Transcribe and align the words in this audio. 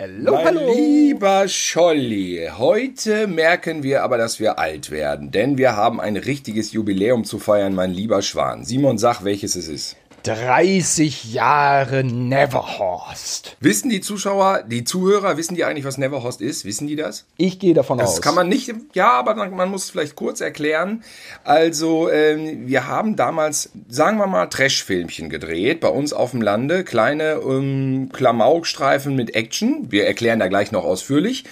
Hallo, 0.00 0.32
mein 0.32 0.56
hallo. 0.56 0.72
lieber 0.74 1.46
Scholli, 1.46 2.48
heute 2.56 3.26
merken 3.26 3.82
wir 3.82 4.02
aber, 4.02 4.16
dass 4.16 4.40
wir 4.40 4.58
alt 4.58 4.90
werden, 4.90 5.30
denn 5.30 5.58
wir 5.58 5.76
haben 5.76 6.00
ein 6.00 6.16
richtiges 6.16 6.72
Jubiläum 6.72 7.24
zu 7.24 7.38
feiern, 7.38 7.74
mein 7.74 7.90
lieber 7.90 8.22
Schwan. 8.22 8.64
Simon, 8.64 8.96
sag, 8.96 9.24
welches 9.24 9.56
es 9.56 9.68
ist. 9.68 9.96
30 10.22 11.32
Jahre 11.32 12.04
Neverhorst. 12.04 13.56
Wissen 13.60 13.88
die 13.88 14.00
Zuschauer, 14.00 14.64
die 14.66 14.84
Zuhörer, 14.84 15.36
wissen 15.36 15.54
die 15.54 15.64
eigentlich, 15.64 15.84
was 15.84 15.98
Neverhorst 15.98 16.40
ist? 16.40 16.64
Wissen 16.64 16.86
die 16.86 16.96
das? 16.96 17.24
Ich 17.36 17.58
gehe 17.58 17.74
davon 17.74 18.00
aus. 18.00 18.16
Das 18.16 18.22
kann 18.22 18.34
man 18.34 18.48
nicht, 18.48 18.72
ja, 18.94 19.12
aber 19.12 19.34
man, 19.34 19.50
man 19.54 19.70
muss 19.70 19.84
es 19.84 19.90
vielleicht 19.90 20.16
kurz 20.16 20.40
erklären. 20.40 21.02
Also, 21.44 22.10
ähm, 22.10 22.66
wir 22.66 22.86
haben 22.86 23.16
damals, 23.16 23.70
sagen 23.88 24.18
wir 24.18 24.26
mal, 24.26 24.46
Trash-Filmchen 24.46 25.30
gedreht, 25.30 25.80
bei 25.80 25.88
uns 25.88 26.12
auf 26.12 26.32
dem 26.32 26.42
Lande. 26.42 26.84
Kleine 26.84 27.40
ähm, 27.44 28.10
Klamaukstreifen 28.12 29.16
mit 29.16 29.34
Action. 29.34 29.86
Wir 29.90 30.06
erklären 30.06 30.38
da 30.38 30.48
gleich 30.48 30.72
noch 30.72 30.84
ausführlich. 30.84 31.44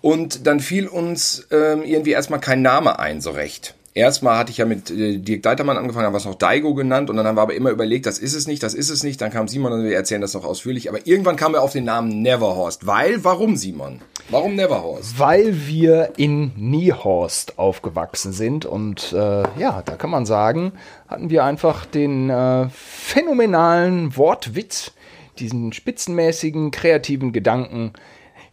Und 0.00 0.46
dann 0.46 0.60
fiel 0.60 0.88
uns 0.88 1.46
ähm, 1.50 1.82
irgendwie 1.82 2.12
erstmal 2.12 2.40
kein 2.40 2.62
Name 2.62 2.98
ein, 2.98 3.20
so 3.20 3.30
recht. 3.30 3.74
Erstmal 3.96 4.36
hatte 4.36 4.50
ich 4.50 4.58
ja 4.58 4.66
mit 4.66 4.90
äh, 4.90 5.16
Dirk 5.16 5.42
Deitermann 5.42 5.78
angefangen, 5.78 6.04
haben 6.04 6.12
wir 6.12 6.18
es 6.18 6.26
noch 6.26 6.34
Daigo 6.34 6.74
genannt 6.74 7.08
und 7.08 7.16
dann 7.16 7.26
haben 7.26 7.38
wir 7.38 7.40
aber 7.40 7.54
immer 7.54 7.70
überlegt, 7.70 8.04
das 8.04 8.18
ist 8.18 8.34
es 8.34 8.46
nicht, 8.46 8.62
das 8.62 8.74
ist 8.74 8.90
es 8.90 9.02
nicht. 9.02 9.22
Dann 9.22 9.30
kam 9.30 9.48
Simon 9.48 9.72
und 9.72 9.84
wir 9.84 9.96
erzählen 9.96 10.20
das 10.20 10.34
noch 10.34 10.44
ausführlich. 10.44 10.90
Aber 10.90 11.06
irgendwann 11.06 11.36
kam 11.36 11.54
er 11.54 11.62
auf 11.62 11.72
den 11.72 11.84
Namen 11.84 12.20
Neverhorst. 12.20 12.86
Weil, 12.86 13.24
warum 13.24 13.56
Simon? 13.56 14.02
Warum 14.28 14.54
Neverhorst? 14.54 15.18
Weil 15.18 15.66
wir 15.66 16.12
in 16.18 16.52
Niehorst 16.56 17.58
aufgewachsen 17.58 18.32
sind 18.32 18.66
und 18.66 19.14
äh, 19.14 19.44
ja, 19.58 19.80
da 19.82 19.96
kann 19.96 20.10
man 20.10 20.26
sagen, 20.26 20.72
hatten 21.08 21.30
wir 21.30 21.44
einfach 21.44 21.86
den 21.86 22.28
äh, 22.28 22.68
phänomenalen 22.68 24.14
Wortwitz, 24.14 24.92
diesen 25.38 25.72
spitzenmäßigen, 25.72 26.70
kreativen 26.70 27.32
Gedanken, 27.32 27.94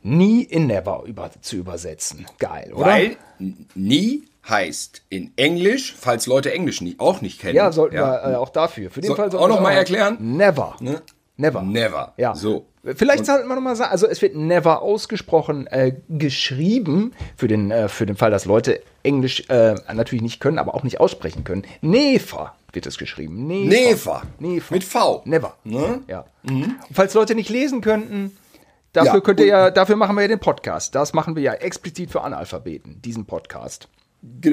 nie 0.03 0.41
in 0.41 0.67
never 0.67 1.03
über, 1.05 1.31
zu 1.41 1.57
übersetzen. 1.57 2.27
Geil, 2.39 2.71
oder? 2.73 2.85
Weil 2.85 3.17
nie 3.75 4.23
heißt 4.47 5.03
in 5.09 5.31
Englisch, 5.37 5.95
falls 5.97 6.27
Leute 6.27 6.51
Englisch 6.53 6.81
nie, 6.81 6.95
auch 6.97 7.21
nicht 7.21 7.39
kennen. 7.39 7.55
ja, 7.55 7.71
sollten 7.71 7.95
wir 7.95 8.21
äh, 8.25 8.35
auch 8.35 8.49
dafür. 8.49 8.89
Für 8.91 9.01
den 9.01 9.09
So, 9.09 9.15
Fall 9.15 9.31
sollten 9.31 9.43
auch 9.43 9.49
noch 9.49 9.57
wir 9.57 9.61
mal 9.63 9.71
erklären? 9.73 10.17
Never. 10.19 10.75
Ne? 10.79 11.01
Never. 11.37 11.61
Never. 11.61 12.13
Ja. 12.17 12.35
So. 12.35 12.67
Vielleicht 12.83 13.25
sollten 13.25 13.47
wir 13.47 13.55
noch 13.55 13.61
mal 13.61 13.77
sagen, 13.77 13.91
also 13.91 14.07
es 14.07 14.21
wird 14.21 14.35
never 14.35 14.81
ausgesprochen, 14.81 15.67
äh, 15.67 15.93
geschrieben, 16.09 17.13
für 17.37 17.47
den, 17.47 17.71
äh, 17.71 17.87
für 17.87 18.05
den 18.05 18.17
Fall, 18.17 18.29
dass 18.29 18.43
Leute 18.43 18.81
Englisch 19.03 19.45
äh, 19.49 19.75
natürlich 19.93 20.21
nicht 20.21 20.41
können, 20.41 20.59
aber 20.59 20.75
auch 20.75 20.83
nicht 20.83 20.99
aussprechen 20.99 21.45
können. 21.45 21.63
Never 21.81 22.53
wird 22.73 22.85
es 22.85 22.97
geschrieben. 22.97 23.47
Never. 23.47 24.23
Never. 24.39 24.65
Mit 24.69 24.83
V. 24.83 25.21
Never. 25.25 25.55
Ne? 25.63 26.01
Ja. 26.07 26.25
Und 26.43 26.75
falls 26.91 27.13
Leute 27.13 27.35
nicht 27.35 27.49
lesen 27.49 27.79
könnten, 27.79 28.35
dafür 28.91 29.13
Ja, 29.15 29.19
könnt 29.21 29.39
ihr 29.39 29.45
ja, 29.45 29.71
dafür 29.71 29.95
machen 29.95 30.15
wir 30.17 30.23
ja 30.23 30.27
den 30.27 30.39
Podcast. 30.39 30.93
Das 30.93 31.13
machen 31.13 31.35
wir 31.37 31.43
ja 31.43 31.53
explizit 31.53 32.11
für 32.11 32.21
Analphabeten, 32.21 33.01
diesen 33.01 33.25
Podcast. 33.25 33.87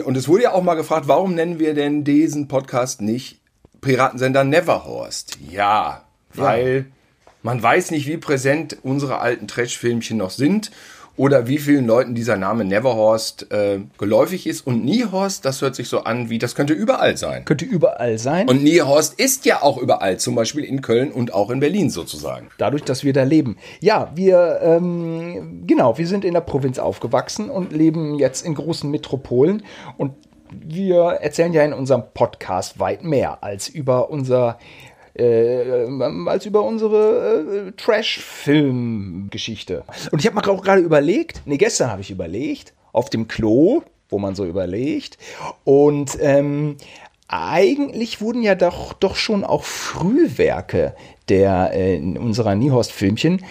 Und 0.04 0.16
es 0.16 0.26
wurde 0.26 0.44
ja 0.44 0.52
auch 0.52 0.62
mal 0.62 0.74
gefragt, 0.74 1.06
warum 1.06 1.34
nennen 1.34 1.60
wir 1.60 1.74
denn 1.74 2.02
diesen 2.02 2.48
Podcast 2.48 3.00
nicht 3.00 3.40
Piratensender 3.80 4.42
Neverhorst? 4.42 5.38
Ja, 5.48 6.04
weil 6.34 6.86
man 7.42 7.62
weiß 7.62 7.92
nicht, 7.92 8.06
wie 8.06 8.16
präsent 8.16 8.78
unsere 8.82 9.18
alten 9.18 9.46
Trash-Filmchen 9.46 10.16
noch 10.16 10.30
sind 10.30 10.70
oder 11.20 11.46
wie 11.46 11.58
vielen 11.58 11.86
Leuten 11.86 12.14
dieser 12.14 12.38
Name 12.38 12.64
Neverhorst 12.64 13.52
äh, 13.52 13.80
geläufig 13.98 14.46
ist. 14.46 14.66
Und 14.66 14.86
Niehorst, 14.86 15.44
das 15.44 15.60
hört 15.60 15.74
sich 15.74 15.86
so 15.86 16.04
an 16.04 16.30
wie, 16.30 16.38
das 16.38 16.54
könnte 16.54 16.72
überall 16.72 17.18
sein. 17.18 17.44
Könnte 17.44 17.66
überall 17.66 18.16
sein. 18.16 18.48
Und 18.48 18.62
Niehorst 18.62 19.20
ist 19.20 19.44
ja 19.44 19.62
auch 19.62 19.76
überall, 19.76 20.16
zum 20.16 20.34
Beispiel 20.34 20.64
in 20.64 20.80
Köln 20.80 21.12
und 21.12 21.34
auch 21.34 21.50
in 21.50 21.60
Berlin 21.60 21.91
sozusagen. 21.91 22.48
dadurch, 22.56 22.84
dass 22.84 23.04
wir 23.04 23.12
da 23.12 23.25
leben. 23.25 23.59
Ja, 23.80 24.10
wir, 24.14 24.60
ähm, 24.62 25.64
genau, 25.66 25.98
wir 25.98 26.06
sind 26.06 26.25
in 26.25 26.32
der 26.32 26.41
Provinz 26.41 26.78
aufgewachsen 26.78 27.50
und 27.50 27.75
leben 27.75 28.19
jetzt 28.19 28.47
in 28.47 28.54
großen 28.54 28.91
Metropolen 28.91 29.62
und 29.98 30.14
wir 30.53 31.19
erzählen 31.20 31.53
ja 31.53 31.62
in 31.64 31.75
unserem 31.75 32.04
Podcast 32.14 32.80
weit 32.80 33.04
mehr 33.04 33.44
als 33.44 33.69
über 33.69 34.09
unser 34.09 34.59
äh, 35.20 35.86
als 36.26 36.47
über 36.47 36.62
unsere 36.62 37.66
äh, 37.69 37.72
Trash-Film-Geschichte. 37.72 39.84
Und 40.10 40.20
ich 40.20 40.26
habe 40.26 40.36
mir 40.36 40.48
auch 40.48 40.62
gerade 40.62 40.81
überlegt, 40.81 41.42
nee, 41.44 41.58
gestern 41.58 41.91
habe 41.91 42.00
ich 42.00 42.10
überlegt, 42.10 42.72
auf 42.92 43.10
dem 43.10 43.28
Klo, 43.28 43.82
wo 44.09 44.19
man 44.19 44.34
so 44.34 44.44
überlegt. 44.44 45.19
Und 45.64 46.19
ähm, 46.20 46.76
eigentlich 47.28 48.20
wurden 48.20 48.42
ja 48.42 48.56
doch, 48.56 48.92
doch 48.92 49.14
schon 49.14 49.44
auch 49.44 49.62
Frühwerke 49.64 50.97
der 51.28 51.70
äh, 51.75 52.00
unserer 52.00 52.56
Niehorst-Filmchen 52.56 53.44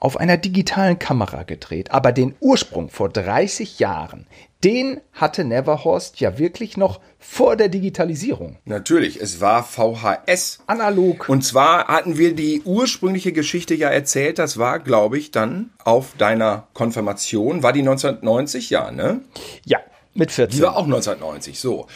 auf 0.00 0.16
einer 0.16 0.36
digitalen 0.36 0.98
Kamera 0.98 1.44
gedreht. 1.44 1.92
Aber 1.92 2.10
den 2.10 2.34
Ursprung 2.40 2.88
vor 2.88 3.08
30 3.08 3.78
Jahren, 3.78 4.26
den 4.64 5.00
hatte 5.12 5.44
Neverhorst 5.44 6.20
ja 6.20 6.38
wirklich 6.38 6.76
noch 6.76 7.00
vor 7.18 7.56
der 7.56 7.68
Digitalisierung. 7.68 8.58
Natürlich, 8.64 9.20
es 9.20 9.40
war 9.40 9.64
VHS. 9.64 10.60
Analog. 10.66 11.28
Und 11.28 11.42
zwar 11.42 11.88
hatten 11.88 12.18
wir 12.18 12.34
die 12.34 12.62
ursprüngliche 12.64 13.32
Geschichte 13.32 13.74
ja 13.74 13.88
erzählt, 13.88 14.38
das 14.38 14.58
war, 14.58 14.78
glaube 14.78 15.18
ich, 15.18 15.30
dann 15.30 15.70
auf 15.84 16.14
deiner 16.18 16.68
Konfirmation, 16.74 17.62
war 17.62 17.72
die 17.72 17.80
1990, 17.80 18.70
ja, 18.70 18.90
ne? 18.90 19.20
ja, 19.64 19.78
mit 20.14 20.30
14. 20.30 20.58
Die 20.58 20.62
war 20.62 20.76
auch 20.76 20.84
1990, 20.84 21.58
so. 21.58 21.86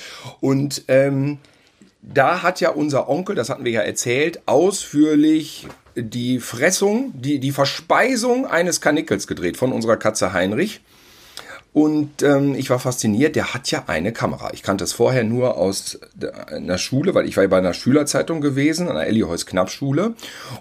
Und 0.41 0.85
ähm, 0.89 1.39
da 2.03 2.43
hat 2.43 2.61
ja 2.61 2.71
unser 2.71 3.09
Onkel, 3.09 3.35
das 3.35 3.49
hatten 3.49 3.65
wir 3.65 3.73
ja 3.73 3.83
erzählt, 3.83 4.41
ausführlich 4.47 5.67
die 5.97 6.41
Fressung, 6.41 7.13
die, 7.15 7.39
die 7.41 7.53
Verspeisung 7.53 8.47
eines 8.47 8.81
Kanickel 8.81 9.19
gedreht 9.19 9.57
von 9.57 9.73
unserer 9.73 9.97
Katze 9.97 10.33
Heinrich. 10.33 10.81
Und 11.77 12.23
ähm, 12.23 12.55
ich 12.55 12.71
war 12.71 12.79
fasziniert, 12.79 13.37
der 13.37 13.53
hat 13.53 13.71
ja 13.71 13.85
eine 13.87 14.11
Kamera. 14.11 14.51
Ich 14.55 14.63
kannte 14.63 14.83
es 14.83 14.95
vorher 14.95 15.25
nur 15.25 15.59
aus 15.59 16.01
einer 16.51 16.79
Schule, 16.79 17.15
weil 17.15 17.29
ich 17.29 17.37
war 17.37 17.45
ja 17.45 17.49
bei 17.51 17.59
einer 17.59 17.75
Schülerzeitung 17.75 18.41
gewesen, 18.41 18.89
an 18.89 18.95
der 18.95 19.07
Elli 19.09 19.23
Knapp 19.45 19.69
Schule. 19.69 20.15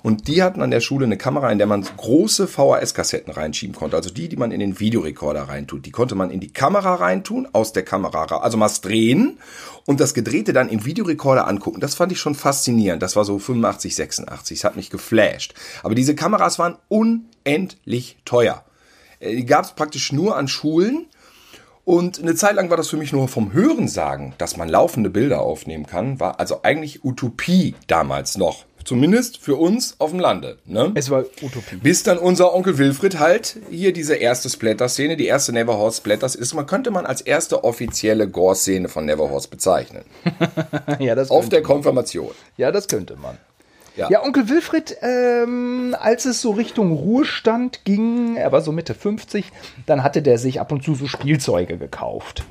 Und 0.03 0.27
die 0.27 0.43
hatten 0.43 0.61
an 0.61 0.71
der 0.71 0.81
Schule 0.81 1.05
eine 1.05 1.15
Kamera, 1.15 1.49
in 1.53 1.57
der 1.57 1.67
man 1.67 1.83
große 1.83 2.49
VHS-Kassetten 2.49 3.31
reinschieben 3.31 3.73
konnte. 3.73 3.95
Also 3.95 4.09
die, 4.09 4.27
die 4.27 4.35
man 4.35 4.51
in 4.51 4.59
den 4.59 4.81
Videorekorder 4.81 5.43
reintut. 5.43 5.85
Die 5.85 5.91
konnte 5.91 6.15
man 6.15 6.31
in 6.31 6.41
die 6.41 6.51
Kamera 6.51 6.95
reintun, 6.95 7.47
aus 7.53 7.71
der 7.71 7.83
Kamera, 7.83 8.25
ra- 8.25 8.41
also 8.41 8.57
mal 8.57 8.69
drehen 8.81 9.37
und 9.85 10.01
das 10.01 10.13
Gedrehte 10.15 10.51
dann 10.51 10.67
im 10.67 10.83
Videorekorder 10.83 11.47
angucken. 11.47 11.79
Das 11.79 11.95
fand 11.95 12.11
ich 12.11 12.19
schon 12.19 12.35
faszinierend. 12.35 13.01
Das 13.01 13.15
war 13.15 13.23
so 13.23 13.39
85, 13.39 13.95
86. 13.95 14.59
Das 14.59 14.65
hat 14.65 14.75
mich 14.75 14.89
geflasht. 14.89 15.53
Aber 15.81 15.95
diese 15.95 16.13
Kameras 16.13 16.59
waren 16.59 16.75
unendlich 16.89 18.17
teuer. 18.25 18.64
Äh, 19.25 19.35
Die 19.35 19.45
gab 19.45 19.65
es 19.65 19.71
praktisch 19.71 20.11
nur 20.11 20.37
an 20.37 20.47
Schulen. 20.47 21.07
Und 21.83 22.19
eine 22.19 22.33
Zeit 22.33 22.55
lang 22.55 22.71
war 22.71 22.77
das 22.77 22.89
für 22.89 22.97
mich 22.97 23.11
nur 23.11 23.27
vom 23.27 23.53
Hören 23.53 23.87
sagen, 23.87 24.33
dass 24.39 24.57
man 24.57 24.67
laufende 24.69 25.11
Bilder 25.11 25.41
aufnehmen 25.41 25.85
kann, 25.85 26.19
war 26.19 26.39
also 26.39 26.61
eigentlich 26.63 27.03
Utopie 27.05 27.75
damals 27.85 28.37
noch. 28.37 28.65
Zumindest 28.83 29.37
für 29.37 29.55
uns 29.55 29.95
auf 29.99 30.11
dem 30.11 30.19
Lande. 30.19 30.59
Ne? 30.65 30.91
es 30.93 31.09
war 31.09 31.25
Utopie. 31.41 31.75
Bis 31.77 32.03
dann 32.03 32.19
unser 32.19 32.53
Onkel 32.53 32.77
Wilfried 32.77 33.19
halt 33.19 33.57
hier 33.71 33.93
diese 33.93 34.15
erste 34.15 34.47
Splatter-Szene, 34.49 35.17
die 35.17 35.25
erste 35.25 35.53
Neverhorst 35.53 35.97
Splatters 35.97 36.35
ist, 36.35 36.53
man 36.53 36.67
könnte 36.67 36.91
man 36.91 37.05
als 37.07 37.21
erste 37.21 37.63
offizielle 37.63 38.27
Gore-Szene 38.27 38.87
von 38.87 39.05
Neverhorst 39.05 39.49
bezeichnen. 39.49 40.03
ja, 40.99 41.15
das 41.15 41.31
Auf 41.31 41.49
der 41.49 41.61
man. 41.61 41.67
Konfirmation. 41.67 42.31
Ja, 42.57 42.71
das 42.71 42.87
könnte 42.87 43.15
man. 43.15 43.37
Ja. 43.95 44.09
Ja, 44.09 44.23
Onkel 44.23 44.49
Wilfried, 44.49 44.97
ähm, 45.01 45.95
als 45.99 46.25
es 46.25 46.41
so 46.41 46.51
Richtung 46.51 46.91
Ruhestand 46.91 47.85
ging, 47.85 48.35
er 48.35 48.51
war 48.51 48.61
so 48.61 48.71
Mitte 48.71 48.93
50, 48.93 49.45
dann 49.85 50.03
hatte 50.03 50.21
der 50.21 50.37
sich 50.37 50.59
ab 50.59 50.71
und 50.71 50.83
zu 50.83 50.95
so 50.95 51.07
Spielzeuge 51.07 51.77
gekauft. 51.77 52.43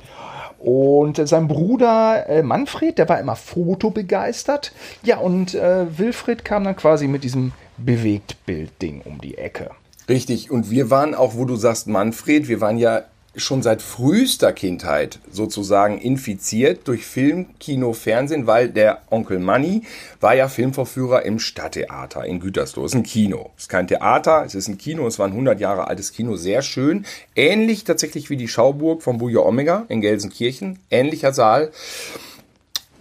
Und 0.59 1.19
äh, 1.19 1.27
sein 1.27 1.47
Bruder 1.47 2.27
äh, 2.27 2.41
Manfred, 2.41 2.97
der 2.97 3.07
war 3.07 3.19
immer 3.19 3.35
fotobegeistert. 3.35 4.71
Ja, 5.03 5.17
und 5.17 5.53
äh, 5.53 5.85
Wilfried 5.97 6.43
kam 6.43 6.63
dann 6.63 6.75
quasi 6.75 7.07
mit 7.07 7.23
diesem 7.23 7.51
Bewegtbild-Ding 7.77 9.01
um 9.05 9.21
die 9.21 9.37
Ecke. 9.37 9.69
Richtig. 10.09 10.49
Und 10.49 10.71
wir 10.71 10.89
waren 10.89 11.13
auch, 11.13 11.35
wo 11.35 11.45
du 11.45 11.55
sagst, 11.55 11.87
Manfred, 11.87 12.47
wir 12.47 12.61
waren 12.61 12.77
ja 12.77 13.03
schon 13.37 13.61
seit 13.61 13.81
frühester 13.81 14.53
Kindheit 14.53 15.19
sozusagen 15.31 15.97
infiziert 15.97 16.87
durch 16.87 17.05
Film, 17.05 17.47
Kino, 17.59 17.93
Fernsehen, 17.93 18.47
weil 18.47 18.69
der 18.69 19.01
Onkel 19.09 19.39
Manny 19.39 19.83
war 20.19 20.35
ja 20.35 20.47
Filmvorführer 20.47 21.23
im 21.23 21.39
Stadttheater 21.39 22.25
in 22.25 22.39
Gütersloh. 22.39 22.85
Es 22.85 22.91
ist 22.91 22.97
ein 22.97 23.03
Kino. 23.03 23.51
Es 23.57 23.63
ist 23.63 23.69
kein 23.69 23.87
Theater, 23.87 24.43
es 24.45 24.55
ist 24.55 24.67
ein 24.67 24.77
Kino. 24.77 25.07
Es 25.07 25.19
war 25.19 25.27
ein 25.27 25.33
100 25.33 25.59
Jahre 25.59 25.87
altes 25.87 26.11
Kino, 26.11 26.35
sehr 26.35 26.61
schön. 26.61 27.05
Ähnlich 27.35 27.83
tatsächlich 27.83 28.29
wie 28.29 28.37
die 28.37 28.47
Schauburg 28.47 29.03
von 29.03 29.17
Buja 29.17 29.41
Omega 29.41 29.85
in 29.89 30.01
Gelsenkirchen. 30.01 30.79
Ähnlicher 30.89 31.33
Saal. 31.33 31.71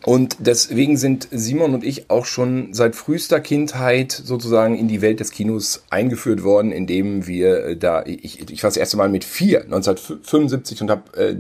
Und 0.07 0.37
deswegen 0.41 0.97
sind 0.97 1.29
Simon 1.31 1.75
und 1.75 1.85
ich 1.85 2.11
auch 2.11 2.27
schon 2.27 2.75
seit 2.75 2.95
frühester 2.95 3.41
Kindheit 3.41 4.13
sozusagen 4.13 4.77
in 4.77 4.89
die 4.89 5.01
Welt 5.01 5.21
des 5.21 5.31
Kinos 5.31 5.85
eingeführt 5.91 6.43
worden, 6.43 6.73
indem 6.73 7.27
wir 7.27 7.65
äh, 7.65 7.77
da, 7.77 8.05
ich, 8.05 8.51
ich 8.51 8.63
war 8.63 8.69
das 8.69 8.77
erste 8.77 8.97
Mal 8.97 9.09
mit 9.09 9.25
vier, 9.25 9.63
1975 9.63 10.83
und 10.83 10.91
habe 10.91 11.17
äh, 11.19 11.37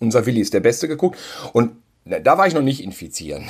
unser 0.00 0.26
Willi 0.26 0.40
ist 0.40 0.52
der 0.52 0.60
Beste 0.60 0.88
geguckt. 0.88 1.18
Und 1.52 1.70
Na, 2.04 2.18
Da 2.18 2.36
war 2.36 2.46
ich 2.46 2.54
noch 2.54 2.62
nicht 2.62 2.82
infizieren. 2.82 3.46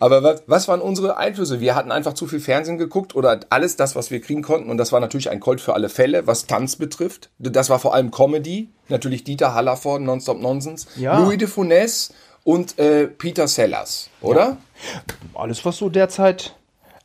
Aber 0.00 0.22
was, 0.22 0.42
was 0.46 0.66
waren 0.66 0.80
unsere 0.80 1.18
Einflüsse? 1.18 1.60
Wir 1.60 1.74
hatten 1.76 1.92
einfach 1.92 2.14
zu 2.14 2.26
viel 2.26 2.40
Fernsehen 2.40 2.78
geguckt 2.78 3.14
oder 3.14 3.40
alles 3.50 3.76
das, 3.76 3.94
was 3.94 4.10
wir 4.10 4.20
kriegen 4.20 4.42
konnten. 4.42 4.70
Und 4.70 4.78
das 4.78 4.92
war 4.92 5.00
natürlich 5.00 5.30
ein 5.30 5.40
Colt 5.40 5.60
für 5.60 5.74
alle 5.74 5.88
Fälle, 5.88 6.26
was 6.26 6.46
Tanz 6.46 6.76
betrifft. 6.76 7.30
Das 7.38 7.70
war 7.70 7.78
vor 7.78 7.94
allem 7.94 8.10
Comedy. 8.10 8.70
Natürlich 8.88 9.24
Dieter 9.24 9.54
Hallervorden, 9.54 10.06
Nonstop 10.06 10.40
Nonsense. 10.40 10.86
Ja. 10.96 11.18
Louis 11.20 11.38
de 11.38 11.48
Funès 11.48 12.10
und 12.46 12.78
äh, 12.78 13.08
Peter 13.08 13.48
Sellers, 13.48 14.08
oder? 14.20 14.56
alles, 15.34 15.64
was 15.64 15.78
so 15.78 15.88
derzeit 15.88 16.54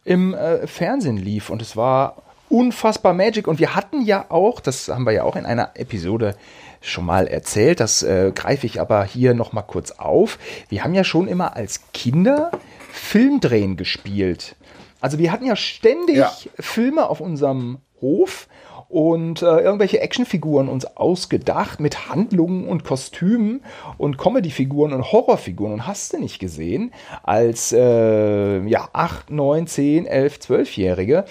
im 0.04 0.36
äh, 0.36 0.68
Fernsehen 0.68 1.18
lief. 1.18 1.50
Und 1.50 1.64
es 1.64 1.76
war 1.76 2.22
unfassbar 2.48 3.14
Magic. 3.14 3.48
Und 3.48 3.58
wir 3.58 3.76
hatten 3.76 4.02
ja 4.02 4.26
auch, 4.30 4.60
das 4.60 4.88
haben 4.88 5.04
wir 5.04 5.14
ja 5.14 5.24
auch 5.24 5.36
in 5.36 5.48
einer 5.48 5.72
Episode 5.74 6.36
schon 6.80 7.06
mal 7.06 7.26
erzählt, 7.26 7.80
das 7.80 8.04
äh, 8.04 8.32
greife 8.36 8.68
ich 8.68 8.80
aber 8.80 9.04
hier 9.04 9.34
noch 9.34 9.52
mal 9.52 9.64
kurz 9.64 9.92
auf. 9.92 10.38
Wir 10.70 10.84
haben 10.84 10.94
ja 10.94 11.04
schon 11.04 11.28
immer 11.28 11.56
als 11.56 11.92
Kinder 11.92 12.52
Filmdrehen 12.92 13.78
gespielt. 13.78 14.56
Also 15.00 15.18
wir 15.18 15.32
hatten 15.32 15.46
ja 15.46 15.56
ständig 15.56 16.18
Ja. 16.18 16.32
Filme 16.60 17.10
auf 17.10 17.20
unserem 17.20 17.80
Hof 18.00 18.48
und 18.92 19.42
äh, 19.42 19.60
irgendwelche 19.60 20.02
Actionfiguren 20.02 20.68
uns 20.68 20.86
ausgedacht 20.98 21.80
mit 21.80 22.10
Handlungen 22.10 22.68
und 22.68 22.84
Kostümen 22.84 23.64
und 23.98 24.18
Comedyfiguren 24.18 24.94
und 24.94 25.12
Horrorfiguren 25.12 25.74
und 25.74 25.88
hast 25.88 26.14
du 26.14 26.20
nicht 26.20 26.40
gesehen 26.40 26.92
als 27.24 27.72
äh, 27.72 28.60
ja 28.68 28.90
8, 28.92 29.32
9, 29.32 29.68
10, 29.68 30.06
11, 30.06 30.36
12-Jährige. 30.40 31.26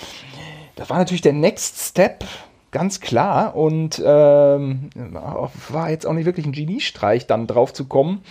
Das 0.77 0.89
war 0.89 0.97
natürlich 0.97 1.21
der 1.21 1.35
Next 1.35 1.79
Step, 1.79 2.25
ganz 2.71 3.01
klar. 3.01 3.55
Und 3.55 4.03
ähm, 4.03 4.89
war 5.69 5.91
jetzt 5.91 6.07
auch 6.07 6.15
nicht 6.15 6.25
wirklich 6.25 6.47
ein 6.47 6.53
Geniestreich, 6.53 7.27
dann 7.27 7.47
drauf 7.47 7.75
zu 7.75 7.85
kommen, 7.87 8.23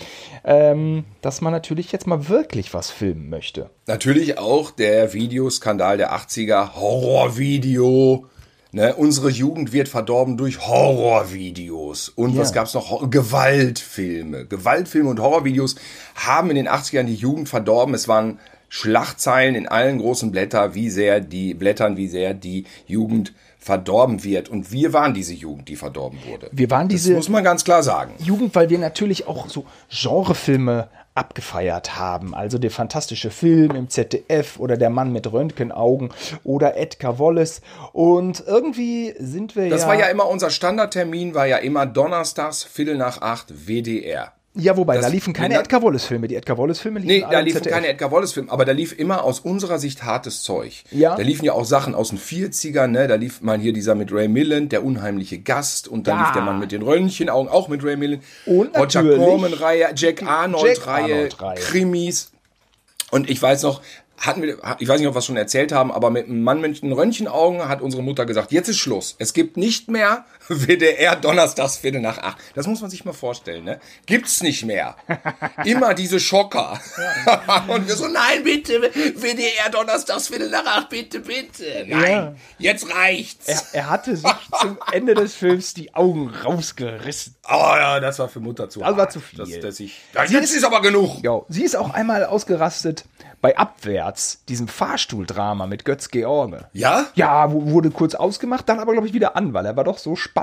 ähm, 0.44 1.04
dass 1.22 1.42
man 1.42 1.54
natürlich 1.54 1.92
jetzt 1.92 2.08
mal 2.08 2.30
wirklich 2.30 2.74
was 2.74 2.90
filmen 2.90 3.30
möchte. 3.30 3.70
Natürlich 3.86 4.40
auch 4.40 4.72
der 4.72 5.14
Videoskandal 5.14 5.98
der 5.98 6.14
80er, 6.14 6.74
Horrorvideo. 6.76 8.26
Ne, 8.72 8.94
unsere 8.96 9.32
Jugend 9.32 9.74
wird 9.74 9.88
verdorben 9.88 10.38
durch 10.38 10.68
Horrorvideos. 10.68 12.10
Und 12.10 12.38
was 12.38 12.50
Ja. 12.50 12.56
gab's 12.56 12.76
noch? 12.76 13.10
Gewaltfilme. 13.10 14.46
Gewaltfilme 14.46 15.10
und 15.10 15.20
Horrorvideos 15.20 15.76
haben 16.14 16.52
in 16.52 16.56
den 16.56 16.68
80ern 16.68 17.06
die 17.06 17.16
Jugend 17.16 17.50
verdorben. 17.50 17.96
Es 17.96 18.08
waren 18.08 18.38
Schlachtzeilen 18.70 19.56
in 19.56 19.68
allen 19.68 19.98
großen 19.98 20.30
Blätter, 20.32 20.76
wie 20.76 20.92
sehr 20.92 21.20
die 21.20 21.56
Blättern, 21.56 21.98
wie 21.98 22.08
sehr 22.08 22.36
die 22.36 22.66
Jugend 22.86 23.34
verdorben 23.60 24.24
wird. 24.24 24.50
Und 24.50 24.72
wir 24.72 24.94
waren 24.94 25.14
diese 25.14 25.34
Jugend, 25.34 25.68
die 25.68 25.76
verdorben 25.76 26.20
wurde. 26.26 26.50
Wir 26.52 26.72
waren 26.72 26.88
das 26.88 27.02
diese 27.02 27.14
muss 27.14 27.30
man 27.30 27.44
ganz 27.44 27.64
klar 27.64 27.84
sagen. 27.84 28.16
Jugend, 28.20 28.56
weil 28.56 28.70
wir 28.70 28.80
natürlich 28.80 29.28
auch 29.28 29.50
so 29.50 29.66
Genrefilme 29.90 30.88
abgefeiert 31.14 31.98
haben. 31.98 32.34
Also 32.34 32.58
der 32.58 32.72
fantastische 32.72 33.30
Film 33.30 33.76
im 33.76 33.90
ZDF 33.90 34.58
oder 34.58 34.78
der 34.78 34.90
Mann 34.90 35.12
mit 35.12 35.30
Röntgenaugen 35.32 36.12
oder 36.46 36.78
Edgar 36.78 37.20
Wallace. 37.20 37.62
Und 37.92 38.42
irgendwie 38.48 39.14
sind 39.20 39.58
wir 39.58 39.70
Das 39.70 39.82
ja. 39.82 39.88
war 39.90 40.00
ja 40.00 40.08
immer 40.08 40.28
unser 40.28 40.50
Standardtermin, 40.50 41.36
war 41.36 41.46
ja 41.46 41.58
immer 41.58 41.86
donnerstags, 41.86 42.64
Viertel 42.64 42.98
nach 42.98 43.22
acht, 43.22 43.68
WDR. 43.68 44.32
Ja, 44.60 44.78
wobei, 44.78 44.96
das- 44.98 45.06
da 45.06 45.12
liefen 45.12 45.34
keine 45.34 45.56
da- 45.56 45.62
Edgar 45.62 45.82
Wallace-Filme. 45.82 46.28
Die 46.28 46.36
Edgar 46.36 46.58
Wallace-Filme 46.58 47.00
liefen 47.00 47.12
Nee, 47.12 47.26
da 47.32 47.40
liefen 47.40 47.58
ZDF. 47.58 47.74
keine 47.74 47.88
Edgar 47.88 48.12
Wallace-Filme, 48.12 48.52
aber 48.52 48.66
da 48.66 48.72
lief 48.72 48.98
immer 48.98 49.24
aus 49.24 49.40
unserer 49.40 49.80
Sicht 49.80 50.04
hartes 50.04 50.44
Zeug. 50.44 50.84
Ja. 50.92 51.16
Da 51.16 51.24
liefen 51.24 51.46
ja 51.46 51.54
auch 51.54 51.66
Sachen 51.66 51.96
aus 51.96 52.10
den 52.10 52.20
40ern, 52.20 52.88
ne? 52.88 53.08
Da 53.08 53.16
lief 53.16 53.42
mal 53.42 53.58
hier 53.60 53.74
dieser 53.74 53.96
mit 53.96 54.12
Ray 54.12 54.28
Milland, 54.28 54.72
der 54.72 54.84
unheimliche 54.84 55.40
Gast, 55.40 55.88
und 55.88 56.08
dann 56.08 56.18
Ja. 56.20 56.24
lief 56.26 56.34
der 56.34 56.42
Mann 56.44 56.60
mit 56.60 56.72
den 56.72 56.82
Röntgenaugen, 56.82 57.50
auch 57.52 57.68
mit 57.68 57.84
Ray 57.84 57.96
Milland. 57.98 58.24
Und 58.46 58.78
Roger 58.78 59.04
Corman-Reihe, 59.16 59.88
Jack 59.96 60.24
Arnold-Reihe, 60.24 61.04
Arnold-Reihe. 61.16 61.56
Krimis. 61.60 62.32
Und 63.12 63.30
ich 63.30 63.42
weiß 63.42 63.64
noch, 63.64 63.82
hatten 64.18 64.42
wir, 64.42 64.58
ich 64.80 64.88
weiß 64.88 65.00
nicht, 65.00 65.08
ob 65.08 65.16
wir 65.16 65.20
es 65.20 65.26
schon 65.26 65.38
erzählt 65.38 65.72
haben, 65.72 65.92
aber 65.92 66.10
mit 66.10 66.26
einem 66.28 66.44
Mann 66.44 66.60
mit 66.60 66.82
den 66.84 66.92
Röntgenaugen 66.92 67.68
hat 67.70 67.82
unsere 67.82 68.04
Mutter 68.04 68.26
gesagt, 68.26 68.52
jetzt 68.52 68.68
ist 68.68 68.78
Schluss. 68.78 69.16
Es 69.18 69.34
gibt 69.34 69.56
nicht 69.56 69.90
mehr 69.90 70.26
WDR 70.68 71.16
donnerstags 71.16 71.78
Viertel 71.78 72.02
nach 72.02 72.18
acht. 72.18 72.38
Das 72.56 72.68
muss 72.68 72.82
man 72.82 72.90
sich 72.90 73.06
mal 73.06 73.14
vorstellen, 73.14 73.64
ne? 73.64 73.80
Gibt's 74.06 74.42
nicht 74.42 74.66
mehr. 74.66 74.96
Immer 75.66 75.94
diese 75.94 76.20
Schocker. 76.20 76.80
Und 77.68 77.88
wir 77.88 77.96
so, 77.96 78.08
nein, 78.08 78.44
bitte, 78.44 78.82
WDR 78.82 79.70
donnerstags 79.72 80.28
Viertel 80.28 80.50
nach 80.50 80.66
acht, 80.66 80.90
bitte, 80.90 81.20
bitte. 81.20 81.86
Nein, 81.88 82.12
Ja. 82.12 82.34
jetzt 82.58 82.94
reicht's. 82.94 83.48
Er, 83.48 83.62
er 83.82 83.90
hatte 83.90 84.16
sich 84.16 84.30
zum 84.60 84.78
Ende 84.92 85.14
des 85.14 85.36
Films 85.36 85.74
die 85.74 85.94
Augen 85.94 86.30
rausgerissen. 86.30 87.36
Oh 87.48 87.54
ja, 87.54 88.00
das 88.00 88.20
war 88.20 88.28
für 88.30 88.40
Mutter 88.40 88.70
zu 88.70 88.80
Das 88.80 88.98
war 88.98 89.10
zu 89.10 89.20
viel. 89.20 89.40
Das, 89.40 89.50
dass 89.60 89.80
ich, 89.80 90.00
ja, 90.14 90.24
jetzt 90.26 90.56
ist 90.56 90.64
aber 90.64 90.82
genug. 90.82 91.24
Ja, 91.24 91.42
sie 91.50 91.64
ist 91.64 91.76
auch 91.76 91.92
einmal 91.94 92.26
ausgerastet 92.26 93.06
bei 93.42 93.58
Abwärts, 93.58 94.44
diesem 94.50 94.68
Fahrstuhldrama 94.68 95.66
mit 95.66 95.86
Götz 95.86 96.10
George. 96.10 96.66
Ja? 96.74 97.08
Ja, 97.16 97.50
wurde 97.52 97.90
kurz 97.90 98.14
ausgemacht, 98.16 98.68
dann 98.68 98.80
aber, 98.80 98.92
glaube 98.92 99.08
ich, 99.08 99.14
wieder 99.14 99.38
an, 99.38 99.54
weil 99.54 99.66
er 99.66 99.78
war 99.78 99.86
doch 99.86 99.98
so 99.98 100.16
spannend. 100.18 100.39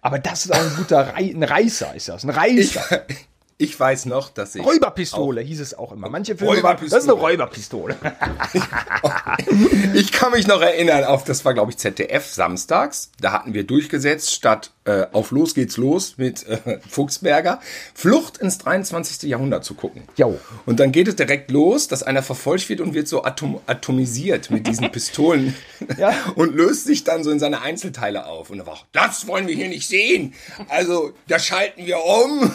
Aber 0.00 0.18
das 0.18 0.44
ist 0.44 0.52
auch 0.52 0.60
ein 0.60 0.76
guter 0.76 1.14
Rei 1.14 1.32
ein 1.34 1.42
Reißer, 1.42 1.94
ist 1.94 2.08
das. 2.08 2.24
Ein 2.24 2.30
Reißer. 2.30 3.04
ich 3.08 3.28
weiß 3.78 4.06
noch, 4.06 4.30
dass 4.30 4.54
ich. 4.54 4.64
Räuberpistole 4.64 5.40
hieß 5.40 5.60
es 5.60 5.74
auch 5.78 5.92
immer. 5.92 6.08
Manche 6.08 6.36
Filme 6.36 6.54
Räuberpistole. 6.54 6.90
das 6.90 7.04
ist 7.04 7.10
eine 7.10 7.20
Räuberpistole. 7.20 7.96
Ich 9.94 10.12
kann 10.12 10.32
mich 10.32 10.46
noch 10.46 10.60
erinnern 10.62 11.04
auf, 11.04 11.24
das 11.24 11.44
war 11.44 11.54
glaube 11.54 11.70
ich 11.70 11.78
ZDF 11.78 12.26
samstags. 12.26 13.10
Da 13.20 13.32
hatten 13.32 13.52
wir 13.54 13.64
durchgesetzt, 13.64 14.32
statt 14.32 14.70
äh, 14.84 15.06
auf 15.12 15.30
Los 15.30 15.54
geht's 15.54 15.76
los 15.76 16.14
mit 16.16 16.46
äh, 16.48 16.78
Fuchsberger, 16.88 17.60
Flucht 17.94 18.38
ins 18.38 18.58
23. 18.58 19.28
Jahrhundert 19.28 19.64
zu 19.64 19.74
gucken. 19.74 20.02
Jo. 20.16 20.38
Und 20.66 20.80
dann 20.80 20.92
geht 20.92 21.08
es 21.08 21.16
direkt 21.16 21.50
los, 21.50 21.88
dass 21.88 22.02
einer 22.02 22.22
verfolgt 22.22 22.68
wird 22.68 22.80
und 22.80 22.94
wird 22.94 23.06
so 23.08 23.22
atom 23.24 23.60
atomisiert 23.66 24.50
mit 24.50 24.66
diesen 24.66 24.90
Pistolen 24.92 25.54
Ja. 25.98 26.14
und 26.34 26.54
löst 26.54 26.86
sich 26.86 27.04
dann 27.04 27.22
so 27.24 27.30
in 27.30 27.38
seine 27.38 27.62
Einzelteile 27.62 28.26
auf. 28.26 28.50
Und 28.50 28.60
er 28.60 28.66
war, 28.66 28.80
das 28.92 29.26
wollen 29.26 29.46
wir 29.46 29.54
hier 29.54 29.68
nicht 29.68 29.88
sehen. 29.88 30.34
Also, 30.68 31.12
da 31.28 31.38
schalten 31.38 31.86
wir 31.86 32.02
um. 32.04 32.52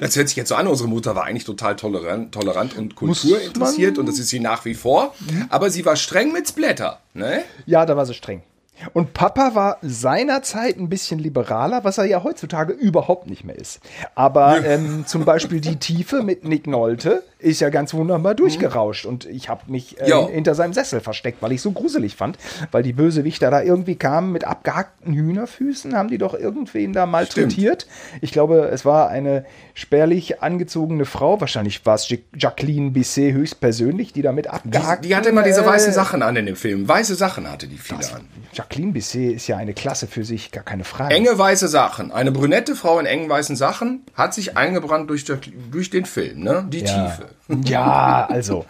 Das 0.00 0.16
hört 0.16 0.28
sich 0.28 0.36
jetzt 0.36 0.48
so 0.48 0.54
an, 0.54 0.66
unsere 0.66 0.88
Mutter 0.88 1.14
war 1.14 1.24
eigentlich 1.24 1.44
total 1.44 1.76
tolerant, 1.76 2.32
tolerant 2.32 2.76
und 2.76 2.94
Kultur 2.94 3.40
interessiert 3.40 3.98
und 3.98 4.06
das 4.06 4.18
ist 4.18 4.28
sie 4.28 4.40
nach 4.40 4.64
wie 4.64 4.74
vor. 4.74 5.14
Aber 5.48 5.70
sie 5.70 5.84
war 5.84 5.96
streng 5.96 6.32
mit 6.32 6.48
Splatter, 6.48 7.00
ne? 7.14 7.42
Ja, 7.66 7.86
da 7.86 7.96
war 7.96 8.06
sie 8.06 8.14
streng. 8.14 8.42
Und 8.92 9.12
Papa 9.14 9.54
war 9.54 9.78
seinerzeit 9.82 10.76
ein 10.78 10.88
bisschen 10.88 11.18
liberaler, 11.18 11.84
was 11.84 11.98
er 11.98 12.04
ja 12.04 12.22
heutzutage 12.22 12.72
überhaupt 12.72 13.28
nicht 13.28 13.44
mehr 13.44 13.56
ist. 13.56 13.80
Aber 14.14 14.64
ähm, 14.64 15.04
zum 15.06 15.24
Beispiel 15.24 15.60
die 15.60 15.76
Tiefe 15.76 16.22
mit 16.22 16.44
Nick 16.44 16.66
Nolte 16.66 17.22
ist 17.40 17.60
ja 17.60 17.68
ganz 17.70 17.94
wunderbar 17.94 18.34
durchgerauscht. 18.34 19.06
Und 19.06 19.24
ich 19.26 19.48
habe 19.48 19.62
mich 19.66 20.00
äh, 20.00 20.08
hinter 20.26 20.54
seinem 20.54 20.72
Sessel 20.72 21.00
versteckt, 21.00 21.40
weil 21.42 21.52
ich 21.52 21.62
so 21.62 21.72
gruselig 21.72 22.16
fand. 22.16 22.38
Weil 22.72 22.82
die 22.82 22.92
Bösewichter 22.92 23.50
da 23.50 23.62
irgendwie 23.62 23.96
kamen 23.96 24.32
mit 24.32 24.44
abgehackten 24.44 25.12
Hühnerfüßen, 25.14 25.94
haben 25.96 26.08
die 26.08 26.18
doch 26.18 26.34
irgendwen 26.34 26.92
da 26.92 27.06
malträtiert. 27.06 27.86
Ich 28.20 28.32
glaube, 28.32 28.68
es 28.72 28.84
war 28.84 29.08
eine 29.08 29.44
spärlich 29.74 30.42
angezogene 30.42 31.04
Frau, 31.04 31.40
wahrscheinlich 31.40 31.84
war 31.86 31.94
es 31.94 32.08
Ja- 32.08 32.18
Jacqueline 32.36 32.90
Bisset 32.90 33.32
höchstpersönlich, 33.34 34.12
die 34.12 34.22
da 34.22 34.32
mit 34.32 34.48
Die, 34.64 35.08
die 35.08 35.16
hatte 35.16 35.28
immer 35.28 35.42
diese 35.42 35.64
weißen 35.64 35.90
äh, 35.90 35.94
Sachen 35.94 36.22
an 36.22 36.34
in 36.36 36.46
dem 36.46 36.56
Film. 36.56 36.88
Weiße 36.88 37.14
Sachen 37.14 37.50
hatte 37.50 37.66
die 37.68 37.78
viele 37.78 37.98
an. 38.14 38.26
Jacqueline 38.68 38.92
Bisset 38.92 39.34
ist 39.34 39.46
ja 39.46 39.56
eine 39.56 39.72
Klasse 39.72 40.06
für 40.06 40.24
sich, 40.24 40.52
gar 40.52 40.62
keine 40.62 40.84
Frage. 40.84 41.14
Enge 41.14 41.38
weiße 41.38 41.68
Sachen. 41.68 42.12
Eine 42.12 42.32
brünette 42.32 42.76
Frau 42.76 42.98
in 42.98 43.06
engen 43.06 43.28
weißen 43.28 43.56
Sachen 43.56 44.04
hat 44.12 44.34
sich 44.34 44.58
eingebrannt 44.58 45.08
durch, 45.08 45.24
durch 45.24 45.88
den 45.88 46.04
Film, 46.04 46.40
ne? 46.40 46.66
Die 46.68 46.80
ja. 46.80 47.08
Tiefe. 47.08 47.30
Ja, 47.64 48.26
also, 48.30 48.66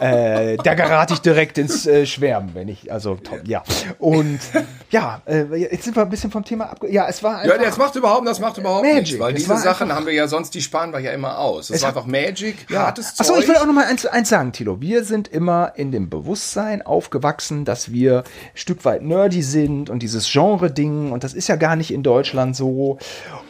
äh, 0.00 0.56
da 0.56 0.74
gerate 0.74 1.14
ich 1.14 1.20
direkt 1.20 1.56
ins 1.58 1.86
äh, 1.86 2.04
Schwärmen, 2.04 2.50
wenn 2.54 2.66
ich, 2.68 2.90
also, 2.92 3.14
top, 3.14 3.40
ja. 3.46 3.62
Und 3.98 4.40
ja, 4.90 5.22
äh, 5.26 5.44
jetzt 5.56 5.84
sind 5.84 5.94
wir 5.96 6.02
ein 6.02 6.08
bisschen 6.10 6.30
vom 6.30 6.44
Thema 6.44 6.64
abge... 6.70 6.90
Ja, 6.90 7.06
es 7.08 7.22
war 7.22 7.44
Ja, 7.46 7.52
einfach... 7.54 7.66
das 7.66 7.78
macht 7.78 7.94
überhaupt, 7.96 8.26
das 8.26 8.40
macht 8.40 8.58
überhaupt 8.58 8.82
Magic. 8.82 9.02
nichts, 9.02 9.18
weil 9.20 9.32
Es 9.34 9.38
diese 9.42 9.50
war 9.50 9.58
Sachen 9.58 9.84
einfach- 9.84 9.96
haben 9.96 10.06
wir 10.06 10.14
ja 10.14 10.26
sonst, 10.26 10.52
die 10.54 10.60
sparen 10.60 10.92
wir 10.92 10.98
ja 10.98 11.12
immer 11.12 11.38
aus. 11.38 11.70
Es, 11.70 11.82
war 11.82 11.90
hat- 11.90 11.96
einfach 11.96 12.08
Magic, 12.08 12.66
Ja. 12.70 12.86
hartes 12.86 13.14
Zeug. 13.14 13.28
Achso, 13.28 13.40
ich 13.40 13.46
will 13.48 13.56
auch 13.56 13.66
noch 13.66 13.72
mal 13.74 13.84
eins, 13.86 14.04
eins 14.06 14.28
sagen, 14.28 14.52
Tilo. 14.52 14.80
Wir 14.80 15.04
sind 15.04 15.28
immer 15.28 15.72
in 15.76 15.92
dem 15.92 16.10
Bewusstsein 16.10 16.82
aufgewachsen, 16.82 17.64
dass 17.64 17.92
wir 17.92 18.18
ein 18.20 18.24
Stück 18.54 18.84
weit 18.84 19.02
nerdy 19.02 19.42
sind 19.42 19.90
und 19.90 20.00
dieses 20.02 20.28
Genre-Ding 20.30 21.12
und 21.12 21.22
das 21.22 21.34
ist 21.34 21.48
ja 21.48 21.56
gar 21.56 21.76
nicht 21.76 21.92
in 21.92 22.02
Deutschland 22.02 22.56
so. 22.56 22.98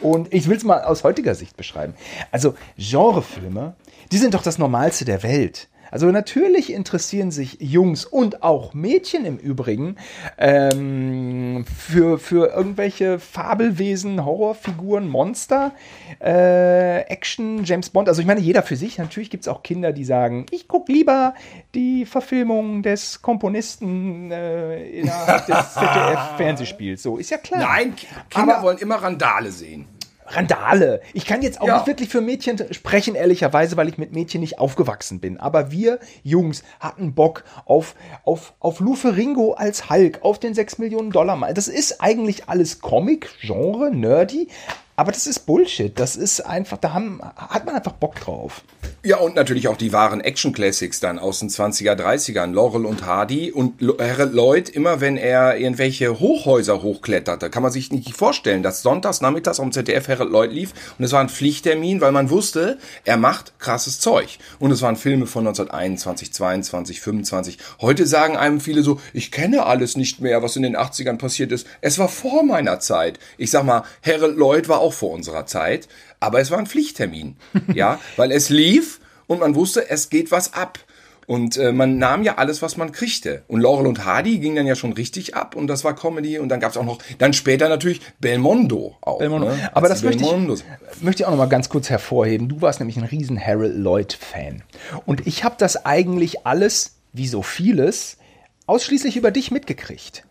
Und 0.01 0.31
ich 0.33 0.47
will 0.47 0.57
es 0.57 0.63
mal 0.63 0.81
aus 0.83 1.03
heutiger 1.03 1.33
Sicht 1.33 1.57
beschreiben. 1.57 1.95
Also 2.31 2.53
Genrefilme, 2.77 3.73
die 4.13 4.17
sind 4.19 4.33
doch 4.35 4.43
das 4.43 4.57
Normalste 4.59 5.05
der 5.05 5.23
Welt. 5.23 5.67
Also 5.91 6.07
natürlich 6.11 6.73
interessieren 6.73 7.29
sich 7.29 7.57
Jungs 7.59 8.03
und 8.05 8.41
auch 8.41 8.73
Mädchen 8.73 9.25
im 9.25 9.37
Übrigen 9.37 9.97
ähm, 10.39 11.65
für, 11.65 12.17
für 12.17 12.47
irgendwelche 12.51 13.19
Fabelwesen, 13.19 14.25
Horrorfiguren, 14.25 15.07
Monster, 15.07 15.71
äh, 16.19 17.01
Action, 17.01 17.63
James 17.63 17.91
Bond. 17.91 18.07
Also 18.09 18.21
ich 18.21 18.27
meine, 18.27 18.39
jeder 18.39 18.63
für 18.63 18.75
sich. 18.75 18.97
Natürlich 18.97 19.29
gibt 19.29 19.43
es 19.43 19.47
auch 19.47 19.61
Kinder, 19.61 19.91
die 19.93 20.03
sagen, 20.03 20.47
ich 20.49 20.67
gucke 20.67 20.91
lieber 20.91 21.35
die 21.75 22.07
Verfilmung 22.07 22.81
des 22.81 23.21
Komponisten 23.21 24.31
äh, 24.31 24.83
innerhalb 24.89 25.45
des 25.45 25.73
ZDF-Fernsehspiels. 25.75 27.03
So, 27.03 27.17
ist 27.17 27.29
ja 27.29 27.37
klar. 27.37 27.59
Nein, 27.61 27.93
Kinder 28.31 28.55
Aber- 28.57 28.63
wollen 28.63 28.77
immer 28.79 28.95
Randale 28.95 29.51
sehen. 29.51 29.85
Randale. 30.27 31.01
Ich 31.13 31.25
kann 31.25 31.41
jetzt 31.41 31.61
auch 31.61 31.67
Ja. 31.67 31.77
nicht 31.77 31.87
wirklich 31.87 32.09
für 32.09 32.21
Mädchen 32.21 32.57
sprechen, 32.73 33.15
ehrlicherweise, 33.15 33.77
weil 33.77 33.89
ich 33.89 33.97
mit 33.97 34.13
Mädchen 34.13 34.41
nicht 34.41 34.59
aufgewachsen 34.59 35.19
bin. 35.19 35.37
Aber 35.39 35.71
wir 35.71 35.99
Jungs 36.23 36.63
hatten 36.79 37.13
Bock 37.13 37.43
auf, 37.65 37.95
auf, 38.23 38.53
auf 38.59 38.79
Lou 38.79 38.95
Ferrigno 38.95 39.53
als 39.53 39.89
Hulk, 39.89 40.19
auf 40.21 40.39
den 40.39 40.53
6 40.53 40.77
Millionen 40.77 41.11
Dollar 41.11 41.35
Mann. 41.35 41.53
Das 41.53 41.67
ist 41.67 42.01
eigentlich 42.01 42.49
alles 42.49 42.79
Comic, 42.81 43.29
Genre, 43.41 43.91
nerdy. 43.93 44.47
Aber 44.95 45.11
das 45.11 45.25
ist 45.25 45.45
Bullshit. 45.45 45.97
Das 45.99 46.15
ist 46.15 46.41
einfach, 46.41 46.77
da 46.77 46.93
haben, 46.93 47.19
hat 47.35 47.65
man 47.65 47.75
einfach 47.75 47.93
Bock 47.93 48.15
drauf. 48.19 48.61
Ja, 49.05 49.17
und 49.17 49.35
natürlich 49.35 49.67
auch 49.67 49.75
die 49.75 49.91
wahren 49.91 50.21
Action-Classics 50.21 50.99
dann 50.99 51.19
aus 51.19 51.39
den 51.39 51.49
20er, 51.49 51.95
30ern. 51.95 52.53
Laurel 52.53 52.85
und 52.85 53.05
Hardy 53.05 53.51
und 53.51 53.81
Harold 53.81 54.33
Lloyd, 54.33 54.69
immer 54.69 55.01
wenn 55.01 55.17
er 55.17 55.57
irgendwelche 55.57 56.19
Hochhäuser 56.19 56.81
hochkletterte, 56.83 57.49
kann 57.49 57.63
man 57.63 57.71
sich 57.71 57.91
nicht 57.91 58.15
vorstellen, 58.15 58.63
dass 58.63 58.81
sonntags 58.81 59.19
nachmittags 59.19 59.59
am 59.59 59.71
ZDF 59.71 60.07
Harold 60.07 60.31
Lloyd 60.31 60.51
lief 60.51 60.73
und 60.97 61.03
es 61.03 61.11
war 61.11 61.19
ein 61.19 61.29
Pflichttermin, 61.29 61.99
weil 61.99 62.11
man 62.11 62.29
wusste, 62.29 62.77
er 63.03 63.17
macht 63.17 63.59
krasses 63.59 63.99
Zeug. 63.99 64.37
Und 64.59 64.71
es 64.71 64.81
waren 64.81 64.95
Filme 64.95 65.25
von 65.25 65.47
1921, 65.47 66.31
22, 66.31 67.01
25. 67.01 67.57
Heute 67.81 68.05
sagen 68.05 68.37
einem 68.37 68.61
viele 68.61 68.83
so, 68.83 69.01
ich 69.11 69.31
kenne 69.31 69.65
alles 69.65 69.97
nicht 69.97 70.21
mehr, 70.21 70.43
was 70.43 70.55
in 70.55 70.63
den 70.63 70.77
80ern 70.77 71.17
passiert 71.17 71.51
ist. 71.51 71.67
Es 71.81 71.99
war 71.99 72.07
vor 72.07 72.43
meiner 72.43 72.79
Zeit. 72.79 73.19
Ich 73.37 73.51
sag 73.51 73.65
mal, 73.65 73.83
Harold 74.05 74.37
Lloyd 74.37 74.69
war 74.69 74.82
auch 74.83 74.93
vor 74.93 75.11
unserer 75.11 75.45
Zeit, 75.45 75.87
aber 76.19 76.39
es 76.39 76.51
war 76.51 76.59
ein 76.59 76.67
Pflichttermin. 76.67 77.37
ja, 77.73 77.99
weil 78.17 78.31
es 78.31 78.49
lief 78.49 78.99
und 79.27 79.39
man 79.39 79.55
wusste, 79.55 79.89
es 79.89 80.09
geht 80.09 80.31
was 80.31 80.53
ab. 80.53 80.79
Und 81.25 81.55
äh, 81.55 81.71
man 81.71 81.97
nahm 81.97 82.23
ja 82.23 82.35
alles, 82.35 82.61
was 82.61 82.75
man 82.75 82.91
kriegte. 82.91 83.43
Und 83.47 83.61
Laurel 83.61 83.87
und 83.87 84.03
Hardy 84.03 84.39
ging 84.39 84.55
dann 84.55 84.67
ja 84.67 84.75
schon 84.75 84.91
richtig 84.91 85.35
ab 85.35 85.55
und 85.55 85.67
das 85.67 85.85
war 85.85 85.95
Comedy. 85.95 86.37
Und 86.37 86.49
dann 86.49 86.59
gab's 86.59 86.75
auch 86.75 86.83
noch, 86.83 86.99
dann 87.17 87.31
später 87.31 87.69
natürlich 87.69 88.01
Belmondo 88.19 88.97
auch. 88.99 89.19
Belmondo. 89.19 89.47
Ne? 89.47 89.69
Aber 89.73 89.87
das 89.87 90.03
möchte 90.03 90.23
ich, 90.23 91.01
möchte 91.01 91.23
ich 91.23 91.25
auch 91.25 91.31
noch 91.31 91.37
mal 91.37 91.45
ganz 91.45 91.69
kurz 91.69 91.89
hervorheben. 91.89 92.49
Du 92.49 92.61
warst 92.61 92.81
nämlich 92.81 92.97
ein 92.97 93.05
riesen 93.05 93.39
Harold 93.39 93.77
Lloyd-Fan. 93.77 94.63
Und 95.05 95.25
ich 95.25 95.45
habe 95.45 95.55
das 95.57 95.85
eigentlich 95.85 96.45
alles, 96.45 96.95
wie 97.13 97.27
so 97.27 97.41
vieles, 97.41 98.17
ausschließlich 98.65 99.15
über 99.15 99.31
dich 99.31 99.51
mitgekriegt. 99.51 100.25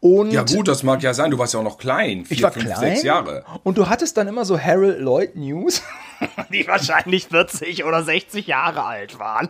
Und 0.00 0.32
Ja 0.32 0.42
gut, 0.42 0.68
das 0.68 0.82
mag 0.82 1.02
ja 1.02 1.14
sein. 1.14 1.30
Du 1.30 1.38
warst 1.38 1.54
ja 1.54 1.60
auch 1.60 1.64
noch 1.64 1.78
klein. 1.78 2.24
Vier, 2.24 2.36
ich 2.36 2.42
war 2.42 2.52
fünf, 2.52 2.66
klein. 2.66 2.78
sechs 2.78 3.02
Jahre. 3.02 3.44
Und 3.62 3.78
du 3.78 3.88
hattest 3.88 4.16
dann 4.16 4.28
immer 4.28 4.44
so 4.44 4.58
Harold 4.58 5.00
Lloyd 5.00 5.36
News, 5.36 5.82
die 6.52 6.66
wahrscheinlich 6.66 7.28
40 7.28 7.84
oder 7.84 8.02
60 8.02 8.46
Jahre 8.46 8.84
alt 8.84 9.18
waren. 9.18 9.48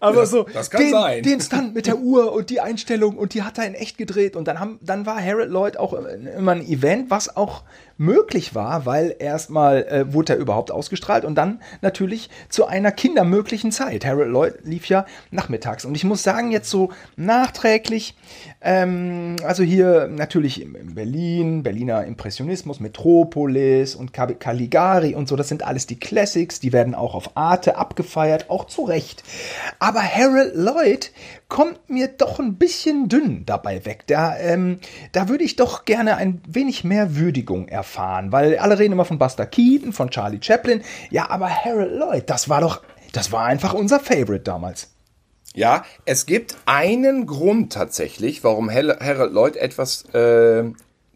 Aber 0.00 0.26
so, 0.26 0.44
das 0.44 0.70
kann 0.70 0.80
den, 0.80 0.90
sein. 0.90 1.22
den 1.22 1.40
Stunt 1.40 1.74
mit 1.74 1.86
der 1.86 1.98
Uhr 1.98 2.32
und 2.32 2.50
die 2.50 2.60
Einstellung 2.60 3.16
und 3.16 3.34
die 3.34 3.42
hat 3.42 3.58
er 3.58 3.66
in 3.66 3.74
echt 3.74 3.98
gedreht. 3.98 4.36
Und 4.36 4.48
dann, 4.48 4.60
haben, 4.60 4.78
dann 4.82 5.06
war 5.06 5.22
Harold 5.22 5.50
Lloyd 5.50 5.76
auch 5.76 5.92
immer 5.92 6.52
ein 6.52 6.66
Event, 6.66 7.10
was 7.10 7.36
auch 7.36 7.62
möglich 7.98 8.54
war, 8.54 8.84
weil 8.84 9.16
erstmal 9.18 9.84
äh, 9.84 10.12
wurde 10.12 10.34
er 10.34 10.38
überhaupt 10.38 10.70
ausgestrahlt 10.70 11.24
und 11.24 11.34
dann 11.34 11.60
natürlich 11.80 12.28
zu 12.48 12.66
einer 12.66 12.92
kindermöglichen 12.92 13.72
Zeit. 13.72 14.04
Harold 14.04 14.28
Lloyd 14.28 14.54
lief 14.64 14.86
ja 14.86 15.06
nachmittags. 15.30 15.84
Und 15.84 15.94
ich 15.94 16.04
muss 16.04 16.22
sagen, 16.22 16.52
jetzt 16.52 16.68
so 16.68 16.90
nachträglich, 17.16 18.14
ähm, 18.66 19.36
also 19.44 19.62
hier 19.62 20.08
natürlich 20.08 20.60
in 20.60 20.74
in 20.74 20.94
Berlin, 20.94 21.62
Berliner 21.62 22.04
Impressionismus, 22.04 22.80
Metropolis 22.80 23.94
und 23.94 24.12
Caligari 24.12 25.14
und 25.14 25.28
so, 25.28 25.36
das 25.36 25.48
sind 25.48 25.64
alles 25.64 25.86
die 25.86 25.98
Classics, 25.98 26.60
die 26.60 26.72
werden 26.72 26.94
auch 26.94 27.14
auf 27.14 27.36
Arte 27.36 27.76
abgefeiert, 27.76 28.50
auch 28.50 28.66
zu 28.66 28.84
Recht. 28.84 29.22
Aber 29.78 30.00
Harold 30.02 30.54
Lloyd 30.54 31.12
kommt 31.48 31.90
mir 31.90 32.08
doch 32.08 32.38
ein 32.38 32.56
bisschen 32.56 33.08
dünn 33.08 33.44
dabei 33.46 33.84
weg. 33.84 34.04
Da, 34.06 34.36
ähm, 34.38 34.78
da 35.12 35.28
würde 35.28 35.44
ich 35.44 35.56
doch 35.56 35.84
gerne 35.84 36.16
ein 36.16 36.40
wenig 36.46 36.84
mehr 36.84 37.16
Würdigung 37.16 37.68
erfahren, 37.68 38.32
weil 38.32 38.58
alle 38.58 38.78
reden 38.78 38.92
immer 38.92 39.04
von 39.04 39.18
Buster 39.18 39.46
Keaton, 39.46 39.92
von 39.92 40.10
Charlie 40.10 40.40
Chaplin. 40.40 40.82
Ja, 41.10 41.30
aber 41.30 41.48
Harold 41.48 41.92
Lloyd, 41.92 42.30
das 42.30 42.48
war 42.48 42.60
doch, 42.60 42.82
das 43.12 43.32
war 43.32 43.44
einfach 43.44 43.74
unser 43.74 44.00
Favorite 44.00 44.44
damals. 44.44 44.95
Ja, 45.56 45.86
es 46.04 46.26
gibt 46.26 46.54
einen 46.66 47.24
Grund 47.24 47.72
tatsächlich, 47.72 48.44
warum 48.44 48.70
Harold 48.70 49.32
Lloyd 49.32 49.56
etwas 49.56 50.04
äh, 50.14 50.64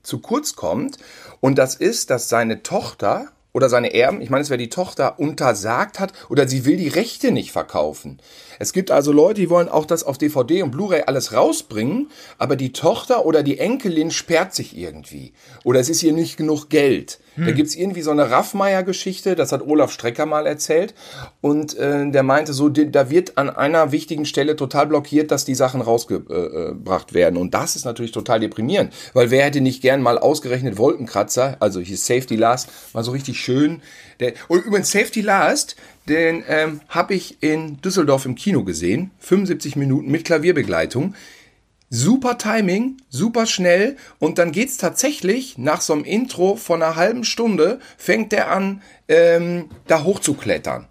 zu 0.03 0.19
kurz 0.21 0.57
kommt. 0.57 0.97
Und 1.41 1.59
das 1.59 1.75
ist, 1.75 2.09
dass 2.09 2.31
seine 2.31 2.63
Tochter 2.63 3.29
oder 3.53 3.69
seine 3.69 3.93
Erben, 3.93 4.23
ich 4.23 4.31
meine, 4.31 4.41
es 4.41 4.49
wäre 4.49 4.57
die 4.57 4.71
Tochter, 4.71 5.19
untersagt 5.19 6.01
hat 6.01 6.15
oder 6.31 6.49
sie 6.49 6.65
will 6.65 6.79
die 6.79 6.89
Rechte 6.89 7.33
nicht 7.33 7.53
verkaufen. 7.53 8.19
Es 8.59 8.73
gibt 8.73 8.91
also 8.91 9.13
Leute, 9.13 9.43
die 9.43 9.51
wollen 9.51 9.69
auch 9.69 9.85
das 9.85 10.05
auf 10.05 10.17
DVD 10.17 10.63
und 10.63 10.71
Blu-ray 10.71 11.03
alles 11.03 11.35
rausbringen, 11.35 12.11
aber 12.39 12.57
die 12.57 12.73
Tochter 12.73 13.27
oder 13.27 13.43
die 13.43 13.59
Enkelin 13.59 14.11
sperrt 14.11 14.55
sich 14.55 14.75
irgendwie. 14.75 15.35
Oder 15.65 15.81
es 15.81 15.91
ist 15.91 16.03
ihr 16.03 16.15
nicht 16.15 16.39
genug 16.39 16.71
Geld. 16.71 17.21
Da 17.37 17.53
gibt's 17.53 17.75
irgendwie 17.75 18.03
so 18.03 18.11
eine 18.11 18.31
Raffmeier-Geschichte, 18.31 19.37
das 19.37 19.53
hat 19.53 19.63
Olaf 19.63 19.93
Strecker 19.93 20.27
mal 20.27 20.47
erzählt. 20.47 20.95
Und 21.41 21.77
äh, 21.77 22.11
der 22.11 22.23
meinte 22.23 22.53
so, 22.53 22.69
da 22.69 23.11
wird 23.11 23.39
an 23.39 23.51
einer 23.51 23.93
wichtigen 23.93 24.27
Stelle 24.27 24.57
total 24.57 24.87
blockiert, 24.87 25.31
dass 25.31 25.45
die 25.45 25.55
Sachen 25.55 25.81
rausgebracht 25.81 27.15
werden. 27.15 27.37
Und 27.37 27.55
das 27.55 27.77
ist 27.77 27.85
natürlich 27.85 28.13
total 28.13 28.41
deprimierend. 28.41 28.93
Weil 29.15 29.31
wer 29.31 29.45
hätte 29.45 29.61
nicht 29.61 29.81
gern 29.81 30.03
mal 30.03 30.19
ausgerechnet 30.19 30.77
Wolkenkratzer, 30.77 31.57
also 31.61 31.81
hier 31.81 31.97
Safety 31.97 32.37
Last, 32.37 32.69
mal 32.93 33.05
so 33.05 33.13
richtig 33.13 33.41
schön. 33.41 33.81
Der, 34.19 34.35
und 34.49 34.65
übrigens 34.65 34.91
Safety 34.91 35.21
Last, 35.21 35.77
den 36.09 36.45
ähm, 36.49 36.81
habe 36.89 37.15
ich 37.15 37.43
in 37.43 37.81
Düsseldorf 37.81 38.27
im 38.27 38.35
Kino 38.35 38.65
gesehen. 38.65 39.13
75 39.21 39.77
Minuten 39.77 40.11
mit 40.11 40.25
Klavierbegleitung. 40.25 41.15
Super 41.93 42.39
Timing, 42.39 42.99
super 43.09 43.47
schnell. 43.47 43.97
Und 44.21 44.39
dann 44.39 44.53
geht's 44.53 44.77
tatsächlich 44.77 45.59
nach 45.59 45.81
so 45.81 45.93
einem 45.93 46.05
Intro 46.05 46.55
von 46.55 46.83
einer 46.83 46.95
halben 46.95 47.25
Stunde 47.25 47.81
fängt 47.99 48.33
er 48.33 48.53
an, 48.53 48.81
ähm, 49.09 49.71
da 49.89 50.05
hochzuklettern. 50.05 50.87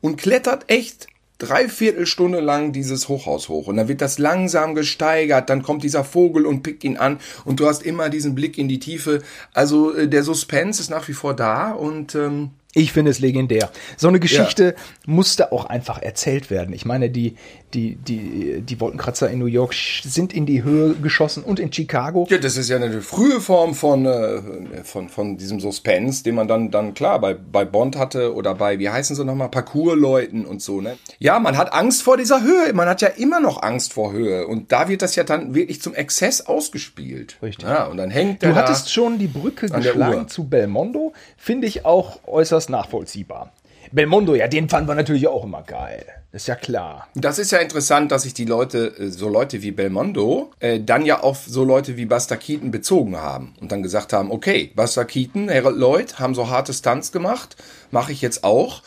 Und 0.00 0.16
klettert 0.16 0.68
echt 0.68 1.06
dreiviertel 1.38 2.06
Stunde 2.06 2.40
lang 2.40 2.72
dieses 2.72 3.08
Hochhaus 3.08 3.48
hoch. 3.48 3.68
Und 3.68 3.76
dann 3.76 3.86
wird 3.86 4.00
das 4.00 4.18
langsam 4.18 4.74
gesteigert, 4.74 5.48
dann 5.48 5.62
kommt 5.62 5.84
dieser 5.84 6.04
Vogel 6.04 6.44
und 6.46 6.62
pickt 6.62 6.82
ihn 6.82 6.96
an. 6.96 7.20
Und 7.44 7.60
du 7.60 7.66
hast 7.66 7.84
immer 7.84 8.08
diesen 8.08 8.34
Blick 8.34 8.58
in 8.58 8.66
die 8.66 8.80
Tiefe. 8.80 9.22
Also 9.52 9.94
äh, 9.94 10.08
der 10.08 10.24
Suspense 10.24 10.80
ist 10.80 10.90
nach 10.90 11.06
wie 11.06 11.12
vor 11.12 11.34
da. 11.34 11.70
Und 11.70 12.16
ähm, 12.16 12.50
Ich 12.74 12.92
finde 12.92 13.10
es 13.10 13.18
legendär. 13.18 13.70
So 13.98 14.08
eine 14.08 14.18
Geschichte 14.18 14.74
musste 15.04 15.52
auch 15.52 15.66
einfach 15.66 16.00
erzählt 16.00 16.50
werden. 16.50 16.72
Ich 16.72 16.86
meine, 16.86 17.10
die, 17.10 17.36
die, 17.74 17.96
die, 17.96 18.62
die 18.62 18.80
Wolkenkratzer 18.80 19.28
in 19.30 19.40
New 19.40 19.46
York 19.46 19.74
sind 19.74 20.32
in 20.32 20.46
die 20.46 20.62
Höhe 20.62 20.94
geschossen 20.94 21.42
und 21.42 21.60
in 21.60 21.70
Chicago. 21.70 22.26
Ja, 22.30 22.38
das 22.38 22.56
ist 22.56 22.70
ja 22.70 22.76
eine 22.76 23.02
frühe 23.02 23.42
Form 23.42 23.74
von, 23.74 24.06
äh, 24.06 24.40
von, 24.84 25.10
von 25.10 25.36
diesem 25.36 25.60
Suspense, 25.60 26.24
den 26.24 26.34
man 26.34 26.48
dann, 26.48 26.70
dann 26.70 26.94
klar 26.94 27.20
bei, 27.20 27.34
bei 27.34 27.66
Bond 27.66 27.96
hatte 27.96 28.34
oder 28.34 28.54
bei, 28.54 28.78
wie 28.78 28.88
heißen 28.88 29.16
sie 29.16 29.24
nochmal, 29.24 29.50
Parkourleuten 29.50 30.46
und 30.46 30.62
so, 30.62 30.80
ne? 30.80 30.96
Ja, 31.18 31.38
man 31.40 31.58
hat 31.58 31.74
Angst 31.74 32.02
vor 32.02 32.16
dieser 32.16 32.42
Höhe. 32.42 32.72
Man 32.72 32.88
hat 32.88 33.02
ja 33.02 33.08
immer 33.08 33.40
noch 33.40 33.62
Angst 33.62 33.92
vor 33.92 34.12
Höhe. 34.12 34.46
Und 34.46 34.72
da 34.72 34.88
wird 34.88 35.02
das 35.02 35.14
ja 35.14 35.24
dann 35.24 35.54
wirklich 35.54 35.82
zum 35.82 35.94
Exzess 35.94 36.40
ausgespielt. 36.40 37.36
Richtig. 37.42 37.68
Ja, 37.68 37.84
und 37.84 37.98
dann 37.98 38.10
hängt 38.10 38.40
der 38.40 38.52
Du 38.52 38.56
hattest 38.56 38.90
schon 38.90 39.18
die 39.18 39.26
Brücke 39.26 39.68
geschlagen 39.68 40.28
zu 40.28 40.44
Belmondo. 40.44 41.12
Finde 41.36 41.66
ich 41.66 41.84
auch 41.84 42.20
äußerst 42.26 42.61
nachvollziehbar. 42.68 43.52
Belmondo, 43.90 44.34
ja, 44.34 44.48
den 44.48 44.68
fanden 44.68 44.88
wir 44.88 44.94
natürlich 44.94 45.28
auch 45.28 45.44
immer 45.44 45.62
geil. 45.62 46.04
Ist 46.32 46.48
ja 46.48 46.54
klar. 46.54 47.08
Das 47.14 47.38
ist 47.38 47.52
ja 47.52 47.58
interessant, 47.58 48.10
dass 48.10 48.22
sich 48.22 48.32
die 48.32 48.46
Leute, 48.46 48.94
äh, 48.98 49.10
so 49.10 49.28
Leute 49.28 49.60
wie 49.60 49.70
Belmondo, 49.70 50.50
äh, 50.60 50.80
dann 50.80 51.04
ja 51.04 51.20
auf 51.20 51.44
so 51.46 51.62
Leute 51.62 51.98
wie 51.98 52.06
Buster 52.06 52.38
Keaton 52.38 52.70
bezogen 52.70 53.18
haben 53.18 53.54
und 53.60 53.70
dann 53.70 53.82
gesagt 53.82 54.14
haben, 54.14 54.30
okay, 54.30 54.72
Buster 54.74 55.04
Keaton, 55.04 55.50
Harold 55.50 55.76
Lloyd 55.76 56.18
haben 56.18 56.34
so 56.34 56.48
harte 56.48 56.72
Stunts 56.72 57.12
gemacht, 57.12 57.56
mache 57.90 58.12
ich 58.12 58.22
jetzt 58.22 58.44
auch. 58.44 58.82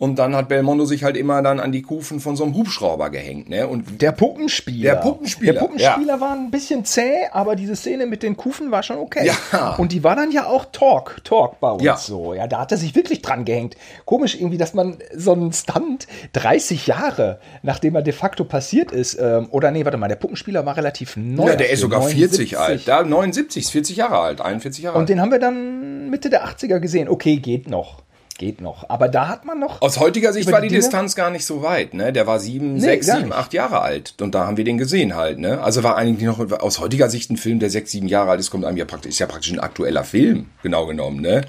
Und 0.00 0.16
dann 0.20 0.36
hat 0.36 0.48
Belmondo 0.48 0.84
sich 0.84 1.02
halt 1.02 1.16
immer 1.16 1.42
dann 1.42 1.58
an 1.58 1.72
die 1.72 1.82
Kufen 1.82 2.20
von 2.20 2.36
so 2.36 2.44
einem 2.44 2.54
Hubschrauber 2.54 3.10
gehängt, 3.10 3.48
ne? 3.48 3.66
Und 3.66 4.00
Der 4.00 4.12
Puppenspieler. 4.12 4.94
Der 4.94 5.00
Puppenspieler, 5.00 5.52
Der 5.54 5.60
Puppenspieler 5.60 6.20
war 6.20 6.32
ein 6.34 6.52
bisschen 6.52 6.84
zäh, 6.84 7.26
aber 7.32 7.56
diese 7.56 7.74
Szene 7.74 8.06
mit 8.06 8.22
den 8.22 8.36
Kufen 8.36 8.70
war 8.70 8.84
schon 8.84 8.98
okay. 8.98 9.26
Ja. 9.52 9.74
Und 9.76 9.90
die 9.90 10.04
war 10.04 10.14
dann 10.14 10.30
ja 10.30 10.46
auch 10.46 10.66
Talk, 10.70 11.16
Talk 11.24 11.58
bei 11.58 11.70
uns 11.72 11.82
Ja. 11.82 11.96
so. 11.96 12.32
Ja, 12.32 12.46
da 12.46 12.60
hat 12.60 12.70
er 12.70 12.78
sich 12.78 12.94
wirklich 12.94 13.22
dran 13.22 13.44
gehängt. 13.44 13.76
Komisch 14.04 14.36
irgendwie, 14.36 14.56
dass 14.56 14.72
man 14.72 14.98
so 15.16 15.32
einen 15.32 15.52
Stunt 15.52 16.06
30 16.34 16.86
Jahre, 16.86 17.40
nachdem 17.62 17.96
er 17.96 18.02
de 18.02 18.12
facto 18.12 18.44
passiert 18.44 18.92
ist, 18.92 19.18
ähm, 19.20 19.48
oder 19.50 19.72
nee, 19.72 19.84
warte 19.84 19.98
mal, 19.98 20.06
der 20.06 20.14
Puppenspieler 20.16 20.64
war 20.64 20.76
relativ 20.76 21.16
neu. 21.16 21.48
ja, 21.48 21.56
der 21.56 21.70
ist 21.70 21.80
sogar 21.80 22.02
40 22.02 22.52
79. 22.52 22.58
alt. 22.58 22.86
Da 22.86 23.02
79, 23.02 23.64
ist 23.64 23.70
40 23.70 23.96
Jahre 23.96 24.18
alt, 24.20 24.40
41 24.40 24.84
Jahre 24.84 24.94
Und 24.96 25.00
alt. 25.02 25.08
den 25.08 25.20
haben 25.20 25.32
wir 25.32 25.40
dann 25.40 26.08
Mitte 26.08 26.30
der 26.30 26.46
80er 26.46 26.78
gesehen. 26.78 27.08
Okay, 27.08 27.38
geht 27.38 27.68
noch. 27.68 28.02
Geht 28.38 28.60
noch. 28.60 28.88
Aber 28.88 29.08
da 29.08 29.26
hat 29.26 29.44
man 29.44 29.58
noch. 29.58 29.82
Aus 29.82 29.98
heutiger 29.98 30.32
Sicht 30.32 30.50
war 30.50 30.60
die 30.60 30.68
Dinge? 30.68 30.80
Distanz 30.80 31.16
gar 31.16 31.30
nicht 31.30 31.44
so 31.44 31.62
weit, 31.62 31.92
ne? 31.92 32.12
Der 32.12 32.28
war 32.28 32.38
sieben, 32.38 32.74
Nee, 32.74 32.80
sechs, 32.80 33.06
sieben, 33.06 33.32
acht 33.32 33.52
Jahre 33.52 33.80
alt. 33.80 34.14
Und 34.20 34.32
da 34.34 34.46
haben 34.46 34.56
wir 34.56 34.62
den 34.64 34.78
gesehen 34.78 35.16
halt, 35.16 35.40
ne? 35.40 35.60
Also 35.60 35.82
war 35.82 35.96
eigentlich 35.96 36.24
noch 36.24 36.38
aus 36.60 36.78
heutiger 36.78 37.10
Sicht 37.10 37.30
ein 37.30 37.36
Film, 37.36 37.58
der 37.58 37.68
sechs, 37.68 37.90
sieben 37.90 38.06
Jahre 38.06 38.30
alt 38.30 38.40
ist, 38.40 38.50
kommt 38.50 38.64
einem 38.64 38.76
ja 38.76 38.84
praktisch, 38.84 39.10
ist 39.10 39.18
ja 39.18 39.26
praktisch 39.26 39.50
ein 39.50 39.58
aktueller 39.58 40.04
Film, 40.04 40.46
genau 40.62 40.86
genommen, 40.86 41.20
ne? 41.20 41.42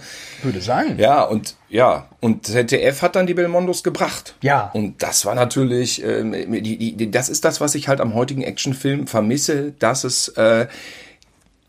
würde 0.43 0.61
sagen. 0.61 0.97
Ja, 0.97 1.23
und 1.23 1.55
ja, 1.69 2.07
und 2.19 2.47
ZDF 2.47 3.01
hat 3.01 3.15
dann 3.15 3.27
die 3.27 3.33
Belmondos 3.33 3.83
gebracht. 3.83 4.35
Ja. 4.41 4.71
Und 4.73 5.03
das 5.03 5.25
war 5.25 5.35
natürlich, 5.35 6.03
ähm, 6.03 6.31
die, 6.63 6.95
die, 6.95 7.11
das 7.11 7.29
ist 7.29 7.45
das, 7.45 7.61
was 7.61 7.75
ich 7.75 7.87
halt 7.87 8.01
am 8.01 8.13
heutigen 8.13 8.41
Actionfilm 8.41 9.07
vermisse, 9.07 9.73
dass 9.79 10.03
es 10.03 10.29
äh, 10.29 10.67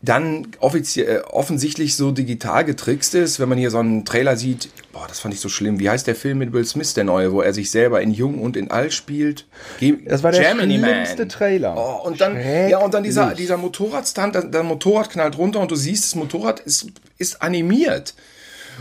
dann 0.01 0.47
offiziell, 0.59 1.17
äh, 1.17 1.21
offensichtlich 1.29 1.95
so 1.95 2.11
digital 2.11 2.65
getrickst 2.65 3.13
ist, 3.13 3.39
wenn 3.39 3.49
man 3.49 3.57
hier 3.57 3.69
so 3.69 3.77
einen 3.77 4.03
Trailer 4.03 4.35
sieht. 4.35 4.69
Boah, 4.91 5.05
das 5.07 5.19
fand 5.19 5.33
ich 5.33 5.39
so 5.39 5.47
schlimm. 5.47 5.79
Wie 5.79 5.89
heißt 5.89 6.07
der 6.07 6.15
Film 6.15 6.39
mit 6.39 6.53
Will 6.53 6.65
Smith, 6.65 6.93
der 6.95 7.03
neue, 7.03 7.31
wo 7.31 7.41
er 7.41 7.53
sich 7.53 7.69
selber 7.69 8.01
in 8.01 8.11
Jung 8.11 8.39
und 8.39 8.57
in 8.57 8.71
Alt 8.71 8.93
spielt? 8.93 9.45
Ge 9.79 9.99
das 10.05 10.23
war 10.23 10.31
der 10.31 10.53
Gemini 10.53 10.79
schlimmste 10.79 11.17
Man. 11.17 11.29
Trailer. 11.29 11.75
Oh, 11.77 12.07
und 12.07 12.19
dann, 12.19 12.35
ja, 12.67 12.79
und 12.79 12.93
dann 12.93 13.03
dieser, 13.03 13.35
dieser 13.35 13.57
Motorradstand, 13.57 14.53
der 14.53 14.63
Motorrad 14.63 15.11
knallt 15.11 15.37
runter 15.37 15.59
und 15.59 15.69
du 15.69 15.75
siehst, 15.75 16.03
das 16.03 16.15
Motorrad 16.15 16.59
ist, 16.61 16.87
ist 17.17 17.41
animiert. 17.41 18.15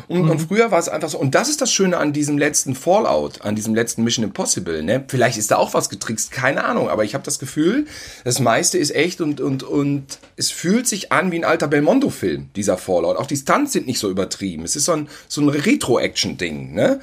Und, 0.09 0.25
mhm. 0.25 0.31
und 0.31 0.39
früher 0.41 0.71
war 0.71 0.79
es 0.79 0.89
einfach 0.89 1.09
so. 1.09 1.19
Und 1.19 1.35
das 1.35 1.49
ist 1.49 1.61
das 1.61 1.73
Schöne 1.73 1.99
an 1.99 2.13
diesem 2.13 2.39
letzten 2.39 2.75
Fallout, 2.75 3.43
an 3.43 3.55
diesem 3.55 3.75
letzten 3.75 4.05
Mission 4.05 4.25
Impossible. 4.25 4.83
Ne? 4.83 5.05
Vielleicht 5.09 5.39
ist 5.39 5.51
da 5.51 5.57
auch 5.57 5.75
was 5.75 5.89
getrickst, 5.89 6.31
keine 6.31 6.65
Ahnung. 6.65 6.89
Aber 6.89 7.05
ich 7.05 7.15
habe 7.15 7.25
das 7.25 7.39
Gefühl, 7.39 7.87
das 8.25 8.41
meiste 8.41 8.79
ist 8.79 8.95
echt 8.95 9.21
und, 9.21 9.41
und, 9.41 9.63
und 9.63 10.19
es 10.37 10.51
fühlt 10.51 10.87
sich 10.87 11.13
an 11.13 11.33
wie 11.33 11.39
ein 11.39 11.45
alter 11.45 11.69
Belmondo-Film, 11.69 12.51
dieser 12.57 12.77
Fallout. 12.77 13.17
Auch 13.17 13.27
die 13.27 13.37
Stunts 13.37 13.73
sind 13.73 13.87
nicht 13.87 13.99
so 13.99 14.11
übertrieben. 14.11 14.65
Es 14.65 14.77
ist 14.77 14.85
so 14.85 14.93
ein, 14.93 15.09
so 15.29 15.41
ein 15.41 15.49
Retro-Action-Ding. 15.49 16.75
Ne? 16.75 17.01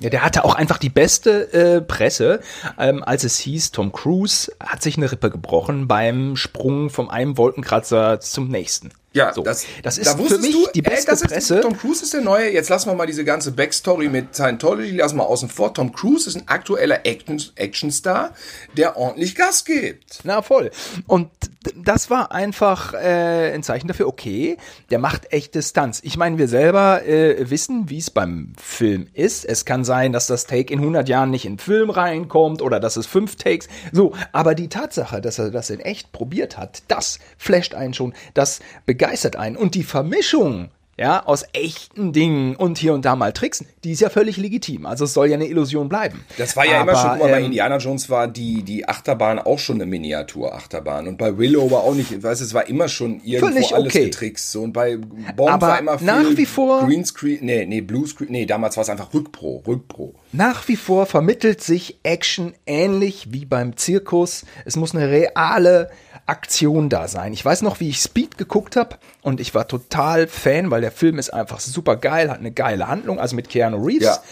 Ja, 0.00 0.10
der 0.10 0.24
hatte 0.24 0.44
auch 0.44 0.54
einfach 0.54 0.78
die 0.78 0.90
beste 0.90 1.52
äh, 1.52 1.80
Presse, 1.80 2.40
ähm, 2.78 3.02
als 3.02 3.24
es 3.24 3.38
hieß, 3.38 3.72
Tom 3.72 3.92
Cruise 3.92 4.52
hat 4.60 4.82
sich 4.82 4.96
eine 4.96 5.10
Rippe 5.10 5.30
gebrochen 5.30 5.88
beim 5.88 6.36
Sprung 6.36 6.90
vom 6.90 7.08
einem 7.08 7.38
Wolkenkratzer 7.38 8.20
zum 8.20 8.48
nächsten. 8.48 8.90
Ja, 9.12 9.34
so. 9.34 9.42
das, 9.42 9.66
das 9.82 9.98
ist 9.98 10.06
da 10.06 10.16
für 10.16 10.38
mich 10.38 10.52
du, 10.52 10.68
die 10.72 10.82
beste 10.82 11.10
ey, 11.10 11.18
das 11.18 11.22
Presse. 11.22 11.56
Ist, 11.56 11.62
Tom 11.62 11.76
Cruise 11.76 12.04
ist 12.04 12.14
der 12.14 12.20
neue. 12.20 12.52
Jetzt 12.52 12.68
lassen 12.68 12.90
wir 12.90 12.94
mal 12.94 13.06
diese 13.06 13.24
ganze 13.24 13.50
Backstory 13.50 14.08
mit 14.08 14.36
Scientology 14.36 14.92
lassen 14.92 15.16
wir 15.16 15.26
außen 15.26 15.48
vor. 15.48 15.74
Tom 15.74 15.90
Cruise 15.92 16.28
ist 16.28 16.36
ein 16.36 16.46
aktueller 16.46 17.04
Action, 17.04 17.42
Actionstar, 17.56 18.34
der 18.76 18.96
ordentlich 18.96 19.34
Gas 19.34 19.64
gibt. 19.64 20.20
Na 20.22 20.42
voll. 20.42 20.70
Und 21.08 21.28
das 21.74 22.08
war 22.08 22.30
einfach 22.30 22.94
äh, 22.94 23.52
ein 23.52 23.64
Zeichen 23.64 23.88
dafür. 23.88 24.06
Okay, 24.06 24.56
der 24.90 25.00
macht 25.00 25.32
echte 25.32 25.60
Stunts. 25.60 26.00
Ich 26.04 26.16
meine, 26.16 26.38
wir 26.38 26.46
selber 26.46 27.04
äh, 27.04 27.50
wissen, 27.50 27.90
wie 27.90 27.98
es 27.98 28.10
beim 28.10 28.52
Film 28.62 29.08
ist. 29.12 29.44
Es 29.44 29.64
kann 29.64 29.84
sein, 29.84 30.12
dass 30.12 30.28
das 30.28 30.46
Take 30.46 30.72
in 30.72 30.78
100 30.78 31.08
Jahren 31.08 31.30
nicht 31.30 31.46
in 31.46 31.54
den 31.54 31.58
Film 31.58 31.90
reinkommt 31.90 32.62
oder 32.62 32.78
dass 32.78 32.96
es 32.96 33.06
fünf 33.06 33.34
Takes. 33.34 33.66
So, 33.90 34.12
aber 34.30 34.54
die 34.54 34.68
Tatsache, 34.68 35.20
dass 35.20 35.40
er 35.40 35.50
das 35.50 35.68
in 35.70 35.80
echt 35.80 36.12
probiert 36.12 36.56
hat, 36.56 36.84
das 36.86 37.18
flasht 37.38 37.74
einen 37.74 37.92
schon. 37.92 38.14
Das 38.34 38.60
begeistert 38.86 38.99
einen. 39.36 39.56
Und 39.56 39.74
die 39.74 39.84
Vermischung 39.84 40.70
ja, 41.00 41.24
aus 41.24 41.46
echten 41.54 42.12
Dingen 42.12 42.54
und 42.56 42.76
hier 42.76 42.92
und 42.92 43.06
da 43.06 43.16
mal 43.16 43.32
Tricks, 43.32 43.64
die 43.84 43.92
ist 43.92 44.00
ja 44.00 44.10
völlig 44.10 44.36
legitim. 44.36 44.84
Also 44.84 45.06
es 45.06 45.14
soll 45.14 45.28
ja 45.28 45.36
eine 45.36 45.46
Illusion 45.46 45.88
bleiben. 45.88 46.26
Das 46.36 46.58
war 46.58 46.66
ja 46.66 46.82
Aber, 46.82 46.92
immer 46.92 47.00
schon, 47.00 47.10
guck 47.12 47.20
mal, 47.20 47.30
bei 47.30 47.38
ähm, 47.38 47.46
Indiana 47.46 47.78
Jones 47.78 48.10
war 48.10 48.28
die, 48.28 48.62
die 48.62 48.86
Achterbahn 48.86 49.38
auch 49.38 49.58
schon 49.58 49.76
eine 49.76 49.86
Miniatur-Achterbahn. 49.86 51.08
Und 51.08 51.16
bei 51.16 51.38
Willow 51.38 51.70
war 51.70 51.84
auch 51.84 51.94
nicht, 51.94 52.12
ich 52.12 52.22
weiß, 52.22 52.42
es 52.42 52.52
war 52.52 52.68
immer 52.68 52.88
schon 52.88 53.22
irgendwo 53.24 53.74
alles 53.74 53.86
okay. 53.86 54.04
getrickst. 54.04 54.52
So. 54.52 54.60
Und 54.60 54.74
bei 54.74 54.98
Bond 54.98 55.50
Aber 55.50 55.68
war 55.68 55.78
immer 55.78 55.96
viel 55.96 56.06
nach 56.06 56.36
wie 56.36 56.44
vor, 56.44 56.86
Greenscreen, 56.86 57.38
nee, 57.40 57.64
nee, 57.64 57.80
Bluescreen, 57.80 58.30
nee, 58.30 58.44
damals 58.44 58.76
war 58.76 58.82
es 58.82 58.90
einfach 58.90 59.14
Rückpro, 59.14 59.62
Rückpro. 59.66 60.14
Nach 60.32 60.68
wie 60.68 60.76
vor 60.76 61.06
vermittelt 61.06 61.62
sich 61.62 61.98
Action 62.02 62.52
ähnlich 62.66 63.28
wie 63.30 63.46
beim 63.46 63.74
Zirkus. 63.78 64.44
Es 64.66 64.76
muss 64.76 64.94
eine 64.94 65.08
reale 65.08 65.88
Aktion 66.30 66.88
da 66.88 67.08
sein. 67.08 67.32
Ich 67.32 67.44
weiß 67.44 67.62
noch, 67.62 67.80
wie 67.80 67.90
ich 67.90 67.98
Speed 67.98 68.38
geguckt 68.38 68.76
habe 68.76 68.96
und 69.20 69.40
ich 69.40 69.54
war 69.54 69.66
total 69.66 70.28
Fan, 70.28 70.70
weil 70.70 70.80
der 70.80 70.92
Film 70.92 71.18
ist 71.18 71.30
einfach 71.30 71.58
super 71.60 71.96
geil, 71.96 72.30
hat 72.30 72.38
eine 72.38 72.52
geile 72.52 72.86
Handlung, 72.86 73.18
also 73.18 73.34
mit 73.34 73.48
Keanu 73.48 73.84
Reeves. 73.84 74.04
Ja. 74.04 74.22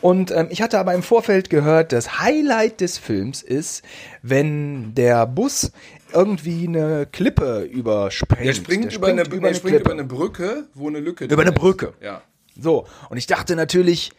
Und 0.00 0.30
ähm, 0.30 0.46
ich 0.50 0.62
hatte 0.62 0.78
aber 0.78 0.94
im 0.94 1.02
Vorfeld 1.02 1.50
gehört, 1.50 1.92
das 1.92 2.20
Highlight 2.20 2.80
des 2.80 2.96
Films 2.96 3.42
ist, 3.42 3.82
wenn 4.22 4.94
der 4.94 5.26
Bus 5.26 5.72
irgendwie 6.12 6.66
eine 6.68 7.06
Klippe 7.10 7.62
überspringt. 7.62 8.46
Der 8.46 8.54
springt, 8.54 8.92
der 8.92 8.98
über, 8.98 9.08
eine, 9.08 9.22
über, 9.22 9.48
eine 9.48 9.54
springt 9.54 9.80
über 9.80 9.92
eine 9.92 10.04
Brücke, 10.04 10.68
wo 10.74 10.88
eine 10.88 11.00
Lücke 11.00 11.24
Über 11.24 11.42
eine 11.42 11.52
Brücke. 11.52 11.92
Ja. 12.00 12.22
So, 12.58 12.86
und 13.10 13.18
ich 13.18 13.26
dachte 13.26 13.56
natürlich, 13.56 14.12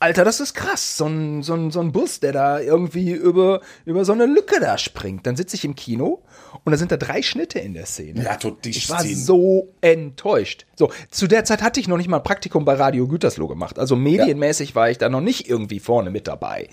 Alter, 0.00 0.24
das 0.24 0.40
ist 0.40 0.54
krass. 0.54 0.96
So 0.96 1.06
ein, 1.06 1.42
so 1.42 1.54
ein, 1.54 1.70
so 1.70 1.80
ein 1.80 1.92
Bus, 1.92 2.20
der 2.20 2.32
da 2.32 2.60
irgendwie 2.60 3.12
über, 3.12 3.60
über 3.84 4.04
so 4.04 4.12
eine 4.12 4.26
Lücke 4.26 4.60
da 4.60 4.76
springt. 4.76 5.26
Dann 5.26 5.36
sitze 5.36 5.56
ich 5.56 5.64
im 5.64 5.74
Kino 5.74 6.22
und 6.64 6.72
da 6.72 6.76
sind 6.76 6.92
da 6.92 6.96
drei 6.96 7.22
Schnitte 7.22 7.58
in 7.58 7.74
der 7.74 7.86
Szene. 7.86 8.22
Ja, 8.22 8.36
tot 8.36 8.66
Ich 8.66 8.90
war 8.90 9.02
so 9.02 9.72
enttäuscht. 9.80 10.66
So, 10.76 10.90
zu 11.10 11.26
der 11.26 11.44
Zeit 11.44 11.62
hatte 11.62 11.80
ich 11.80 11.88
noch 11.88 11.96
nicht 11.96 12.08
mal 12.08 12.18
ein 12.18 12.22
Praktikum 12.22 12.64
bei 12.64 12.74
Radio 12.74 13.06
Gütersloh 13.08 13.48
gemacht. 13.48 13.78
Also 13.78 13.96
medienmäßig 13.96 14.70
ja. 14.70 14.74
war 14.74 14.90
ich 14.90 14.98
da 14.98 15.08
noch 15.08 15.20
nicht 15.20 15.48
irgendwie 15.48 15.80
vorne 15.80 16.10
mit 16.10 16.26
dabei. 16.26 16.68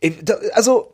Äh, 0.00 0.12
also, 0.52 0.93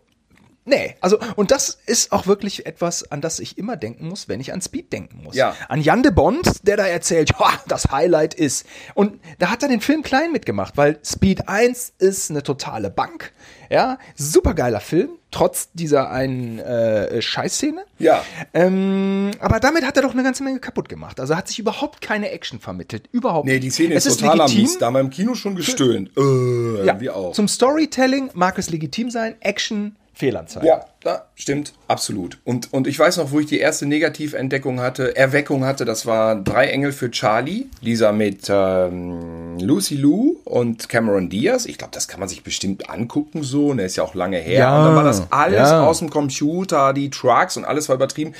Nee, 0.70 0.94
also 1.00 1.18
und 1.34 1.50
das 1.50 1.78
ist 1.86 2.12
auch 2.12 2.28
wirklich 2.28 2.64
etwas, 2.64 3.10
an 3.10 3.20
das 3.20 3.40
ich 3.40 3.58
immer 3.58 3.76
denken 3.76 4.06
muss, 4.06 4.28
wenn 4.28 4.40
ich 4.40 4.52
an 4.52 4.62
Speed 4.62 4.92
denken 4.92 5.24
muss. 5.24 5.34
Ja. 5.34 5.56
An 5.68 5.80
Jan 5.80 6.04
de 6.04 6.12
Bond, 6.12 6.66
der 6.66 6.76
da 6.76 6.86
erzählt, 6.86 7.32
ja, 7.40 7.50
das 7.66 7.90
Highlight 7.90 8.34
ist. 8.34 8.64
Und 8.94 9.20
da 9.40 9.50
hat 9.50 9.64
er 9.64 9.68
den 9.68 9.80
Film 9.80 10.02
klein 10.02 10.30
mitgemacht, 10.30 10.76
weil 10.76 11.00
Speed 11.04 11.48
1 11.48 11.94
ist 11.98 12.30
eine 12.30 12.44
totale 12.44 12.88
Bank. 12.88 13.32
Ja, 13.68 13.98
supergeiler 14.16 14.80
Film, 14.80 15.10
trotz 15.30 15.70
dieser 15.72 16.10
einen 16.10 16.58
äh, 16.58 17.20
Scheißszene. 17.22 17.84
Ja. 17.98 18.24
Ähm, 18.52 19.30
aber 19.38 19.60
damit 19.60 19.84
hat 19.84 19.96
er 19.96 20.02
doch 20.02 20.12
eine 20.12 20.22
ganze 20.24 20.42
Menge 20.42 20.58
kaputt 20.58 20.88
gemacht. 20.88 21.20
Also 21.20 21.36
hat 21.36 21.48
sich 21.48 21.58
überhaupt 21.58 22.00
keine 22.00 22.30
Action 22.30 22.58
vermittelt. 22.58 23.08
Überhaupt 23.12 23.46
Nee, 23.46 23.60
die 23.60 23.70
Szene 23.70 23.94
ist, 23.94 24.06
ist 24.06 24.20
total 24.20 24.38
legitim. 24.38 24.62
Mies. 24.62 24.78
Da 24.78 24.86
haben 24.86 24.94
wir 24.94 25.00
im 25.00 25.10
Kino 25.10 25.34
schon 25.34 25.54
gestöhnt. 25.54 26.10
Äh, 26.16 26.84
ja. 26.84 27.00
Wir 27.00 27.16
auch. 27.16 27.32
Zum 27.32 27.46
Storytelling 27.46 28.30
mag 28.34 28.58
es 28.58 28.70
legitim 28.70 29.10
sein. 29.10 29.36
Action 29.40 29.96
Fehlanzeige. 30.20 30.66
Ja, 30.66 30.84
ja, 31.04 31.24
stimmt, 31.34 31.72
absolut. 31.88 32.38
Und, 32.44 32.72
und 32.74 32.86
ich 32.86 32.98
weiß 32.98 33.16
noch, 33.16 33.32
wo 33.32 33.40
ich 33.40 33.46
die 33.46 33.58
erste 33.58 33.86
Negativentdeckung 33.86 34.80
hatte, 34.80 35.16
Erweckung 35.16 35.64
hatte, 35.64 35.86
das 35.86 36.04
war 36.04 36.36
Drei 36.36 36.66
Engel 36.66 36.92
für 36.92 37.10
Charlie, 37.10 37.66
dieser 37.82 38.12
mit 38.12 38.50
ähm, 38.50 39.58
Lucy 39.58 39.96
Lou 39.96 40.36
und 40.44 40.90
Cameron 40.90 41.30
Diaz. 41.30 41.64
Ich 41.64 41.78
glaube, 41.78 41.92
das 41.94 42.06
kann 42.06 42.20
man 42.20 42.28
sich 42.28 42.42
bestimmt 42.42 42.90
angucken 42.90 43.42
so, 43.42 43.68
und 43.68 43.78
der 43.78 43.86
ist 43.86 43.96
ja 43.96 44.04
auch 44.04 44.14
lange 44.14 44.36
her. 44.36 44.58
Ja, 44.58 44.78
und 44.78 44.84
dann 44.84 44.96
war 44.96 45.04
das 45.04 45.24
alles 45.30 45.70
ja. 45.70 45.86
aus 45.86 46.00
dem 46.00 46.10
Computer, 46.10 46.92
die 46.92 47.08
Trucks 47.08 47.56
und 47.56 47.64
alles 47.64 47.88
war 47.88 47.96
übertrieben. 47.96 48.34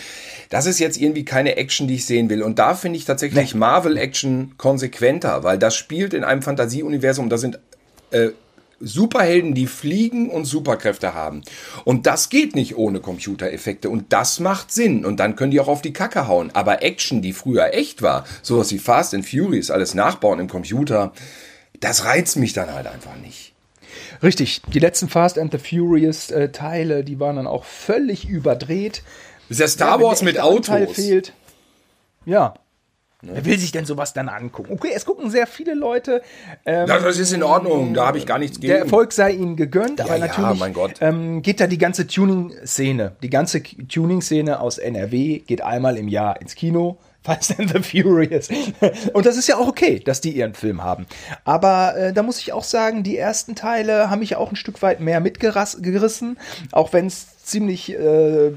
Das 0.51 0.67
ist 0.67 0.79
jetzt 0.81 1.01
irgendwie 1.01 1.25
keine 1.25 1.57
Action, 1.57 1.89
die 1.89 1.95
ich 1.95 2.05
sehen 2.05 2.29
will. 2.29 2.43
Und 2.43 2.59
da 2.59 2.75
finde 2.75 2.99
ich 2.99 3.07
tatsächlich. 3.07 3.55
Marvel-Action 3.55 4.55
konsequenter, 4.59 5.45
weil 5.45 5.57
das 5.57 5.75
spielt 5.75 6.13
in 6.13 6.25
einem 6.25 6.43
Fantasieuniversum, 6.43 7.31
da 7.31 7.39
sind 7.39 7.59
äh, 8.11 8.31
Superhelden, 8.81 9.55
die 9.55 9.67
fliegen 9.67 10.31
und 10.31 10.47
Superkräfte 10.47 11.15
haben. 11.15 11.43
Und 11.85 12.07
das 12.07 12.31
geht 12.31 12.55
nicht 12.55 12.77
ohne 12.77 13.01
Computereffekte. 13.01 13.91
Und 13.91 14.13
das 14.13 14.41
macht 14.41 14.73
Sinn. 14.73 15.05
Und 15.05 15.19
dann 15.19 15.37
können 15.37 15.51
die 15.51 15.61
auch 15.61 15.69
auf 15.69 15.83
die 15.83 15.93
Kacke 15.93 16.27
hauen. 16.27 16.51
Aber 16.55 16.83
Action, 16.83 17.23
die 17.23 17.33
früher 17.33 17.75
echt 17.75 18.03
war, 18.03 18.25
sowas 18.43 18.73
wie 18.73 18.79
Fast 18.79 19.15
and 19.15 19.29
Furious, 19.29 19.71
alles 19.71 19.95
nachbauen 19.95 20.41
im 20.41 20.49
Computer, 20.49 21.13
das 21.81 22.05
reizt 22.05 22.37
mich 22.37 22.53
dann 22.53 22.73
halt 22.73 22.87
einfach 22.87 23.17
nicht. 23.17 23.53
Richtig, 24.23 24.63
die 24.73 24.79
letzten 24.79 25.09
Fast 25.09 25.39
and 25.39 25.53
the 25.53 25.59
Furious 25.59 26.31
äh, 26.31 26.51
Teile, 26.51 27.05
die 27.05 27.21
waren 27.21 27.37
dann 27.37 27.47
auch 27.47 27.65
völlig 27.65 28.29
überdreht. 28.29 29.03
Das 29.49 29.57
ist 29.57 29.61
ja 29.61 29.69
Star 29.69 30.01
Wars 30.01 30.23
mit 30.23 30.39
Autos. 30.39 30.95
Fehlt. 30.95 31.33
Ja, 32.25 32.55
Ne? 33.23 33.33
Wer 33.35 33.45
will 33.45 33.59
sich 33.59 33.73
denn 33.73 33.85
sowas 33.85 34.13
dann 34.13 34.29
angucken? 34.29 34.73
Okay, 34.73 34.91
es 34.95 35.05
gucken 35.05 35.31
sehr 35.31 35.47
viele 35.47 35.75
Leute. 35.75 36.23
Ähm, 36.65 36.87
das 36.87 37.19
ist 37.19 37.33
in 37.33 37.43
Ordnung, 37.43 37.95
da 37.95 38.07
habe 38.07 38.19
ich 38.19 38.27
gar 38.27 38.39
nichts 38.39 38.61
gegen. 38.61 38.73
Der 38.73 38.81
Erfolg 38.81 39.13
sei 39.13 39.33
ihnen 39.33 39.57
gegönnt, 39.57 40.01
aber 40.01 40.17
ja, 40.17 40.27
natürlich 40.27 40.97
ähm, 41.01 41.43
geht 41.43 41.61
da 41.61 41.67
die 41.67 41.79
ganze 41.79 42.07
Tuning-Szene, 42.07 43.17
die 43.23 43.31
ganze 43.31 43.63
Tuning-Szene 43.63 44.61
aus 44.61 44.79
NRW 44.79 45.41
geht 45.41 45.63
einmal 45.63 45.97
im 45.97 46.09
Jahr 46.09 46.41
ins 46.41 46.55
Kino. 46.55 46.99
Fast 47.23 47.59
and 47.59 47.71
the 47.71 47.83
Furious. 47.83 48.49
Und 49.13 49.27
das 49.27 49.37
ist 49.37 49.47
ja 49.47 49.59
auch 49.59 49.69
okay, 49.69 49.99
dass 50.01 50.23
die 50.23 50.31
ihren 50.31 50.55
Film 50.55 50.83
haben. 50.83 51.07
Aber 51.45 51.95
äh, 51.95 52.13
da 52.15 52.23
muss 52.23 52.39
ich 52.39 52.55
auch 52.55 52.65
sagen, 52.65 53.03
die 53.03 53.19
ersten 53.19 53.55
Teile 53.55 54.09
haben 54.09 54.21
mich 54.21 54.37
auch 54.37 54.51
ein 54.51 54.57
Stück 54.57 54.81
weit 54.81 55.01
mehr 55.01 55.21
mitgerissen, 55.21 56.39
auch 56.73 56.95
wenn 56.95 57.07
es 57.09 57.27
ziemlich 57.45 57.93
äh, 57.93 58.53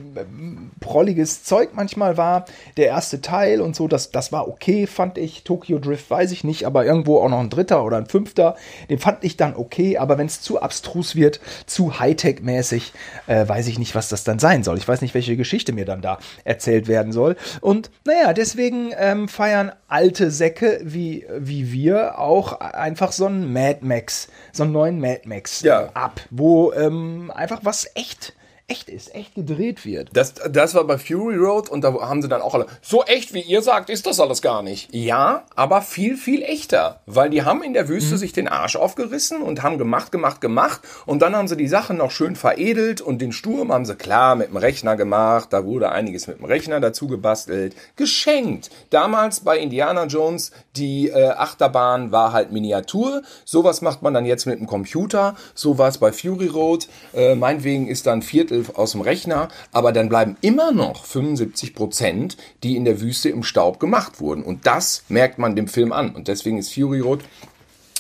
prolliges 0.80 1.44
Zeug 1.44 1.72
manchmal 1.74 2.18
war. 2.18 2.46
Der 2.78 2.88
erste 2.88 3.22
Teil 3.22 3.62
und 3.62 3.76
so, 3.76 3.88
das, 3.88 4.12
das 4.12 4.32
war 4.32 4.48
okay, 4.48 4.88
fand 4.88 5.18
ich. 5.18 5.44
Tokyo 5.44 5.80
Drift 5.80 6.10
weiß 6.10 6.32
ich 6.32 6.44
nicht, 6.44 6.66
aber 6.66 6.86
irgendwo 6.86 7.20
auch 7.20 7.30
noch 7.30 7.40
ein 7.40 7.50
dritter 7.50 7.84
oder 7.84 7.98
ein 7.98 8.06
fünfter. 8.06 8.56
Den 8.90 9.00
fand 9.00 9.24
ich 9.24 9.38
dann 9.38 9.56
okay, 9.56 9.98
aber 9.98 10.18
wenn 10.18 10.28
es 10.28 10.42
zu 10.42 10.62
abstrus 10.62 11.16
wird, 11.16 11.40
zu 11.66 12.00
Hightech-mäßig, 12.00 12.92
äh, 13.28 13.48
weiß 13.48 13.68
ich 13.68 13.80
nicht, 13.80 13.96
was 13.96 14.10
das 14.10 14.24
dann 14.24 14.40
sein 14.40 14.64
soll. 14.64 14.78
Ich 14.78 14.88
weiß 14.88 15.02
nicht, 15.02 15.14
welche 15.14 15.38
Geschichte 15.38 15.74
mir 15.74 15.86
dann 15.86 16.02
da 16.02 16.20
erzählt 16.44 16.88
werden 16.88 17.12
soll. 17.12 17.36
Und 17.62 17.90
naja, 18.06 18.34
deswegen 18.34 18.92
ähm, 18.98 19.28
feiern 19.28 19.72
alte 19.88 20.32
Säcke 20.32 20.82
wie, 20.84 21.26
wie 21.38 21.72
wir 21.72 22.20
auch 22.20 22.60
einfach 22.60 23.12
so 23.12 23.26
einen 23.26 23.52
Mad 23.54 23.80
Max, 23.82 24.28
so 24.52 24.64
einen 24.64 24.72
neuen 24.72 25.00
Mad 25.00 25.22
Max 25.26 25.62
ja. 25.62 25.90
ab, 25.94 26.22
wo 26.30 26.74
ähm, 26.74 27.32
einfach 27.34 27.62
was 27.64 27.88
echt 27.96 28.34
echt 28.68 28.90
ist, 28.90 29.14
echt 29.14 29.36
gedreht 29.36 29.86
wird. 29.86 30.10
Das, 30.14 30.34
das 30.34 30.74
war 30.74 30.86
bei 30.86 30.98
Fury 30.98 31.36
Road 31.36 31.70
und 31.70 31.84
da 31.84 31.94
haben 31.94 32.22
sie 32.22 32.30
dann 32.30 32.42
auch 32.42 32.54
alle, 32.54 32.68
so 32.82 33.04
echt 33.04 33.34
wie 33.34 33.42
ihr 33.42 33.62
sagt, 33.62 33.90
ist 33.90 34.06
das 34.06 34.20
alles 34.20 34.42
gar 34.42 34.64
nicht. 34.64 34.94
Ja, 34.94 35.44
aber 35.56 35.82
viel, 35.82 36.16
viel 36.16 36.42
echter. 36.44 37.02
Weil 37.06 37.30
die 37.30 37.44
haben 37.44 37.62
in 37.62 37.74
der 37.74 37.90
Wüste 37.90 38.14
mhm. 38.14 38.18
sich 38.18 38.32
den 38.32 38.48
Arsch 38.48 38.76
aufgerissen 38.76 39.42
und 39.42 39.64
haben 39.64 39.78
gemacht, 39.78 40.12
gemacht, 40.12 40.40
gemacht. 40.40 40.82
Und 41.06 41.22
dann 41.22 41.36
haben 41.36 41.48
sie 41.48 41.58
die 41.58 41.68
Sachen 41.68 41.98
noch 41.98 42.12
schön 42.12 42.36
veredelt 42.36 43.02
und 43.02 43.22
den 43.22 43.34
Sturm 43.34 43.72
haben 43.72 43.86
sie 43.86 43.96
klar 43.96 44.36
mit 44.36 44.50
dem 44.50 44.58
Rechner 44.58 44.96
gemacht. 44.96 45.52
Da 45.52 45.66
wurde 45.66 45.92
einiges 45.92 46.28
mit 46.28 46.40
dem 46.40 46.46
Rechner 46.46 46.80
dazu 46.80 47.08
gebastelt. 47.08 47.76
Geschenkt. 47.98 48.70
Damals 48.90 49.42
bei 49.42 49.58
Indiana 49.58 50.06
Jones, 50.06 50.52
die 50.78 51.10
äh, 51.10 51.30
Achterbahn 51.30 52.12
war 52.12 52.32
halt 52.32 52.52
Miniatur. 52.52 53.24
Sowas 53.44 53.82
macht 53.82 54.02
man 54.02 54.14
dann 54.14 54.26
jetzt 54.26 54.46
mit 54.46 54.60
dem 54.60 54.68
Computer. 54.68 55.36
So 55.54 55.78
war 55.78 55.90
es 55.90 55.98
bei 55.98 56.14
Fury 56.14 56.48
Road. 56.48 56.88
Äh, 57.14 57.36
meinetwegen 57.36 57.88
ist 57.88 58.08
dann 58.08 58.22
Viertel 58.22 58.53
Drittel 58.54 58.76
aus 58.76 58.92
dem 58.92 59.02
Rechner, 59.02 59.50
aber 59.72 59.92
dann 59.92 60.10
bleiben 60.10 60.38
immer 60.42 60.72
noch 60.72 61.06
75 61.06 61.74
Prozent, 61.74 62.38
die 62.64 62.76
in 62.76 62.86
der 62.86 63.02
Wüste 63.02 63.30
im 63.30 63.44
Staub 63.44 63.80
gemacht 63.80 64.20
wurden. 64.20 64.44
Und 64.44 64.66
das 64.66 65.04
merkt 65.10 65.40
man 65.40 65.56
dem 65.56 65.68
Film 65.68 65.92
an. 65.92 66.16
Und 66.16 66.28
deswegen 66.28 66.58
ist 66.58 66.74
Fury 66.74 67.00
Road 67.00 67.22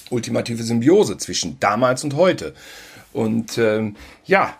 ultimative 0.09 0.63
Symbiose 0.63 1.17
zwischen 1.17 1.59
damals 1.59 2.03
und 2.03 2.15
heute. 2.15 2.53
Und 3.13 3.57
ähm, 3.57 3.95
ja, 4.25 4.55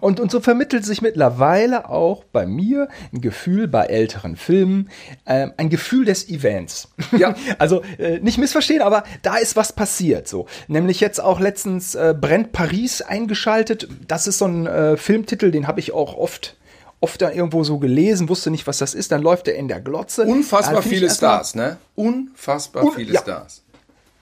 und, 0.00 0.20
und 0.20 0.30
so 0.30 0.40
vermittelt 0.40 0.84
sich 0.84 1.02
mittlerweile 1.02 1.88
auch 1.88 2.24
bei 2.24 2.46
mir 2.46 2.88
ein 3.12 3.20
Gefühl 3.20 3.68
bei 3.68 3.86
älteren 3.86 4.36
Filmen, 4.36 4.90
äh, 5.24 5.48
ein 5.56 5.70
Gefühl 5.70 6.04
des 6.04 6.28
Events. 6.28 6.88
Ja. 7.16 7.34
also 7.58 7.82
äh, 7.98 8.18
nicht 8.20 8.38
missverstehen, 8.38 8.82
aber 8.82 9.04
da 9.22 9.36
ist 9.36 9.56
was 9.56 9.72
passiert. 9.72 10.28
So, 10.28 10.46
nämlich 10.68 11.00
jetzt 11.00 11.20
auch 11.20 11.40
letztens 11.40 11.94
äh, 11.94 12.14
brennt 12.18 12.52
Paris 12.52 13.02
eingeschaltet. 13.02 13.88
Das 14.06 14.26
ist 14.26 14.38
so 14.38 14.46
ein 14.46 14.66
äh, 14.66 14.96
Filmtitel, 14.96 15.50
den 15.50 15.66
habe 15.66 15.80
ich 15.80 15.92
auch 15.92 16.16
oft 16.16 16.56
oft 17.02 17.22
dann 17.22 17.32
irgendwo 17.32 17.64
so 17.64 17.78
gelesen, 17.78 18.28
wusste 18.28 18.50
nicht, 18.50 18.66
was 18.66 18.76
das 18.76 18.92
ist, 18.92 19.10
dann 19.10 19.22
läuft 19.22 19.48
er 19.48 19.54
in 19.54 19.68
der 19.68 19.80
Glotze. 19.80 20.24
Unfassbar 20.24 20.82
viele 20.82 21.08
Stars, 21.08 21.54
ne? 21.54 21.78
Unfassbar 21.94 22.84
un 22.84 22.92
viele 22.92 23.14
ja. 23.14 23.20
Stars 23.20 23.62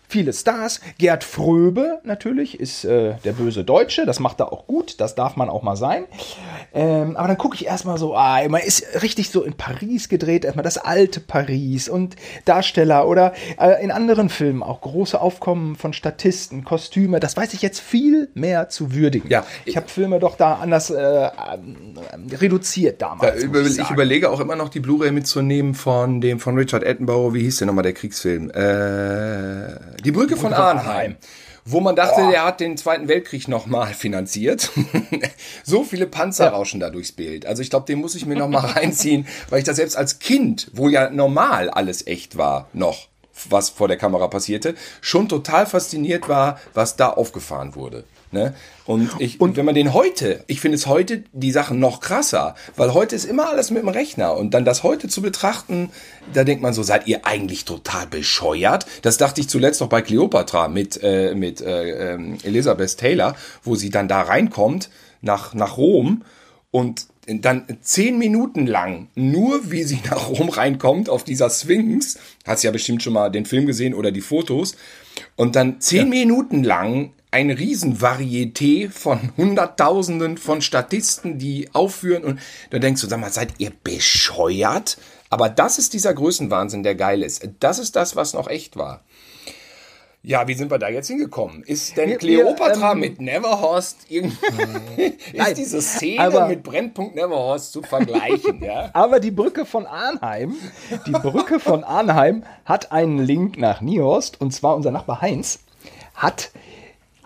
viele 0.08 0.32
Stars. 0.32 0.80
Gerd 0.96 1.22
Fröbe 1.22 2.00
natürlich 2.02 2.58
ist 2.58 2.84
äh, 2.84 3.14
der 3.24 3.32
böse 3.32 3.62
Deutsche, 3.62 4.06
das 4.06 4.18
macht 4.18 4.40
er 4.40 4.52
auch 4.52 4.66
gut, 4.66 5.00
das 5.00 5.14
darf 5.14 5.36
man 5.36 5.50
auch 5.50 5.62
mal 5.62 5.76
sein. 5.76 6.06
Ähm, 6.72 7.16
aber 7.16 7.28
dann 7.28 7.38
gucke 7.38 7.54
ich 7.54 7.66
erstmal 7.66 7.98
so, 7.98 8.16
ah, 8.16 8.40
man 8.48 8.62
ist 8.62 9.02
richtig 9.02 9.30
so 9.30 9.42
in 9.42 9.54
Paris 9.54 10.08
gedreht, 10.08 10.44
erstmal 10.44 10.64
das 10.64 10.78
alte 10.78 11.20
Paris 11.20 11.88
und 11.88 12.16
Darsteller 12.46 13.06
oder 13.06 13.34
äh, 13.60 13.82
in 13.84 13.90
anderen 13.90 14.30
Filmen 14.30 14.62
auch 14.62 14.80
große 14.80 15.20
Aufkommen 15.20 15.76
von 15.76 15.92
Statisten, 15.92 16.64
Kostüme, 16.64 17.20
das 17.20 17.36
weiß 17.36 17.52
ich 17.52 17.62
jetzt 17.62 17.80
viel 17.80 18.30
mehr 18.34 18.70
zu 18.70 18.94
würdigen. 18.94 19.28
Ja, 19.28 19.44
ich 19.66 19.76
habe 19.76 19.88
Filme 19.88 20.18
doch 20.18 20.36
da 20.36 20.54
anders 20.54 20.90
äh, 20.90 21.30
reduziert 22.40 23.02
damals. 23.02 23.42
Über, 23.42 23.60
ich, 23.60 23.78
ich, 23.78 23.90
überlege 23.90 24.30
auch 24.30 24.40
immer 24.40 24.56
noch 24.56 24.70
die 24.70 24.80
Blu-ray 24.80 25.10
mitzunehmen 25.10 25.74
von 25.74 26.22
dem 26.22 26.40
von 26.40 26.56
Richard 26.56 26.86
Attenborough, 26.86 27.34
wie 27.34 27.42
hieß 27.42 27.58
der 27.58 27.66
nochmal, 27.66 27.82
der 27.82 27.92
Kriegsfilm? 27.92 28.50
Äh 28.50 29.97
die 30.04 30.12
Brücke 30.12 30.36
von 30.36 30.52
Arnheim. 30.52 31.16
Wo 31.70 31.80
man 31.80 31.96
dachte, 31.96 32.22
Boah. 32.22 32.30
der 32.30 32.44
hat 32.46 32.60
den 32.60 32.78
Zweiten 32.78 33.08
Weltkrieg 33.08 33.46
nochmal 33.46 33.92
finanziert. 33.92 34.70
so 35.64 35.84
viele 35.84 36.06
Panzer 36.06 36.46
ja. 36.46 36.50
rauschen 36.50 36.80
da 36.80 36.88
durchs 36.88 37.12
Bild. 37.12 37.44
Also 37.44 37.60
ich 37.60 37.68
glaube, 37.68 37.84
den 37.84 37.98
muss 37.98 38.14
ich 38.14 38.24
mir 38.24 38.36
nochmal 38.36 38.64
reinziehen, 38.70 39.26
weil 39.50 39.58
ich 39.58 39.66
das 39.66 39.76
selbst 39.76 39.96
als 39.96 40.18
Kind, 40.18 40.70
wo 40.72 40.88
ja 40.88 41.10
normal 41.10 41.68
alles 41.68 42.06
echt 42.06 42.38
war, 42.38 42.68
noch, 42.72 43.08
was 43.50 43.68
vor 43.68 43.86
der 43.86 43.98
Kamera 43.98 44.28
passierte, 44.28 44.76
schon 45.02 45.28
total 45.28 45.66
fasziniert 45.66 46.26
war, 46.26 46.58
was 46.72 46.96
da 46.96 47.10
aufgefahren 47.10 47.74
wurde. 47.74 48.04
Ne? 48.30 48.54
Und, 48.84 49.10
ich, 49.18 49.40
und 49.40 49.56
wenn 49.56 49.64
man 49.64 49.74
den 49.74 49.94
heute, 49.94 50.44
ich 50.46 50.60
finde 50.60 50.76
es 50.76 50.86
heute 50.86 51.24
die 51.32 51.50
Sachen 51.50 51.78
noch 51.78 52.00
krasser, 52.00 52.54
weil 52.76 52.92
heute 52.92 53.16
ist 53.16 53.24
immer 53.24 53.48
alles 53.48 53.70
mit 53.70 53.82
dem 53.82 53.88
Rechner 53.88 54.36
und 54.36 54.52
dann 54.52 54.64
das 54.66 54.82
heute 54.82 55.08
zu 55.08 55.22
betrachten, 55.22 55.90
da 56.34 56.44
denkt 56.44 56.62
man 56.62 56.74
so, 56.74 56.82
seid 56.82 57.06
ihr 57.06 57.24
eigentlich 57.26 57.64
total 57.64 58.06
bescheuert? 58.06 58.86
Das 59.02 59.16
dachte 59.16 59.40
ich 59.40 59.48
zuletzt 59.48 59.80
noch 59.80 59.88
bei 59.88 60.02
Cleopatra 60.02 60.68
mit, 60.68 61.02
äh, 61.02 61.34
mit 61.34 61.60
äh, 61.62 62.14
äh, 62.14 62.18
Elizabeth 62.42 62.98
Taylor, 62.98 63.34
wo 63.62 63.76
sie 63.76 63.90
dann 63.90 64.08
da 64.08 64.20
reinkommt 64.20 64.90
nach, 65.22 65.54
nach 65.54 65.78
Rom 65.78 66.22
und 66.70 67.06
dann 67.26 67.66
zehn 67.82 68.18
Minuten 68.18 68.66
lang 68.66 69.08
nur, 69.14 69.70
wie 69.70 69.84
sie 69.84 70.00
nach 70.10 70.28
Rom 70.28 70.48
reinkommt 70.48 71.08
auf 71.08 71.24
dieser 71.24 71.50
Sphinx, 71.50 72.18
hast 72.46 72.62
ja 72.62 72.70
bestimmt 72.70 73.02
schon 73.02 73.12
mal 73.12 73.30
den 73.30 73.46
Film 73.46 73.66
gesehen 73.66 73.94
oder 73.94 74.10
die 74.10 74.20
Fotos, 74.20 74.76
und 75.36 75.56
dann 75.56 75.80
zehn 75.80 76.12
ja. 76.12 76.20
Minuten 76.24 76.62
lang 76.62 77.12
ein 77.30 77.50
Riesenvarieté 77.50 78.90
von 78.90 79.32
Hunderttausenden 79.36 80.38
von 80.38 80.62
Statisten, 80.62 81.38
die 81.38 81.68
aufführen 81.72 82.24
und 82.24 82.40
da 82.70 82.78
denkst 82.78 83.02
du, 83.02 83.06
sag 83.06 83.20
mal, 83.20 83.30
seid 83.30 83.54
ihr 83.58 83.72
bescheuert? 83.84 84.98
Aber 85.30 85.50
das 85.50 85.78
ist 85.78 85.92
dieser 85.92 86.14
Größenwahnsinn, 86.14 86.82
der 86.82 86.94
geil 86.94 87.22
ist. 87.22 87.46
Das 87.60 87.78
ist 87.78 87.96
das, 87.96 88.16
was 88.16 88.32
noch 88.32 88.48
echt 88.48 88.76
war. 88.76 89.02
Ja, 90.22 90.48
wie 90.48 90.54
sind 90.54 90.70
wir 90.70 90.78
da 90.78 90.88
jetzt 90.88 91.06
hingekommen? 91.06 91.62
Ist 91.62 91.96
denn 91.96 92.10
wir, 92.10 92.18
Cleopatra 92.18 92.92
ähm, 92.92 93.00
mit 93.00 93.20
Neverhorst 93.20 94.06
irgendwie, 94.08 94.36
ist 95.32 95.56
diese 95.56 95.80
Szene 95.80 96.20
aber, 96.20 96.48
mit 96.48 96.62
Brennpunkt 96.62 97.14
Neverhorst 97.14 97.72
zu 97.72 97.82
vergleichen, 97.82 98.62
ja? 98.62 98.90
Aber 98.94 99.20
die 99.20 99.30
Brücke 99.30 99.64
von 99.64 99.86
Arnheim, 99.86 100.56
die 101.06 101.12
Brücke 101.12 101.60
von 101.60 101.84
Arnheim 101.84 102.42
hat 102.64 102.90
einen 102.90 103.18
Link 103.18 103.58
nach 103.58 103.80
Niehorst 103.80 104.40
und 104.40 104.52
zwar 104.52 104.74
unser 104.74 104.90
Nachbar 104.90 105.20
Heinz 105.20 105.60
hat 106.14 106.50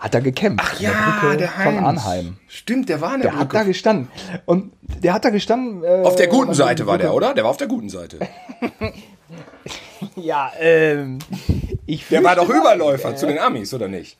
hat 0.03 0.13
er 0.13 0.21
gekämpft. 0.21 0.65
Ach 0.67 0.79
ja, 0.81 0.91
der, 1.23 1.37
der 1.37 1.47
von 1.47 1.79
Arnheim. 1.79 2.35
Stimmt, 2.49 2.89
der 2.89 2.99
war 2.99 3.15
in 3.15 3.21
der, 3.21 3.31
der 3.31 3.37
Brücke. 3.37 3.57
hat 3.57 3.63
da 3.63 3.67
gestanden. 3.67 4.09
Und 4.43 4.73
der 5.01 5.13
hat 5.13 5.23
da 5.23 5.29
gestanden. 5.29 5.81
Äh, 5.85 6.03
auf 6.03 6.17
der 6.17 6.27
guten 6.27 6.53
Seite 6.53 6.85
war 6.85 6.97
der, 6.97 7.13
oder? 7.13 7.33
Der 7.33 7.45
war 7.45 7.51
auf 7.51 7.57
der 7.57 7.67
guten 7.67 7.87
Seite. 7.87 8.19
ja, 10.17 10.51
ähm. 10.59 11.19
Ich 11.85 12.05
der 12.09 12.21
war 12.21 12.35
doch 12.35 12.49
Überläufer 12.49 13.11
äh, 13.11 13.15
zu 13.15 13.27
den 13.27 13.39
Amis, 13.39 13.73
oder 13.73 13.87
nicht? 13.87 14.17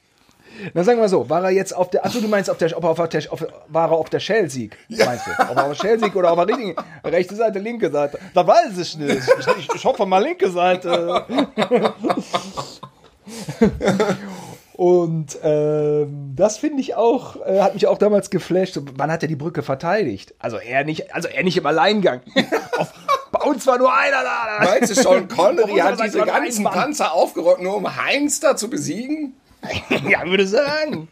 Na 0.73 0.85
sagen 0.85 1.01
wir 1.01 1.09
so, 1.09 1.29
war 1.29 1.43
er 1.43 1.49
jetzt 1.49 1.75
auf 1.75 1.89
der, 1.89 2.05
achso, 2.05 2.21
du 2.21 2.29
meinst, 2.29 2.49
auf 2.49 2.57
der, 2.57 2.77
ob 2.77 2.83
er 2.85 2.91
auf 2.91 3.09
der, 3.09 3.33
auf, 3.33 3.45
war 3.67 3.89
er 3.89 3.97
auf 3.97 4.09
der 4.09 4.19
Shell-Sieg, 4.21 4.77
ja. 4.87 5.05
meinst 5.05 5.27
du? 5.27 5.31
Ob 5.31 5.57
er 5.57 5.63
auf 5.63 5.77
der 5.77 5.87
Shell-Sieg 5.87 6.15
oder 6.15 6.31
auf 6.31 6.37
der 6.37 6.47
richtigen, 6.47 6.75
rechte 7.03 7.35
Seite, 7.35 7.59
linke 7.59 7.91
Seite? 7.91 8.19
Da 8.33 8.47
weiß 8.47 8.77
ich 8.77 8.97
nicht. 8.97 9.17
Ich, 9.39 9.47
ich, 9.57 9.75
ich 9.75 9.83
hoffe 9.83 10.05
mal 10.05 10.23
linke 10.23 10.49
Seite. 10.49 11.25
Und 14.75 15.37
ähm, 15.43 16.33
das 16.35 16.57
finde 16.57 16.81
ich 16.81 16.95
auch, 16.95 17.35
äh, 17.45 17.61
hat 17.61 17.75
mich 17.75 17.85
auch 17.87 17.97
damals 17.97 18.29
geflasht. 18.29 18.79
Wann 18.95 19.11
hat 19.11 19.21
er 19.21 19.27
die 19.27 19.35
Brücke 19.35 19.61
verteidigt? 19.61 20.33
Also 20.39 20.57
er 20.57 20.83
nicht, 20.83 21.13
also 21.13 21.27
er 21.27 21.43
nicht 21.43 21.57
im 21.57 21.65
Alleingang. 21.65 22.21
Auf, 22.77 22.91
bei 23.31 23.41
uns 23.41 23.67
war 23.67 23.77
nur 23.77 23.93
einer 23.93 24.23
da. 24.23 24.63
Meinst 24.63 24.95
du 24.95 25.01
schon, 25.01 25.27
Connery 25.27 25.77
hat 25.77 25.99
diese 26.03 26.21
ganzen 26.21 26.65
Panzer 26.65 27.13
aufgerockt, 27.13 27.61
nur 27.61 27.75
um 27.75 27.95
Heinz 27.95 28.39
da 28.39 28.55
zu 28.55 28.69
besiegen? 28.69 29.35
ja, 30.09 30.25
würde 30.25 30.47
sagen. 30.47 31.07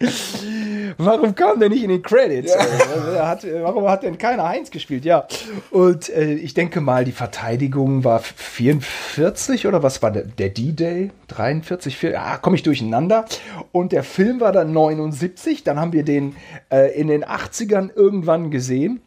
Warum 0.97 1.35
kam 1.35 1.59
der 1.59 1.69
nicht 1.69 1.83
in 1.83 1.89
den 1.89 2.01
Credits? 2.01 2.53
Ja. 2.53 3.27
Hat, 3.27 3.45
warum 3.61 3.87
hat 3.87 4.03
denn 4.03 4.17
keiner 4.17 4.47
Heinz 4.47 4.71
gespielt? 4.71 5.05
Ja. 5.05 5.27
Und 5.69 6.09
äh, 6.09 6.33
ich 6.33 6.53
denke 6.53 6.81
mal, 6.81 7.05
die 7.05 7.11
Verteidigung 7.11 8.03
war 8.03 8.19
44 8.19 9.67
oder 9.67 9.83
was 9.83 10.01
war 10.01 10.11
der, 10.11 10.23
der 10.23 10.49
D-Day? 10.49 11.11
43, 11.27 11.97
4, 11.97 12.21
ah, 12.21 12.37
komme 12.37 12.55
ich 12.55 12.63
durcheinander. 12.63 13.25
Und 13.71 13.91
der 13.93 14.03
Film 14.03 14.39
war 14.39 14.51
dann 14.51 14.73
79. 14.73 15.63
Dann 15.63 15.79
haben 15.79 15.93
wir 15.93 16.03
den 16.03 16.35
äh, 16.71 16.93
in 16.99 17.07
den 17.07 17.23
80ern 17.23 17.89
irgendwann 17.95 18.51
gesehen. 18.51 19.01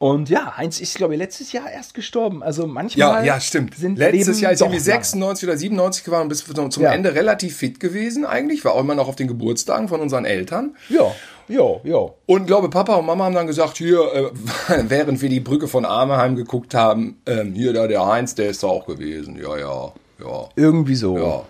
Und 0.00 0.30
ja, 0.30 0.56
Heinz 0.56 0.80
ist, 0.80 0.96
glaube 0.96 1.12
ich, 1.12 1.18
letztes 1.18 1.52
Jahr 1.52 1.70
erst 1.70 1.92
gestorben. 1.92 2.42
Also 2.42 2.66
manchmal. 2.66 3.18
Ja, 3.18 3.34
ja, 3.34 3.40
stimmt. 3.40 3.74
Sind 3.74 3.98
letztes 3.98 4.28
Leben 4.28 4.40
Jahr 4.40 4.52
ist 4.52 4.62
irgendwie 4.62 4.80
96 4.80 5.46
oder 5.46 5.58
97 5.58 6.04
geworden 6.04 6.22
und 6.22 6.28
bis 6.30 6.42
zum 6.42 6.82
ja. 6.82 6.94
Ende 6.94 7.14
relativ 7.14 7.58
fit 7.58 7.80
gewesen 7.80 8.24
eigentlich. 8.24 8.64
War 8.64 8.72
auch 8.72 8.80
immer 8.80 8.94
noch 8.94 9.08
auf 9.08 9.16
den 9.16 9.28
Geburtstagen 9.28 9.88
von 9.88 10.00
unseren 10.00 10.24
Eltern. 10.24 10.74
Ja. 10.88 11.14
Ja, 11.48 11.80
ja. 11.84 12.08
Und 12.24 12.46
glaube, 12.46 12.70
Papa 12.70 12.94
und 12.94 13.04
Mama 13.04 13.24
haben 13.24 13.34
dann 13.34 13.46
gesagt, 13.46 13.76
hier, 13.76 14.00
äh, 14.14 14.30
während 14.88 15.20
wir 15.20 15.28
die 15.28 15.40
Brücke 15.40 15.68
von 15.68 15.84
Armeheim 15.84 16.34
geguckt 16.34 16.72
haben, 16.72 17.20
ähm, 17.26 17.52
hier 17.52 17.74
da 17.74 17.86
der 17.86 18.06
Heinz, 18.06 18.34
der 18.34 18.48
ist 18.48 18.62
da 18.62 18.68
auch 18.68 18.86
gewesen. 18.86 19.38
Ja, 19.38 19.58
ja, 19.58 19.92
ja. 20.18 20.48
Irgendwie 20.56 20.94
so. 20.94 21.18
Ja. 21.18 21.42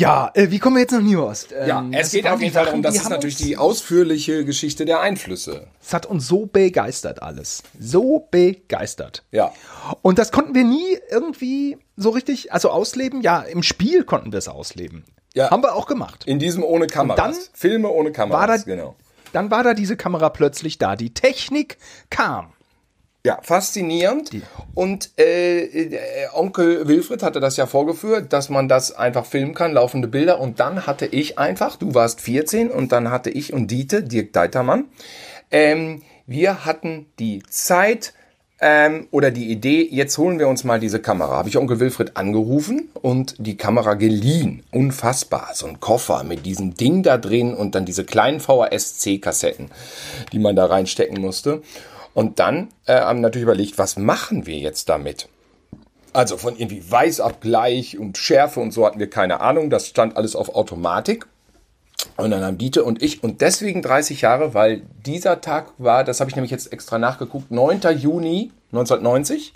Ja, 0.00 0.30
äh, 0.32 0.50
wie 0.50 0.58
kommen 0.58 0.76
wir 0.76 0.80
jetzt 0.80 0.92
nach 0.92 1.02
New 1.02 1.22
Ost? 1.22 1.52
Ähm, 1.52 1.68
ja, 1.68 1.84
es 1.92 2.10
geht 2.10 2.26
auf 2.26 2.40
jeden 2.40 2.54
Fall 2.54 2.64
darum, 2.64 2.80
das 2.80 2.96
ist 2.96 3.10
natürlich 3.10 3.36
die 3.36 3.58
ausführliche 3.58 4.46
Geschichte 4.46 4.86
der 4.86 5.02
Einflüsse. 5.02 5.66
Es 5.78 5.92
hat 5.92 6.06
uns 6.06 6.26
so 6.26 6.46
begeistert 6.46 7.22
alles. 7.22 7.62
So 7.78 8.26
begeistert. 8.30 9.24
Ja. 9.30 9.52
Und 10.00 10.18
das 10.18 10.32
konnten 10.32 10.54
wir 10.54 10.64
nie 10.64 10.96
irgendwie 11.10 11.76
so 11.98 12.08
richtig, 12.08 12.50
also 12.50 12.70
ausleben. 12.70 13.20
Ja, 13.20 13.40
im 13.42 13.62
Spiel 13.62 14.04
konnten 14.04 14.32
wir 14.32 14.38
es 14.38 14.48
ausleben. 14.48 15.04
Ja. 15.34 15.50
Haben 15.50 15.62
wir 15.62 15.74
auch 15.74 15.86
gemacht. 15.86 16.24
In 16.24 16.38
diesem 16.38 16.64
ohne 16.64 16.86
Kameras. 16.86 17.18
dann 17.18 17.34
Filme 17.52 17.90
ohne 17.90 18.10
Kameras, 18.10 18.40
war 18.40 18.46
da, 18.46 18.56
genau. 18.56 18.96
Dann 19.34 19.50
war 19.50 19.64
da 19.64 19.74
diese 19.74 19.98
Kamera 19.98 20.30
plötzlich 20.30 20.78
da. 20.78 20.96
Die 20.96 21.12
Technik 21.12 21.76
kam. 22.08 22.54
Ja, 23.24 23.38
faszinierend. 23.42 24.32
Die. 24.32 24.42
Und 24.74 25.10
äh, 25.18 25.64
äh, 25.64 25.98
Onkel 26.32 26.88
Wilfried 26.88 27.22
hatte 27.22 27.38
das 27.38 27.58
ja 27.58 27.66
vorgeführt, 27.66 28.32
dass 28.32 28.48
man 28.48 28.66
das 28.66 28.92
einfach 28.92 29.26
filmen 29.26 29.54
kann, 29.54 29.72
laufende 29.72 30.08
Bilder. 30.08 30.40
Und 30.40 30.58
dann 30.58 30.86
hatte 30.86 31.04
ich 31.04 31.38
einfach, 31.38 31.76
du 31.76 31.94
warst 31.94 32.22
14 32.22 32.70
und 32.70 32.92
dann 32.92 33.10
hatte 33.10 33.28
ich 33.28 33.52
und 33.52 33.70
Diete, 33.70 34.02
Dirk 34.02 34.32
Deitermann, 34.32 34.84
Ähm, 35.50 36.02
wir 36.26 36.64
hatten 36.64 37.06
die 37.18 37.42
Zeit 37.50 38.14
ähm, 38.60 39.08
oder 39.10 39.30
die 39.30 39.50
Idee, 39.50 39.88
jetzt 39.90 40.16
holen 40.18 40.38
wir 40.38 40.48
uns 40.48 40.64
mal 40.64 40.78
diese 40.78 41.00
Kamera. 41.00 41.36
Habe 41.36 41.48
ich 41.48 41.56
Onkel 41.56 41.80
Wilfried 41.80 42.16
angerufen 42.16 42.88
und 42.94 43.34
die 43.38 43.56
Kamera 43.56 43.94
geliehen. 43.94 44.62
Unfassbar. 44.70 45.50
So 45.54 45.66
ein 45.66 45.80
Koffer 45.80 46.22
mit 46.24 46.44
diesem 46.44 46.74
Ding 46.74 47.02
da 47.02 47.16
drin 47.16 47.54
und 47.54 47.74
dann 47.74 47.84
diese 47.84 48.04
kleinen 48.04 48.40
VHS-C-Kassetten, 48.40 49.70
die 50.32 50.38
man 50.38 50.56
da 50.56 50.66
reinstecken 50.66 51.20
musste. 51.20 51.62
Und 52.14 52.38
dann 52.38 52.68
äh, 52.86 53.00
haben 53.00 53.20
natürlich 53.20 53.44
überlegt, 53.44 53.78
was 53.78 53.96
machen 53.96 54.46
wir 54.46 54.58
jetzt 54.58 54.88
damit? 54.88 55.28
Also 56.12 56.36
von 56.36 56.56
irgendwie 56.56 56.82
Weißabgleich 56.90 57.98
und 57.98 58.18
Schärfe 58.18 58.60
und 58.60 58.72
so 58.72 58.84
hatten 58.84 58.98
wir 58.98 59.08
keine 59.08 59.40
Ahnung. 59.40 59.70
Das 59.70 59.86
stand 59.86 60.16
alles 60.16 60.34
auf 60.34 60.54
Automatik. 60.54 61.26
Und 62.16 62.30
dann 62.30 62.42
haben 62.42 62.58
Dieter 62.58 62.84
und 62.84 63.02
ich, 63.02 63.22
und 63.22 63.40
deswegen 63.40 63.82
30 63.82 64.22
Jahre, 64.22 64.54
weil 64.54 64.82
dieser 65.04 65.40
Tag 65.40 65.72
war, 65.78 66.02
das 66.02 66.20
habe 66.20 66.30
ich 66.30 66.36
nämlich 66.36 66.50
jetzt 66.50 66.72
extra 66.72 66.98
nachgeguckt, 66.98 67.50
9. 67.50 67.80
Juni 67.98 68.52
1990. 68.72 69.52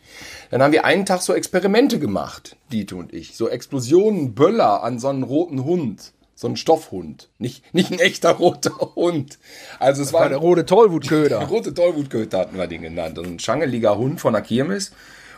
Dann 0.51 0.63
haben 0.63 0.73
wir 0.73 0.85
einen 0.85 1.07
Tag 1.07 1.23
so 1.23 1.35
Experimente 1.35 1.99
gemacht, 1.99 2.57
Dieter 2.71 2.97
und 2.97 3.13
ich. 3.13 3.37
So 3.37 3.49
Explosionen, 3.49 4.35
Böller 4.35 4.83
an 4.83 4.99
so 4.99 5.09
einen 5.09 5.23
roten 5.23 5.65
Hund. 5.65 6.13
So 6.37 6.49
ein 6.49 6.57
Stoffhund. 6.57 7.29
Nicht, 7.39 7.73
nicht 7.75 7.93
ein 7.93 8.01
echter 8.01 8.31
roter 8.33 8.73
Hund. 8.97 9.39
Also 9.79 10.03
es 10.03 10.09
Das 10.09 10.13
war, 10.15 10.23
war 10.23 10.29
der 10.31 10.39
rote 10.39 10.67
Tollwutköder. 10.67 11.39
der 11.39 11.49
rote 11.49 11.73
Tollwutköter 11.73 12.39
hatten 12.41 12.57
wir 12.59 12.67
den 12.67 12.83
genannt. 12.83 13.17
Also 13.19 13.31
ein 13.31 13.39
schangeliger 13.39 13.97
Hund 13.97 14.21
von 14.21 14.33
der 14.33 14.43
Kirmes. 14.43 14.93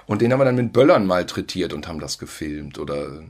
Und 0.06 0.22
den 0.22 0.32
haben 0.32 0.40
wir 0.40 0.44
dann 0.44 0.54
mit 0.56 0.72
Böllern 0.72 1.04
malträtiert 1.06 1.72
und 1.72 1.86
haben 1.88 2.00
das 2.00 2.18
gefilmt. 2.18 2.78
Oder 2.78 3.24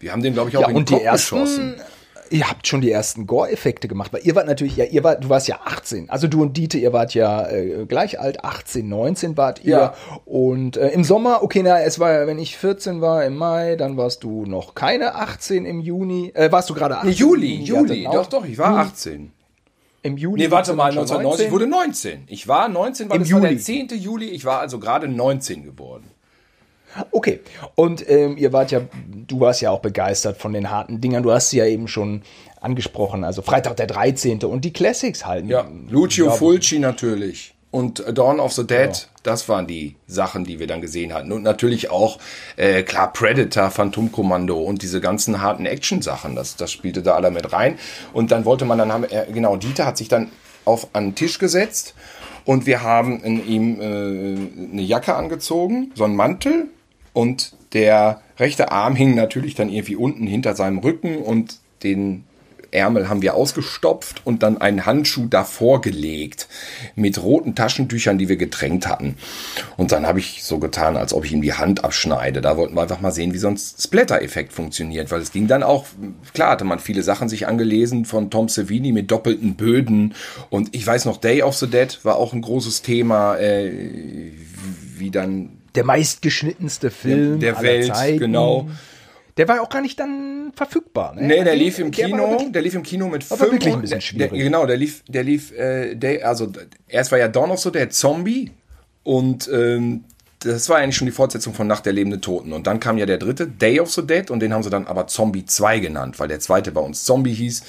wir 0.00 0.10
haben 0.12 0.22
den, 0.22 0.32
glaube 0.34 0.50
ich, 0.50 0.56
auch 0.56 0.62
Ja, 0.62 0.68
in 0.70 0.76
den 0.76 0.86
Kopf 0.86 1.02
ersten, 1.02 1.36
geschossen. 1.36 1.74
Ihr 2.34 2.50
habt 2.50 2.66
schon 2.66 2.80
die 2.80 2.90
ersten 2.90 3.26
Gore-Effekte 3.26 3.86
gemacht, 3.86 4.12
weil 4.12 4.22
ihr 4.26 4.34
wart 4.34 4.48
natürlich, 4.48 4.76
ja, 4.76 4.84
ihr 4.84 5.04
wart, 5.04 5.22
du 5.22 5.28
warst 5.28 5.46
ja 5.46 5.60
18. 5.64 6.10
Also 6.10 6.26
du 6.26 6.42
und 6.42 6.56
Dieter, 6.56 6.78
ihr 6.78 6.92
wart 6.92 7.14
ja 7.14 7.48
äh, 7.48 7.86
gleich 7.86 8.18
alt, 8.18 8.44
18, 8.44 8.88
19 8.88 9.36
wart 9.36 9.62
ihr. 9.64 9.70
Ja. 9.78 9.94
Und 10.24 10.76
äh, 10.76 10.88
im 10.88 11.04
Sommer, 11.04 11.42
okay, 11.44 11.62
na, 11.62 11.80
es 11.80 12.00
war, 12.00 12.12
ja, 12.12 12.26
wenn 12.26 12.40
ich 12.40 12.56
14 12.56 13.00
war 13.00 13.24
im 13.24 13.36
Mai, 13.36 13.76
dann 13.76 13.96
warst 13.96 14.24
du 14.24 14.44
noch 14.46 14.74
keine 14.74 15.14
18 15.14 15.64
im 15.64 15.80
Juni. 15.80 16.32
Äh, 16.34 16.50
warst 16.50 16.68
du 16.70 16.74
gerade 16.74 16.96
18? 16.96 17.08
Nee, 17.10 17.16
Juli, 17.16 17.54
Ja, 17.62 17.76
Juli. 17.76 18.02
dann 18.02 18.12
Doch, 18.12 18.20
auch. 18.22 18.26
doch, 18.26 18.44
ich 18.44 18.58
war 18.58 18.78
18. 18.78 19.32
Im 20.02 20.16
Juli. 20.18 20.42
Nee, 20.42 20.50
warte 20.50 20.74
mal, 20.74 20.92
schon 20.92 21.02
1990, 21.02 21.46
ich 21.46 21.52
wurde 21.52 21.66
19. 21.68 22.24
Ich 22.26 22.48
war 22.48 22.68
19, 22.68 23.08
weil 23.10 23.16
Im 23.16 23.22
es 23.22 23.32
war 23.32 23.40
der 23.40 23.50
Juli. 23.52 23.62
10. 23.62 23.88
Juli. 23.98 24.26
Ich 24.30 24.44
war 24.44 24.58
also 24.58 24.78
gerade 24.80 25.06
19 25.08 25.62
geworden. 25.62 26.10
Okay. 27.10 27.40
Und 27.74 28.08
ähm, 28.08 28.36
ihr 28.36 28.52
wart 28.52 28.70
ja, 28.70 28.80
du 29.26 29.40
warst 29.40 29.60
ja 29.60 29.70
auch 29.70 29.80
begeistert 29.80 30.36
von 30.36 30.52
den 30.52 30.70
harten 30.70 31.00
Dingern. 31.00 31.22
Du 31.22 31.32
hast 31.32 31.50
sie 31.50 31.58
ja 31.58 31.66
eben 31.66 31.88
schon 31.88 32.22
angesprochen. 32.60 33.24
Also 33.24 33.42
Freitag 33.42 33.76
der 33.76 33.86
13. 33.86 34.40
und 34.44 34.64
die 34.64 34.72
Classics 34.72 35.26
halt. 35.26 35.46
Ja, 35.46 35.66
Lucio 35.88 36.26
Ja, 36.26 36.32
Fulci 36.32 36.78
natürlich. 36.78 37.54
Und 37.70 38.04
Dawn 38.16 38.38
of 38.38 38.52
the 38.52 38.64
Dead, 38.64 39.08
das 39.24 39.48
waren 39.48 39.66
die 39.66 39.96
Sachen, 40.06 40.44
die 40.44 40.60
wir 40.60 40.68
dann 40.68 40.80
gesehen 40.80 41.12
hatten. 41.12 41.32
Und 41.32 41.42
natürlich 41.42 41.90
auch, 41.90 42.20
äh, 42.54 42.84
klar, 42.84 43.12
Predator, 43.12 43.68
Phantomkommando 43.68 44.56
und 44.56 44.82
diese 44.82 45.00
ganzen 45.00 45.42
harten 45.42 45.66
Action-Sachen, 45.66 46.36
das, 46.36 46.54
das 46.54 46.70
spielte 46.70 47.02
da 47.02 47.16
alle 47.16 47.32
mit 47.32 47.52
rein. 47.52 47.76
Und 48.12 48.30
dann 48.30 48.44
wollte 48.44 48.64
man 48.64 48.78
dann 48.78 48.92
haben, 48.92 49.02
äh, 49.02 49.26
genau, 49.32 49.56
Dieter 49.56 49.86
hat 49.86 49.96
sich 49.96 50.06
dann 50.06 50.30
auf 50.64 50.86
an 50.92 51.08
den 51.08 51.14
Tisch 51.16 51.40
gesetzt 51.40 51.94
und 52.44 52.66
wir 52.66 52.82
haben 52.82 53.22
in 53.24 53.44
ihm 53.46 53.80
äh, 53.80 53.84
eine 54.72 54.82
Jacke 54.82 55.14
angezogen, 55.16 55.90
so 55.96 56.04
einen 56.04 56.14
Mantel 56.14 56.68
und 57.14 57.56
der 57.72 58.20
rechte 58.38 58.70
Arm 58.70 58.94
hing 58.94 59.14
natürlich 59.14 59.54
dann 59.54 59.70
irgendwie 59.70 59.96
unten 59.96 60.26
hinter 60.26 60.54
seinem 60.54 60.78
Rücken 60.78 61.16
und 61.16 61.58
den 61.82 62.24
Ärmel 62.74 63.08
haben 63.08 63.22
wir 63.22 63.34
ausgestopft 63.34 64.22
und 64.24 64.42
dann 64.42 64.58
einen 64.58 64.84
Handschuh 64.84 65.26
davor 65.26 65.80
gelegt 65.80 66.48
mit 66.96 67.22
roten 67.22 67.54
Taschentüchern, 67.54 68.18
die 68.18 68.28
wir 68.28 68.36
getränkt 68.36 68.86
hatten. 68.86 69.16
Und 69.76 69.92
dann 69.92 70.06
habe 70.06 70.18
ich 70.18 70.42
so 70.42 70.58
getan, 70.58 70.96
als 70.96 71.14
ob 71.14 71.24
ich 71.24 71.32
ihm 71.32 71.42
die 71.42 71.54
Hand 71.54 71.84
abschneide. 71.84 72.40
Da 72.40 72.56
wollten 72.56 72.74
wir 72.74 72.82
einfach 72.82 73.00
mal 73.00 73.12
sehen, 73.12 73.32
wie 73.32 73.38
so 73.38 73.48
ein 73.48 73.56
Splatter-Effekt 73.56 74.52
funktioniert, 74.52 75.10
weil 75.10 75.20
es 75.20 75.32
ging 75.32 75.46
dann 75.46 75.62
auch, 75.62 75.86
klar 76.34 76.50
hatte 76.50 76.64
man 76.64 76.80
viele 76.80 77.02
Sachen 77.02 77.28
sich 77.28 77.46
angelesen 77.46 78.04
von 78.04 78.30
Tom 78.30 78.48
Savini 78.48 78.92
mit 78.92 79.10
doppelten 79.10 79.54
Böden 79.54 80.14
und 80.50 80.74
ich 80.74 80.86
weiß 80.86 81.04
noch, 81.04 81.18
Day 81.18 81.42
of 81.42 81.56
the 81.56 81.68
Dead 81.68 82.00
war 82.02 82.16
auch 82.16 82.32
ein 82.32 82.42
großes 82.42 82.82
Thema, 82.82 83.36
äh, 83.36 83.70
wie 84.96 85.10
dann 85.10 85.63
Der 85.74 85.84
meistgeschnittenste 85.84 86.90
Film 86.90 87.40
der 87.40 87.56
aller 87.56 87.62
Welt, 87.68 87.94
Zeiten. 87.94 88.18
genau. 88.18 88.68
Der 89.36 89.48
war 89.48 89.56
ja 89.56 89.62
auch 89.62 89.68
gar 89.68 89.80
nicht 89.82 89.98
dann 89.98 90.52
verfügbar. 90.54 91.14
Ne? 91.16 91.22
Nee, 91.22 91.42
der 91.42 91.52
Also, 91.54 91.64
lief 91.64 91.78
im 91.80 91.90
der 91.90 92.06
Kino, 92.06 92.30
wirklich- 92.30 92.52
der 92.52 92.62
lief 92.62 92.74
im 92.74 92.82
Kino 92.84 93.08
mit 93.08 93.24
fünf. 93.24 93.40
wirklich 93.40 93.74
ein 93.74 93.80
bisschen 93.80 93.96
der, 93.96 94.00
schwierig. 94.00 94.30
Der, 94.30 94.38
genau, 94.44 94.66
der 94.66 94.76
lief, 94.76 95.02
der 95.08 95.24
lief, 95.24 95.50
äh, 95.52 95.96
der, 95.96 96.28
also 96.28 96.52
erst 96.86 97.10
war 97.10 97.18
ja 97.18 97.26
Dawn 97.26 97.50
of 97.50 97.58
the 97.60 97.72
Dead 97.72 97.92
Zombie 97.92 98.52
und 99.02 99.50
ähm, 99.52 100.04
das 100.38 100.68
war 100.68 100.76
eigentlich 100.76 100.96
schon 100.96 101.06
die 101.06 101.12
Fortsetzung 101.12 101.52
von 101.54 101.66
Nacht 101.66 101.86
der 101.86 101.94
lebenden 101.94 102.20
Toten. 102.20 102.52
Und 102.52 102.66
dann 102.66 102.78
kam 102.78 102.98
ja 102.98 103.06
der 103.06 103.16
dritte, 103.16 103.46
Day 103.48 103.80
of 103.80 103.90
the 103.90 104.06
Dead, 104.06 104.30
und 104.30 104.40
den 104.40 104.52
haben 104.52 104.62
sie 104.62 104.68
dann 104.70 104.86
aber 104.86 105.06
Zombie 105.06 105.46
2 105.46 105.78
genannt, 105.80 106.20
weil 106.20 106.28
der 106.28 106.38
zweite 106.38 106.70
bei 106.70 106.82
uns 106.82 107.04
Zombie 107.04 107.32
hieß. 107.32 107.62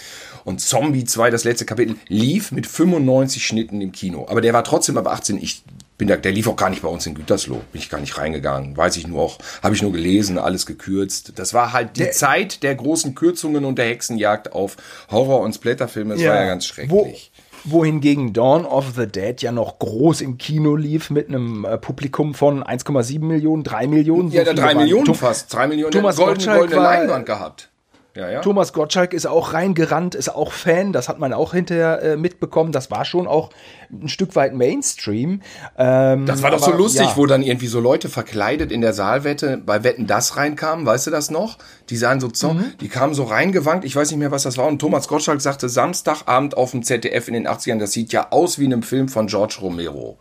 Und 0.43 0.59
Zombie 0.59 1.05
2, 1.05 1.29
das 1.29 1.45
letzte 1.45 1.63
Kapitel, 1.65 1.95
lief 2.09 2.51
mit 2.51 2.67
95 2.67 3.45
Schnitten 3.47 3.79
im 3.79 3.93
Kino. 3.93 4.25
Aber 4.29 4.41
der 4.41 4.51
war 4.53 4.65
trotzdem 4.65 4.97
ab 4.97 5.07
18. 5.07 5.37
Ich 5.41 5.63
bin 5.97 6.07
da, 6.07 6.15
der 6.17 6.31
lief 6.31 6.47
auch 6.47 6.55
gar 6.55 6.69
nicht 6.69 6.81
bei 6.81 6.87
uns 6.89 7.05
in 7.05 7.15
Gütersloh. 7.15 7.61
Bin 7.71 7.81
ich 7.81 7.89
gar 7.89 7.99
nicht 8.01 8.17
reingegangen. 8.17 8.75
Weiß 8.75 8.97
ich 8.97 9.07
nur 9.07 9.21
auch, 9.21 9.37
habe 9.63 9.75
ich 9.75 9.81
nur 9.81 9.91
gelesen, 9.93 10.37
alles 10.37 10.65
gekürzt. 10.65 11.33
Das 11.39 11.53
war 11.53 11.71
halt 11.73 11.95
die 11.97 12.01
Der- 12.03 12.11
Zeit 12.11 12.63
der 12.63 12.75
großen 12.75 13.15
Kürzungen 13.15 13.63
und 13.65 13.77
der 13.77 13.85
Hexenjagd 13.85 14.53
auf 14.53 14.75
Horror- 15.09 15.41
und 15.41 15.53
Splatterfilme. 15.53 16.15
Das 16.15 16.23
war 16.25 16.35
ja 16.35 16.45
ganz 16.47 16.65
schrecklich. 16.65 17.31
Wo, 17.63 17.79
wohingegen 17.79 18.33
Dawn 18.33 18.65
of 18.65 18.93
the 18.95 19.07
Dead 19.07 19.41
ja 19.41 19.51
noch 19.51 19.79
groß 19.79 20.21
im 20.21 20.37
Kino 20.37 20.75
lief 20.75 21.09
mit 21.09 21.29
einem 21.29 21.65
äh, 21.65 21.77
Publikum 21.77 22.33
von 22.35 22.63
1,7 22.63 23.19
Millionen, 23.21 23.63
3 23.63 23.87
Millionen. 23.87 24.29
so 24.31 24.37
ja, 24.37 24.43
der 24.43 24.53
viele 24.53 24.61
drei 24.61 24.73
waren- 24.75 24.83
Millionen 24.83 25.05
Tom- 25.05 25.15
fast. 25.15 25.53
Drei 25.53 25.67
Millionen. 25.67 25.91
Thomas 25.91 26.15
goldene, 26.17 26.57
goldene 26.57 26.81
Leinwand 26.81 27.25
gehabt. 27.25 27.69
Ja, 28.15 28.29
ja. 28.29 28.39
Thomas 28.41 28.71
Gottschalk 28.71 29.11
ist 29.13 29.25
auch 29.25 29.51
reingerannt, 29.51 30.15
ist 30.15 30.29
auch 30.33 30.53
Fan, 30.53 30.93
das 30.93 31.09
hat 31.09 31.19
man 31.19 31.33
auch 31.33 31.51
hinterher 31.53 32.01
äh, 32.01 32.15
mitbekommen. 32.15 32.71
Das 32.71 32.89
war 32.89 33.03
schon 33.03 33.27
auch 33.27 33.49
ein 33.91 34.07
Stück 34.07 34.37
weit 34.37 34.53
Mainstream. 34.53 35.41
Ähm, 35.77 36.25
Das 36.25 36.41
war 36.41 36.51
doch 36.51 36.59
so 36.59 36.67
aber, 36.67 36.77
lustig, 36.77 37.07
ja. 37.07 37.17
wo 37.17 37.25
dann 37.25 37.43
irgendwie 37.43 37.67
so 37.67 37.81
Leute 37.81 38.07
verkleidet 38.07 38.71
in 38.71 38.79
der 38.79 38.93
Saalwette 38.93 39.57
bei 39.57 39.83
Wetten 39.83 40.07
das 40.07 40.37
reinkamen, 40.37 40.85
weißt 40.85 41.07
du 41.07 41.11
das 41.11 41.29
noch? 41.29 41.57
Die 41.89 41.97
sahen 41.97 42.21
so, 42.21 42.29
so 42.33 42.53
Mhm. 42.53 42.73
die 42.79 42.87
kamen 42.87 43.13
so 43.13 43.25
reingewankt, 43.25 43.83
ich 43.83 43.95
weiß 43.97 44.09
nicht 44.11 44.19
mehr, 44.19 44.31
was 44.31 44.43
das 44.43 44.57
war. 44.57 44.67
Und 44.67 44.79
Thomas 44.79 45.09
Gottschalk 45.09 45.41
sagte 45.41 45.67
Samstagabend 45.67 46.55
auf 46.55 46.71
dem 46.71 46.83
ZDF 46.83 47.27
in 47.27 47.33
den 47.33 47.47
80ern, 47.49 47.79
das 47.79 47.91
sieht 47.91 48.13
ja 48.13 48.27
aus 48.31 48.57
wie 48.59 48.65
in 48.65 48.71
einem 48.71 48.83
Film 48.83 49.09
von 49.09 49.27
George 49.27 49.57
Romero. 49.61 50.17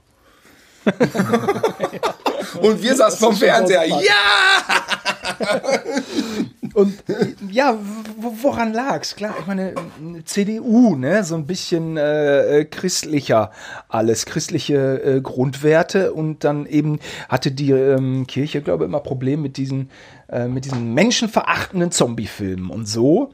Und 2.60 2.82
wir 2.82 2.94
saßen 2.96 3.18
vom 3.18 3.34
Fernseher, 3.36 3.84
so 3.88 4.00
ja! 4.00 5.13
Und 6.74 7.04
ja, 7.50 7.78
woran 8.42 8.72
lag's? 8.72 9.14
Klar, 9.14 9.36
ich 9.38 9.46
meine, 9.46 9.74
CDU, 10.24 10.96
ne, 10.96 11.22
so 11.22 11.36
ein 11.36 11.46
bisschen 11.46 11.96
äh, 11.96 12.60
äh, 12.60 12.64
christlicher 12.64 13.52
alles, 13.88 14.26
christliche 14.26 15.02
äh, 15.02 15.20
Grundwerte 15.20 16.12
und 16.12 16.42
dann 16.42 16.66
eben 16.66 16.98
hatte 17.28 17.52
die 17.52 17.70
ähm, 17.70 18.26
Kirche, 18.26 18.60
glaube 18.60 18.84
ich, 18.84 18.88
immer 18.88 19.00
Probleme 19.00 19.42
mit 19.42 19.56
diesen, 19.56 19.90
äh, 20.28 20.48
mit 20.48 20.64
diesen 20.64 20.94
menschenverachtenden 20.94 21.92
Zombie-Filmen 21.92 22.70
und 22.70 22.86
so. 22.86 23.32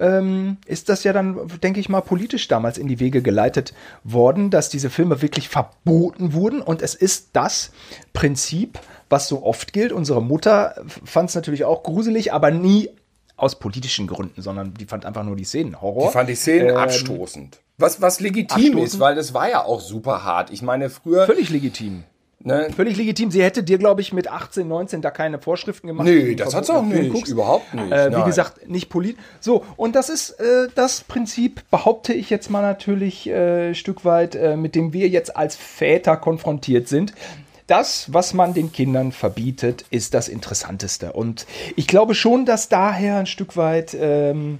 Ähm, 0.00 0.56
ist 0.64 0.88
das 0.88 1.04
ja 1.04 1.12
dann, 1.12 1.36
denke 1.62 1.78
ich 1.78 1.90
mal, 1.90 2.00
politisch 2.00 2.48
damals 2.48 2.78
in 2.78 2.88
die 2.88 3.00
Wege 3.00 3.20
geleitet 3.22 3.74
worden, 4.02 4.50
dass 4.50 4.70
diese 4.70 4.88
Filme 4.88 5.20
wirklich 5.20 5.48
verboten 5.48 6.32
wurden. 6.32 6.62
Und 6.62 6.80
es 6.80 6.94
ist 6.94 7.30
das 7.34 7.70
Prinzip, 8.14 8.78
was 9.10 9.28
so 9.28 9.42
oft 9.44 9.72
gilt. 9.74 9.92
Unsere 9.92 10.22
Mutter 10.22 10.74
fand 11.04 11.28
es 11.28 11.34
natürlich 11.34 11.64
auch 11.64 11.82
gruselig, 11.82 12.32
aber 12.32 12.50
nie 12.50 12.88
aus 13.36 13.58
politischen 13.58 14.06
Gründen, 14.06 14.40
sondern 14.42 14.74
die 14.74 14.86
fand 14.86 15.04
einfach 15.04 15.24
nur 15.24 15.36
die 15.36 15.44
Szenen 15.44 15.80
Horror. 15.82 16.08
Die 16.08 16.12
fand 16.12 16.28
die 16.28 16.34
Szenen 16.34 16.70
Ähm, 16.70 16.76
abstoßend. 16.76 17.58
Was, 17.78 18.00
was 18.02 18.20
legitim 18.20 18.56
abstoßend? 18.56 18.82
ist, 18.84 19.00
weil 19.00 19.14
das 19.14 19.34
war 19.34 19.48
ja 19.50 19.64
auch 19.64 19.80
super 19.80 20.24
hart. 20.24 20.50
Ich 20.50 20.62
meine, 20.62 20.90
früher. 20.90 21.26
Völlig 21.26 21.50
legitim. 21.50 22.04
Ne, 22.42 22.68
Völlig 22.74 22.96
legitim. 22.96 23.30
Sie 23.30 23.42
hätte 23.42 23.62
dir, 23.62 23.76
glaube 23.76 24.00
ich, 24.00 24.14
mit 24.14 24.28
18, 24.28 24.66
19 24.66 25.02
da 25.02 25.10
keine 25.10 25.38
Vorschriften 25.38 25.86
gemacht. 25.88 26.06
Nee, 26.06 26.34
das 26.34 26.54
hat 26.54 26.64
sie 26.64 26.74
auch 26.74 26.82
nicht. 26.82 27.12
guckst. 27.12 27.30
Überhaupt 27.30 27.74
nicht. 27.74 27.92
Äh, 27.92 28.08
wie 28.10 28.14
Nein. 28.16 28.24
gesagt, 28.24 28.66
nicht 28.68 28.88
politisch. 28.88 29.20
So, 29.40 29.62
und 29.76 29.94
das 29.94 30.08
ist 30.08 30.30
äh, 30.40 30.68
das 30.74 31.02
Prinzip, 31.02 31.62
behaupte 31.70 32.14
ich 32.14 32.30
jetzt 32.30 32.48
mal 32.50 32.62
natürlich 32.62 33.26
äh, 33.28 33.74
Stück 33.74 34.06
weit, 34.06 34.34
äh, 34.36 34.56
mit 34.56 34.74
dem 34.74 34.94
wir 34.94 35.08
jetzt 35.08 35.36
als 35.36 35.54
Väter 35.56 36.16
konfrontiert 36.16 36.88
sind. 36.88 37.12
Das, 37.70 38.12
was 38.12 38.34
man 38.34 38.52
den 38.52 38.72
Kindern 38.72 39.12
verbietet, 39.12 39.84
ist 39.90 40.12
das 40.14 40.26
Interessanteste. 40.26 41.12
Und 41.12 41.46
ich 41.76 41.86
glaube 41.86 42.16
schon, 42.16 42.44
dass 42.44 42.68
daher 42.68 43.18
ein 43.18 43.26
Stück 43.26 43.56
weit 43.56 43.96
ähm, 43.96 44.58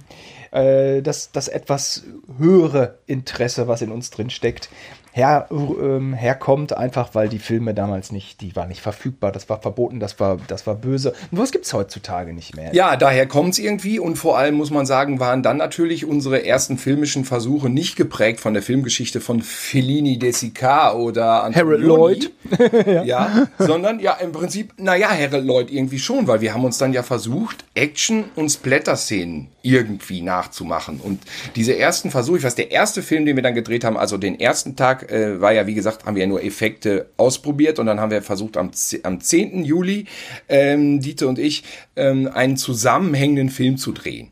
äh, 0.51 1.01
das, 1.01 1.29
das 1.33 1.49
etwas 1.49 2.03
höhere 2.37 2.99
Interesse, 3.07 3.67
was 3.67 3.81
in 3.81 3.91
uns 3.91 4.11
drin 4.11 4.29
steckt, 4.29 4.69
her, 5.11 5.47
ähm, 5.51 6.13
herkommt, 6.13 6.75
einfach 6.75 7.13
weil 7.13 7.27
die 7.27 7.39
Filme 7.39 7.73
damals 7.73 8.11
nicht, 8.11 8.41
die 8.41 8.55
waren 8.55 8.69
nicht 8.69 8.81
verfügbar, 8.81 9.31
das 9.31 9.49
war 9.49 9.61
verboten, 9.61 9.99
das 9.99 10.19
war, 10.19 10.37
das 10.47 10.65
war 10.67 10.75
böse. 10.75 11.13
Und 11.31 11.37
was 11.37 11.51
gibt's 11.51 11.73
heutzutage 11.73 12.33
nicht 12.33 12.55
mehr? 12.55 12.73
Ja, 12.73 12.95
daher 12.95 13.27
kommt's 13.27 13.59
irgendwie 13.59 13.99
und 13.99 14.15
vor 14.15 14.37
allem 14.37 14.55
muss 14.55 14.71
man 14.71 14.85
sagen, 14.85 15.19
waren 15.19 15.43
dann 15.43 15.57
natürlich 15.57 16.05
unsere 16.05 16.45
ersten 16.45 16.77
filmischen 16.77 17.25
Versuche 17.25 17.69
nicht 17.69 17.95
geprägt 17.95 18.39
von 18.39 18.53
der 18.53 18.63
Filmgeschichte 18.63 19.19
von 19.19 19.41
Fellini 19.41 20.17
de 20.17 20.31
Sica 20.31 20.93
oder 20.93 21.49
Harold 21.53 21.81
Lloyd. 21.81 22.31
ja. 22.85 23.03
ja, 23.03 23.47
sondern 23.59 23.99
ja 23.99 24.13
im 24.13 24.31
Prinzip, 24.31 24.73
naja, 24.77 25.09
Harold 25.09 25.45
Lloyd 25.45 25.71
irgendwie 25.71 25.99
schon, 25.99 26.27
weil 26.27 26.41
wir 26.41 26.53
haben 26.53 26.63
uns 26.63 26.77
dann 26.77 26.93
ja 26.93 27.03
versucht, 27.03 27.65
Action- 27.75 28.25
und 28.35 28.49
Splatter-Szenen 28.49 29.49
irgendwie 29.63 30.21
nachzumachen. 30.21 30.99
Und 30.99 31.21
diese 31.55 31.77
ersten 31.77 32.11
Versuche, 32.11 32.39
ich 32.39 32.43
weiß, 32.43 32.55
der 32.55 32.71
erste 32.71 33.01
Film, 33.01 33.25
den 33.25 33.35
wir 33.35 33.43
dann 33.43 33.55
gedreht 33.55 33.83
haben, 33.83 33.97
also 33.97 34.17
den 34.17 34.39
ersten 34.39 34.75
Tag, 34.75 35.00
äh, 35.09 35.39
war 35.41 35.51
ja, 35.51 35.67
wie 35.67 35.73
gesagt, 35.73 36.05
haben 36.05 36.15
wir 36.15 36.23
ja 36.23 36.27
nur 36.27 36.43
Effekte 36.43 37.09
ausprobiert 37.17 37.79
und 37.79 37.85
dann 37.85 37.99
haben 37.99 38.11
wir 38.11 38.21
versucht, 38.21 38.57
am, 38.57 38.71
am 39.03 39.21
10. 39.21 39.63
Juli, 39.63 40.05
ähm, 40.49 41.01
Dieter 41.01 41.27
und 41.27 41.39
ich, 41.39 41.63
ähm, 41.95 42.29
einen 42.33 42.57
zusammenhängenden 42.57 43.49
Film 43.49 43.77
zu 43.77 43.91
drehen. 43.91 44.31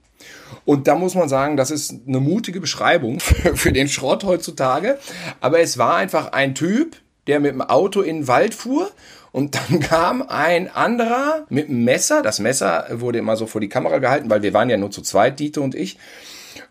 Und 0.65 0.87
da 0.87 0.95
muss 0.95 1.15
man 1.15 1.29
sagen, 1.29 1.57
das 1.57 1.71
ist 1.71 1.95
eine 2.07 2.19
mutige 2.19 2.61
Beschreibung 2.61 3.19
für, 3.19 3.55
für 3.55 3.71
den 3.71 3.87
Schrott 3.87 4.23
heutzutage. 4.23 4.99
Aber 5.41 5.59
es 5.59 5.77
war 5.77 5.95
einfach 5.95 6.31
ein 6.31 6.55
Typ, 6.55 6.95
der 7.27 7.39
mit 7.39 7.51
dem 7.51 7.61
Auto 7.61 8.01
in 8.01 8.17
den 8.17 8.27
Wald 8.27 8.53
fuhr 8.53 8.91
und 9.31 9.55
dann 9.55 9.79
kam 9.81 10.21
ein 10.21 10.69
anderer 10.69 11.45
mit 11.49 11.69
einem 11.69 11.83
Messer. 11.83 12.21
Das 12.21 12.39
Messer 12.39 12.87
wurde 12.91 13.19
immer 13.19 13.35
so 13.35 13.47
vor 13.47 13.61
die 13.61 13.69
Kamera 13.69 13.99
gehalten, 13.99 14.29
weil 14.29 14.41
wir 14.41 14.53
waren 14.53 14.69
ja 14.69 14.77
nur 14.77 14.91
zu 14.91 15.01
zweit, 15.01 15.39
Dieter 15.39 15.61
und 15.61 15.75
ich. 15.75 15.97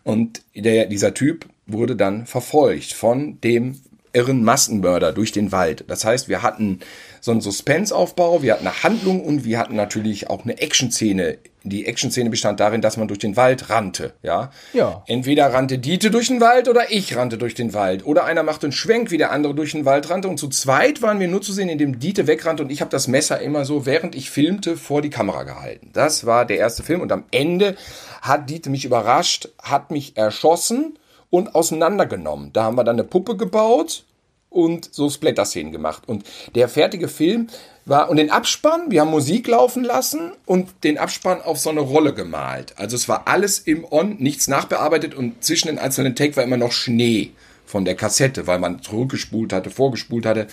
Und 0.03 0.41
der, 0.55 0.85
dieser 0.85 1.13
Typ 1.13 1.45
wurde 1.65 1.95
dann 1.95 2.25
verfolgt 2.25 2.93
von 2.93 3.39
dem 3.41 3.79
irren 4.13 4.43
Massenmörder 4.43 5.11
durch 5.11 5.31
den 5.31 5.51
Wald. 5.51 5.85
Das 5.87 6.05
heißt, 6.05 6.29
wir 6.29 6.41
hatten 6.41 6.79
so 7.21 7.31
einen 7.31 7.41
Suspense-Aufbau, 7.41 8.41
wir 8.41 8.53
hatten 8.53 8.67
eine 8.67 8.83
Handlung 8.83 9.23
und 9.23 9.43
wir 9.43 9.59
hatten 9.59 9.75
natürlich 9.75 10.29
auch 10.29 10.43
eine 10.43 10.59
Action-Szene. 10.59 11.37
Die 11.63 11.85
Action-Szene 11.85 12.29
bestand 12.29 12.61
darin, 12.61 12.81
dass 12.81 12.95
man 12.95 13.09
durch 13.09 13.19
den 13.19 13.35
Wald 13.35 13.69
rannte, 13.69 14.13
ja. 14.23 14.49
Ja. 14.71 15.03
Entweder 15.07 15.53
rannte 15.53 15.77
Diete 15.77 16.09
durch 16.09 16.27
den 16.27 16.39
Wald 16.39 16.69
oder 16.69 16.89
ich 16.91 17.17
rannte 17.17 17.37
durch 17.37 17.53
den 17.53 17.73
Wald. 17.73 18.05
Oder 18.05 18.23
einer 18.23 18.43
machte 18.43 18.67
einen 18.67 18.71
Schwenk, 18.71 19.11
wie 19.11 19.17
der 19.17 19.31
andere 19.31 19.53
durch 19.53 19.73
den 19.73 19.83
Wald 19.83 20.09
rannte. 20.09 20.29
Und 20.29 20.37
zu 20.37 20.47
zweit 20.47 21.01
waren 21.01 21.19
wir 21.19 21.27
nur 21.27 21.41
zu 21.41 21.51
sehen, 21.51 21.67
indem 21.67 21.99
Diete 21.99 22.27
wegrannte 22.27 22.63
und 22.63 22.71
ich 22.71 22.79
habe 22.79 22.91
das 22.91 23.07
Messer 23.07 23.41
immer 23.41 23.65
so, 23.65 23.85
während 23.85 24.15
ich 24.15 24.29
filmte, 24.29 24.77
vor 24.77 25.01
die 25.01 25.09
Kamera 25.09 25.43
gehalten. 25.43 25.89
Das 25.91 26.25
war 26.25 26.45
der 26.45 26.57
erste 26.57 26.83
Film 26.83 27.01
und 27.01 27.11
am 27.11 27.25
Ende 27.31 27.75
hat 28.21 28.49
Diete 28.49 28.69
mich 28.69 28.85
überrascht, 28.85 29.49
hat 29.61 29.91
mich 29.91 30.15
erschossen 30.15 30.98
und 31.29 31.55
auseinandergenommen. 31.55 32.51
Da 32.53 32.63
haben 32.63 32.75
wir 32.77 32.83
dann 32.83 32.95
eine 32.95 33.03
Puppe 33.03 33.37
gebaut 33.37 34.03
und 34.49 34.93
so 34.93 35.09
Splatter-Szenen 35.09 35.71
gemacht. 35.71 36.03
Und 36.07 36.25
der 36.55 36.67
fertige 36.69 37.07
Film 37.07 37.47
war, 37.85 38.09
und 38.09 38.17
den 38.17 38.31
Abspann, 38.31 38.89
wir 38.89 39.01
haben 39.01 39.11
Musik 39.11 39.47
laufen 39.47 39.83
lassen 39.83 40.31
und 40.45 40.69
den 40.83 40.97
Abspann 40.97 41.41
auf 41.41 41.59
so 41.59 41.69
eine 41.69 41.81
Rolle 41.81 42.13
gemalt. 42.13 42.73
Also 42.77 42.95
es 42.95 43.07
war 43.07 43.27
alles 43.27 43.59
im 43.59 43.85
On, 43.91 44.15
nichts 44.19 44.47
nachbearbeitet 44.47 45.13
und 45.13 45.43
zwischen 45.43 45.67
den 45.67 45.79
einzelnen 45.79 46.15
Take 46.15 46.35
war 46.35 46.43
immer 46.43 46.57
noch 46.57 46.71
Schnee 46.71 47.31
von 47.65 47.85
der 47.85 47.95
Kassette, 47.95 48.47
weil 48.47 48.57
man 48.57 48.81
zurückgespult 48.81 49.53
hatte, 49.53 49.69
vorgespult 49.69 50.25
hatte. 50.25 50.47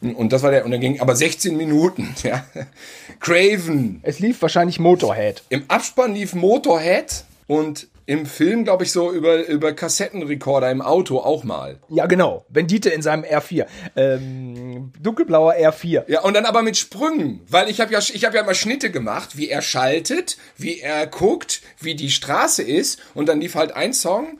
Und 0.00 0.32
das 0.32 0.44
war 0.44 0.52
der, 0.52 0.64
und 0.64 0.70
dann 0.70 0.80
ging 0.80 1.00
aber 1.00 1.16
16 1.16 1.56
Minuten, 1.56 2.14
ja. 2.22 2.44
Craven. 3.18 4.00
Es 4.02 4.20
lief 4.20 4.40
wahrscheinlich 4.42 4.78
Motorhead. 4.78 5.42
Im 5.48 5.64
Abspann 5.66 6.14
lief 6.14 6.34
Motorhead 6.34 7.24
und 7.48 7.88
im 8.06 8.26
Film, 8.26 8.64
glaube 8.64 8.84
ich, 8.84 8.92
so 8.92 9.12
über, 9.12 9.46
über 9.46 9.72
Kassettenrekorder 9.72 10.70
im 10.70 10.82
Auto 10.82 11.18
auch 11.18 11.44
mal. 11.44 11.78
Ja, 11.88 12.06
genau. 12.06 12.44
Wenn 12.48 12.66
Dieter 12.66 12.92
in 12.92 13.02
seinem 13.02 13.24
R4. 13.24 13.66
Ähm, 13.96 14.92
dunkelblauer 15.00 15.54
R4. 15.54 16.04
Ja, 16.08 16.22
und 16.22 16.34
dann 16.34 16.44
aber 16.44 16.62
mit 16.62 16.76
Sprüngen, 16.76 17.40
weil 17.48 17.68
ich 17.68 17.80
habe 17.80 17.92
ja, 17.92 17.98
ich 18.00 18.24
habe 18.24 18.36
ja 18.36 18.42
mal 18.42 18.54
Schnitte 18.54 18.90
gemacht, 18.90 19.36
wie 19.36 19.48
er 19.48 19.62
schaltet, 19.62 20.36
wie 20.56 20.80
er 20.80 21.06
guckt, 21.06 21.62
wie 21.80 21.94
die 21.94 22.10
Straße 22.10 22.62
ist, 22.62 23.00
und 23.14 23.28
dann 23.28 23.40
lief 23.40 23.54
halt 23.54 23.72
ein 23.72 23.92
Song. 23.92 24.38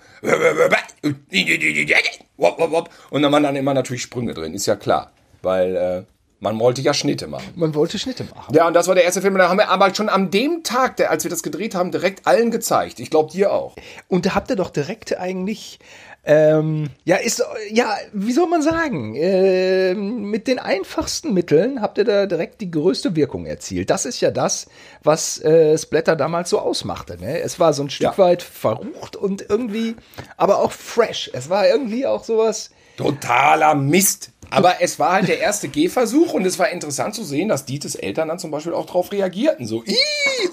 Und 3.10 3.22
dann 3.22 3.32
waren 3.32 3.42
dann 3.42 3.56
immer 3.56 3.74
natürlich 3.74 4.02
Sprünge 4.02 4.34
drin, 4.34 4.54
ist 4.54 4.66
ja 4.66 4.76
klar. 4.76 5.12
Weil 5.42 5.76
äh, 5.76 6.04
man 6.42 6.58
wollte 6.58 6.80
ja 6.82 6.92
Schnitte 6.92 7.28
machen. 7.28 7.52
Man 7.54 7.74
wollte 7.74 7.98
Schnitte 8.00 8.24
machen. 8.24 8.52
Ja, 8.52 8.66
und 8.66 8.74
das 8.74 8.88
war 8.88 8.96
der 8.96 9.04
erste 9.04 9.22
Film. 9.22 9.38
Da 9.38 9.48
haben 9.48 9.58
wir 9.58 9.68
aber 9.68 9.94
schon 9.94 10.08
am 10.08 10.30
dem 10.32 10.64
Tag, 10.64 10.96
der, 10.96 11.10
als 11.12 11.22
wir 11.24 11.30
das 11.30 11.44
gedreht 11.44 11.76
haben, 11.76 11.92
direkt 11.92 12.26
allen 12.26 12.50
gezeigt. 12.50 12.98
Ich 12.98 13.10
glaube, 13.10 13.30
dir 13.30 13.52
auch. 13.52 13.76
Und 14.08 14.26
da 14.26 14.34
habt 14.34 14.50
ihr 14.50 14.56
doch 14.56 14.70
direkt 14.70 15.16
eigentlich, 15.16 15.78
ähm, 16.24 16.90
ja, 17.04 17.16
ist, 17.16 17.44
ja, 17.70 17.96
wie 18.12 18.32
soll 18.32 18.48
man 18.48 18.60
sagen, 18.60 19.14
ähm, 19.16 20.22
mit 20.30 20.48
den 20.48 20.58
einfachsten 20.58 21.32
Mitteln 21.32 21.80
habt 21.80 21.96
ihr 21.98 22.04
da 22.04 22.26
direkt 22.26 22.60
die 22.60 22.72
größte 22.72 23.14
Wirkung 23.14 23.46
erzielt. 23.46 23.88
Das 23.90 24.04
ist 24.04 24.20
ja 24.20 24.32
das, 24.32 24.66
was 25.04 25.40
äh, 25.44 25.78
Splatter 25.78 26.16
damals 26.16 26.50
so 26.50 26.58
ausmachte. 26.58 27.18
Ne? 27.20 27.40
Es 27.40 27.60
war 27.60 27.72
so 27.72 27.84
ein 27.84 27.90
Stück 27.90 28.02
Ja. 28.04 28.18
weit 28.18 28.42
verrucht 28.42 29.14
und 29.14 29.48
irgendwie, 29.48 29.94
aber 30.36 30.58
auch 30.58 30.72
fresh. 30.72 31.30
Es 31.32 31.48
war 31.48 31.68
irgendwie 31.68 32.04
auch 32.04 32.24
sowas. 32.24 32.70
Totaler 32.96 33.76
Mist. 33.76 34.31
Aber 34.52 34.80
es 34.80 34.98
war 34.98 35.12
halt 35.14 35.28
der 35.28 35.40
erste 35.40 35.68
Gehversuch 35.68 36.32
und 36.34 36.44
es 36.46 36.58
war 36.58 36.68
interessant 36.70 37.14
zu 37.14 37.24
sehen, 37.24 37.48
dass 37.48 37.64
Dietes 37.64 37.94
Eltern 37.94 38.28
dann 38.28 38.38
zum 38.38 38.50
Beispiel 38.50 38.74
auch 38.74 38.86
darauf 38.86 39.10
reagierten. 39.12 39.66
So, 39.66 39.82
Ih, 39.84 39.96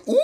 uh, 0.07 0.15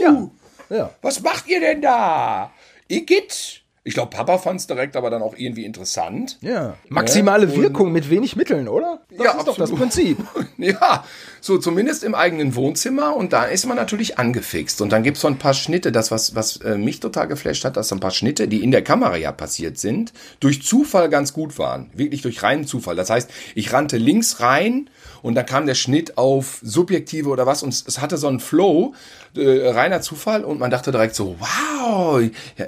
Ja. 0.00 0.30
Ja. 0.70 0.90
was 1.02 1.20
macht 1.22 1.46
ihr 1.48 1.60
denn 1.60 1.82
da? 1.82 2.50
Igitt. 2.88 3.60
Ich 3.86 3.92
glaube, 3.92 4.08
Papa 4.16 4.38
fand 4.38 4.60
es 4.60 4.66
direkt 4.66 4.96
aber 4.96 5.10
dann 5.10 5.20
auch 5.22 5.34
irgendwie 5.36 5.66
interessant. 5.66 6.38
Ja. 6.40 6.74
Maximale 6.88 7.46
und- 7.46 7.56
Wirkung 7.60 7.92
mit 7.92 8.08
wenig 8.08 8.34
Mitteln, 8.34 8.66
oder? 8.66 9.02
Das 9.10 9.18
Ja, 9.24 9.30
ist 9.32 9.38
doch 9.40 9.56
das 9.56 9.70
absolut. 9.72 9.78
Prinzip. 9.80 10.18
Ja, 10.56 11.04
so 11.44 11.58
zumindest 11.58 12.04
im 12.04 12.14
eigenen 12.14 12.54
Wohnzimmer 12.54 13.14
und 13.14 13.34
da 13.34 13.44
ist 13.44 13.66
man 13.66 13.76
natürlich 13.76 14.18
angefixt. 14.18 14.80
Und 14.80 14.90
dann 14.92 15.02
gibt's 15.02 15.20
so 15.20 15.28
ein 15.28 15.36
paar 15.36 15.52
Schnitte, 15.52 15.92
das, 15.92 16.10
was, 16.10 16.34
was 16.34 16.56
äh, 16.62 16.78
mich 16.78 17.00
total 17.00 17.28
geflasht 17.28 17.66
hat, 17.66 17.76
dass 17.76 17.88
so 17.88 17.96
ein 17.96 18.00
paar 18.00 18.12
Schnitte, 18.12 18.48
die 18.48 18.64
in 18.64 18.70
der 18.70 18.80
Kamera 18.80 19.18
ja 19.18 19.30
passiert 19.30 19.76
sind, 19.76 20.14
durch 20.40 20.62
Zufall 20.62 21.10
ganz 21.10 21.34
gut 21.34 21.58
waren. 21.58 21.90
Wirklich 21.92 22.22
durch 22.22 22.42
reinen 22.42 22.66
Zufall. 22.66 22.96
Das 22.96 23.10
heißt, 23.10 23.30
ich 23.54 23.74
rannte 23.74 23.98
links 23.98 24.40
rein 24.40 24.88
und 25.20 25.34
dann 25.34 25.44
kam 25.44 25.66
der 25.66 25.74
Schnitt 25.74 26.16
auf 26.16 26.60
Subjektive 26.62 27.28
oder 27.28 27.44
was 27.44 27.62
und 27.62 27.74
es, 27.74 28.00
hatte 28.00 28.16
so 28.16 28.28
einen 28.28 28.40
Flow, 28.40 28.94
äh, 29.36 29.68
reiner 29.68 30.00
Zufall 30.00 30.44
und 30.44 30.58
man 30.58 30.70
dachte 30.70 30.92
direkt 30.92 31.14
so, 31.14 31.36
wow, 31.40 32.22
ja, 32.56 32.64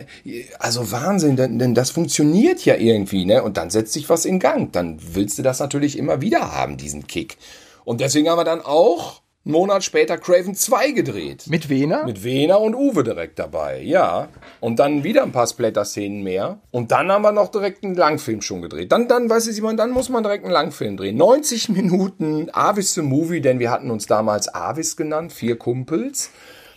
also 0.59 0.93
Wahnsinn, 0.93 1.37
denn, 1.37 1.59
denn 1.59 1.75
das 1.75 1.89
funktioniert 1.89 2.63
ja 2.67 2.77
irgendwie, 2.77 3.25
ne? 3.25 3.43
Und 3.43 3.57
dann 3.57 3.71
setzt 3.71 3.95
sich 3.95 4.11
was 4.11 4.27
in 4.27 4.39
Gang. 4.39 4.71
Dann 4.73 4.99
willst 5.01 5.39
du 5.39 5.43
das 5.43 5.61
natürlich 5.61 5.97
immer 5.97 6.21
wieder 6.21 6.53
haben, 6.53 6.77
diesen 6.77 7.07
Kick. 7.07 7.39
Und 7.87 8.01
deswegen 8.01 8.29
haben 8.29 8.39
wir 8.39 8.45
dann 8.45 8.63
auch 8.63 9.23
einen 9.45 9.53
Monat 9.53 9.85
später 9.85 10.19
Craven 10.19 10.57
2 10.57 10.91
gedreht. 10.91 11.45
Mit 11.47 11.71
Wiener? 11.71 12.05
Mit 12.05 12.25
Wena 12.25 12.57
und 12.57 12.75
Uwe 12.75 13.05
direkt 13.05 13.39
dabei, 13.39 13.81
ja. 13.81 14.27
Und 14.59 14.81
dann 14.81 15.05
wieder 15.05 15.23
ein 15.23 15.31
paar 15.31 15.47
Splatter-Szenen 15.47 16.25
mehr. 16.25 16.59
Und 16.73 16.91
dann 16.91 17.13
haben 17.13 17.23
wir 17.23 17.31
noch 17.31 17.49
direkt 17.49 17.85
einen 17.85 17.95
Langfilm 17.95 18.43
schon 18.43 18.61
gedreht. 18.61 18.91
Dann, 18.91 19.07
dann, 19.07 19.31
weißt 19.31 19.47
du, 19.47 19.53
Simon, 19.53 19.77
dann 19.77 19.93
muss 19.93 20.09
man 20.09 20.25
direkt 20.25 20.43
einen 20.43 20.53
Langfilm 20.53 20.97
drehen. 20.97 21.17
90 21.17 21.69
Minuten 21.69 22.49
Avis 22.53 22.95
the 22.95 23.03
Movie, 23.03 23.41
denn 23.41 23.61
wir 23.61 23.71
hatten 23.71 23.93
uns 23.93 24.07
damals 24.07 24.53
Avis 24.53 24.97
genannt, 24.97 25.33
vier 25.33 25.57
Kumpels. 25.57 26.33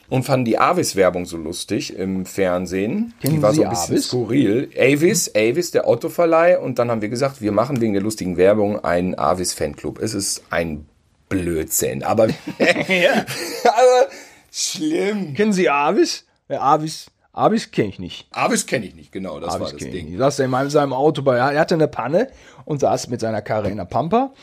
Und 0.10 0.24
fanden 0.24 0.46
die 0.46 0.60
Avis-Werbung 0.60 1.26
so 1.26 1.38
lustig 1.38 1.96
im 1.96 2.26
Fernsehen. 2.28 3.14
Kennen 3.22 3.38
die 3.38 3.42
war 3.42 3.54
so 3.54 3.62
Sie 3.62 3.66
ein 3.66 3.70
bisschen 3.72 3.96
Avis? 3.96 4.08
skurril. 4.08 4.70
Avis, 4.78 5.32
Avis, 5.36 5.72
der 5.72 5.88
Autoverleih. 5.88 6.60
Und 6.60 6.78
dann 6.78 6.90
haben 6.92 7.02
wir 7.02 7.10
gesagt, 7.10 7.42
wir 7.42 7.52
machen 7.52 7.80
wegen 7.82 7.94
der 7.94 8.02
lustigen 8.02 8.38
Werbung 8.38 8.84
einen 8.84 9.18
Avis-Fanclub. 9.18 10.00
Es 10.00 10.16
ist 10.16 10.44
ein 10.50 10.89
Blödsinn. 11.30 12.04
Aber, 12.04 12.24
aber 12.58 14.08
schlimm. 14.52 15.34
Kennen 15.34 15.54
Sie 15.54 15.70
Avis? 15.70 16.26
Ja, 16.48 16.62
Avis, 16.62 17.12
Avis 17.34 17.72
kenne 17.72 17.90
ich 17.90 18.00
nicht. 18.00 18.28
Avis 18.32 18.66
kenne 18.66 18.86
ich 18.88 18.96
nicht, 18.96 19.12
genau, 19.12 19.40
das 19.40 19.52
war 19.54 19.62
Avis 19.62 19.72
das 19.72 19.78
kenn 19.80 19.88
ich 19.90 19.94
Ding. 19.94 20.10
nicht. 20.10 20.18
Saß 20.20 20.40
er 20.40 20.46
in 20.46 20.52
meinem- 20.52 20.70
seinem 20.70 20.94
Auto 20.94 21.22
bei, 21.22 21.38
er 21.38 21.60
hatte 21.60 21.76
eine 21.76 21.88
Panne 21.88 22.30
und 22.66 22.80
saß 22.82 23.08
mit 23.10 23.20
seiner 23.22 23.42
Karre 23.42 23.70
in 23.70 23.78
der 23.78 23.86
Pampa. 23.86 24.34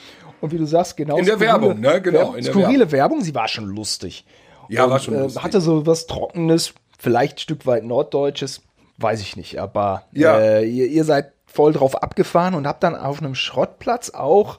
Und 0.40 0.52
wie 0.52 0.58
du 0.58 0.66
sagst, 0.66 0.96
genau. 0.96 1.16
In 1.16 1.24
der 1.24 1.40
Werbung, 1.40 1.80
ne? 1.80 2.00
Genau, 2.02 2.34
in 2.34 2.44
der 2.44 2.52
skurrile 2.52 2.92
Werbung. 2.92 3.22
sie 3.22 3.34
war 3.34 3.48
schon 3.48 3.64
lustig. 3.66 4.24
Ja, 4.68 4.84
und, 4.84 4.90
war 4.90 4.98
schon 5.00 5.14
äh, 5.14 5.20
lustig. 5.20 5.42
Hatte 5.42 5.60
so 5.60 5.86
was 5.86 6.06
Trockenes, 6.06 6.74
vielleicht 6.98 7.36
ein 7.36 7.40
Stück 7.40 7.66
weit 7.66 7.84
Norddeutsches, 7.84 8.62
weiß 8.98 9.20
ich 9.22 9.36
nicht. 9.36 9.58
Aber 9.58 10.04
Ja. 10.12 10.38
äh, 10.38 10.64
ihr, 10.64 10.86
ihr 10.86 11.04
seid 11.04 11.32
voll 11.46 11.72
drauf 11.72 12.02
abgefahren 12.02 12.54
und 12.54 12.66
habt 12.66 12.82
dann 12.82 12.94
auf 12.94 13.20
einem 13.20 13.34
Schrottplatz 13.34 14.10
auch 14.10 14.58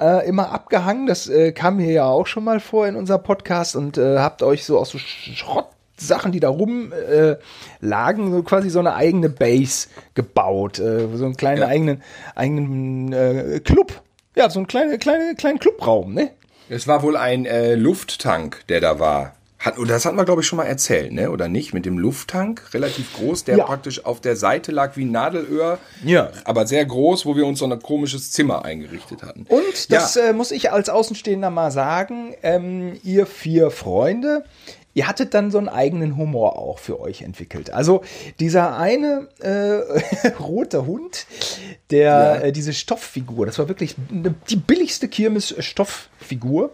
äh, 0.00 0.26
immer 0.28 0.50
abgehangen. 0.52 1.06
Das 1.06 1.28
äh, 1.28 1.52
kam 1.52 1.76
mir 1.76 1.90
ja 1.92 2.06
auch 2.06 2.26
schon 2.26 2.44
mal 2.44 2.60
vor 2.60 2.86
in 2.86 2.96
unser 2.96 3.18
Podcast 3.18 3.76
und 3.76 3.98
äh, 3.98 4.18
habt 4.18 4.42
euch 4.42 4.64
so 4.64 4.78
aus 4.78 4.90
so 4.90 4.98
Schrottsachen, 4.98 6.32
die 6.32 6.40
da 6.40 6.48
rum 6.48 6.92
äh, 6.92 7.36
lagen, 7.80 8.32
so 8.32 8.42
quasi 8.42 8.70
so 8.70 8.78
eine 8.78 8.94
eigene 8.94 9.28
Base 9.28 9.88
gebaut. 10.14 10.78
Äh, 10.78 11.08
so 11.14 11.24
einen 11.24 11.36
kleinen 11.36 11.62
Ja. 11.62 11.68
eigenen, 11.68 12.02
eigenen 12.34 13.12
äh, 13.12 13.60
Club. 13.60 14.00
Ja, 14.36 14.50
so 14.50 14.58
einen 14.58 14.66
kleinen, 14.66 14.98
kleinen, 14.98 15.36
kleinen 15.36 15.58
Clubraum, 15.60 16.14
ne? 16.14 16.30
Es 16.68 16.88
war 16.88 17.02
wohl 17.02 17.16
ein 17.16 17.44
äh, 17.46 17.74
Lufttank, 17.74 18.62
der 18.68 18.80
da 18.80 18.98
war. 18.98 19.34
Hat, 19.64 19.78
oder 19.78 19.94
das 19.94 20.04
hatten 20.04 20.16
wir, 20.16 20.26
glaube 20.26 20.42
ich, 20.42 20.46
schon 20.46 20.58
mal 20.58 20.66
erzählt, 20.66 21.12
ne? 21.12 21.30
Oder 21.30 21.48
nicht? 21.48 21.72
Mit 21.72 21.86
dem 21.86 21.98
Lufttank, 21.98 22.74
relativ 22.74 23.14
groß, 23.14 23.44
der 23.44 23.56
Ja. 23.56 23.64
praktisch 23.64 24.04
auf 24.04 24.20
der 24.20 24.36
Seite 24.36 24.72
lag 24.72 24.96
wie 24.96 25.06
ein 25.06 25.10
Nadelöhr. 25.10 25.78
Ja. 26.04 26.30
Aber 26.44 26.66
sehr 26.66 26.84
groß, 26.84 27.24
wo 27.24 27.34
wir 27.34 27.46
uns 27.46 27.60
so 27.60 27.64
ein 27.64 27.80
komisches 27.80 28.30
Zimmer 28.30 28.64
eingerichtet 28.64 29.22
hatten. 29.22 29.46
Und 29.48 29.90
das 29.90 30.16
ja. 30.16 30.26
äh, 30.26 30.32
muss 30.34 30.50
ich 30.50 30.70
als 30.70 30.90
Außenstehender 30.90 31.48
mal 31.48 31.70
sagen, 31.70 32.34
ähm, 32.42 32.98
ihr 33.02 33.24
vier 33.24 33.70
Freunde, 33.70 34.44
ihr 34.94 35.06
hattet 35.08 35.34
dann 35.34 35.50
so 35.50 35.58
einen 35.58 35.68
eigenen 35.68 36.16
Humor 36.16 36.58
auch 36.58 36.78
für 36.78 37.00
euch 37.00 37.22
entwickelt. 37.22 37.70
Also 37.70 38.02
dieser 38.40 38.76
eine 38.78 39.28
äh, 39.40 40.28
rote 40.40 40.86
Hund, 40.86 41.26
der 41.90 42.02
Ja. 42.04 42.34
äh, 42.36 42.52
diese 42.52 42.72
Stofffigur, 42.72 43.44
das 43.46 43.58
war 43.58 43.68
wirklich 43.68 43.96
ne- 44.10 44.34
die 44.48 44.56
billigste 44.56 45.08
Kirmes-Stofffigur, 45.08 46.70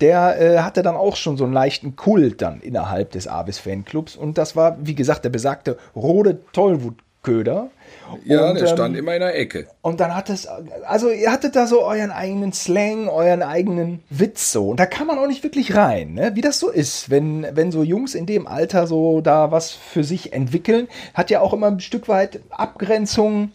der 0.00 0.40
äh, 0.40 0.58
hatte 0.60 0.82
dann 0.82 0.96
auch 0.96 1.16
schon 1.16 1.36
so 1.36 1.44
einen 1.44 1.52
leichten 1.52 1.96
Kult 1.96 2.40
dann 2.42 2.60
innerhalb 2.60 3.10
des 3.12 3.28
Avis 3.28 3.58
Fanclubs 3.58 4.16
und 4.16 4.38
das 4.38 4.56
war, 4.56 4.76
wie 4.80 4.94
gesagt, 4.94 5.24
der 5.24 5.30
besagte 5.30 5.76
rote 5.94 6.40
Tollwutköder. 7.26 7.70
ja, 8.24 8.48
und, 8.48 8.54
der 8.54 8.68
ähm, 8.68 8.72
stand 8.72 8.96
immer 8.96 9.14
in 9.14 9.20
der 9.20 9.38
Ecke. 9.38 9.66
und 9.82 10.00
dann 10.00 10.14
hat 10.14 10.30
es, 10.30 10.46
also 10.86 11.10
ihr 11.10 11.30
hattet 11.30 11.56
da 11.56 11.66
so 11.66 11.82
euren 11.82 12.10
eigenen 12.10 12.52
Slang, 12.52 13.08
euren 13.08 13.42
eigenen 13.42 14.02
Witz 14.10 14.52
so. 14.52 14.70
Und 14.70 14.80
da 14.80 14.86
kann 14.86 15.06
man 15.06 15.18
auch 15.18 15.26
nicht 15.26 15.42
wirklich 15.42 15.74
rein, 15.74 16.14
ne? 16.14 16.32
wie 16.34 16.40
das 16.40 16.58
so 16.58 16.70
ist. 16.70 17.10
Wenn, 17.10 17.46
wenn 17.52 17.72
so 17.72 17.82
Jungs 17.82 18.14
in 18.14 18.26
dem 18.26 18.46
Alter 18.46 18.86
so 18.86 19.20
da 19.20 19.50
was 19.50 19.72
für 19.72 20.04
sich 20.04 20.32
entwickeln, 20.32 20.88
hat 21.14 21.30
ja 21.30 21.40
auch 21.40 21.52
immer 21.52 21.66
ein 21.68 21.80
Stück 21.80 22.08
weit 22.08 22.40
Abgrenzung. 22.50 23.52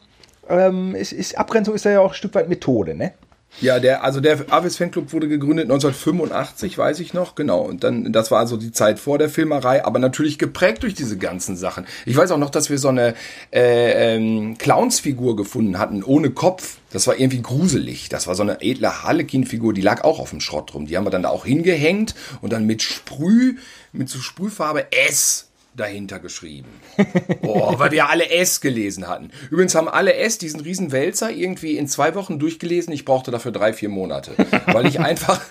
Ähm, 0.49 0.95
ist, 0.95 1.13
ist, 1.13 1.38
Abgrenzung 1.38 1.76
ist 1.76 1.86
ja 1.86 2.01
auch 2.01 2.11
ein 2.11 2.15
Stück 2.15 2.36
weit 2.36 2.49
Methode, 2.49 2.95
ne? 2.95 3.13
Ja, 3.60 3.80
der, 3.80 4.04
also 4.04 4.22
der 4.22 4.52
Avis 4.52 4.78
Fanclub 4.78 5.12
wurde 5.14 5.28
gegründet 5.28 5.66
1985, 5.66 6.78
weiß 6.78 6.99
ich 6.99 7.14
noch, 7.14 7.36
genau. 7.36 7.62
Und 7.62 7.84
dann, 7.84 8.12
das 8.14 8.32
war 8.32 8.39
also 8.39 8.58
die 8.58 8.72
Zeit 8.72 8.99
vor 8.99 9.18
der 9.18 9.30
Filmerei, 9.30 9.84
aber 9.86 9.99
natürlich 9.99 10.39
geprägt 10.39 10.84
durch 10.84 10.93
diese 10.93 11.18
ganzen 11.18 11.58
Sachen. 11.58 11.86
Ich 12.06 12.16
weiß 12.16 12.32
auch 12.32 12.38
noch, 12.38 12.49
dass 12.49 12.70
wir 12.70 12.80
so 12.80 12.88
eine 12.88 13.14
äh, 13.52 14.16
ähm, 14.16 14.58
Clownsfigur 14.58 15.36
gefunden 15.36 15.78
hatten, 15.78 16.02
ohne 16.02 16.32
Kopf. 16.32 16.78
Das 16.91 17.06
war 17.08 17.20
irgendwie 17.20 17.41
gruselig. 17.41 18.10
Das 18.10 18.26
war 18.26 18.36
so 18.36 18.43
eine 18.43 18.62
edle 18.62 19.04
Harlequin-Figur, 19.04 19.74
die 19.74 19.82
lag 19.82 20.04
auch 20.04 20.20
auf 20.20 20.32
dem 20.32 20.39
Schrott 20.39 20.74
rum. 20.74 20.88
Die 20.88 20.97
haben 20.97 21.06
wir 21.06 21.12
dann 21.12 21.24
da 21.24 21.30
auch 21.30 21.45
hingehängt 21.45 22.16
und 22.41 22.54
dann 22.54 22.66
mit 22.66 22.82
Sprüh, 22.82 23.58
mit 23.91 24.10
so 24.10 24.20
Sprühfarbe 24.20 24.91
S 24.91 25.51
dahinter 25.76 26.19
geschrieben. 26.19 26.67
Boah, 27.41 27.80
weil 27.80 27.91
wir 27.91 28.09
alle 28.09 28.30
S 28.30 28.61
gelesen 28.61 29.07
hatten. 29.07 29.32
Übrigens 29.49 29.74
haben 29.76 29.88
alle 29.88 30.15
S 30.15 30.38
diesen 30.38 30.59
riesen 30.59 30.91
Wälzer 30.91 31.32
irgendwie 31.32 31.78
in 31.78 31.88
zwei 31.88 32.13
Wochen 32.15 32.39
durchgelesen. 32.39 32.93
Ich 32.93 33.05
brauchte 33.05 33.32
dafür 33.32 33.51
drei, 33.51 33.74
vier 33.74 33.89
Monate. 33.89 34.34
Weil 34.67 34.86
ich 34.86 34.99
einfach, 34.99 35.41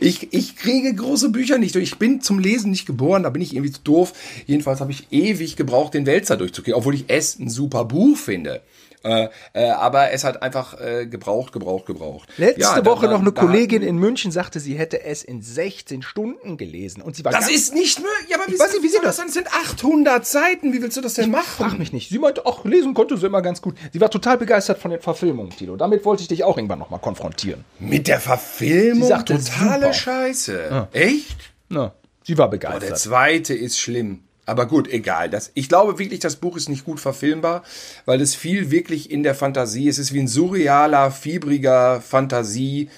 ich, 0.00 0.32
ich 0.32 0.56
kriege 0.56 0.94
große 0.94 1.30
Bücher 1.30 1.58
nicht 1.58 1.74
durch. 1.74 1.84
Ich 1.84 1.98
bin 1.98 2.20
zum 2.20 2.38
Lesen 2.38 2.70
nicht 2.70 2.86
geboren, 2.86 3.22
da 3.22 3.30
bin 3.30 3.42
ich 3.42 3.54
irgendwie 3.54 3.72
zu 3.72 3.82
doof. 3.82 4.12
Jedenfalls 4.46 4.80
habe 4.80 4.90
ich 4.90 5.06
ewig 5.12 5.56
gebraucht, 5.56 5.94
den 5.94 6.06
Wälzer 6.06 6.36
durchzukriegen, 6.36 6.78
obwohl 6.78 6.94
ich 6.94 7.08
S 7.08 7.38
ein 7.38 7.48
super 7.48 7.84
Buch 7.84 8.16
finde. 8.16 8.62
Äh, 9.04 9.28
äh, 9.52 9.70
aber 9.70 10.12
es 10.12 10.24
hat 10.24 10.42
einfach 10.42 10.80
äh, 10.80 11.06
gebraucht, 11.06 11.52
gebraucht, 11.52 11.86
gebraucht. 11.86 12.28
Letzte 12.36 12.60
Ja, 12.60 12.84
Woche 12.86 13.06
da- 13.06 13.12
noch 13.12 13.20
eine 13.20 13.32
Kollegin 13.32 13.82
in 13.82 13.96
München 13.98 14.30
sagte, 14.30 14.60
sie 14.60 14.74
hätte 14.74 15.02
es 15.02 15.22
in 15.24 15.42
16 15.42 16.02
Stunden 16.02 16.56
gelesen. 16.56 17.02
Und 17.02 17.16
sie 17.16 17.24
war 17.24 17.32
Das 17.32 17.50
ist 17.50 17.74
nicht 17.74 17.98
möglich. 17.98 18.28
Ja, 18.28 18.36
aber 18.38 18.46
wie, 18.48 18.54
Ich 18.54 18.60
weiß 18.60 18.72
nicht, 18.74 18.82
wie 18.82 18.88
sie 18.88 18.98
das? 19.02 19.16
Das 19.16 19.32
sind 19.32 19.48
800 19.52 20.24
Seiten. 20.26 20.72
Wie 20.72 20.82
willst 20.82 20.96
du 20.96 21.00
das 21.00 21.14
denn 21.14 21.30
machen? 21.30 21.44
Frag 21.46 21.78
mich 21.78 21.92
nicht. 21.92 22.08
Sie 22.10 22.18
meinte, 22.18 22.42
ach, 22.46 22.64
lesen 22.64 22.94
konnte 22.94 23.16
sie 23.16 23.26
immer 23.26 23.42
ganz 23.42 23.60
gut. 23.62 23.76
Sie 23.92 24.00
war 24.00 24.10
total 24.10 24.38
begeistert 24.38 24.78
von 24.78 24.90
den 24.90 25.00
Verfilmungen, 25.00 25.50
Tilo. 25.50 25.76
Damit 25.76 26.04
wollte 26.04 26.22
ich 26.22 26.28
dich 26.28 26.44
auch 26.44 26.56
irgendwann 26.56 26.78
nochmal 26.78 27.00
konfrontieren. 27.00 27.64
Mit 27.78 28.06
der 28.08 28.20
Verfilmung? 28.20 29.02
Sie 29.02 29.08
sagte, 29.08 29.34
Totale 29.38 29.80
super. 29.80 29.92
Scheiße. 29.94 30.88
Echt? 30.92 31.36
Na, 31.68 31.94
sie 32.24 32.38
war 32.38 32.46
Oh, 32.48 32.50
der 32.50 32.58
begeistert. 32.58 32.98
zweite 32.98 33.54
ist 33.54 33.78
schlimm. 33.78 34.24
Aber 34.44 34.66
gut, 34.66 34.88
egal. 34.88 35.30
Das, 35.30 35.52
ich 35.54 35.68
glaube 35.68 35.98
wirklich, 35.98 36.20
das 36.20 36.36
Buch 36.36 36.56
ist 36.56 36.68
nicht 36.68 36.84
gut 36.84 36.98
verfilmbar, 36.98 37.62
weil 38.06 38.20
es 38.20 38.34
viel 38.34 38.70
wirklich 38.70 39.10
in 39.10 39.22
der 39.22 39.34
Fantasie. 39.34 39.88
Es 39.88 39.98
ist 39.98 40.12
wie 40.12 40.20
ein 40.20 40.28
surrealer, 40.28 41.10
fiebriger 41.10 42.00
Fantasie. 42.00 42.90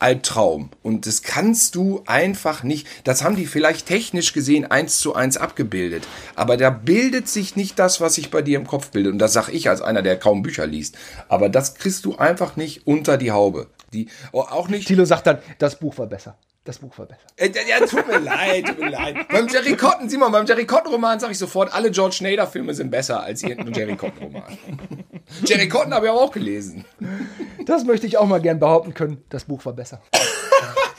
Albtraum. 0.00 0.70
Und 0.82 1.06
das 1.06 1.22
kannst 1.22 1.74
du 1.74 2.02
einfach 2.06 2.62
nicht. 2.62 2.86
Das 3.04 3.22
haben 3.22 3.36
die 3.36 3.46
vielleicht 3.46 3.86
technisch 3.86 4.32
gesehen 4.32 4.64
eins 4.64 4.98
zu 4.98 5.14
eins 5.14 5.36
abgebildet. 5.36 6.08
Aber 6.34 6.56
da 6.56 6.70
bildet 6.70 7.28
sich 7.28 7.54
nicht 7.54 7.78
das, 7.78 8.00
was 8.00 8.14
sich 8.14 8.30
bei 8.30 8.42
dir 8.42 8.58
im 8.58 8.66
Kopf 8.66 8.90
bildet. 8.90 9.12
Und 9.12 9.18
das 9.18 9.34
sag 9.34 9.50
ich 9.50 9.68
als 9.68 9.82
einer, 9.82 10.02
der 10.02 10.18
kaum 10.18 10.42
Bücher 10.42 10.66
liest. 10.66 10.96
Aber 11.28 11.50
das 11.50 11.74
kriegst 11.74 12.06
du 12.06 12.16
einfach 12.16 12.56
nicht 12.56 12.86
unter 12.86 13.18
die 13.18 13.30
Haube. 13.30 13.66
Die, 13.92 14.08
oh, 14.32 14.40
auch 14.40 14.68
nicht. 14.68 14.88
Tilo 14.88 15.04
sagt 15.04 15.26
dann, 15.26 15.38
das 15.58 15.78
Buch 15.78 15.98
war 15.98 16.06
besser. 16.06 16.38
Das 16.64 16.78
Buch 16.78 16.96
war 16.98 17.06
besser. 17.06 17.22
Äh, 17.36 17.50
Ja, 17.68 17.84
tut 17.86 18.06
mir 18.06 18.18
leid, 18.18 18.66
tut 18.66 18.78
mir 18.78 18.90
leid. 18.90 19.28
Beim 19.28 19.48
Jerry 19.48 19.76
Cotton, 19.76 20.10
Simon, 20.10 20.30
beim 20.30 20.44
Jerry 20.46 20.66
Cotton 20.66 20.92
Roman 20.92 21.18
sage 21.18 21.32
ich 21.32 21.38
sofort, 21.38 21.72
alle 21.72 21.90
George 21.90 22.16
Schneider 22.16 22.46
Filme 22.46 22.74
sind 22.74 22.90
besser 22.90 23.22
als 23.22 23.42
irgendein 23.42 23.72
Jerry 23.72 23.96
Cotton 23.96 24.22
Roman. 24.24 24.58
Jerry 25.44 25.68
Cotton 25.68 25.94
habe 25.94 26.06
ich 26.06 26.12
auch 26.12 26.30
gelesen. 26.30 26.84
Das 27.64 27.84
möchte 27.84 28.06
ich 28.06 28.18
auch 28.18 28.26
mal 28.26 28.40
gern 28.42 28.58
behaupten 28.58 28.92
können. 28.92 29.24
Das 29.30 29.44
Buch 29.44 29.64
war 29.64 29.72
besser. 29.72 30.02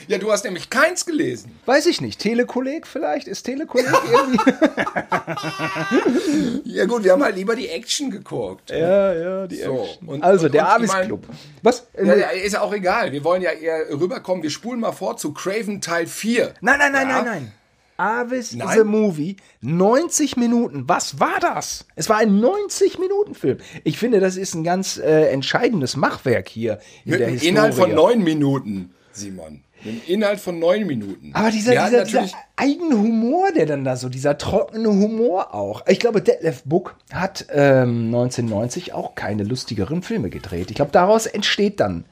Ja, 0.07 0.17
du 0.17 0.31
hast 0.31 0.43
nämlich 0.45 0.69
keins 0.69 1.05
gelesen. 1.05 1.51
Weiß 1.65 1.85
ich 1.85 2.01
nicht. 2.01 2.19
Telekolleg 2.19 2.87
vielleicht? 2.87 3.27
Ist 3.27 3.43
Telekolleg 3.43 3.91
irgendwie? 4.11 4.51
Ja 6.65 6.85
gut, 6.85 7.03
wir 7.03 7.11
haben 7.11 7.23
halt 7.23 7.35
lieber 7.35 7.55
die 7.55 7.67
Action 7.67 8.09
geguckt. 8.11 8.69
ja, 8.69 9.13
ja, 9.13 9.47
die 9.47 9.57
So, 9.57 9.83
Action. 9.83 10.07
und- 10.07 10.23
Also, 10.23 10.45
und- 10.45 10.53
der 10.53 10.69
Avis 10.73 10.91
Club. 10.91 11.25
Was? 11.61 11.87
Ja, 12.01 12.13
ist 12.29 12.57
auch 12.57 12.73
egal. 12.73 13.11
Wir 13.11 13.23
wollen 13.23 13.41
ja 13.41 13.51
eher 13.51 13.89
rüberkommen. 13.89 14.43
Wir 14.43 14.49
spulen 14.49 14.79
mal 14.79 14.91
vor 14.91 15.17
zu 15.17 15.33
Craven 15.33 15.81
Teil 15.81 16.07
4. 16.07 16.53
Nein, 16.61 16.79
nein, 16.79 16.91
nein, 16.91 17.09
Ja? 17.09 17.15
nein, 17.21 17.25
nein. 17.25 17.51
Avis 17.97 18.53
Nein? 18.55 18.77
the 18.79 18.83
Movie, 18.83 19.35
90 19.61 20.35
Minuten. 20.35 20.85
Was 20.87 21.19
war 21.19 21.39
das? 21.39 21.85
Es 21.95 22.09
war 22.09 22.17
ein 22.17 22.39
90-Minuten-Film. 22.39 23.59
Ich 23.83 23.99
finde, 23.99 24.19
das 24.19 24.37
ist 24.37 24.55
ein 24.55 24.63
ganz 24.63 24.97
äh, 24.97 25.27
entscheidendes 25.31 25.95
Machwerk 25.95 26.49
hier 26.49 26.79
in 27.05 27.11
Mit 27.11 27.19
der 27.19 27.27
einem 27.27 27.33
Historie. 27.35 27.51
Inhalt 27.55 27.73
von 27.75 27.93
neun 27.93 28.23
Minuten, 28.23 28.95
Simon. 29.11 29.63
Mit 29.83 29.93
einem 29.93 30.01
Inhalt 30.07 30.39
von 30.39 30.59
neun 30.59 30.85
Minuten. 30.85 31.31
Aber 31.33 31.49
dieser, 31.51 31.71
dieser, 31.85 32.03
dieser 32.03 32.27
eigene 32.55 32.97
Humor, 32.97 33.51
der 33.51 33.65
dann 33.65 33.83
da 33.83 33.95
so, 33.95 34.09
dieser 34.09 34.37
trockene 34.37 34.89
Humor 34.89 35.53
auch. 35.53 35.85
Ich 35.87 35.99
glaube, 35.99 36.21
Detlef 36.21 36.63
Book 36.63 36.95
hat 37.11 37.45
ähm, 37.51 38.05
1990 38.07 38.93
auch 38.93 39.15
keine 39.15 39.43
lustigeren 39.43 40.03
Filme 40.03 40.29
gedreht. 40.29 40.69
Ich 40.69 40.75
glaube, 40.75 40.91
daraus 40.91 41.25
entsteht 41.25 41.79
dann 41.79 42.05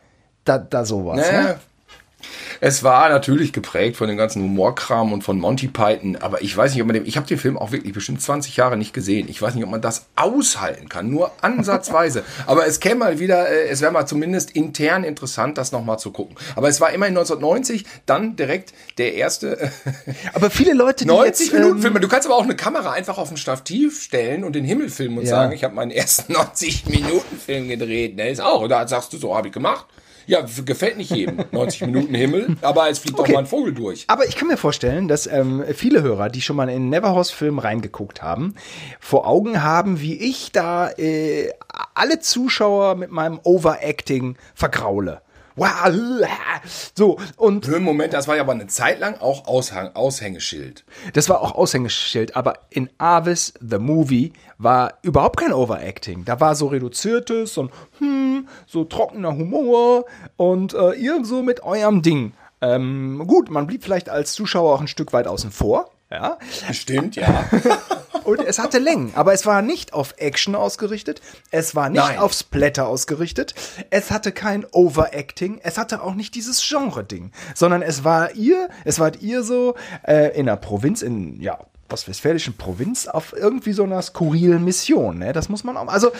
da, 0.45 0.57
da 0.57 0.85
sowas. 0.85 1.17
Naja, 1.17 1.43
Ne? 1.43 1.59
Es 2.61 2.83
war 2.83 3.09
natürlich 3.09 3.53
geprägt 3.53 3.95
von 3.97 4.07
dem 4.07 4.17
ganzen 4.17 4.41
Humorkram 4.43 5.13
und 5.13 5.23
von 5.23 5.39
Monty 5.39 5.67
Python, 5.67 6.17
aber 6.17 6.41
ich 6.41 6.55
weiß 6.55 6.73
nicht, 6.73 6.81
ob 6.81 6.87
man 6.87 6.93
dem, 6.95 7.05
ich 7.05 7.15
habe 7.15 7.25
den 7.27 7.37
Film 7.37 7.57
auch 7.57 7.71
wirklich 7.71 7.93
bestimmt 7.93 8.21
20 8.21 8.57
Jahre 8.57 8.75
nicht 8.75 8.93
gesehen. 8.93 9.27
Ich 9.29 9.41
weiß 9.41 9.55
nicht, 9.55 9.63
ob 9.63 9.71
man 9.71 9.81
das 9.81 10.07
aushalten 10.15 10.89
kann, 10.89 11.09
nur 11.09 11.31
ansatzweise. 11.41 12.23
aber 12.47 12.67
es 12.67 12.79
käme 12.79 12.95
mal 12.95 13.19
wieder, 13.19 13.47
äh, 13.49 13.69
es 13.69 13.81
wäre 13.81 13.91
mal 13.91 14.05
zumindest 14.05 14.51
intern 14.51 15.03
interessant, 15.03 15.57
das 15.57 15.71
nochmal 15.71 15.99
zu 15.99 16.11
gucken. 16.11 16.35
Aber 16.55 16.67
es 16.67 16.81
war 16.81 16.91
immerhin 16.91 17.17
1990, 17.17 17.85
dann 18.05 18.35
direkt 18.35 18.73
der 18.97 19.13
erste 19.13 19.71
Aber 20.33 20.49
viele 20.49 20.73
Leute, 20.73 21.05
die 21.05 21.09
90 21.09 21.47
jetzt, 21.47 21.53
Minuten 21.53 21.75
ähm, 21.77 21.81
Filme. 21.81 21.99
Du 21.99 22.07
kannst 22.07 22.27
aber 22.27 22.35
auch 22.35 22.43
eine 22.43 22.55
Kamera 22.55 22.91
einfach 22.91 23.17
auf 23.17 23.31
ein 23.31 23.37
Stativ 23.37 24.01
stellen 24.01 24.43
und 24.43 24.53
den 24.53 24.65
Himmel 24.65 24.89
filmen 24.89 25.17
und 25.19 25.23
Ja. 25.23 25.29
sagen, 25.31 25.53
ich 25.53 25.63
habe 25.63 25.75
meinen 25.75 25.91
ersten 25.91 26.33
90 26.33 26.87
Minuten 26.87 27.39
Film 27.39 27.69
gedreht. 27.69 28.15
Ne, 28.15 28.29
ist 28.29 28.41
auch. 28.41 28.67
Da 28.67 28.87
sagst 28.87 29.13
du 29.13 29.17
so, 29.17 29.35
habe 29.35 29.47
ich 29.47 29.53
gemacht. 29.53 29.85
Ja, 30.27 30.45
gefällt 30.65 30.97
nicht 30.97 31.11
jedem. 31.11 31.43
90 31.51 31.81
Minuten 31.81 32.13
Himmel, 32.13 32.55
aber 32.61 32.89
es 32.89 32.99
fliegt 32.99 33.17
Okay. 33.19 33.27
doch 33.29 33.33
mal 33.35 33.39
ein 33.41 33.47
Vogel 33.47 33.73
durch. 33.73 34.05
Aber 34.07 34.27
ich 34.27 34.35
kann 34.35 34.47
mir 34.47 34.57
vorstellen, 34.57 35.07
dass 35.07 35.27
ähm, 35.27 35.63
viele 35.73 36.01
Hörer, 36.03 36.29
die 36.29 36.41
schon 36.41 36.55
mal 36.55 36.69
in 36.69 36.89
Neverhorse-Film 36.89 37.59
reingeguckt 37.59 38.21
haben, 38.21 38.55
vor 38.99 39.27
Augen 39.27 39.63
haben, 39.63 40.01
wie 40.01 40.15
ich 40.17 40.51
da 40.51 40.89
äh, 40.91 41.49
alle 41.95 42.19
Zuschauer 42.19 42.95
mit 42.95 43.11
meinem 43.11 43.39
Overacting 43.43 44.35
vergraule. 44.55 45.21
So, 46.95 47.19
und 47.37 47.65
Für 47.65 47.75
einen 47.75 47.85
Moment, 47.85 48.13
das 48.13 48.27
war 48.27 48.35
ja 48.35 48.41
aber 48.41 48.53
eine 48.53 48.67
Zeit 48.67 48.99
lang 48.99 49.19
auch 49.19 49.47
Aushang, 49.47 49.95
Aushängeschild. 49.95 50.85
das 51.13 51.29
war 51.29 51.41
auch 51.41 51.55
Aushängeschild, 51.55 52.35
aber 52.35 52.59
in 52.69 52.89
Avis, 52.97 53.53
the 53.59 53.77
Movie, 53.77 54.33
war 54.57 54.95
überhaupt 55.01 55.39
kein 55.39 55.53
Overacting. 55.53 56.25
Da 56.25 56.39
war 56.39 56.55
so 56.55 56.67
reduziertes, 56.67 57.53
so 57.53 57.63
ein 57.63 57.69
hm, 57.99 58.47
so 58.67 58.83
trockener 58.83 59.35
Humor 59.35 60.05
und 60.37 60.73
äh, 60.73 60.93
ihr 60.93 61.23
so 61.23 61.41
mit 61.41 61.63
eurem 61.63 62.01
Ding. 62.01 62.33
Ähm, 62.61 63.23
gut, 63.25 63.49
man 63.49 63.67
blieb 63.67 63.83
vielleicht 63.83 64.09
als 64.09 64.33
Zuschauer 64.33 64.73
auch 64.73 64.81
ein 64.81 64.87
Stück 64.87 65.13
weit 65.13 65.27
außen 65.27 65.51
vor. 65.51 65.89
Ja, 66.11 66.39
Bestimmt, 66.67 67.15
ja. 67.15 67.47
und 68.23 68.39
es 68.41 68.57
hatte 68.57 68.79
Längen, 68.79 69.11
aber 69.13 69.33
es 69.33 69.45
war 69.45 69.61
nicht 69.61 69.93
auf 69.93 70.15
Action 70.17 70.55
ausgerichtet, 70.55 71.21
es 71.51 71.75
war 71.75 71.89
nicht 71.89 72.01
Nein. 72.01 72.17
auf 72.17 72.33
Splatter 72.33 72.87
ausgerichtet, 72.87 73.53
es 73.91 74.09
hatte 74.09 74.31
kein 74.31 74.65
Overacting, 74.71 75.59
es 75.61 75.77
hatte 75.77 76.01
auch 76.01 76.15
nicht 76.15 76.33
dieses 76.33 76.67
Genre-Ding, 76.67 77.31
sondern 77.53 77.83
es 77.83 78.03
war 78.03 78.33
ihr, 78.33 78.69
es 78.85 78.97
war 78.97 79.15
ihr 79.21 79.43
so 79.43 79.75
äh, 80.01 80.35
in 80.35 80.47
der 80.47 80.55
Provinz, 80.55 81.03
in, 81.03 81.39
ja, 81.39 81.59
ostwestfälischen 81.91 82.57
Provinz, 82.57 83.07
auf 83.07 83.33
irgendwie 83.33 83.73
so 83.73 83.83
einer 83.83 84.01
skurrilen 84.01 84.63
Mission, 84.63 85.19
ne? 85.19 85.33
Das 85.33 85.49
muss 85.49 85.63
man 85.63 85.77
auch, 85.77 85.87
also 85.87 86.11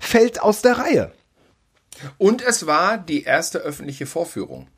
fällt 0.00 0.40
aus 0.40 0.62
der 0.62 0.78
Reihe. 0.78 1.12
Und 2.18 2.42
es 2.42 2.66
war 2.66 2.98
die 2.98 3.24
erste 3.24 3.58
öffentliche 3.58 4.06
Vorführung. 4.06 4.68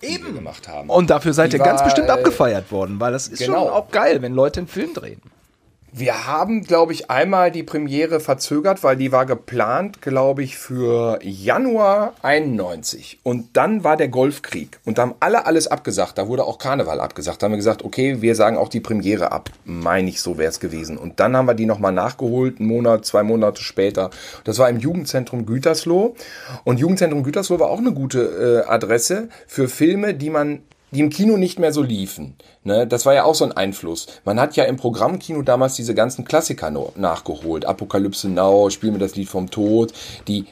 Wir 0.00 0.32
gemacht 0.32 0.68
haben. 0.68 0.90
Und 0.90 1.10
dafür 1.10 1.32
seid 1.32 1.52
Die 1.52 1.56
ihr 1.56 1.64
ganz 1.64 1.80
war, 1.80 1.86
bestimmt 1.86 2.08
äh, 2.08 2.12
abgefeiert 2.12 2.70
worden, 2.70 3.00
weil 3.00 3.12
das 3.12 3.28
ist 3.28 3.38
genau. 3.38 3.64
schon 3.64 3.72
auch 3.72 3.90
geil, 3.90 4.22
wenn 4.22 4.34
Leute 4.34 4.60
einen 4.60 4.68
Film 4.68 4.94
drehen. 4.94 5.20
Wir 5.98 6.26
haben, 6.26 6.60
glaube 6.60 6.92
ich, 6.92 7.08
einmal 7.08 7.50
die 7.50 7.62
Premiere 7.62 8.20
verzögert, 8.20 8.84
weil 8.84 8.98
die 8.98 9.12
war 9.12 9.24
geplant, 9.24 10.02
glaube 10.02 10.42
ich, 10.42 10.58
für 10.58 11.18
Januar 11.22 12.12
91. 12.20 13.20
Und 13.22 13.56
dann 13.56 13.82
war 13.82 13.96
der 13.96 14.08
Golfkrieg. 14.08 14.78
Und 14.84 14.98
da 14.98 15.02
haben 15.02 15.14
alle 15.20 15.46
alles 15.46 15.68
abgesagt. 15.68 16.18
Da 16.18 16.28
wurde 16.28 16.44
auch 16.44 16.58
Karneval 16.58 17.00
abgesagt. 17.00 17.40
Da 17.40 17.46
haben 17.46 17.52
wir 17.52 17.56
gesagt, 17.56 17.82
okay, 17.82 18.20
wir 18.20 18.34
sagen 18.34 18.58
auch 18.58 18.68
die 18.68 18.80
Premiere 18.80 19.32
ab. 19.32 19.48
Meine 19.64 20.10
ich, 20.10 20.20
so 20.20 20.36
wäre 20.36 20.50
es 20.50 20.60
gewesen. 20.60 20.98
Und 20.98 21.18
dann 21.18 21.34
haben 21.34 21.48
wir 21.48 21.54
die 21.54 21.64
nochmal 21.64 21.92
nachgeholt, 21.92 22.60
einen 22.60 22.68
Monat, 22.68 23.06
zwei 23.06 23.22
Monate 23.22 23.62
später. 23.62 24.10
Das 24.44 24.58
war 24.58 24.68
im 24.68 24.78
Jugendzentrum 24.78 25.46
Gütersloh. 25.46 26.14
Und 26.64 26.78
Jugendzentrum 26.78 27.22
Gütersloh 27.22 27.58
war 27.58 27.70
auch 27.70 27.78
eine 27.78 27.94
gute 27.94 28.64
äh, 28.66 28.70
Adresse 28.70 29.30
für 29.46 29.66
Filme, 29.66 30.12
die 30.12 30.28
man 30.28 30.60
die 30.96 31.02
im 31.02 31.10
Kino 31.10 31.36
nicht 31.36 31.58
mehr 31.58 31.74
so 31.74 31.82
liefen. 31.82 32.36
Ne? 32.64 32.86
Das 32.86 33.04
war 33.04 33.12
ja 33.12 33.24
auch 33.24 33.34
so 33.34 33.44
ein 33.44 33.52
Einfluss. 33.52 34.06
Man 34.24 34.40
hat 34.40 34.56
ja 34.56 34.64
im 34.64 34.76
Programmkino 34.76 35.42
damals 35.42 35.74
diese 35.74 35.94
ganzen 35.94 36.24
Klassiker 36.24 36.70
nachgeholt. 36.96 37.66
Apokalypse 37.66 38.30
Now, 38.30 38.70
Spiel 38.70 38.92
mir 38.92 38.98
das 38.98 39.14
Lied 39.14 39.28
vom 39.28 39.50
Tod, 39.50 39.92
die, 40.26 40.46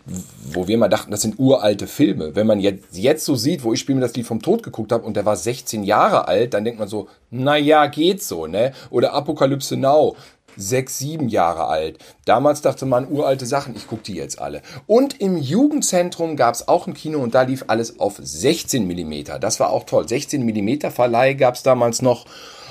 wo 0.52 0.68
wir 0.68 0.76
mal 0.76 0.88
dachten, 0.88 1.10
das 1.10 1.22
sind 1.22 1.38
uralte 1.38 1.86
Filme. 1.86 2.36
Wenn 2.36 2.46
man 2.46 2.60
jetzt, 2.60 2.84
jetzt 2.92 3.24
so 3.24 3.36
sieht, 3.36 3.64
wo 3.64 3.72
ich 3.72 3.80
Spiel 3.80 3.94
mir 3.94 4.02
das 4.02 4.14
Lied 4.14 4.26
vom 4.26 4.42
Tod 4.42 4.62
geguckt 4.62 4.92
habe 4.92 5.04
und 5.04 5.16
der 5.16 5.24
war 5.24 5.36
16 5.36 5.82
Jahre 5.82 6.28
alt, 6.28 6.52
dann 6.52 6.64
denkt 6.64 6.78
man 6.78 6.88
so, 6.88 7.08
na 7.30 7.56
ja, 7.56 7.86
geht 7.86 8.22
so, 8.22 8.46
ne? 8.46 8.72
Oder 8.90 9.14
Apokalypse 9.14 9.78
Now, 9.78 10.14
sechs, 10.56 10.98
sieben 10.98 11.28
Jahre 11.28 11.66
alt. 11.66 11.98
Damals 12.24 12.62
dachte 12.62 12.86
man, 12.86 13.10
uralte 13.10 13.46
Sachen, 13.46 13.76
ich 13.76 13.86
gucke 13.86 14.02
die 14.04 14.14
jetzt 14.14 14.38
alle. 14.38 14.62
Und 14.86 15.20
im 15.20 15.36
Jugendzentrum 15.36 16.36
gab 16.36 16.54
es 16.54 16.68
auch 16.68 16.86
ein 16.86 16.94
Kino 16.94 17.20
und 17.20 17.34
da 17.34 17.42
lief 17.42 17.64
alles 17.68 17.98
auf 18.00 18.18
16 18.20 18.86
Millimeter. 18.86 19.38
Das 19.38 19.60
war 19.60 19.70
auch 19.70 19.84
toll. 19.84 20.08
16 20.08 20.44
Millimeter 20.44 20.90
Verleih 20.90 21.34
gab 21.34 21.54
es 21.54 21.62
damals 21.62 22.02
noch. 22.02 22.26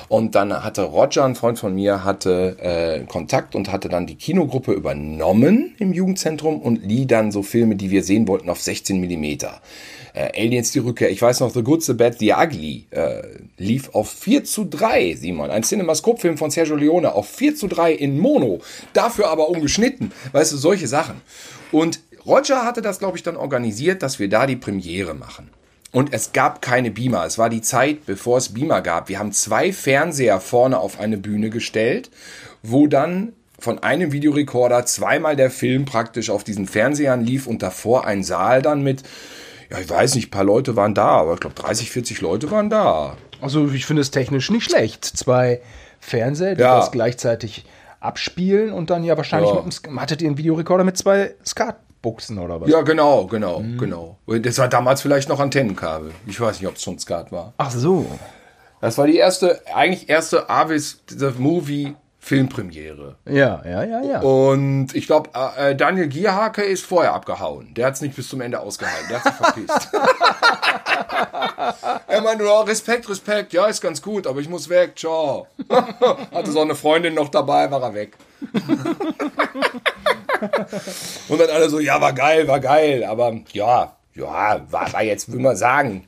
Und 0.09 0.35
dann 0.35 0.63
hatte 0.63 0.83
Roger, 0.83 1.25
ein 1.25 1.35
Freund 1.35 1.59
von 1.59 1.73
mir, 1.73 2.03
hatte 2.03 2.57
äh, 2.59 3.05
Kontakt 3.05 3.55
und 3.55 3.71
hatte 3.71 3.89
dann 3.89 4.07
die 4.07 4.15
Kinogruppe 4.15 4.73
übernommen 4.73 5.75
im 5.79 5.93
Jugendzentrum 5.93 6.61
und 6.61 6.83
lieh 6.83 7.05
dann 7.05 7.31
so 7.31 7.43
Filme, 7.43 7.75
die 7.75 7.89
wir 7.89 8.03
sehen 8.03 8.27
wollten, 8.27 8.49
auf 8.49 8.61
16 8.61 8.99
Millimeter. 8.99 9.61
Äh, 10.13 10.29
Aliens 10.39 10.71
die 10.71 10.79
Rückkehr, 10.79 11.09
ich 11.09 11.21
weiß 11.21 11.39
noch, 11.39 11.51
The 11.51 11.63
Good, 11.63 11.83
The 11.83 11.93
Bad, 11.93 12.19
The 12.19 12.33
Ugly 12.33 12.85
äh, 12.91 13.21
lief 13.57 13.89
auf 13.93 14.09
4 14.11 14.43
zu 14.43 14.65
3, 14.65 15.15
Simon. 15.15 15.49
Ein 15.49 15.63
Cinemascope-Film 15.63 16.37
von 16.37 16.51
Sergio 16.51 16.75
Leone 16.75 17.13
auf 17.13 17.27
4 17.29 17.55
zu 17.55 17.67
3 17.67 17.93
in 17.93 18.19
Mono. 18.19 18.59
Dafür 18.93 19.29
aber 19.29 19.49
umgeschnitten. 19.49 20.11
Weißt 20.31 20.51
du, 20.53 20.57
solche 20.57 20.87
Sachen. 20.87 21.21
Und 21.71 21.99
Roger 22.25 22.63
hatte 22.63 22.81
das, 22.81 22.99
glaube 22.99 23.17
ich, 23.17 23.23
dann 23.23 23.35
organisiert, 23.35 24.03
dass 24.03 24.19
wir 24.19 24.29
da 24.29 24.45
die 24.45 24.55
Premiere 24.55 25.13
machen. 25.13 25.49
Und 25.93 26.11
es 26.11 26.33
gab 26.33 26.61
keine 26.61 26.91
Beamer. 26.91 27.23
Es 27.25 27.37
war 27.37 27.49
die 27.49 27.61
Zeit, 27.61 28.05
bevor 28.05 28.39
es 28.39 28.53
Beamer 28.53 28.81
gab. 28.81 29.07
Wir 29.09 29.19
haben 29.19 29.31
zwei 29.31 29.71
Fernseher 29.71 30.39
vorne 30.41 30.79
auf 30.79 30.99
eine 30.99 31.17
Bühne 31.17 31.49
gestellt, 31.51 32.09
wo 32.63 32.87
dann 32.87 33.33
von 33.59 33.79
einem 33.83 34.11
Videorekorder 34.11 34.85
zweimal 34.85 35.35
der 35.37 35.51
Film 35.51 35.85
praktisch 35.85 36.29
auf 36.31 36.43
diesen 36.43 36.67
Fernsehern 36.67 37.21
lief 37.23 37.47
und 37.47 37.61
davor 37.63 38.05
ein 38.05 38.23
Saal 38.23 38.61
dann 38.61 38.81
mit, 38.81 39.03
ja, 39.69 39.77
ich 39.79 39.89
weiß 39.89 40.15
nicht, 40.15 40.27
ein 40.29 40.31
paar 40.31 40.43
Leute 40.43 40.75
waren 40.75 40.95
da, 40.95 41.05
aber 41.09 41.35
ich 41.35 41.39
glaube 41.39 41.55
30, 41.55 41.91
40 41.91 42.21
Leute 42.21 42.49
waren 42.51 42.69
da. 42.69 43.15
Also 43.39 43.67
ich 43.69 43.85
finde 43.85 44.01
es 44.01 44.09
technisch 44.11 44.49
nicht 44.49 44.63
schlecht. 44.65 45.05
Zwei 45.05 45.61
Fernseher, 45.99 46.55
die 46.55 46.61
Ja. 46.61 46.77
das 46.77 46.91
gleichzeitig 46.91 47.65
abspielen 47.99 48.73
und 48.73 48.89
dann 48.89 49.03
ja 49.03 49.15
wahrscheinlich 49.15 49.51
Ja. 49.53 49.61
mit 49.61 50.01
hattet 50.01 50.21
ihr 50.21 50.27
einen 50.27 50.37
Videorekorder 50.37 50.83
mit 50.83 50.97
zwei 50.97 51.35
Skatbuchsen 52.03 52.37
oder 52.37 52.59
was? 52.59 52.69
Ja, 52.69 52.81
genau, 52.81 53.25
genau, 53.25 53.63
genau. 53.79 54.17
Und 54.25 54.45
Das 54.45 54.57
war 54.57 54.67
damals 54.67 55.01
vielleicht 55.01 55.29
noch 55.29 55.39
Antennenkabel. 55.39 56.11
Ich 56.27 56.39
weiß 56.39 56.59
nicht, 56.59 56.67
ob 56.67 56.75
es 56.75 56.83
schon 56.83 56.99
Skat 56.99 57.31
war. 57.31 57.53
Ach 57.57 57.71
so. 57.71 58.05
Das 58.81 58.97
war 58.97 59.07
die 59.07 59.15
erste, 59.15 59.61
eigentlich 59.73 60.09
erste 60.09 60.49
Avis 60.49 61.01
The 61.07 61.31
Movie 61.37 61.95
Filmpremiere. 62.19 63.15
Ja, 63.25 63.61
ja, 63.65 63.83
ja, 63.83 64.01
ja. 64.01 64.21
Und 64.21 64.95
ich 64.95 65.07
glaube, 65.07 65.29
äh, 65.57 65.75
Daniel 65.75 66.07
Gierhake 66.07 66.63
ist 66.63 66.85
vorher 66.85 67.13
abgehauen. 67.13 67.73
Der 67.73 67.87
hat 67.87 67.95
es 67.95 68.01
nicht 68.01 68.15
bis 68.15 68.29
zum 68.29 68.39
Ende 68.39 68.61
ausgehalten. 68.61 69.09
Der 69.09 69.21
hat 69.21 69.25
sich 69.25 69.33
verpisst. 69.33 69.89
er 72.07 72.21
meinte, 72.21 72.45
ja, 72.45 72.61
Respekt, 72.61 73.09
Respekt. 73.09 73.51
Ja, 73.51 73.65
ist 73.65 73.81
ganz 73.81 74.01
gut, 74.01 74.25
aber 74.25 74.39
ich 74.39 74.47
muss 74.47 74.69
weg. 74.69 74.97
Ciao. 74.97 75.47
Hatte 76.33 76.51
so 76.51 76.61
eine 76.61 76.75
Freundin 76.75 77.13
noch 77.13 77.27
dabei, 77.27 77.69
war 77.69 77.81
er 77.81 77.93
weg. 77.93 78.15
Und 81.29 81.39
dann 81.39 81.49
alle 81.49 81.69
so, 81.69 81.79
ja, 81.79 81.99
war 82.01 82.13
geil, 82.13 82.47
war 82.47 82.59
geil. 82.59 83.03
Aber 83.03 83.39
ja, 83.51 83.95
ja, 84.15 84.61
war, 84.69 84.93
war 84.93 85.03
jetzt, 85.03 85.31
will 85.31 85.39
man 85.39 85.55
sagen, 85.55 86.05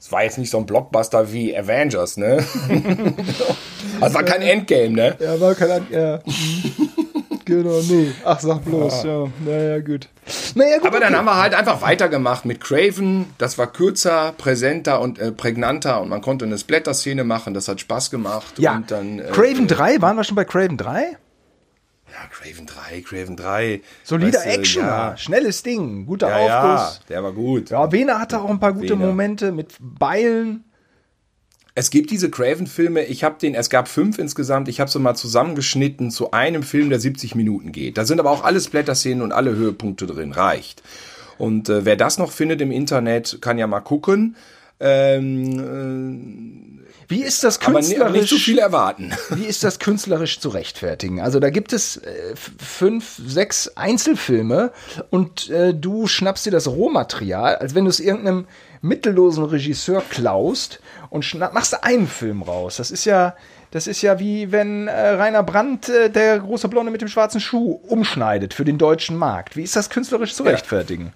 es 0.00 0.12
war 0.12 0.22
jetzt 0.22 0.38
nicht 0.38 0.50
so 0.50 0.58
ein 0.58 0.66
Blockbuster 0.66 1.32
wie 1.32 1.56
Avengers, 1.56 2.16
ne? 2.16 2.44
Also 4.00 4.14
war 4.14 4.22
kein 4.22 4.42
Endgame, 4.42 4.90
ne? 4.90 5.16
Ja, 5.18 5.40
war 5.40 5.54
kein 5.54 5.70
An 5.70 5.86
ja. 5.90 6.20
genau, 7.44 7.80
nee. 7.88 8.12
Ach, 8.24 8.38
sag 8.38 8.64
bloß, 8.64 9.04
ja. 9.04 9.26
Naja, 9.44 9.80
gut. 9.80 10.08
Naja, 10.54 10.78
gut. 10.78 10.86
Aber 10.86 11.00
dann 11.00 11.08
okay. 11.08 11.16
haben 11.16 11.24
wir 11.24 11.36
halt 11.36 11.54
einfach 11.54 11.82
weitergemacht 11.82 12.44
mit 12.44 12.60
Craven. 12.60 13.26
Das 13.38 13.58
war 13.58 13.66
kürzer, 13.66 14.34
präsenter 14.38 15.00
und 15.00 15.18
äh, 15.18 15.32
prägnanter 15.32 16.00
und 16.00 16.10
man 16.10 16.20
konnte 16.20 16.44
eine 16.44 16.58
Splatter-Szene 16.58 17.24
machen. 17.24 17.54
Das 17.54 17.66
hat 17.66 17.80
Spaß 17.80 18.10
gemacht. 18.10 18.58
ja, 18.58 18.76
Und 18.76 18.90
dann, 18.90 19.18
äh, 19.18 19.30
Craven 19.32 19.64
äh, 19.64 19.68
3, 19.68 20.00
waren 20.00 20.16
wir 20.16 20.24
schon 20.24 20.36
bei 20.36 20.44
Craven 20.44 20.76
3? 20.76 21.16
Ja, 22.12 22.26
Craven 22.30 22.66
3, 22.66 23.00
Craven 23.02 23.36
3. 23.36 23.80
Solider 24.02 24.38
Weißt 24.38 24.46
du, 24.46 24.50
Action, 24.50 24.82
Ja, 24.82 25.16
schnelles 25.16 25.62
Ding, 25.62 26.06
guter 26.06 26.28
ja, 26.28 26.46
ja, 26.46 26.74
Aufguss. 26.74 27.00
der 27.08 27.22
war 27.22 27.32
gut. 27.32 27.70
Ja, 27.70 27.92
Wena 27.92 28.18
hatte 28.18 28.40
auch 28.40 28.50
ein 28.50 28.60
paar 28.60 28.72
gute 28.72 28.94
Wehner. 28.94 29.06
Momente 29.06 29.52
mit 29.52 29.76
Beilen. 29.80 30.64
Es 31.74 31.90
gibt 31.90 32.10
diese 32.10 32.28
Craven-Filme, 32.28 33.04
ich 33.04 33.22
habe 33.22 33.38
den, 33.38 33.54
es 33.54 33.70
gab 33.70 33.86
fünf 33.86 34.18
insgesamt, 34.18 34.68
ich 34.68 34.80
habe 34.80 34.90
sie 34.90 34.98
mal 34.98 35.14
zusammengeschnitten 35.14 36.10
zu 36.10 36.32
einem 36.32 36.64
Film, 36.64 36.90
der 36.90 36.98
70 36.98 37.36
Minuten 37.36 37.70
geht. 37.70 37.98
Da 37.98 38.04
sind 38.04 38.18
aber 38.18 38.32
auch 38.32 38.42
alle 38.42 38.60
Splatter-Szenen 38.60 39.22
und 39.22 39.30
alle 39.30 39.54
Höhepunkte 39.54 40.06
drin, 40.06 40.32
reicht. 40.32 40.82
Und 41.38 41.68
äh, 41.68 41.84
wer 41.84 41.94
das 41.94 42.18
noch 42.18 42.32
findet 42.32 42.60
im 42.60 42.72
Internet, 42.72 43.38
kann 43.40 43.58
ja 43.58 43.68
mal 43.68 43.78
gucken. 43.80 44.34
Ähm, 44.80 46.80
Wie 47.08 47.22
ist 47.22 47.44
das 47.44 47.58
äh, 47.58 47.64
aber 47.64 47.80
ni- 47.80 47.86
künstlerisch? 47.86 48.12
nicht 48.20 48.28
zu 48.28 48.36
viel 48.36 48.58
erwarten. 48.58 49.12
Wie 49.30 49.44
ist 49.44 49.64
das 49.64 49.78
künstlerisch 49.78 50.40
zu 50.40 50.48
rechtfertigen? 50.50 51.20
Also 51.20 51.40
da 51.40 51.50
gibt 51.50 51.72
es 51.72 51.96
äh, 51.98 52.34
fünf, 52.58 53.20
sechs 53.26 53.72
Einzelfilme 53.76 54.72
und 55.10 55.50
äh, 55.50 55.74
du 55.74 56.06
schnappst 56.06 56.46
dir 56.46 56.50
das 56.50 56.68
Rohmaterial, 56.68 57.56
als 57.56 57.74
wenn 57.74 57.84
du 57.84 57.90
es 57.90 58.00
irgendeinem 58.00 58.46
mittellosen 58.80 59.44
Regisseur 59.44 60.02
klaust 60.08 60.80
und 61.10 61.24
schnapp, 61.24 61.52
machst 61.54 61.82
einen 61.82 62.06
Film 62.06 62.42
raus. 62.42 62.76
Das 62.76 62.90
ist 62.90 63.04
ja, 63.04 63.34
das 63.72 63.86
ist 63.86 64.02
ja 64.02 64.18
wie 64.20 64.52
wenn 64.52 64.86
äh, 64.88 65.08
Rainer 65.10 65.42
Brandt, 65.42 65.88
äh, 65.88 66.10
der 66.10 66.38
große 66.38 66.68
Blonde 66.68 66.92
mit 66.92 67.00
dem 67.00 67.08
schwarzen 67.08 67.40
Schuh, 67.40 67.80
umschneidet 67.88 68.54
für 68.54 68.64
den 68.64 68.78
deutschen 68.78 69.16
Markt. 69.16 69.56
Wie 69.56 69.62
ist 69.62 69.74
das 69.74 69.90
künstlerisch 69.90 70.34
zu 70.34 70.44
rechtfertigen? 70.44 71.12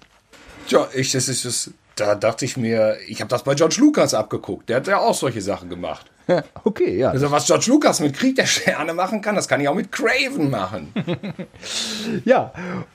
Tja, 0.67 0.87
ich, 0.93 1.11
das 1.11 1.29
ist 1.29 1.45
das, 1.45 1.71
da 1.95 2.15
dachte 2.15 2.45
ich 2.45 2.57
mir, 2.57 2.97
ich 3.07 3.21
habe 3.21 3.29
das 3.29 3.43
bei 3.43 3.53
George 3.55 3.77
Lucas 3.79 4.13
abgeguckt. 4.13 4.69
Der 4.69 4.77
hat 4.77 4.87
ja 4.87 4.99
auch 4.99 5.13
solche 5.13 5.41
Sachen 5.41 5.69
gemacht. 5.69 6.07
okay, 6.63 6.97
ja. 6.97 7.09
Also 7.09 7.31
was 7.31 7.45
George 7.45 7.65
Lucas 7.67 7.99
mit 7.99 8.13
Krieg 8.13 8.35
der 8.35 8.45
Sterne 8.45 8.93
machen 8.93 9.21
kann, 9.21 9.35
das 9.35 9.47
kann 9.47 9.59
ich 9.59 9.67
auch 9.67 9.75
mit 9.75 9.91
Craven 9.91 10.49
machen. 10.49 10.93
Ja, 12.25 12.53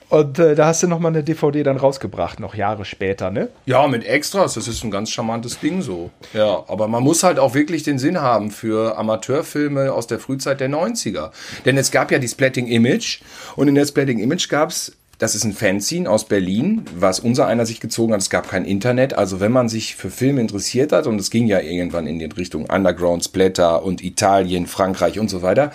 und 0.09 0.38
äh, 0.38 0.55
da 0.55 0.66
hast 0.66 0.82
du 0.82 0.86
noch 0.86 0.99
mal 0.99 1.09
eine 1.09 1.24
DVD 1.24 1.62
dann 1.62 1.76
rausgebracht, 1.76 2.40
noch 2.40 2.55
Jahre 2.55 2.84
später, 2.84 3.30
ne? 3.30 3.49
Ja, 3.66 3.86
mit 3.86 4.05
Extras, 4.05 4.55
das 4.55 4.68
ist 4.68 4.84
ein 4.84 4.90
ganz 4.90 5.11
charmantes 5.11 5.59
Ding 5.61 5.82
so. 5.82 6.11
Ja, 6.32 6.64
aber 6.68 6.88
man 6.88 7.03
muss 7.03 7.22
halt 7.22 7.38
auch 7.38 7.55
wirklich 7.55 7.82
den 7.82 7.99
Sinn 7.99 8.20
haben 8.20 8.51
für 8.51 8.96
Amateurfilme 8.96 9.92
aus 9.92 10.07
der 10.07 10.18
Frühzeit 10.18 10.61
der 10.61 10.68
90er. 10.70 11.30
Denn 11.64 11.76
es 11.78 11.90
gab 11.90 12.11
ja 12.11 12.18
die 12.18 12.28
Splatting 12.28 12.66
Image 12.66 13.20
und 13.57 13.68
in 13.68 13.74
der 13.74 13.86
Splatting 13.86 14.18
Image 14.18 14.49
gab's 14.49 14.92
das 15.19 15.35
ist 15.35 15.43
ein 15.45 15.53
Fanzine 15.53 16.09
aus 16.09 16.27
Berlin, 16.27 16.85
was 16.95 17.19
unser 17.19 17.47
einer 17.49 17.66
sich 17.66 17.81
gezogen 17.81 18.12
hat. 18.12 18.21
Es 18.21 18.31
gab 18.31 18.49
kein 18.49 18.64
Internet. 18.64 19.14
Also 19.14 19.41
wenn 19.41 19.51
man 19.51 19.69
sich 19.69 19.97
für 19.97 20.11
Filme 20.11 20.41
interessiert 20.41 20.93
hat, 20.93 21.09
und 21.09 21.21
es 21.21 21.31
ging 21.31 21.49
ja 21.49 21.59
irgendwann 21.61 22.07
in 22.07 22.21
die 22.21 22.27
Richtung 22.27 22.66
Underground 22.66 23.25
Splatter 23.25 23.83
und 23.83 24.03
Italien, 24.03 24.69
Frankreich 24.69 25.19
und 25.19 25.29
so 25.29 25.43
weiter. 25.43 25.73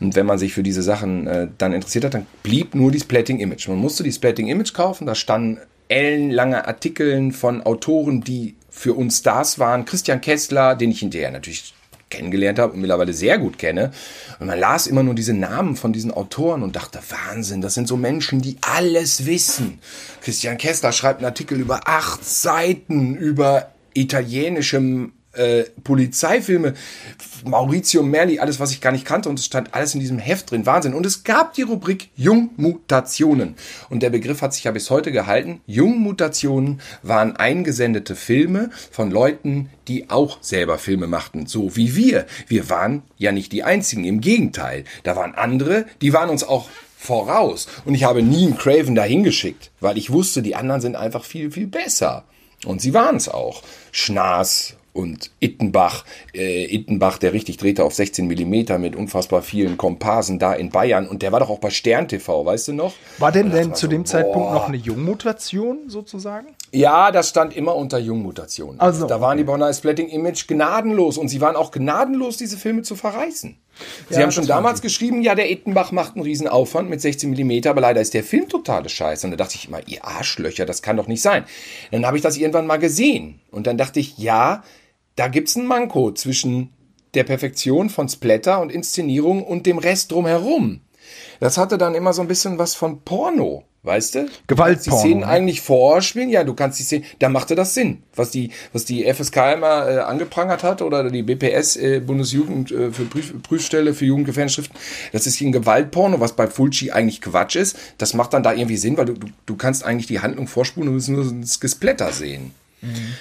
Und 0.00 0.14
wenn 0.14 0.26
man 0.26 0.38
sich 0.38 0.52
für 0.52 0.62
diese 0.62 0.82
Sachen 0.82 1.26
äh, 1.26 1.48
dann 1.56 1.72
interessiert 1.72 2.04
hat, 2.04 2.14
dann 2.14 2.26
blieb 2.42 2.74
nur 2.74 2.90
die 2.90 3.00
Splatting 3.00 3.40
Image. 3.40 3.66
Man 3.68 3.78
musste 3.78 4.02
die 4.02 4.12
Splatting 4.12 4.48
Image 4.48 4.74
kaufen. 4.74 5.06
Da 5.06 5.14
standen 5.14 5.58
ellenlange 5.88 6.66
Artikeln 6.66 7.32
von 7.32 7.62
Autoren, 7.62 8.22
die 8.22 8.56
für 8.68 8.92
uns 8.92 9.18
Stars 9.18 9.58
waren. 9.58 9.86
Christian 9.86 10.20
Kessler, 10.20 10.74
den 10.74 10.90
ich 10.90 11.00
hinterher 11.00 11.30
natürlich 11.30 11.72
kennengelernt 12.12 12.58
habe 12.58 12.74
und 12.74 12.80
mittlerweile 12.80 13.12
sehr 13.12 13.38
gut 13.38 13.58
kenne. 13.58 13.90
Und 14.38 14.46
man 14.46 14.58
las 14.58 14.86
immer 14.86 15.02
nur 15.02 15.14
diese 15.14 15.34
Namen 15.34 15.74
von 15.76 15.92
diesen 15.92 16.12
Autoren 16.12 16.62
und 16.62 16.76
dachte, 16.76 17.00
Wahnsinn, 17.08 17.60
das 17.60 17.74
sind 17.74 17.88
so 17.88 17.96
Menschen, 17.96 18.40
die 18.40 18.56
alles 18.60 19.26
wissen. 19.26 19.80
Christian 20.20 20.58
Kessler 20.58 20.92
schreibt 20.92 21.18
einen 21.18 21.26
Artikel 21.26 21.58
über 21.58 21.88
acht 21.88 22.24
Seiten 22.24 23.16
über 23.16 23.72
italienische 23.94 25.10
äh, 25.32 25.64
Polizeifilme, 25.82 26.74
Maurizio 27.44 28.02
Merli, 28.02 28.38
alles, 28.38 28.60
was 28.60 28.70
ich 28.70 28.80
gar 28.80 28.92
nicht 28.92 29.04
kannte 29.04 29.28
und 29.28 29.38
es 29.38 29.46
stand 29.46 29.74
alles 29.74 29.94
in 29.94 30.00
diesem 30.00 30.18
Heft 30.18 30.50
drin. 30.50 30.66
Wahnsinn. 30.66 30.94
Und 30.94 31.06
es 31.06 31.24
gab 31.24 31.54
die 31.54 31.62
Rubrik 31.62 32.10
Jungmutationen. 32.16 33.56
Und 33.88 34.02
der 34.02 34.10
Begriff 34.10 34.42
hat 34.42 34.54
sich 34.54 34.64
ja 34.64 34.70
bis 34.70 34.90
heute 34.90 35.12
gehalten. 35.12 35.60
Jungmutationen 35.66 36.80
waren 37.02 37.36
eingesendete 37.36 38.14
Filme 38.16 38.70
von 38.90 39.10
Leuten, 39.10 39.70
die 39.88 40.10
auch 40.10 40.38
selber 40.42 40.78
Filme 40.78 41.06
machten, 41.06 41.46
so 41.46 41.76
wie 41.76 41.96
wir. 41.96 42.26
Wir 42.46 42.68
waren 42.70 43.02
ja 43.16 43.32
nicht 43.32 43.52
die 43.52 43.64
Einzigen, 43.64 44.04
im 44.04 44.20
Gegenteil. 44.20 44.84
Da 45.02 45.16
waren 45.16 45.34
andere, 45.34 45.86
die 46.00 46.12
waren 46.12 46.30
uns 46.30 46.44
auch 46.44 46.68
voraus. 46.96 47.66
Und 47.84 47.94
ich 47.94 48.04
habe 48.04 48.22
nie 48.22 48.46
einen 48.46 48.56
Craven 48.56 48.94
dahin 48.94 49.24
geschickt, 49.24 49.70
weil 49.80 49.98
ich 49.98 50.10
wusste, 50.10 50.42
die 50.42 50.54
anderen 50.54 50.80
sind 50.80 50.96
einfach 50.96 51.24
viel, 51.24 51.50
viel 51.50 51.66
besser. 51.66 52.24
Und 52.64 52.80
sie 52.80 52.94
waren 52.94 53.16
es 53.16 53.28
auch. 53.28 53.62
Schnaas 53.90 54.76
und 54.92 55.30
Ittenbach, 55.40 56.04
äh, 56.34 56.74
Ittenbach, 56.74 57.18
der 57.18 57.32
richtig 57.32 57.56
drehte 57.56 57.84
auf 57.84 57.94
16 57.94 58.26
Millimeter 58.26 58.78
mit 58.78 58.94
unfassbar 58.94 59.42
vielen 59.42 59.78
Komparsen 59.78 60.38
da 60.38 60.52
in 60.52 60.70
Bayern 60.70 61.08
und 61.08 61.22
der 61.22 61.32
war 61.32 61.40
doch 61.40 61.50
auch 61.50 61.58
bei 61.58 61.70
Stern 61.70 62.08
TV, 62.08 62.44
weißt 62.44 62.68
du 62.68 62.72
noch? 62.74 62.92
War 63.18 63.32
denn 63.32 63.50
denn 63.50 63.74
zu 63.74 63.86
so, 63.86 63.88
dem 63.88 64.04
Zeitpunkt 64.04 64.48
boah. 64.48 64.54
noch 64.54 64.68
eine 64.68 64.76
Jungmutation 64.76 65.88
sozusagen? 65.88 66.48
Ja, 66.72 67.10
das 67.10 67.30
stand 67.30 67.56
immer 67.56 67.76
unter 67.76 67.98
Jungmutation. 67.98 68.80
Also, 68.80 69.06
da 69.06 69.20
waren 69.20 69.36
die 69.38 69.44
Bonner 69.44 69.72
Splatting 69.72 70.08
Image 70.08 70.46
gnadenlos 70.46 71.18
und 71.18 71.28
sie 71.28 71.40
waren 71.40 71.56
auch 71.56 71.70
gnadenlos, 71.70 72.36
diese 72.36 72.56
Filme 72.56 72.82
zu 72.82 72.96
verreißen. 72.96 73.56
Sie 74.08 74.14
ja, 74.14 74.22
haben 74.22 74.32
schon 74.32 74.46
damals 74.46 74.82
geschrieben, 74.82 75.22
ja, 75.22 75.34
der 75.34 75.50
Ittenbach 75.50 75.92
macht 75.92 76.14
einen 76.14 76.24
riesen 76.24 76.48
Aufwand 76.48 76.90
mit 76.90 77.00
16 77.00 77.30
Millimeter, 77.30 77.70
aber 77.70 77.80
leider 77.80 78.00
ist 78.00 78.14
der 78.14 78.22
Film 78.22 78.48
totale 78.48 78.88
Scheiße. 78.88 79.26
Und 79.26 79.32
da 79.32 79.36
dachte 79.36 79.56
ich 79.56 79.68
immer, 79.68 79.80
ihr 79.86 80.04
Arschlöcher, 80.04 80.66
das 80.66 80.82
kann 80.82 80.96
doch 80.96 81.08
nicht 81.08 81.22
sein. 81.22 81.44
Dann 81.90 82.06
habe 82.06 82.16
ich 82.16 82.22
das 82.22 82.36
irgendwann 82.36 82.66
mal 82.66 82.78
gesehen 82.78 83.40
und 83.50 83.66
dann 83.66 83.78
dachte 83.78 84.00
ich, 84.00 84.18
ja, 84.18 84.62
da 85.16 85.28
gibt's 85.28 85.56
ein 85.56 85.66
Manko 85.66 86.12
zwischen 86.12 86.70
der 87.14 87.24
Perfektion 87.24 87.90
von 87.90 88.08
Splatter 88.08 88.60
und 88.60 88.72
Inszenierung 88.72 89.42
und 89.42 89.66
dem 89.66 89.78
Rest 89.78 90.12
drumherum. 90.12 90.80
Das 91.40 91.58
hatte 91.58 91.78
dann 91.78 91.94
immer 91.94 92.12
so 92.12 92.22
ein 92.22 92.28
bisschen 92.28 92.58
was 92.58 92.74
von 92.74 93.02
Porno. 93.02 93.64
Weißt 93.84 94.14
du? 94.14 94.28
Gewaltporno. 94.46 95.02
Die 95.02 95.08
Szenen 95.08 95.20
ne? 95.20 95.26
eigentlich 95.26 95.60
vorspielen, 95.60 96.30
ja, 96.30 96.44
du 96.44 96.54
kannst 96.54 96.78
die 96.78 96.84
Szenen, 96.84 97.04
da 97.18 97.28
machte 97.28 97.56
das 97.56 97.74
Sinn. 97.74 98.04
Was 98.14 98.30
die, 98.30 98.52
was 98.72 98.84
die 98.84 99.12
FSK 99.12 99.54
immer 99.54 99.88
äh, 99.88 99.98
angeprangert 99.98 100.62
hat 100.62 100.82
oder 100.82 101.10
die 101.10 101.24
BPS, 101.24 101.74
äh, 101.76 101.98
Bundesjugend 101.98 102.70
äh, 102.70 102.92
für 102.92 103.02
Prüf, 103.06 103.34
Prüfstelle 103.42 103.92
für 103.92 104.04
Jugendgefährdungsschriften, 104.04 104.78
das 105.10 105.26
ist 105.26 105.40
ein 105.40 105.50
Gewaltporno, 105.50 106.20
was 106.20 106.34
bei 106.34 106.46
Fulci 106.46 106.92
eigentlich 106.92 107.20
Quatsch 107.20 107.56
ist. 107.56 107.76
Das 107.98 108.14
macht 108.14 108.34
dann 108.34 108.44
da 108.44 108.52
irgendwie 108.52 108.76
Sinn, 108.76 108.96
weil 108.96 109.06
du, 109.06 109.14
du, 109.14 109.26
du 109.46 109.56
kannst 109.56 109.84
eigentlich 109.84 110.06
die 110.06 110.20
Handlung 110.20 110.46
vorspulen 110.46 110.88
und 110.88 111.08
nur 111.08 111.24
das 111.40 111.58
Gesplatter 111.58 112.12
sehen. 112.12 112.52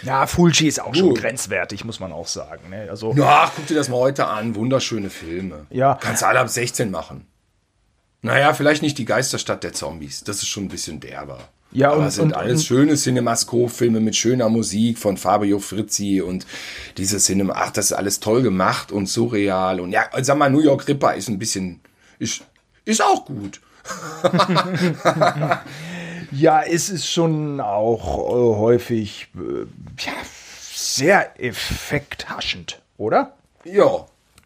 Ja, 0.04 0.26
Fulci 0.26 0.68
ist 0.68 0.82
auch 0.82 0.96
schon 0.96 1.14
grenzwertig, 1.14 1.86
muss 1.86 2.00
man 2.00 2.12
auch 2.12 2.28
sagen. 2.28 2.70
Ne? 2.70 2.88
Also, 2.90 3.14
ja, 3.14 3.52
guck 3.56 3.68
dir 3.68 3.76
das 3.76 3.90
mal 3.90 3.98
heute 3.98 4.28
an. 4.28 4.56
Wunderschöne 4.56 5.10
Filme. 5.10 5.68
Ja. 5.70 6.00
Kannst 6.02 6.24
alle 6.24 6.40
ab 6.40 6.50
16 6.50 6.90
machen. 6.90 7.28
Naja, 8.24 8.54
vielleicht 8.54 8.82
nicht 8.82 8.98
die 8.98 9.06
Geisterstadt 9.06 9.64
der 9.64 9.74
Zombies. 9.74 10.24
Das 10.24 10.38
ist 10.38 10.48
schon 10.48 10.66
ein 10.66 10.70
bisschen 10.70 11.00
derber. 11.00 11.40
Ja, 11.72 11.92
Aber 11.92 12.04
und, 12.04 12.12
sind 12.12 12.24
und, 12.26 12.34
alles 12.34 12.62
und, 12.62 12.66
schöne 12.66 12.96
Cinemascope-Filme 12.96 14.00
mit 14.00 14.16
schöner 14.16 14.50
Musik 14.50 14.98
von 14.98 15.18
Fabio 15.18 15.60
Frizzi 15.60 16.22
und 16.22 16.46
diese 16.98 17.18
Cinema. 17.18 17.54
Ach, 17.56 17.72
das 17.72 17.86
ist 17.86 17.94
alles 17.94 18.20
toll 18.20 18.42
gemacht 18.42 18.92
und 18.92 19.08
surreal. 19.08 19.80
Und 19.80 19.92
ja, 19.92 20.06
sag 20.22 20.38
mal, 20.38 20.50
New 20.50 20.62
York 20.62 20.88
Ripper 20.88 21.16
ist 21.16 21.30
ein 21.30 21.40
bisschen. 21.40 21.82
Ist, 22.20 22.44
ist 22.84 23.02
auch 23.02 23.26
gut. 23.26 23.62
Ja, 26.32 26.62
es 26.64 26.90
ist 26.90 27.08
schon 27.08 27.60
auch 27.60 28.30
äh, 28.30 28.58
häufig 28.58 29.28
äh, 29.36 29.66
ja, 30.00 30.14
sehr 30.74 31.40
effekthaschend, 31.42 32.82
oder? 32.98 33.34
Ja. 33.66 34.06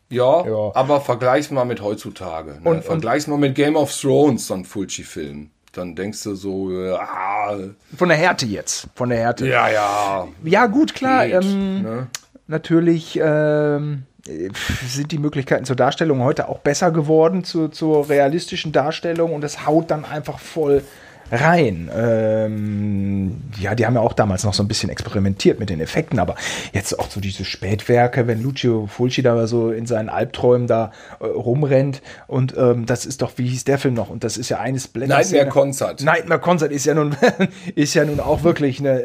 Ja, 0.09 0.45
ja. 0.45 0.71
aber 0.75 1.01
vergleich's 1.01 1.49
mal 1.49 1.65
mit 1.65 1.81
heutzutage. 1.81 2.59
Ne? 2.61 2.69
Und, 2.69 2.83
vergleich's 2.83 3.25
mal 3.27 3.37
mit 3.37 3.55
Game 3.55 3.75
of 3.75 3.91
Thrones, 3.91 4.47
so 4.47 4.53
ein 4.53 4.63
Fulci-Film. 4.63 5.49
Dann 5.71 5.95
denkst 5.95 6.23
du 6.23 6.35
so, 6.35 6.69
ah. 6.97 7.57
Von 7.97 8.09
der 8.09 8.17
Härte 8.17 8.45
jetzt. 8.45 8.87
Von 8.95 9.09
der 9.09 9.17
Härte. 9.19 9.47
Ja, 9.47 9.67
ja. 9.69 10.27
Ja, 10.43 10.67
gut, 10.67 10.93
klar. 10.93 11.25
Geht, 11.25 11.43
ähm, 11.43 11.81
ne? 11.81 12.07
Natürlich 12.47 13.19
ähm, 13.21 14.03
sind 14.23 15.11
die 15.11 15.17
Möglichkeiten 15.17 15.65
zur 15.65 15.75
Darstellung 15.75 16.21
heute 16.21 16.47
auch 16.47 16.59
besser 16.59 16.91
geworden, 16.91 17.43
zu, 17.43 17.67
zur 17.67 18.07
realistischen 18.07 18.71
Darstellung. 18.71 19.33
Und 19.33 19.43
es 19.43 19.65
haut 19.65 19.91
dann 19.91 20.05
einfach 20.05 20.39
voll 20.39 20.83
rein. 21.31 21.89
Ähm, 21.95 23.41
ja, 23.59 23.75
die 23.75 23.85
haben 23.85 23.95
ja 23.95 24.01
auch 24.01 24.13
damals 24.13 24.43
noch 24.43 24.53
so 24.53 24.63
ein 24.63 24.67
bisschen 24.67 24.89
experimentiert 24.89 25.59
mit 25.59 25.69
den 25.69 25.79
Effekten, 25.79 26.19
aber 26.19 26.35
jetzt 26.73 26.97
auch 26.99 27.09
so 27.09 27.19
diese 27.19 27.45
Spätwerke, 27.45 28.27
wenn 28.27 28.41
Lucio 28.41 28.87
Fulci 28.87 29.21
da 29.21 29.47
so 29.47 29.71
in 29.71 29.85
seinen 29.85 30.09
Albträumen 30.09 30.67
da 30.67 30.91
äh, 31.19 31.25
rumrennt 31.25 32.01
und 32.27 32.55
ähm, 32.57 32.85
das 32.85 33.05
ist 33.05 33.21
doch, 33.21 33.33
wie 33.37 33.47
hieß 33.47 33.63
der 33.63 33.77
Film 33.77 33.93
noch? 33.93 34.09
Und 34.09 34.23
das 34.23 34.37
ist 34.37 34.49
ja 34.49 34.59
eines 34.59 34.87
Blender. 34.87 35.17
Nightmare 35.17 35.47
Concert. 35.47 36.01
Nightmare 36.03 36.39
Concert 36.39 36.71
ist 36.71 36.85
ja 36.85 36.93
nun, 36.93 37.15
ist 37.75 37.93
ja 37.93 38.05
nun 38.05 38.19
auch 38.19 38.43
wirklich 38.43 38.79
eine, 38.79 39.03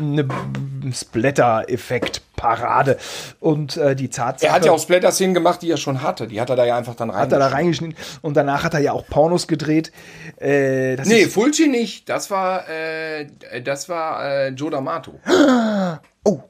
eine 0.00 0.26
Splatter-Effekt 0.90 2.22
Parade. 2.34 2.98
Und 3.38 3.76
äh, 3.76 3.94
die 3.94 4.08
Tatsache. 4.08 4.48
Er 4.48 4.54
hat 4.54 4.64
ja 4.64 4.72
auch 4.72 4.80
Splatter-Szenen 4.80 5.34
gemacht, 5.34 5.62
die 5.62 5.70
er 5.70 5.76
schon 5.76 6.02
hatte. 6.02 6.26
Die 6.26 6.40
hat 6.40 6.50
er 6.50 6.56
da 6.56 6.64
ja 6.64 6.76
einfach 6.76 6.96
dann 6.96 7.10
reingeschnitten. 7.10 7.40
Hat 7.40 7.44
er 7.44 7.50
da 7.50 7.54
reingeschnitten. 7.54 7.96
Und 8.22 8.36
danach 8.36 8.64
hat 8.64 8.74
er 8.74 8.80
ja 8.80 8.92
auch 8.92 9.06
Pornos 9.06 9.46
gedreht. 9.46 9.92
Äh, 10.40 10.96
nee, 11.04 11.26
Fulci 11.26 11.68
nicht. 11.68 12.08
Das 12.08 12.30
war, 12.30 12.68
äh, 12.68 13.26
das 13.62 13.88
war 13.88 14.24
äh, 14.24 14.48
Joe 14.48 14.70
D'Amato. 14.70 15.12
Oh. 16.24 16.40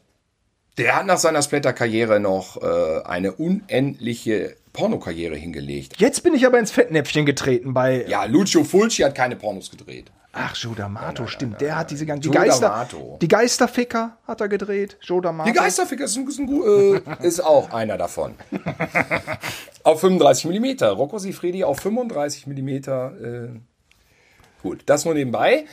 Der 0.76 0.96
hat 0.96 1.06
nach 1.06 1.16
seiner 1.16 1.40
Splatter-Karriere 1.40 2.20
noch 2.20 2.62
äh, 2.62 3.02
eine 3.04 3.32
unendliche 3.32 4.56
Pornokarriere 4.72 5.36
hingelegt. 5.36 5.94
Jetzt 5.98 6.22
bin 6.22 6.34
ich 6.34 6.46
aber 6.46 6.58
ins 6.58 6.70
Fettnäpfchen 6.70 7.26
getreten 7.26 7.72
bei. 7.74 8.04
Ja, 8.06 8.24
Lucio 8.24 8.64
Fulci 8.64 9.02
hat 9.02 9.14
keine 9.14 9.36
Pornos 9.36 9.70
gedreht. 9.70 10.10
Ach, 10.34 10.56
Joe 10.56 10.74
D'Amato, 10.74 11.26
stimmt. 11.26 11.60
Der 11.60 11.76
hat 11.76 11.90
diese 11.90 12.06
ganzen. 12.06 12.22
Die, 12.22 12.30
Geister, 12.30 12.88
die 13.20 13.28
Geisterficker 13.28 14.16
hat 14.26 14.40
er 14.40 14.48
gedreht. 14.48 14.96
Joe 15.02 15.20
D'Amato. 15.20 15.44
Die 15.44 15.52
Geisterficker 15.52 16.04
ist, 16.04 16.16
ein, 16.16 16.26
ist, 16.26 16.38
ein, 16.38 16.48
äh, 16.48 17.26
ist 17.26 17.40
auch 17.40 17.70
einer 17.70 17.98
davon. 17.98 18.34
auf 19.82 20.00
35 20.00 20.46
mm. 20.46 20.84
Rocco 20.84 21.18
Sifredi 21.18 21.64
auf 21.64 21.80
35 21.80 22.46
mm. 22.46 22.68
Äh, 22.68 23.60
gut, 24.62 24.82
das 24.86 25.04
nur 25.04 25.14
nebenbei. 25.14 25.64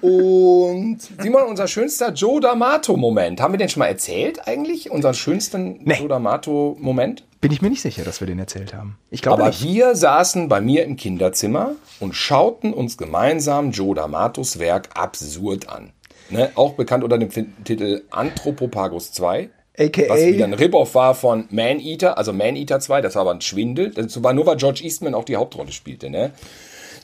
Und 0.00 0.98
Simon, 1.18 1.44
unser 1.44 1.68
schönster 1.68 2.12
Joe 2.12 2.40
D'Amato-Moment. 2.40 3.40
Haben 3.40 3.54
wir 3.54 3.58
den 3.58 3.68
schon 3.68 3.80
mal 3.80 3.86
erzählt 3.86 4.46
eigentlich? 4.46 4.90
Unseren 4.90 5.14
schönsten 5.14 5.80
nee. 5.84 5.94
Joe 5.98 6.08
D'Amato-Moment? 6.08 7.24
Bin 7.40 7.52
ich 7.52 7.62
mir 7.62 7.70
nicht 7.70 7.82
sicher, 7.82 8.04
dass 8.04 8.20
wir 8.20 8.26
den 8.26 8.38
erzählt 8.38 8.74
haben. 8.74 8.98
Ich 9.10 9.22
glaube 9.22 9.42
Aber 9.42 9.50
nicht. 9.50 9.64
wir 9.64 9.96
saßen 9.96 10.48
bei 10.48 10.60
mir 10.60 10.84
im 10.84 10.96
Kinderzimmer 10.96 11.72
und 11.98 12.14
schauten 12.14 12.72
uns 12.72 12.96
gemeinsam 12.96 13.72
Joe 13.72 13.96
D'Amatos 13.96 14.58
Werk 14.58 14.90
absurd 14.94 15.68
an. 15.68 15.92
Ne? 16.30 16.50
Auch 16.54 16.74
bekannt 16.74 17.04
unter 17.04 17.18
dem 17.18 17.30
Titel 17.64 18.02
Anthropophagus 18.10 19.12
2. 19.12 19.50
AKA. 19.78 20.08
Was 20.08 20.20
wieder 20.20 20.44
ein 20.44 20.54
Rip-Off 20.54 20.94
war 20.94 21.14
von 21.14 21.46
Man 21.50 21.80
Eater, 21.80 22.18
also 22.18 22.32
Man 22.32 22.56
Eater 22.56 22.78
2, 22.78 23.00
das 23.00 23.14
war 23.14 23.22
aber 23.22 23.32
ein 23.32 23.40
Schwindel. 23.40 23.90
Das 23.90 24.22
war 24.22 24.32
nur, 24.32 24.46
weil 24.46 24.56
George 24.56 24.82
Eastman 24.84 25.14
auch 25.14 25.24
die 25.24 25.36
Hauptrolle 25.36 25.72
spielte, 25.72 26.10
ne? 26.10 26.32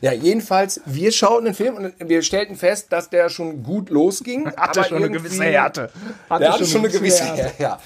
Ja, 0.00 0.12
jedenfalls, 0.12 0.80
wir 0.86 1.10
schauten 1.12 1.46
den 1.46 1.54
Film 1.54 1.76
und 1.76 1.94
wir 2.08 2.22
stellten 2.22 2.56
fest, 2.56 2.86
dass 2.90 3.10
der 3.10 3.28
schon 3.28 3.62
gut 3.62 3.90
losging. 3.90 4.50
Hatte 4.56 4.84
schon 4.84 4.98
eine 4.98 5.10
gewisse 5.10 5.44
Härte. 5.44 5.90
Hatte 6.28 6.44
der 6.44 6.52
hatte 6.52 6.66
schon 6.66 6.82
eine 6.82 6.90
gewisse 6.90 7.24
Härte. 7.24 7.62
Ja. 7.62 7.80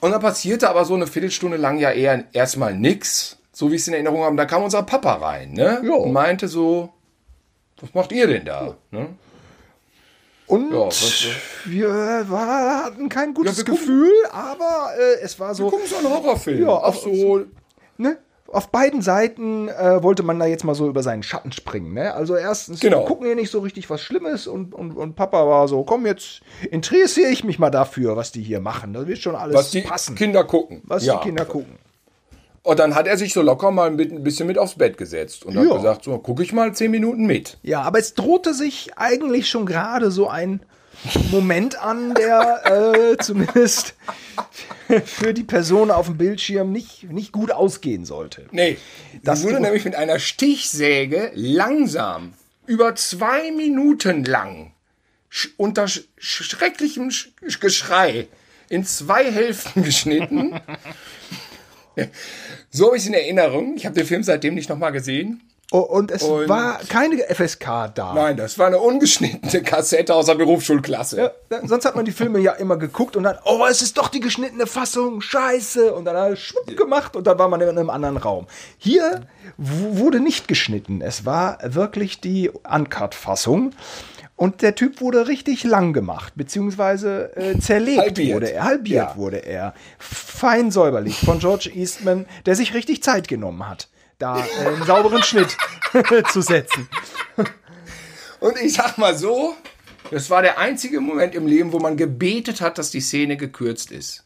Und 0.00 0.10
dann 0.10 0.20
passierte 0.20 0.68
aber 0.68 0.84
so 0.84 0.94
eine 0.94 1.06
Viertelstunde 1.06 1.56
lang 1.56 1.78
ja 1.78 1.92
eher 1.92 2.24
erstmal 2.32 2.74
nix, 2.74 3.38
so 3.52 3.70
wie 3.70 3.76
ich 3.76 3.82
es 3.82 3.88
in 3.88 3.94
Erinnerung 3.94 4.24
habe. 4.24 4.36
Da 4.36 4.46
kam 4.46 4.64
unser 4.64 4.82
Papa 4.82 5.14
rein, 5.14 5.52
ne? 5.52 5.80
Jo. 5.84 5.96
Und 5.96 6.12
meinte 6.12 6.48
so, 6.48 6.92
was 7.80 7.94
macht 7.94 8.10
ihr 8.10 8.26
denn 8.26 8.44
da? 8.44 8.76
Ne? 8.90 9.08
Und 10.46 10.72
ja, 10.72 10.88
wir 11.66 12.24
war, 12.28 12.84
hatten 12.84 13.08
kein 13.08 13.32
gutes 13.32 13.58
ja, 13.58 13.64
Gefühl, 13.64 14.12
aber 14.32 14.90
äh, 14.98 15.22
es 15.22 15.38
war 15.38 15.54
so. 15.54 15.64
Wir 15.64 15.70
gucken 15.70 15.86
so 15.86 15.96
einen 15.96 16.10
Horrorfilm. 16.10 16.62
Ja, 16.62 16.68
auf 16.68 16.98
so. 16.98 17.44
Ne? 17.96 18.18
Auf 18.52 18.68
beiden 18.68 19.00
Seiten 19.00 19.68
äh, 19.68 20.02
wollte 20.02 20.22
man 20.22 20.38
da 20.38 20.44
jetzt 20.44 20.64
mal 20.64 20.74
so 20.74 20.86
über 20.86 21.02
seinen 21.02 21.22
Schatten 21.22 21.52
springen. 21.52 21.94
Ne? 21.94 22.12
Also 22.14 22.36
erstens, 22.36 22.80
genau. 22.80 23.00
wir 23.00 23.06
gucken 23.06 23.26
hier 23.26 23.34
nicht 23.34 23.50
so 23.50 23.60
richtig 23.60 23.88
was 23.88 24.00
Schlimmes 24.02 24.46
und, 24.46 24.74
und, 24.74 24.92
und 24.92 25.16
Papa 25.16 25.46
war 25.48 25.66
so, 25.68 25.82
komm, 25.84 26.06
jetzt 26.06 26.42
interessiere 26.70 27.30
ich 27.30 27.44
mich 27.44 27.58
mal 27.58 27.70
dafür, 27.70 28.16
was 28.16 28.30
die 28.30 28.42
hier 28.42 28.60
machen. 28.60 28.92
Das 28.92 29.06
wird 29.06 29.18
schon 29.18 29.34
alles 29.34 29.56
was 29.56 29.70
die 29.70 29.80
passen. 29.80 30.14
Kinder 30.14 30.44
gucken. 30.44 30.82
Was 30.84 31.04
ja. 31.04 31.16
die 31.16 31.24
Kinder 31.24 31.46
gucken. 31.46 31.78
Und 32.62 32.78
dann 32.78 32.94
hat 32.94 33.06
er 33.06 33.16
sich 33.16 33.32
so 33.32 33.42
locker 33.42 33.70
mal 33.70 33.90
mit, 33.90 34.12
ein 34.12 34.22
bisschen 34.22 34.46
mit 34.46 34.58
aufs 34.58 34.74
Bett 34.74 34.96
gesetzt 34.96 35.44
und 35.44 35.54
ja. 35.54 35.62
hat 35.62 35.76
gesagt, 35.76 36.04
so 36.04 36.16
gucke 36.18 36.42
ich 36.42 36.52
mal 36.52 36.72
zehn 36.74 36.90
Minuten 36.90 37.26
mit. 37.26 37.58
Ja, 37.62 37.82
aber 37.82 37.98
es 37.98 38.14
drohte 38.14 38.54
sich 38.54 38.92
eigentlich 38.96 39.48
schon 39.48 39.66
gerade 39.66 40.10
so 40.10 40.28
ein 40.28 40.62
Moment 41.30 41.80
an, 41.80 42.14
der 42.14 42.62
äh, 42.64 43.16
zumindest 43.18 43.94
für 45.04 45.34
die 45.34 45.44
Person 45.44 45.90
auf 45.90 46.06
dem 46.06 46.18
Bildschirm 46.18 46.72
nicht, 46.72 47.10
nicht 47.10 47.32
gut 47.32 47.50
ausgehen 47.50 48.04
sollte. 48.04 48.46
Nee, 48.50 48.76
das 49.22 49.42
wurde 49.42 49.60
nämlich 49.60 49.84
mit 49.84 49.94
einer 49.94 50.18
Stichsäge 50.18 51.32
langsam, 51.34 52.34
über 52.66 52.94
zwei 52.94 53.50
Minuten 53.50 54.24
lang, 54.24 54.72
unter 55.56 55.86
schrecklichem 56.18 57.10
Geschrei 57.60 58.28
in 58.68 58.84
zwei 58.84 59.30
Hälften 59.30 59.82
geschnitten. 59.84 60.60
so 62.70 62.86
habe 62.86 62.96
ich 62.96 63.02
es 63.02 63.08
in 63.08 63.14
Erinnerung. 63.14 63.76
Ich 63.76 63.86
habe 63.86 63.94
den 63.94 64.06
Film 64.06 64.22
seitdem 64.22 64.54
nicht 64.54 64.68
nochmal 64.68 64.92
gesehen. 64.92 65.42
Oh, 65.74 65.78
und 65.78 66.10
es 66.10 66.22
und 66.22 66.50
war 66.50 66.80
keine 66.86 67.16
FSK 67.34 67.94
da. 67.94 68.12
Nein, 68.14 68.36
das 68.36 68.58
war 68.58 68.66
eine 68.66 68.78
ungeschnittene 68.78 69.62
Kassette 69.62 70.14
aus 70.14 70.26
der 70.26 70.34
Berufsschulklasse. 70.34 71.32
Ja, 71.50 71.60
sonst 71.66 71.86
hat 71.86 71.96
man 71.96 72.04
die 72.04 72.12
Filme 72.12 72.40
ja 72.40 72.52
immer 72.52 72.76
geguckt 72.76 73.16
und 73.16 73.22
dann, 73.22 73.38
oh, 73.46 73.64
es 73.70 73.80
ist 73.80 73.96
doch 73.96 74.08
die 74.08 74.20
geschnittene 74.20 74.66
Fassung, 74.66 75.22
scheiße. 75.22 75.94
Und 75.94 76.04
dann 76.04 76.14
hat 76.14 76.28
er 76.28 76.36
schwupp 76.36 76.76
gemacht 76.76 77.16
und 77.16 77.26
dann 77.26 77.38
war 77.38 77.48
man 77.48 77.62
in 77.62 77.70
einem 77.70 77.88
anderen 77.88 78.18
Raum. 78.18 78.48
Hier 78.76 79.22
wurde 79.56 80.20
nicht 80.20 80.46
geschnitten. 80.46 81.00
Es 81.00 81.24
war 81.24 81.58
wirklich 81.64 82.20
die 82.20 82.50
Uncut-Fassung. 82.50 83.72
Und 84.36 84.60
der 84.60 84.74
Typ 84.74 85.00
wurde 85.00 85.26
richtig 85.26 85.64
lang 85.64 85.94
gemacht, 85.94 86.34
beziehungsweise 86.36 87.34
äh, 87.34 87.58
zerlegt 87.58 88.00
halbiert. 88.00 88.34
wurde 88.34 88.52
er, 88.52 88.64
halbiert 88.64 89.10
ja. 89.10 89.16
wurde 89.16 89.36
er. 89.38 89.72
Fein 89.98 90.70
säuberlich 90.70 91.20
von 91.20 91.38
George 91.38 91.70
Eastman, 91.74 92.26
der 92.44 92.56
sich 92.56 92.74
richtig 92.74 93.02
Zeit 93.02 93.26
genommen 93.26 93.66
hat 93.66 93.88
da 94.22 94.38
äh, 94.38 94.66
einen 94.68 94.84
sauberen 94.84 95.22
Schnitt 95.22 95.56
zu 96.32 96.40
setzen. 96.40 96.88
Und 98.40 98.56
ich 98.58 98.74
sag 98.74 98.96
mal 98.98 99.16
so, 99.16 99.54
das 100.10 100.30
war 100.30 100.42
der 100.42 100.58
einzige 100.58 101.00
Moment 101.00 101.34
im 101.34 101.46
Leben, 101.46 101.72
wo 101.72 101.78
man 101.78 101.96
gebetet 101.96 102.60
hat, 102.60 102.78
dass 102.78 102.90
die 102.90 103.00
Szene 103.00 103.36
gekürzt 103.36 103.90
ist. 103.90 104.24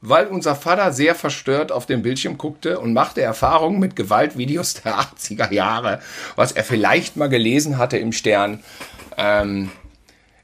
Weil 0.00 0.26
unser 0.26 0.54
Vater 0.54 0.92
sehr 0.92 1.14
verstört 1.14 1.72
auf 1.72 1.86
dem 1.86 2.02
Bildschirm 2.02 2.38
guckte 2.38 2.78
und 2.78 2.92
machte 2.92 3.22
Erfahrungen 3.22 3.78
mit 3.78 3.96
Gewaltvideos 3.96 4.74
der 4.74 4.98
80er 4.98 5.52
Jahre, 5.52 6.00
was 6.36 6.52
er 6.52 6.64
vielleicht 6.64 7.16
mal 7.16 7.28
gelesen 7.28 7.78
hatte 7.78 7.98
im 7.98 8.12
Stern. 8.12 8.62
Ähm, 9.16 9.70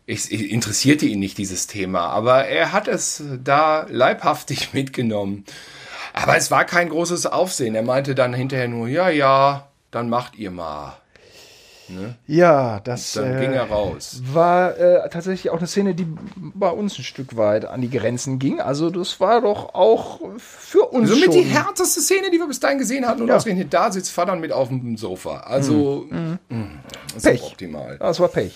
ich, 0.06 0.32
ich, 0.32 0.50
interessierte 0.50 1.06
ihn 1.06 1.20
nicht 1.20 1.38
dieses 1.38 1.66
Thema, 1.66 2.06
aber 2.06 2.46
er 2.46 2.72
hat 2.72 2.88
es 2.88 3.22
da 3.42 3.86
leibhaftig 3.88 4.72
mitgenommen. 4.72 5.44
Aber 6.12 6.36
es 6.36 6.50
war 6.50 6.64
kein 6.64 6.88
großes 6.88 7.26
Aufsehen. 7.26 7.74
Er 7.74 7.82
meinte 7.82 8.14
dann 8.14 8.34
hinterher 8.34 8.68
nur, 8.68 8.88
ja, 8.88 9.08
ja, 9.08 9.68
dann 9.90 10.08
macht 10.08 10.36
ihr 10.36 10.50
mal. 10.50 10.94
Ne? 11.88 12.14
Ja, 12.26 12.80
das 12.80 13.12
dann 13.12 13.40
ging 13.40 13.52
er 13.52 13.64
raus. 13.68 14.22
war 14.32 14.78
äh, 14.78 15.08
tatsächlich 15.10 15.50
auch 15.50 15.58
eine 15.58 15.66
Szene, 15.66 15.94
die 15.94 16.06
bei 16.36 16.70
uns 16.70 16.98
ein 16.98 17.04
Stück 17.04 17.36
weit 17.36 17.64
an 17.64 17.80
die 17.80 17.90
Grenzen 17.90 18.38
ging. 18.38 18.60
Also 18.60 18.88
das 18.90 19.20
war 19.20 19.40
doch 19.40 19.74
auch 19.74 20.20
für 20.38 20.86
uns 20.86 21.10
Somit 21.10 21.24
schon. 21.24 21.32
die 21.34 21.42
härteste 21.42 22.00
Szene, 22.00 22.30
die 22.30 22.38
wir 22.38 22.46
bis 22.46 22.60
dahin 22.60 22.78
gesehen 22.78 23.06
hatten. 23.06 23.22
Und 23.22 23.28
ja. 23.28 23.36
ausgerechnet 23.36 23.74
da 23.74 23.90
sitzt 23.92 24.12
Vater 24.12 24.36
mit 24.36 24.52
auf 24.52 24.68
dem 24.68 24.96
Sofa. 24.96 25.40
Also 25.40 26.06
mhm. 26.08 26.38
mh, 26.48 26.66
das 27.14 27.22
Pech. 27.24 27.40
ist 27.40 27.46
optimal. 27.46 27.98
Das 27.98 28.20
war 28.20 28.28
Pech. 28.28 28.54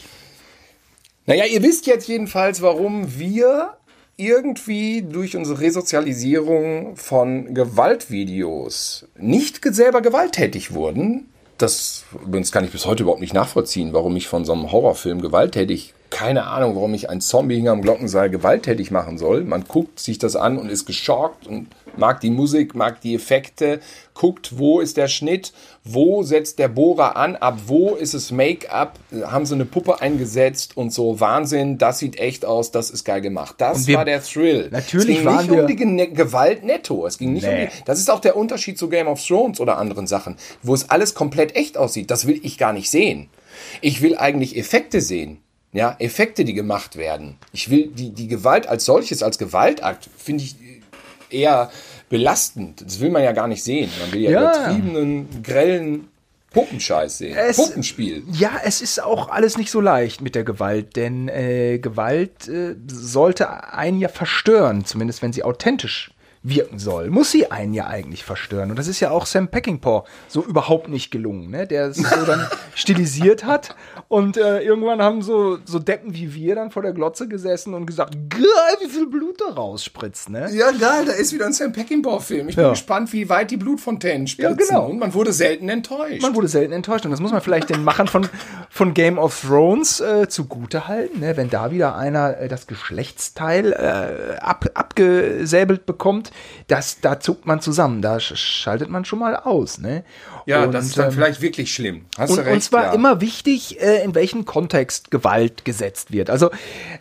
Naja, 1.26 1.44
ihr 1.44 1.62
wisst 1.62 1.86
jetzt 1.86 2.06
jedenfalls, 2.06 2.62
warum 2.62 3.18
wir 3.18 3.76
irgendwie 4.16 5.02
durch 5.02 5.36
unsere 5.36 5.60
Resozialisierung 5.60 6.96
von 6.96 7.54
Gewaltvideos 7.54 9.06
nicht 9.16 9.62
selber 9.62 10.00
gewalttätig 10.00 10.72
wurden. 10.72 11.28
Das 11.58 12.04
übrigens 12.24 12.52
kann 12.52 12.64
ich 12.64 12.70
bis 12.70 12.86
heute 12.86 13.02
überhaupt 13.02 13.20
nicht 13.20 13.34
nachvollziehen, 13.34 13.92
warum 13.92 14.16
ich 14.16 14.28
von 14.28 14.44
so 14.44 14.52
einem 14.52 14.72
Horrorfilm 14.72 15.20
gewalttätig, 15.20 15.94
keine 16.10 16.46
Ahnung, 16.46 16.76
warum 16.76 16.94
ich 16.94 17.10
ein 17.10 17.20
Zombie 17.20 17.56
hinterm 17.56 17.82
Glockenseil 17.82 18.30
gewalttätig 18.30 18.90
machen 18.90 19.18
soll. 19.18 19.44
Man 19.44 19.64
guckt 19.64 20.00
sich 20.00 20.18
das 20.18 20.36
an 20.36 20.58
und 20.58 20.70
ist 20.70 20.86
geschockt 20.86 21.46
und 21.46 21.68
mag 21.96 22.20
die 22.20 22.30
Musik, 22.30 22.74
mag 22.74 23.00
die 23.00 23.14
Effekte, 23.14 23.80
guckt, 24.14 24.58
wo 24.58 24.80
ist 24.80 24.96
der 24.96 25.08
Schnitt, 25.08 25.52
wo 25.84 26.22
setzt 26.22 26.58
der 26.58 26.68
Bohrer 26.68 27.16
an, 27.16 27.36
ab 27.36 27.58
wo 27.66 27.94
ist 27.94 28.14
es 28.14 28.30
Make-up, 28.30 28.98
haben 29.24 29.46
sie 29.46 29.54
eine 29.54 29.64
Puppe 29.64 30.00
eingesetzt 30.00 30.76
und 30.76 30.92
so 30.92 31.20
Wahnsinn, 31.20 31.78
das 31.78 31.98
sieht 31.98 32.18
echt 32.18 32.44
aus, 32.44 32.70
das 32.70 32.90
ist 32.90 33.04
geil 33.04 33.20
gemacht. 33.20 33.56
Das 33.58 33.86
wir, 33.86 33.96
war 33.96 34.04
der 34.04 34.22
Thrill. 34.22 34.68
Natürlich 34.70 35.18
es 35.18 35.24
ging 35.24 35.36
nicht 35.36 35.50
um 35.50 35.66
die 35.66 36.14
Gewalt 36.14 36.64
netto, 36.64 37.06
es 37.06 37.18
ging 37.18 37.32
nicht 37.32 37.46
nee. 37.46 37.64
um 37.64 37.70
die, 37.70 37.84
das 37.84 37.98
ist 37.98 38.10
auch 38.10 38.20
der 38.20 38.36
Unterschied 38.36 38.78
zu 38.78 38.88
Game 38.88 39.06
of 39.06 39.24
Thrones 39.24 39.60
oder 39.60 39.78
anderen 39.78 40.06
Sachen, 40.06 40.36
wo 40.62 40.74
es 40.74 40.90
alles 40.90 41.14
komplett 41.14 41.56
echt 41.56 41.76
aussieht. 41.76 42.10
Das 42.10 42.26
will 42.26 42.40
ich 42.42 42.58
gar 42.58 42.72
nicht 42.72 42.90
sehen. 42.90 43.28
Ich 43.80 44.02
will 44.02 44.16
eigentlich 44.16 44.56
Effekte 44.56 45.00
sehen. 45.00 45.38
Ja, 45.72 45.96
Effekte, 45.98 46.44
die 46.44 46.54
gemacht 46.54 46.96
werden. 46.96 47.36
Ich 47.52 47.70
will 47.70 47.88
die, 47.88 48.10
die 48.10 48.28
Gewalt 48.28 48.66
als 48.66 48.84
solches, 48.84 49.22
als 49.22 49.36
Gewaltakt, 49.38 50.08
finde 50.16 50.44
ich 50.44 50.56
eher 51.28 51.70
belastend. 52.08 52.82
Das 52.84 53.00
will 53.00 53.10
man 53.10 53.22
ja 53.22 53.32
gar 53.32 53.48
nicht 53.48 53.62
sehen. 53.62 53.90
Man 54.00 54.12
will 54.12 54.22
ja, 54.22 54.30
ja. 54.30 54.40
übertriebenen, 54.40 55.42
grellen 55.42 56.08
Puppenscheiß 56.50 57.18
sehen. 57.18 57.36
Es, 57.36 57.56
Puppenspiel. 57.56 58.22
Ja, 58.32 58.52
es 58.64 58.80
ist 58.80 59.02
auch 59.02 59.28
alles 59.28 59.58
nicht 59.58 59.70
so 59.70 59.80
leicht 59.80 60.22
mit 60.22 60.34
der 60.34 60.44
Gewalt, 60.44 60.96
denn 60.96 61.28
äh, 61.28 61.78
Gewalt 61.78 62.48
äh, 62.48 62.76
sollte 62.86 63.72
einen 63.74 64.00
ja 64.00 64.08
verstören, 64.08 64.86
zumindest 64.86 65.20
wenn 65.20 65.34
sie 65.34 65.42
authentisch 65.42 66.12
wirken 66.48 66.78
soll, 66.78 67.10
muss 67.10 67.30
sie 67.30 67.50
einen 67.50 67.74
ja 67.74 67.86
eigentlich 67.86 68.24
verstören. 68.24 68.70
Und 68.70 68.78
das 68.78 68.88
ist 68.88 69.00
ja 69.00 69.10
auch 69.10 69.26
Sam 69.26 69.48
Peckinpah 69.48 70.04
so 70.28 70.44
überhaupt 70.44 70.88
nicht 70.88 71.10
gelungen, 71.10 71.50
ne? 71.50 71.66
der 71.66 71.86
es 71.86 71.96
so 71.96 72.24
dann 72.24 72.46
stilisiert 72.74 73.44
hat. 73.44 73.74
Und 74.08 74.36
äh, 74.36 74.60
irgendwann 74.60 75.02
haben 75.02 75.22
so, 75.22 75.58
so 75.64 75.78
Deppen 75.78 76.14
wie 76.14 76.34
wir 76.34 76.54
dann 76.54 76.70
vor 76.70 76.82
der 76.82 76.92
Glotze 76.92 77.26
gesessen 77.26 77.74
und 77.74 77.86
gesagt, 77.86 78.16
geil, 78.30 78.76
wie 78.80 78.88
viel 78.88 79.06
Blut 79.06 79.40
da 79.40 79.54
rausspritzt. 79.54 80.30
Ne? 80.30 80.48
Ja, 80.52 80.70
geil, 80.70 81.04
da 81.06 81.12
ist 81.12 81.32
wieder 81.32 81.46
ein 81.46 81.52
Sam 81.52 81.72
Peckinpah-Film. 81.72 82.48
Ich 82.48 82.56
bin 82.56 82.64
ja. 82.64 82.70
gespannt, 82.70 83.12
wie 83.12 83.28
weit 83.28 83.50
die 83.50 83.56
Blutfontänen 83.56 84.26
spritzen. 84.26 84.58
Ja, 84.58 84.66
genau. 84.66 84.86
Und 84.86 84.98
man 84.98 85.14
wurde 85.14 85.32
selten 85.32 85.68
enttäuscht. 85.68 86.22
Man 86.22 86.34
wurde 86.34 86.48
selten 86.48 86.72
enttäuscht. 86.72 87.04
Und 87.04 87.10
das 87.10 87.20
muss 87.20 87.32
man 87.32 87.40
vielleicht 87.40 87.70
den 87.70 87.82
Machern 87.82 88.06
von, 88.06 88.28
von 88.70 88.94
Game 88.94 89.18
of 89.18 89.40
Thrones 89.40 90.00
äh, 90.00 90.28
zugute 90.28 90.86
halten. 90.86 91.20
Ne? 91.20 91.36
Wenn 91.36 91.50
da 91.50 91.72
wieder 91.72 91.96
einer 91.96 92.38
äh, 92.38 92.48
das 92.48 92.66
Geschlechtsteil 92.68 93.72
äh, 93.72 94.36
ab, 94.38 94.66
abgesäbelt 94.74 95.86
bekommt, 95.86 96.30
das, 96.66 97.00
da 97.00 97.20
zuckt 97.20 97.46
man 97.46 97.60
zusammen, 97.60 98.02
da 98.02 98.20
schaltet 98.20 98.88
man 98.88 99.04
schon 99.04 99.18
mal 99.18 99.36
aus. 99.36 99.78
Ne? 99.78 100.04
Ja, 100.46 100.62
und, 100.62 100.72
das 100.72 100.86
ist 100.86 100.96
dann 100.96 101.06
ähm, 101.06 101.12
vielleicht 101.12 101.42
wirklich 101.42 101.74
schlimm. 101.74 102.04
Hast 102.16 102.30
und, 102.30 102.36
du 102.36 102.42
recht, 102.42 102.54
und 102.54 102.60
zwar 102.62 102.84
ja. 102.84 102.92
immer 102.92 103.20
wichtig, 103.20 103.80
äh, 103.82 104.04
in 104.04 104.14
welchem 104.14 104.44
Kontext 104.44 105.10
Gewalt 105.10 105.64
gesetzt 105.64 106.12
wird. 106.12 106.30
Also 106.30 106.50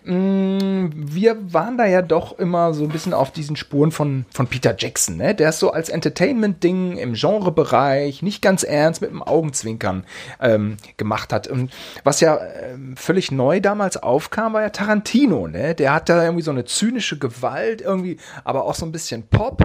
mh, 0.03 0.15
mm, 0.15 0.91
wir 0.95 1.53
waren 1.53 1.77
da 1.77 1.85
ja 1.85 2.01
doch 2.01 2.39
immer 2.39 2.73
so 2.73 2.83
ein 2.83 2.89
bisschen 2.89 3.13
auf 3.13 3.31
diesen 3.31 3.55
Spuren 3.55 3.91
von, 3.91 4.25
von 4.33 4.47
Peter 4.47 4.75
Jackson, 4.75 5.17
ne? 5.17 5.35
der 5.35 5.49
es 5.49 5.59
so 5.59 5.69
als 5.69 5.89
Entertainment-Ding 5.89 6.97
im 6.97 7.13
Genrebereich 7.13 8.23
nicht 8.23 8.41
ganz 8.41 8.63
ernst 8.63 9.01
mit 9.01 9.11
dem 9.11 9.21
Augenzwinkern 9.21 10.05
ähm, 10.41 10.77
gemacht 10.97 11.31
hat. 11.31 11.47
Und 11.47 11.71
was 12.03 12.21
ja 12.21 12.37
äh, 12.37 12.75
völlig 12.95 13.31
neu 13.31 13.59
damals 13.59 13.97
aufkam, 13.97 14.53
war 14.53 14.63
ja 14.63 14.69
Tarantino. 14.69 15.47
Ne? 15.47 15.75
Der 15.75 15.93
hat 15.93 16.09
da 16.09 16.23
irgendwie 16.23 16.43
so 16.43 16.51
eine 16.51 16.65
zynische 16.65 17.19
Gewalt, 17.19 17.81
irgendwie, 17.81 18.17
aber 18.43 18.65
auch 18.65 18.73
so 18.73 18.87
ein 18.87 18.91
bisschen 18.91 19.27
Pop 19.27 19.61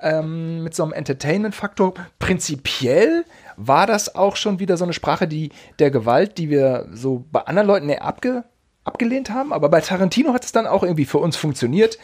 ähm, 0.00 0.62
mit 0.62 0.74
so 0.74 0.82
einem 0.82 0.94
Entertainment-Faktor. 0.94 1.92
Prinzipiell 2.18 3.17
war 3.58 3.86
das 3.86 4.14
auch 4.14 4.36
schon 4.36 4.60
wieder 4.60 4.76
so 4.76 4.84
eine 4.84 4.92
Sprache, 4.92 5.26
die 5.28 5.50
der 5.78 5.90
Gewalt, 5.90 6.38
die 6.38 6.48
wir 6.48 6.86
so 6.92 7.24
bei 7.30 7.40
anderen 7.42 7.66
Leuten 7.66 7.88
eher 7.88 8.04
abge, 8.04 8.44
abgelehnt 8.84 9.30
haben. 9.30 9.52
Aber 9.52 9.68
bei 9.68 9.80
Tarantino 9.80 10.32
hat 10.32 10.44
es 10.44 10.52
dann 10.52 10.66
auch 10.66 10.82
irgendwie 10.82 11.04
für 11.04 11.18
uns 11.18 11.36
funktioniert. 11.36 11.98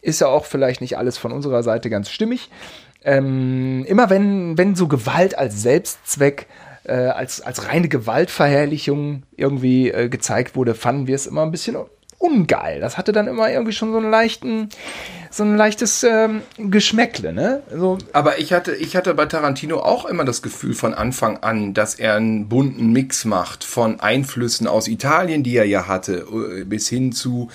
Ist 0.00 0.20
ja 0.20 0.28
auch 0.28 0.44
vielleicht 0.44 0.80
nicht 0.80 0.96
alles 0.96 1.18
von 1.18 1.32
unserer 1.32 1.62
Seite 1.62 1.90
ganz 1.90 2.08
stimmig. 2.08 2.50
Ähm, 3.04 3.84
immer 3.86 4.10
wenn, 4.10 4.56
wenn 4.56 4.76
so 4.76 4.86
Gewalt 4.86 5.36
als 5.36 5.60
Selbstzweck 5.60 6.46
äh, 6.84 6.94
als, 6.94 7.40
als 7.40 7.68
reine 7.68 7.88
Gewaltverherrlichung 7.88 9.24
irgendwie 9.36 9.90
äh, 9.90 10.08
gezeigt 10.08 10.56
wurde, 10.56 10.74
fanden 10.74 11.06
wir 11.06 11.14
es 11.14 11.26
immer 11.26 11.42
ein 11.42 11.50
bisschen 11.50 11.76
ungeil. 12.18 12.80
Das 12.80 12.98
hatte 12.98 13.12
dann 13.12 13.26
immer 13.28 13.50
irgendwie 13.50 13.72
schon 13.72 13.92
so 13.92 13.98
einen 13.98 14.10
leichten, 14.10 14.68
so 15.32 15.44
ein 15.44 15.56
leichtes 15.56 16.04
ähm, 16.04 16.42
Geschmäckle, 16.58 17.32
ne? 17.32 17.62
So. 17.74 17.96
Aber 18.12 18.38
ich 18.38 18.52
hatte, 18.52 18.74
ich 18.74 18.96
hatte 18.96 19.14
bei 19.14 19.24
Tarantino 19.24 19.78
auch 19.78 20.04
immer 20.04 20.24
das 20.24 20.42
Gefühl 20.42 20.74
von 20.74 20.92
Anfang 20.92 21.38
an, 21.38 21.72
dass 21.72 21.94
er 21.94 22.16
einen 22.16 22.48
bunten 22.48 22.92
Mix 22.92 23.24
macht 23.24 23.64
von 23.64 23.98
Einflüssen 23.98 24.66
aus 24.66 24.88
Italien, 24.88 25.42
die 25.42 25.56
er 25.56 25.64
ja 25.64 25.88
hatte, 25.88 26.26
äh, 26.30 26.64
bis 26.64 26.88
hin 26.88 27.12
zu 27.12 27.48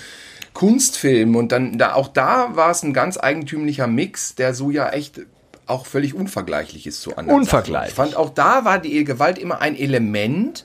Kunstfilmen. 0.54 1.36
Und 1.36 1.52
dann, 1.52 1.78
da, 1.78 1.94
auch 1.94 2.08
da 2.08 2.56
war 2.56 2.72
es 2.72 2.82
ein 2.82 2.92
ganz 2.92 3.16
eigentümlicher 3.16 3.86
Mix, 3.86 4.34
der 4.34 4.54
so 4.54 4.70
ja 4.70 4.90
echt 4.90 5.20
auch 5.66 5.86
völlig 5.86 6.14
unvergleichlich 6.14 6.86
ist 6.86 7.00
zu 7.00 7.16
anderen. 7.16 7.38
Unvergleichlich. 7.40 7.94
Sachen. 7.94 8.08
Ich 8.08 8.14
fand 8.14 8.16
auch 8.16 8.30
da 8.30 8.64
war 8.64 8.80
die 8.80 9.04
Gewalt 9.04 9.38
immer 9.38 9.60
ein 9.60 9.76
Element, 9.76 10.64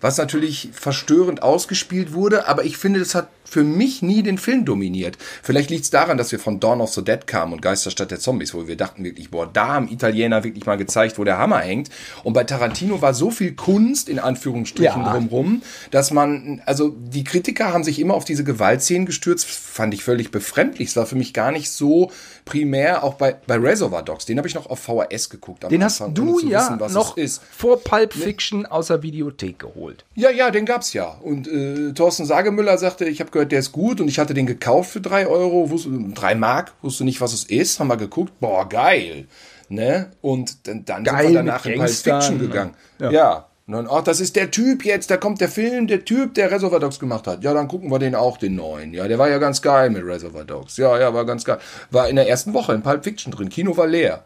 was 0.00 0.16
natürlich 0.16 0.70
verstörend 0.72 1.42
ausgespielt 1.42 2.14
wurde, 2.14 2.48
aber 2.48 2.64
ich 2.64 2.78
finde, 2.78 3.00
das 3.00 3.14
hat 3.14 3.28
für 3.44 3.64
mich 3.64 4.02
nie 4.02 4.22
den 4.22 4.38
Film 4.38 4.64
dominiert. 4.64 5.18
Vielleicht 5.42 5.70
liegt 5.70 5.84
es 5.84 5.90
daran, 5.90 6.18
dass 6.18 6.32
wir 6.32 6.38
von 6.38 6.60
Dawn 6.60 6.80
of 6.80 6.92
the 6.92 7.04
Dead 7.04 7.26
kamen 7.26 7.52
und 7.52 7.62
Geisterstadt 7.62 8.10
der 8.10 8.18
Zombies, 8.18 8.54
wo 8.54 8.66
wir 8.66 8.76
dachten 8.76 9.04
wirklich, 9.04 9.30
boah, 9.30 9.46
da 9.46 9.68
haben 9.68 9.88
Italiener 9.88 10.44
wirklich 10.44 10.66
mal 10.66 10.76
gezeigt, 10.76 11.18
wo 11.18 11.24
der 11.24 11.38
Hammer 11.38 11.60
hängt. 11.60 11.90
Und 12.22 12.32
bei 12.32 12.44
Tarantino 12.44 13.02
war 13.02 13.14
so 13.14 13.30
viel 13.30 13.54
Kunst 13.54 14.08
in 14.08 14.18
Anführungsstrichen 14.18 15.02
ja. 15.02 15.12
drumrum, 15.12 15.62
dass 15.90 16.10
man, 16.10 16.62
also 16.66 16.88
die 16.88 17.24
Kritiker 17.24 17.72
haben 17.72 17.84
sich 17.84 18.00
immer 18.00 18.14
auf 18.14 18.24
diese 18.24 18.44
Gewaltszenen 18.44 19.06
gestürzt, 19.06 19.46
fand 19.46 19.94
ich 19.94 20.02
völlig 20.02 20.30
befremdlich. 20.30 20.88
Es 20.88 20.96
war 20.96 21.06
für 21.06 21.16
mich 21.16 21.32
gar 21.32 21.52
nicht 21.52 21.70
so 21.70 22.10
primär, 22.44 23.04
auch 23.04 23.14
bei, 23.14 23.36
bei 23.46 23.56
Reservoir 23.56 24.02
Dogs, 24.02 24.26
den 24.26 24.38
habe 24.38 24.48
ich 24.48 24.54
noch 24.54 24.66
auf 24.66 24.80
VHS 24.80 25.30
geguckt. 25.30 25.62
Den 25.70 25.82
Anfang, 25.82 26.08
hast 26.08 26.18
du 26.18 26.40
ja 26.40 26.78
wissen, 26.78 26.94
noch 26.94 27.16
vor 27.52 27.80
Pulp 27.80 28.12
Fiction 28.12 28.66
aus 28.66 28.88
der 28.88 29.02
Videothek 29.02 29.58
geholt. 29.58 29.74
geholt. 29.74 30.04
Ja, 30.14 30.30
ja, 30.30 30.50
den 30.50 30.66
gab's 30.66 30.92
ja. 30.92 31.06
Und 31.06 31.48
äh, 31.48 31.92
Thorsten 31.92 32.26
Sagemüller 32.26 32.78
sagte, 32.78 33.04
ich 33.04 33.20
habe 33.20 33.30
gehört, 33.34 33.52
der 33.52 33.58
ist 33.58 33.72
gut 33.72 34.00
und 34.00 34.08
ich 34.08 34.18
hatte 34.18 34.32
den 34.32 34.46
gekauft 34.46 34.90
für 34.90 35.02
drei 35.02 35.26
Euro, 35.26 35.68
wusste, 35.68 35.90
drei 36.14 36.34
Mark, 36.34 36.72
wusste 36.80 37.04
nicht, 37.04 37.20
was 37.20 37.34
es 37.34 37.44
ist, 37.44 37.78
haben 37.78 37.88
wir 37.88 37.98
geguckt, 37.98 38.32
boah, 38.40 38.66
geil. 38.66 39.26
Ne? 39.68 40.10
Und 40.22 40.66
dann, 40.66 40.84
dann 40.84 41.04
Geil, 41.04 41.24
sind 41.24 41.32
wir 41.32 41.42
danach 41.42 41.66
in 41.66 41.78
Pulp 41.78 41.90
Fiction 41.90 42.12
Gangstern, 42.12 42.38
gegangen. 42.38 42.74
ja. 42.98 43.10
Ja. 43.10 43.46
Und 43.66 43.72
dann, 43.72 43.88
ach, 43.90 44.02
das 44.02 44.20
ist 44.20 44.36
der 44.36 44.50
Typ 44.50 44.84
jetzt, 44.84 45.10
da 45.10 45.16
kommt 45.16 45.40
der 45.40 45.48
Film, 45.48 45.86
der 45.86 46.04
Typ, 46.04 46.34
der 46.34 46.50
Reservoir 46.50 46.80
Dogs 46.80 46.98
gemacht 46.98 47.26
hat. 47.26 47.42
Ja, 47.42 47.54
dann 47.54 47.66
gucken 47.66 47.90
wir 47.90 47.98
den 47.98 48.14
auch, 48.14 48.36
den 48.36 48.56
neuen. 48.56 48.92
Ja, 48.92 49.08
der 49.08 49.18
war 49.18 49.30
ja 49.30 49.38
ganz 49.38 49.62
geil 49.62 49.88
mit 49.88 50.04
Reservoir 50.04 50.44
Dogs. 50.44 50.76
Ja, 50.76 50.98
ja, 51.00 51.14
war 51.14 51.24
ganz 51.24 51.44
geil. 51.44 51.58
War 51.90 52.08
in 52.10 52.16
der 52.16 52.28
ersten 52.28 52.52
Woche 52.52 52.74
in 52.74 52.82
Pulp 52.82 53.04
Fiction 53.04 53.32
drin. 53.32 53.48
Kino 53.48 53.74
war 53.76 53.86
leer. 53.86 54.24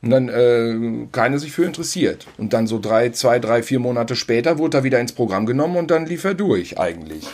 Und 0.00 0.10
dann 0.10 0.28
äh, 0.30 1.06
keiner 1.12 1.38
sich 1.38 1.52
für 1.52 1.64
interessiert. 1.64 2.26
Und 2.38 2.54
dann 2.54 2.66
so 2.66 2.78
drei, 2.80 3.10
zwei, 3.10 3.38
drei, 3.38 3.62
vier 3.62 3.78
Monate 3.78 4.16
später 4.16 4.56
wurde 4.58 4.78
er 4.78 4.84
wieder 4.84 4.98
ins 4.98 5.12
Programm 5.12 5.44
genommen 5.44 5.76
und 5.76 5.90
dann 5.90 6.06
lief 6.06 6.24
er 6.24 6.34
durch 6.34 6.78
eigentlich. 6.78 7.28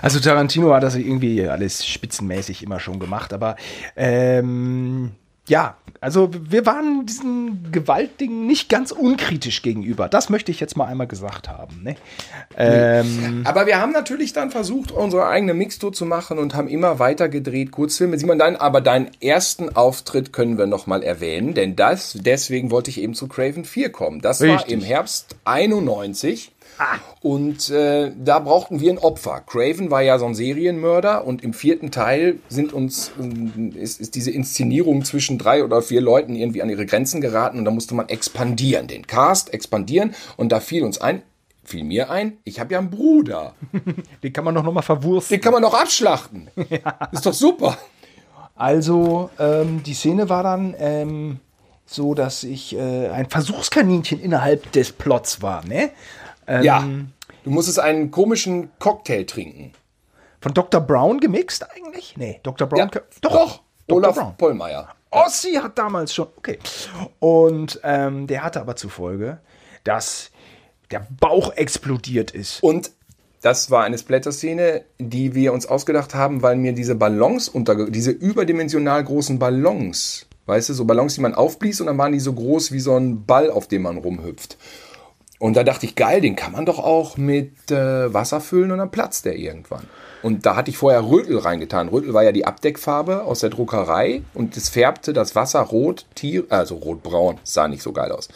Also 0.00 0.20
Tarantino 0.20 0.72
hat 0.74 0.82
das 0.82 0.96
irgendwie 0.96 1.46
alles 1.46 1.86
spitzenmäßig 1.86 2.62
immer 2.62 2.80
schon 2.80 2.98
gemacht, 2.98 3.32
aber 3.32 3.56
ähm, 3.96 5.12
ja, 5.48 5.76
also 6.00 6.30
wir 6.32 6.66
waren 6.66 7.04
diesen 7.04 7.70
Gewaltdingen 7.72 8.46
nicht 8.46 8.68
ganz 8.68 8.92
unkritisch 8.92 9.62
gegenüber. 9.62 10.08
Das 10.08 10.30
möchte 10.30 10.52
ich 10.52 10.60
jetzt 10.60 10.76
mal 10.76 10.86
einmal 10.86 11.08
gesagt 11.08 11.48
haben. 11.48 11.82
Ne? 11.82 11.96
Ähm, 12.56 13.42
Aber 13.44 13.66
wir 13.66 13.80
haben 13.80 13.92
natürlich 13.92 14.32
dann 14.32 14.50
versucht, 14.50 14.92
unsere 14.92 15.26
eigene 15.26 15.54
Mixtur 15.54 15.92
zu 15.92 16.06
machen 16.06 16.38
und 16.38 16.54
haben 16.54 16.68
immer 16.68 16.98
weiter 16.98 17.28
gedreht, 17.28 17.72
Kurzfilme. 17.72 18.18
Simon, 18.18 18.38
dein, 18.38 18.56
aber 18.56 18.80
deinen 18.80 19.10
ersten 19.20 19.74
Auftritt 19.74 20.32
können 20.32 20.58
wir 20.58 20.66
nochmal 20.66 21.02
erwähnen, 21.02 21.54
denn 21.54 21.76
das, 21.76 22.16
deswegen 22.20 22.70
wollte 22.70 22.90
ich 22.90 23.00
eben 23.00 23.14
zu 23.14 23.26
Craven 23.26 23.64
4 23.64 23.90
kommen. 23.90 24.20
Das 24.20 24.40
war 24.40 24.56
Richtig. 24.56 24.72
im 24.72 24.80
Herbst 24.80 25.36
91. 25.44 26.52
Und 27.20 27.70
äh, 27.70 28.12
da 28.16 28.38
brauchten 28.38 28.80
wir 28.80 28.92
ein 28.92 28.98
Opfer. 28.98 29.42
Craven 29.46 29.90
war 29.90 30.02
ja 30.02 30.18
so 30.18 30.26
ein 30.26 30.34
Serienmörder 30.34 31.24
und 31.26 31.44
im 31.44 31.54
vierten 31.54 31.90
Teil 31.90 32.38
sind 32.48 32.72
uns 32.72 33.12
ähm, 33.20 33.72
ist, 33.76 34.00
ist 34.00 34.14
diese 34.14 34.30
Inszenierung 34.30 35.04
zwischen 35.04 35.38
drei 35.38 35.64
oder 35.64 35.82
vier 35.82 36.00
Leuten 36.00 36.34
irgendwie 36.34 36.62
an 36.62 36.70
ihre 36.70 36.86
Grenzen 36.86 37.20
geraten 37.20 37.58
und 37.58 37.64
da 37.64 37.70
musste 37.70 37.94
man 37.94 38.08
expandieren, 38.08 38.88
den 38.88 39.06
Cast 39.06 39.52
expandieren 39.54 40.14
und 40.36 40.50
da 40.50 40.60
fiel 40.60 40.82
uns 40.82 41.00
ein, 41.00 41.22
fiel 41.64 41.84
mir 41.84 42.10
ein, 42.10 42.38
ich 42.44 42.58
habe 42.60 42.72
ja 42.72 42.78
einen 42.80 42.90
Bruder. 42.90 43.54
den 44.22 44.32
kann 44.32 44.44
man 44.44 44.54
doch 44.54 44.62
noch 44.62 44.72
mal 44.72 44.82
verwursten. 44.82 45.36
Den 45.36 45.42
kann 45.42 45.52
man 45.52 45.62
doch 45.62 45.74
abschlachten. 45.74 46.48
Ist 47.12 47.26
doch 47.26 47.32
super. 47.32 47.78
Also 48.54 49.30
ähm, 49.38 49.82
die 49.84 49.94
Szene 49.94 50.28
war 50.28 50.42
dann 50.42 50.74
ähm, 50.78 51.40
so, 51.86 52.14
dass 52.14 52.44
ich 52.44 52.76
äh, 52.76 53.08
ein 53.08 53.28
Versuchskaninchen 53.28 54.20
innerhalb 54.20 54.72
des 54.72 54.92
Plots 54.92 55.42
war. 55.42 55.64
Ne? 55.64 55.90
Ähm, 56.46 56.62
Ja. 56.64 56.84
Du 57.44 57.50
musstest 57.50 57.80
einen 57.80 58.10
komischen 58.10 58.70
Cocktail 58.78 59.24
trinken. 59.24 59.72
Von 60.40 60.54
Dr. 60.54 60.80
Brown 60.80 61.18
gemixt 61.20 61.66
eigentlich? 61.76 62.14
Nee, 62.16 62.40
Dr. 62.42 62.68
Brown. 62.68 62.78
Ja, 62.78 62.86
doch, 62.86 63.02
doch. 63.20 63.60
Dr. 63.88 63.96
Olaf 63.96 64.14
Brown. 64.16 64.36
Pollmeier. 64.36 64.88
Ossi 65.10 65.54
hat 65.54 65.76
damals 65.78 66.14
schon, 66.14 66.28
okay. 66.36 66.58
Und 67.18 67.80
ähm, 67.84 68.26
der 68.26 68.42
hatte 68.42 68.60
aber 68.60 68.76
zufolge, 68.76 69.38
dass 69.84 70.30
der 70.90 71.06
Bauch 71.20 71.52
explodiert 71.54 72.30
ist. 72.30 72.62
Und 72.62 72.92
das 73.42 73.70
war 73.70 73.84
eine 73.84 73.98
Splatter-Szene, 73.98 74.84
die 74.98 75.34
wir 75.34 75.52
uns 75.52 75.66
ausgedacht 75.66 76.14
haben, 76.14 76.42
weil 76.42 76.56
mir 76.56 76.72
diese 76.72 76.94
Ballons 76.94 77.48
unter, 77.48 77.90
diese 77.90 78.12
überdimensional 78.12 79.02
großen 79.02 79.38
Ballons, 79.38 80.26
weißt 80.46 80.68
du, 80.68 80.74
so 80.74 80.84
Ballons, 80.84 81.14
die 81.16 81.20
man 81.20 81.34
aufblies 81.34 81.80
und 81.80 81.88
dann 81.88 81.98
waren 81.98 82.12
die 82.12 82.20
so 82.20 82.32
groß 82.32 82.72
wie 82.72 82.80
so 82.80 82.96
ein 82.96 83.26
Ball, 83.26 83.50
auf 83.50 83.66
dem 83.68 83.82
man 83.82 83.98
rumhüpft. 83.98 84.56
Und 85.42 85.56
da 85.56 85.64
dachte 85.64 85.86
ich, 85.86 85.96
geil, 85.96 86.20
den 86.20 86.36
kann 86.36 86.52
man 86.52 86.66
doch 86.66 86.78
auch 86.78 87.16
mit 87.16 87.68
äh, 87.72 88.14
Wasser 88.14 88.40
füllen 88.40 88.70
und 88.70 88.78
dann 88.78 88.92
platzt 88.92 89.24
der 89.24 89.34
irgendwann. 89.34 89.88
Und 90.22 90.46
da 90.46 90.54
hatte 90.54 90.70
ich 90.70 90.76
vorher 90.76 91.04
Rötel 91.04 91.36
reingetan. 91.36 91.88
Rötel 91.88 92.14
war 92.14 92.22
ja 92.22 92.30
die 92.30 92.46
Abdeckfarbe 92.46 93.24
aus 93.24 93.40
der 93.40 93.50
Druckerei 93.50 94.22
und 94.34 94.56
es 94.56 94.68
färbte 94.68 95.12
das 95.12 95.34
Wasser 95.34 95.58
rot, 95.62 96.06
tier, 96.14 96.44
also 96.48 96.76
rotbraun, 96.76 97.40
sah 97.42 97.66
nicht 97.66 97.82
so 97.82 97.90
geil 97.90 98.12
aus. 98.12 98.28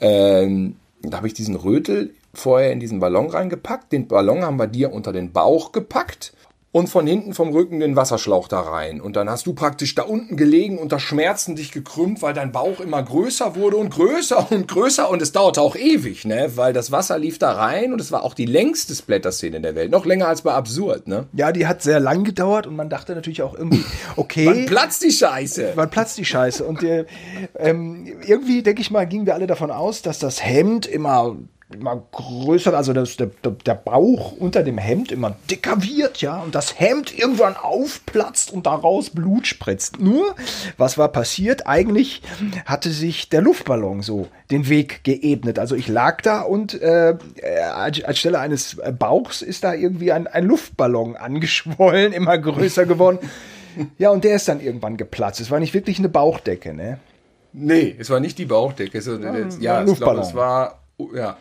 Ähm, 0.00 0.76
da 1.00 1.16
habe 1.16 1.26
ich 1.26 1.32
diesen 1.32 1.56
Rötel 1.56 2.12
vorher 2.34 2.70
in 2.70 2.80
diesen 2.80 3.00
Ballon 3.00 3.30
reingepackt. 3.30 3.90
Den 3.90 4.06
Ballon 4.06 4.42
haben 4.42 4.58
wir 4.58 4.66
dir 4.66 4.92
unter 4.92 5.14
den 5.14 5.32
Bauch 5.32 5.72
gepackt 5.72 6.34
und 6.72 6.88
von 6.88 7.06
hinten 7.06 7.34
vom 7.34 7.50
Rücken 7.50 7.80
den 7.80 7.96
Wasserschlauch 7.96 8.48
da 8.48 8.60
rein. 8.60 9.00
Und 9.00 9.14
dann 9.14 9.28
hast 9.28 9.46
du 9.46 9.52
praktisch 9.52 9.94
da 9.94 10.02
unten 10.02 10.36
gelegen 10.36 10.78
unter 10.78 10.98
Schmerzen 10.98 11.54
dich 11.54 11.70
gekrümmt, 11.70 12.22
weil 12.22 12.32
dein 12.32 12.50
Bauch 12.50 12.80
immer 12.80 13.02
größer 13.02 13.54
wurde 13.56 13.76
und 13.76 13.90
größer 13.90 14.50
und 14.50 14.68
größer 14.68 15.08
und 15.10 15.20
es 15.20 15.32
dauerte 15.32 15.60
auch 15.60 15.76
ewig, 15.76 16.24
ne? 16.24 16.52
Weil 16.54 16.72
das 16.72 16.90
Wasser 16.90 17.18
lief 17.18 17.38
da 17.38 17.52
rein 17.52 17.92
und 17.92 18.00
es 18.00 18.10
war 18.10 18.24
auch 18.24 18.32
die 18.32 18.46
längste 18.46 18.94
Splatter-Szene 18.94 19.58
in 19.58 19.62
der 19.62 19.74
Welt. 19.74 19.90
Noch 19.90 20.06
länger 20.06 20.28
als 20.28 20.42
bei 20.42 20.52
Absurd, 20.52 21.08
ne? 21.08 21.26
Ja, 21.34 21.52
die 21.52 21.66
hat 21.66 21.82
sehr 21.82 22.00
lang 22.00 22.24
gedauert 22.24 22.66
und 22.66 22.74
man 22.74 22.88
dachte 22.88 23.14
natürlich 23.14 23.42
auch 23.42 23.54
irgendwie, 23.54 23.84
okay. 24.16 24.46
Wann 24.46 24.66
platzt 24.66 25.04
die 25.04 25.12
Scheiße? 25.12 25.72
Wann 25.74 25.90
platzt 25.90 26.16
die 26.16 26.24
Scheiße? 26.24 26.64
Und 26.64 26.82
äh, 26.82 27.04
ähm, 27.58 28.06
irgendwie, 28.26 28.62
denke 28.62 28.80
ich 28.80 28.90
mal, 28.90 29.06
gingen 29.06 29.26
wir 29.26 29.34
alle 29.34 29.46
davon 29.46 29.70
aus, 29.70 30.00
dass 30.00 30.18
das 30.18 30.42
Hemd 30.42 30.86
immer, 30.86 31.36
immer 31.74 32.02
größer, 32.12 32.74
also 32.76 32.92
das, 32.92 33.16
der, 33.16 33.30
der 33.42 33.74
Bauch 33.74 34.32
unter 34.32 34.62
dem 34.62 34.78
Hemd 34.78 35.12
immer 35.12 35.36
dicker 35.50 35.82
wird, 35.82 36.20
ja, 36.20 36.40
und 36.40 36.54
das 36.54 36.78
Hemd 36.78 37.16
irgendwann 37.16 37.56
aufplatzt 37.56 38.52
und 38.52 38.66
daraus 38.66 39.10
Blut 39.10 39.46
spritzt. 39.46 40.00
Nur, 40.00 40.34
was 40.76 40.98
war 40.98 41.08
passiert? 41.08 41.66
Eigentlich 41.66 42.22
hatte 42.66 42.90
sich 42.90 43.28
der 43.28 43.42
Luftballon 43.42 44.02
so 44.02 44.28
den 44.50 44.68
Weg 44.68 45.04
geebnet. 45.04 45.58
Also 45.58 45.74
ich 45.74 45.88
lag 45.88 46.20
da 46.20 46.42
und 46.42 46.80
äh, 46.80 47.10
äh, 47.10 47.16
anstelle 48.04 48.38
eines 48.38 48.76
Bauchs 48.98 49.42
ist 49.42 49.64
da 49.64 49.74
irgendwie 49.74 50.12
ein, 50.12 50.26
ein 50.26 50.44
Luftballon 50.44 51.16
angeschwollen, 51.22 52.12
immer 52.12 52.38
größer 52.38 52.86
geworden. 52.86 53.18
Ja, 53.98 54.10
und 54.10 54.24
der 54.24 54.36
ist 54.36 54.48
dann 54.48 54.60
irgendwann 54.60 54.96
geplatzt. 54.96 55.40
Es 55.40 55.50
war 55.50 55.58
nicht 55.58 55.74
wirklich 55.74 55.98
eine 55.98 56.08
Bauchdecke, 56.08 56.74
ne? 56.74 56.98
Nee, 57.52 57.94
es 57.98 58.10
war 58.10 58.20
nicht 58.20 58.38
die 58.38 58.46
Bauchdecke. 58.46 58.98
Es, 58.98 59.06
ja, 59.06 59.12
ein 59.14 59.22
ja 59.22 59.44
ich 59.44 59.58
glaube, 59.60 59.84
Luftballon. 59.84 60.22
es 60.22 60.34
war, 60.34 60.82
ja. 61.14 61.36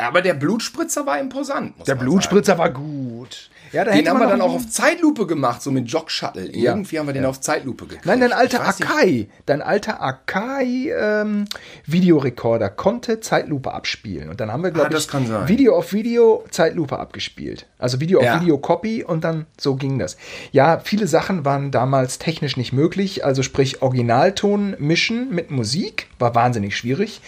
Aber 0.00 0.22
der 0.22 0.34
Blutspritzer 0.34 1.06
war 1.06 1.18
imposant. 1.18 1.74
Der 1.86 1.94
Blutspritzer 1.94 2.58
war 2.58 2.70
gut. 2.70 3.50
Ja, 3.72 3.84
da 3.84 3.92
Den 3.92 4.08
haben 4.08 4.18
wir 4.18 4.26
dann 4.26 4.40
auch 4.40 4.54
auf 4.54 4.68
Zeitlupe 4.68 5.26
gemacht, 5.26 5.62
so 5.62 5.70
mit 5.70 5.88
Jog 5.88 6.10
Shuttle. 6.10 6.46
Irgendwie 6.46 6.98
haben 6.98 7.06
wir 7.06 7.12
den 7.12 7.24
auf 7.24 7.40
Zeitlupe 7.40 7.84
gekriegt. 7.86 8.04
Nein, 8.06 8.18
dein 8.20 8.32
alter. 8.32 8.66
Akai, 8.66 9.28
dein 9.46 9.62
alter 9.62 10.02
Akai 10.02 10.90
ähm, 10.98 11.44
Videorekorder 11.86 12.68
konnte 12.70 13.20
Zeitlupe 13.20 13.72
abspielen 13.72 14.28
und 14.28 14.40
dann 14.40 14.52
haben 14.52 14.64
wir 14.64 14.70
glaube 14.72 14.90
Ah, 14.92 14.98
ich. 14.98 15.48
Video 15.48 15.76
auf 15.76 15.92
Video 15.92 16.44
Zeitlupe 16.50 16.98
abgespielt. 16.98 17.66
Also 17.78 18.00
Video 18.00 18.20
Ja. 18.20 18.34
auf 18.36 18.40
Video 18.42 18.58
Copy 18.58 19.04
und 19.04 19.22
dann 19.22 19.46
so 19.56 19.76
ging 19.76 19.98
das. 19.98 20.16
Ja, 20.50 20.80
viele 20.80 21.06
Sachen 21.06 21.44
waren 21.44 21.70
damals 21.70 22.18
technisch 22.18 22.56
nicht 22.56 22.72
möglich, 22.72 23.24
also 23.24 23.42
sprich 23.44 23.82
Originalton 23.82 24.74
mischen 24.78 25.32
mit 25.34 25.50
Musik 25.52 26.08
war 26.20 26.34
wahnsinnig 26.34 26.76
schwierig. 26.76 27.20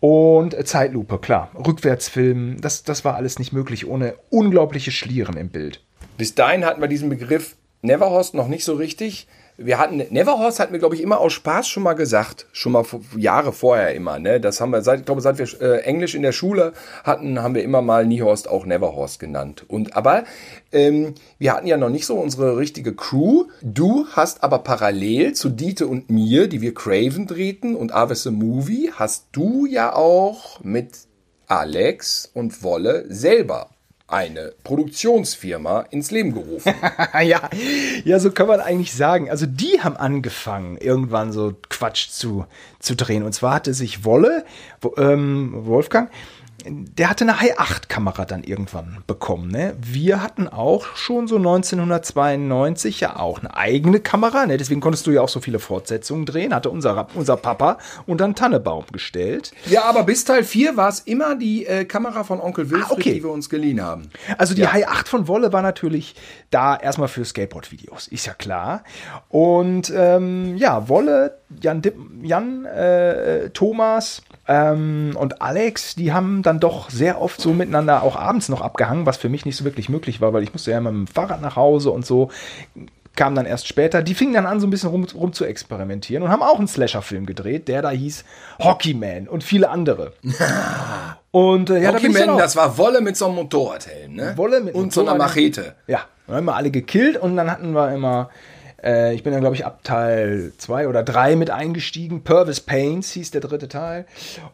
Und 0.00 0.56
Zeitlupe, 0.66 1.18
klar. 1.18 1.50
Rückwärtsfilmen, 1.54 2.60
das, 2.60 2.82
das 2.82 3.04
war 3.04 3.14
alles 3.14 3.38
nicht 3.38 3.52
möglich 3.52 3.86
ohne 3.86 4.14
unglaubliche 4.30 4.90
Schlieren 4.90 5.36
im 5.36 5.48
Bild. 5.48 5.84
Bis 6.16 6.34
dahin 6.34 6.64
hatten 6.64 6.80
wir 6.80 6.88
diesen 6.88 7.08
Begriff 7.08 7.56
Neverhorst 7.82 8.34
noch 8.34 8.48
nicht 8.48 8.64
so 8.64 8.74
richtig. 8.74 9.26
Wir 9.64 9.78
hatten 9.78 10.02
Neverhorst 10.10 10.60
hatten 10.60 10.72
wir 10.72 10.78
glaube 10.78 10.94
ich 10.94 11.00
immer 11.00 11.20
aus 11.20 11.32
Spaß 11.32 11.68
schon 11.68 11.82
mal 11.82 11.94
gesagt, 11.94 12.46
schon 12.52 12.72
mal 12.72 12.84
Jahre 13.16 13.52
vorher 13.52 13.94
immer. 13.94 14.18
Ne, 14.18 14.40
das 14.40 14.60
haben 14.60 14.70
wir 14.70 14.82
seit 14.82 15.00
ich 15.00 15.06
glaube 15.06 15.20
seit 15.20 15.38
wir 15.38 15.60
äh, 15.60 15.80
Englisch 15.82 16.14
in 16.14 16.22
der 16.22 16.32
Schule 16.32 16.72
hatten, 17.04 17.42
haben 17.42 17.54
wir 17.54 17.62
immer 17.62 17.82
mal 17.82 18.06
Niehorst 18.06 18.48
auch 18.48 18.64
Neverhorst 18.64 19.20
genannt. 19.20 19.64
Und 19.68 19.96
aber 19.96 20.24
ähm, 20.72 21.14
wir 21.38 21.52
hatten 21.52 21.66
ja 21.66 21.76
noch 21.76 21.90
nicht 21.90 22.06
so 22.06 22.16
unsere 22.16 22.56
richtige 22.56 22.94
Crew. 22.94 23.44
Du 23.62 24.06
hast 24.12 24.42
aber 24.42 24.60
parallel 24.60 25.32
zu 25.32 25.48
Dieter 25.48 25.88
und 25.88 26.10
mir, 26.10 26.48
die 26.48 26.60
wir 26.60 26.74
Craven 26.74 27.26
drehten 27.26 27.76
und 27.76 27.92
Aves 27.92 28.22
the 28.22 28.30
Movie, 28.30 28.90
hast 28.94 29.26
du 29.32 29.66
ja 29.66 29.94
auch 29.94 30.60
mit 30.62 31.06
Alex 31.46 32.30
und 32.32 32.62
Wolle 32.62 33.04
selber 33.08 33.71
eine 34.12 34.52
Produktionsfirma 34.62 35.86
ins 35.90 36.10
Leben 36.10 36.34
gerufen. 36.34 36.74
ja, 37.22 37.48
ja, 38.04 38.18
so 38.18 38.30
kann 38.30 38.46
man 38.46 38.60
eigentlich 38.60 38.92
sagen. 38.92 39.30
Also 39.30 39.46
die 39.46 39.80
haben 39.80 39.96
angefangen, 39.96 40.76
irgendwann 40.76 41.32
so 41.32 41.54
Quatsch 41.70 42.08
zu, 42.10 42.46
zu 42.78 42.94
drehen. 42.94 43.22
Und 43.22 43.32
zwar 43.32 43.54
hatte 43.54 43.72
sich 43.72 44.04
Wolle, 44.04 44.44
wo, 44.80 44.94
ähm, 44.98 45.52
Wolfgang, 45.66 46.10
der 46.66 47.10
hatte 47.10 47.24
eine 47.24 47.40
High-8-Kamera 47.40 48.24
dann 48.24 48.44
irgendwann 48.44 48.98
bekommen. 49.06 49.50
Ne? 49.50 49.74
Wir 49.80 50.22
hatten 50.22 50.48
auch 50.48 50.96
schon 50.96 51.26
so 51.28 51.36
1992 51.36 53.00
ja 53.00 53.16
auch 53.16 53.40
eine 53.40 53.56
eigene 53.56 54.00
Kamera. 54.00 54.46
Ne? 54.46 54.56
Deswegen 54.56 54.80
konntest 54.80 55.06
du 55.06 55.10
ja 55.10 55.20
auch 55.22 55.28
so 55.28 55.40
viele 55.40 55.58
Fortsetzungen 55.58 56.26
drehen. 56.26 56.54
Hatte 56.54 56.70
unser, 56.70 57.06
unser 57.14 57.36
Papa 57.36 57.78
unter 58.06 58.24
einen 58.24 58.34
Tannebaum 58.34 58.84
gestellt. 58.92 59.52
ja, 59.68 59.84
aber 59.84 60.04
bis 60.04 60.24
Teil 60.24 60.44
4 60.44 60.76
war 60.76 60.88
es 60.88 61.00
immer 61.00 61.34
die 61.36 61.66
äh, 61.66 61.84
Kamera 61.84 62.24
von 62.24 62.40
Onkel 62.40 62.70
Wilfried, 62.70 62.90
Ah, 62.90 62.94
okay. 62.94 63.14
die 63.14 63.22
wir 63.24 63.30
uns 63.30 63.48
geliehen 63.48 63.82
haben. 63.82 64.10
Also 64.38 64.54
die 64.54 64.62
Ja. 64.62 64.72
High 64.72 64.88
8 64.88 65.08
von 65.08 65.28
Wolle 65.28 65.52
war 65.52 65.62
natürlich 65.62 66.14
da 66.50 66.76
erstmal 66.76 67.08
für 67.08 67.24
Skateboard-Videos, 67.24 68.08
ist 68.08 68.26
ja 68.26 68.34
klar. 68.34 68.84
Und 69.28 69.92
ähm, 69.94 70.56
ja, 70.56 70.88
Wolle 70.88 71.38
Jan, 71.60 71.82
Dipp, 71.82 71.96
Jan 72.22 72.64
äh, 72.64 73.50
Thomas 73.50 74.22
ähm, 74.48 75.16
und 75.16 75.40
Alex, 75.40 75.94
die 75.94 76.12
haben 76.12 76.42
dann 76.42 76.58
doch 76.58 76.90
sehr 76.90 77.20
oft 77.20 77.40
so 77.40 77.52
miteinander 77.52 78.02
auch 78.02 78.16
abends 78.16 78.48
noch 78.48 78.60
abgehangen, 78.60 79.06
was 79.06 79.16
für 79.16 79.28
mich 79.28 79.44
nicht 79.44 79.56
so 79.56 79.64
wirklich 79.64 79.88
möglich 79.88 80.20
war, 80.20 80.32
weil 80.32 80.42
ich 80.42 80.52
musste 80.52 80.72
ja 80.72 80.78
immer 80.78 80.92
mit 80.92 81.08
dem 81.08 81.14
Fahrrad 81.14 81.40
nach 81.40 81.56
Hause 81.56 81.90
und 81.90 82.04
so 82.04 82.30
kam 83.14 83.34
dann 83.34 83.46
erst 83.46 83.68
später. 83.68 84.02
Die 84.02 84.14
fingen 84.14 84.34
dann 84.34 84.46
an, 84.46 84.60
so 84.60 84.66
ein 84.66 84.70
bisschen 84.70 84.88
rum, 84.88 85.06
rum 85.14 85.32
zu 85.32 85.44
experimentieren 85.44 86.22
und 86.22 86.30
haben 86.30 86.42
auch 86.42 86.58
einen 86.58 86.68
Slasher-Film 86.68 87.26
gedreht, 87.26 87.68
der 87.68 87.82
da 87.82 87.90
hieß 87.90 88.24
Hockeyman 88.58 89.28
und 89.28 89.44
viele 89.44 89.68
andere. 89.70 90.12
und 91.30 91.70
äh, 91.70 91.82
ja, 91.82 91.92
Hockeyman, 91.92 92.28
da 92.28 92.36
das 92.38 92.56
war 92.56 92.78
Wolle 92.78 93.00
mit 93.00 93.16
so 93.16 93.26
einem 93.26 93.36
Motorradhelm, 93.36 94.14
ne? 94.14 94.32
Wolle 94.36 94.60
mit 94.60 94.74
und 94.74 94.92
so 94.92 95.02
einer 95.02 95.14
Machete. 95.14 95.74
Ja, 95.86 96.00
haben 96.28 96.46
wir 96.46 96.56
alle 96.56 96.70
gekillt 96.70 97.16
und 97.16 97.36
dann 97.36 97.50
hatten 97.50 97.72
wir 97.72 97.92
immer 97.92 98.30
äh, 98.82 99.14
ich 99.14 99.22
bin 99.22 99.32
dann, 99.32 99.40
glaube 99.40 99.56
ich, 99.56 99.64
ab 99.64 99.80
Teil 99.84 100.52
2 100.58 100.88
oder 100.88 101.02
3 101.02 101.36
mit 101.36 101.50
eingestiegen. 101.50 102.22
Purvis 102.22 102.60
Pains 102.60 103.12
hieß 103.12 103.30
der 103.30 103.40
dritte 103.40 103.68
Teil. 103.68 104.06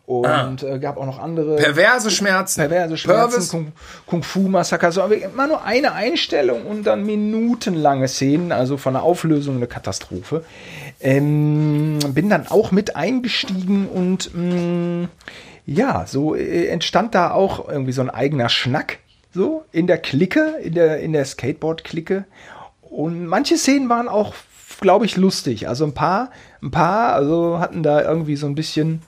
Und 0.07 0.27
ah. 0.27 0.57
äh, 0.63 0.79
gab 0.79 0.97
auch 0.97 1.07
noch 1.07 1.19
andere. 1.19 1.57
Perverse 1.57 2.11
Schmerzen. 2.11 2.61
Perverse 2.61 2.97
Schmerzen, 2.97 3.49
Kung, 3.49 3.73
Kung 4.07 4.23
Fu 4.23 4.49
Massaker. 4.49 4.93
So, 4.93 5.03
immer 5.05 5.47
nur 5.47 5.65
eine 5.65 5.93
Einstellung 5.93 6.67
und 6.67 6.85
dann 6.85 7.05
minutenlange 7.05 8.09
Szenen, 8.09 8.53
also 8.53 8.77
von 8.77 8.95
der 8.95 9.03
Auflösung 9.03 9.57
eine 9.57 9.67
Katastrophe. 9.67 10.45
Ähm, 11.01 11.99
bin 12.09 12.29
dann 12.29 12.47
auch 12.49 12.71
mit 12.73 12.97
eingestiegen 12.97 13.89
und 13.89 14.35
mh, 14.35 14.43
mm, 14.43 15.09
ja, 15.67 16.05
so 16.07 16.35
äh, 16.35 16.67
entstand 16.69 17.15
da 17.15 17.31
auch 17.31 17.69
irgendwie 17.69 17.93
so 17.93 18.03
ein 18.03 18.11
eigener 18.11 18.49
Schnack 18.49 18.99
so 19.35 19.65
in 19.73 19.87
der 19.87 19.99
Clique, 19.99 20.57
in 20.63 20.75
der, 20.75 21.01
in 21.01 21.13
der 21.13 21.25
Skateboard-Clique. 21.25 22.25
Und 22.91 23.27
manche 23.27 23.57
Szenen 23.59 23.89
waren 23.89 24.09
auch, 24.09 24.35
glaube 24.81 25.05
ich, 25.05 25.17
lustig. 25.17 25.69
Also 25.69 25.85
ein 25.85 25.95
paar, 25.95 26.31
ein 26.63 26.71
paar, 26.71 27.13
also 27.13 27.59
hatten 27.59 27.83
da 27.83 28.03
irgendwie 28.03 28.37
so 28.37 28.47
ein 28.47 28.55
bisschen, 28.55 29.03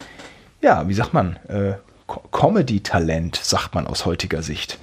ja, 0.60 0.88
wie 0.88 0.94
sagt 0.94 1.14
man, 1.14 1.36
äh, 1.48 1.74
Comedy-Talent, 2.32 3.36
sagt 3.36 3.74
man 3.74 3.86
aus 3.86 4.04
heutiger 4.04 4.42
Sicht. 4.42 4.78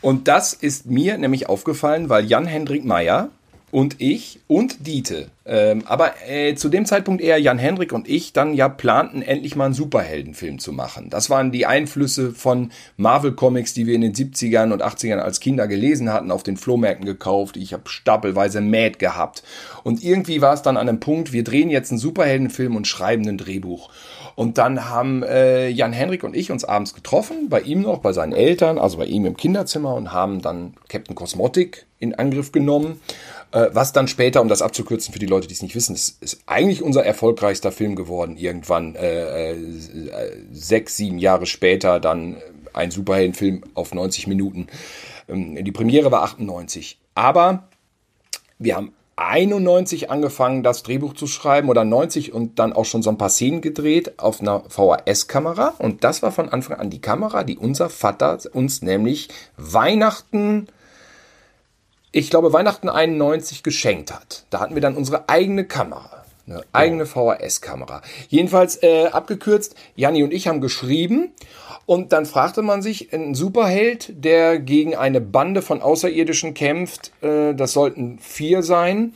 Und 0.00 0.28
das 0.28 0.52
ist 0.52 0.86
mir 0.86 1.18
nämlich 1.18 1.48
aufgefallen, 1.48 2.08
weil 2.08 2.24
Jan-Hendrik 2.26 2.84
Meyer, 2.84 3.30
und 3.70 3.96
ich 4.00 4.40
und 4.46 4.86
Diete. 4.86 5.28
Ähm, 5.44 5.82
aber 5.86 6.14
äh, 6.28 6.54
zu 6.54 6.68
dem 6.68 6.86
Zeitpunkt 6.86 7.20
eher 7.20 7.38
Jan 7.38 7.58
Hendrik 7.58 7.92
und 7.92 8.08
ich 8.08 8.32
dann 8.32 8.54
ja 8.54 8.68
planten, 8.68 9.22
endlich 9.22 9.56
mal 9.56 9.66
einen 9.66 9.74
Superheldenfilm 9.74 10.58
zu 10.58 10.72
machen. 10.72 11.10
Das 11.10 11.30
waren 11.30 11.52
die 11.52 11.66
Einflüsse 11.66 12.32
von 12.32 12.70
Marvel 12.96 13.32
Comics, 13.32 13.74
die 13.74 13.86
wir 13.86 13.94
in 13.94 14.00
den 14.00 14.14
70ern 14.14 14.72
und 14.72 14.84
80ern 14.84 15.18
als 15.18 15.40
Kinder 15.40 15.66
gelesen 15.66 16.12
hatten, 16.12 16.30
auf 16.30 16.42
den 16.42 16.56
Flohmärkten 16.56 17.06
gekauft. 17.06 17.56
Ich 17.56 17.72
habe 17.72 17.88
stapelweise 17.88 18.60
Mad 18.60 18.98
gehabt. 18.98 19.42
Und 19.82 20.02
irgendwie 20.02 20.40
war 20.40 20.54
es 20.54 20.62
dann 20.62 20.76
an 20.76 20.88
einem 20.88 21.00
Punkt, 21.00 21.32
wir 21.32 21.44
drehen 21.44 21.70
jetzt 21.70 21.90
einen 21.90 21.98
Superheldenfilm 21.98 22.76
und 22.76 22.86
schreiben 22.86 23.28
ein 23.28 23.38
Drehbuch. 23.38 23.90
Und 24.36 24.58
dann 24.58 24.90
haben 24.90 25.22
äh, 25.22 25.68
Jan 25.68 25.94
Henrik 25.94 26.22
und 26.22 26.36
ich 26.36 26.52
uns 26.52 26.64
abends 26.64 26.92
getroffen, 26.92 27.48
bei 27.48 27.62
ihm 27.62 27.80
noch, 27.80 27.98
bei 27.98 28.12
seinen 28.12 28.34
Eltern, 28.34 28.78
also 28.78 28.98
bei 28.98 29.06
ihm 29.06 29.24
im 29.24 29.36
Kinderzimmer 29.36 29.94
und 29.94 30.12
haben 30.12 30.42
dann 30.42 30.74
Captain 30.88 31.14
Cosmotic 31.14 31.86
in 31.98 32.14
Angriff 32.14 32.52
genommen 32.52 33.00
was 33.72 33.92
dann 33.92 34.06
später, 34.06 34.42
um 34.42 34.48
das 34.48 34.60
abzukürzen 34.60 35.12
für 35.12 35.18
die 35.18 35.26
Leute, 35.26 35.48
die 35.48 35.54
es 35.54 35.62
nicht 35.62 35.74
wissen, 35.74 35.94
ist, 35.94 36.22
ist 36.22 36.40
eigentlich 36.46 36.82
unser 36.82 37.04
erfolgreichster 37.04 37.72
Film 37.72 37.96
geworden. 37.96 38.36
Irgendwann 38.36 38.94
äh, 38.96 39.52
äh, 39.52 39.56
sechs, 40.52 40.96
sieben 40.96 41.18
Jahre 41.18 41.46
später 41.46 41.98
dann 41.98 42.36
ein 42.74 42.90
Superheldenfilm 42.90 43.64
auf 43.74 43.94
90 43.94 44.26
Minuten. 44.26 44.66
Ähm, 45.28 45.64
die 45.64 45.72
Premiere 45.72 46.10
war 46.12 46.22
98. 46.22 46.98
Aber 47.14 47.68
wir 48.58 48.76
haben 48.76 48.92
91 49.16 50.10
angefangen, 50.10 50.62
das 50.62 50.82
Drehbuch 50.82 51.14
zu 51.14 51.26
schreiben 51.26 51.70
oder 51.70 51.84
90 51.84 52.34
und 52.34 52.58
dann 52.58 52.74
auch 52.74 52.84
schon 52.84 53.02
so 53.02 53.08
ein 53.08 53.16
paar 53.16 53.30
Szenen 53.30 53.62
gedreht 53.62 54.18
auf 54.18 54.42
einer 54.42 54.64
VHS-Kamera. 54.68 55.74
Und 55.78 56.04
das 56.04 56.22
war 56.22 56.32
von 56.32 56.50
Anfang 56.50 56.78
an 56.78 56.90
die 56.90 57.00
Kamera, 57.00 57.42
die 57.42 57.56
unser 57.56 57.88
Vater 57.88 58.38
uns 58.52 58.82
nämlich 58.82 59.30
Weihnachten 59.56 60.68
ich 62.16 62.30
glaube, 62.30 62.54
Weihnachten 62.54 62.88
91 62.88 63.62
geschenkt 63.62 64.10
hat. 64.10 64.46
Da 64.48 64.60
hatten 64.60 64.74
wir 64.74 64.80
dann 64.80 64.96
unsere 64.96 65.28
eigene 65.28 65.66
Kamera. 65.66 66.24
Eine 66.46 66.62
eigene 66.72 67.04
VHS-Kamera. 67.04 68.00
Jedenfalls 68.28 68.82
äh, 68.82 69.08
abgekürzt, 69.08 69.74
Janni 69.96 70.22
und 70.22 70.32
ich 70.32 70.48
haben 70.48 70.62
geschrieben 70.62 71.32
und 71.84 72.12
dann 72.12 72.24
fragte 72.24 72.62
man 72.62 72.80
sich, 72.80 73.12
ein 73.12 73.34
Superheld, 73.34 74.12
der 74.24 74.58
gegen 74.60 74.96
eine 74.96 75.20
Bande 75.20 75.60
von 75.60 75.82
Außerirdischen 75.82 76.54
kämpft, 76.54 77.12
äh, 77.22 77.52
das 77.52 77.72
sollten 77.72 78.18
vier 78.18 78.62
sein. 78.62 79.12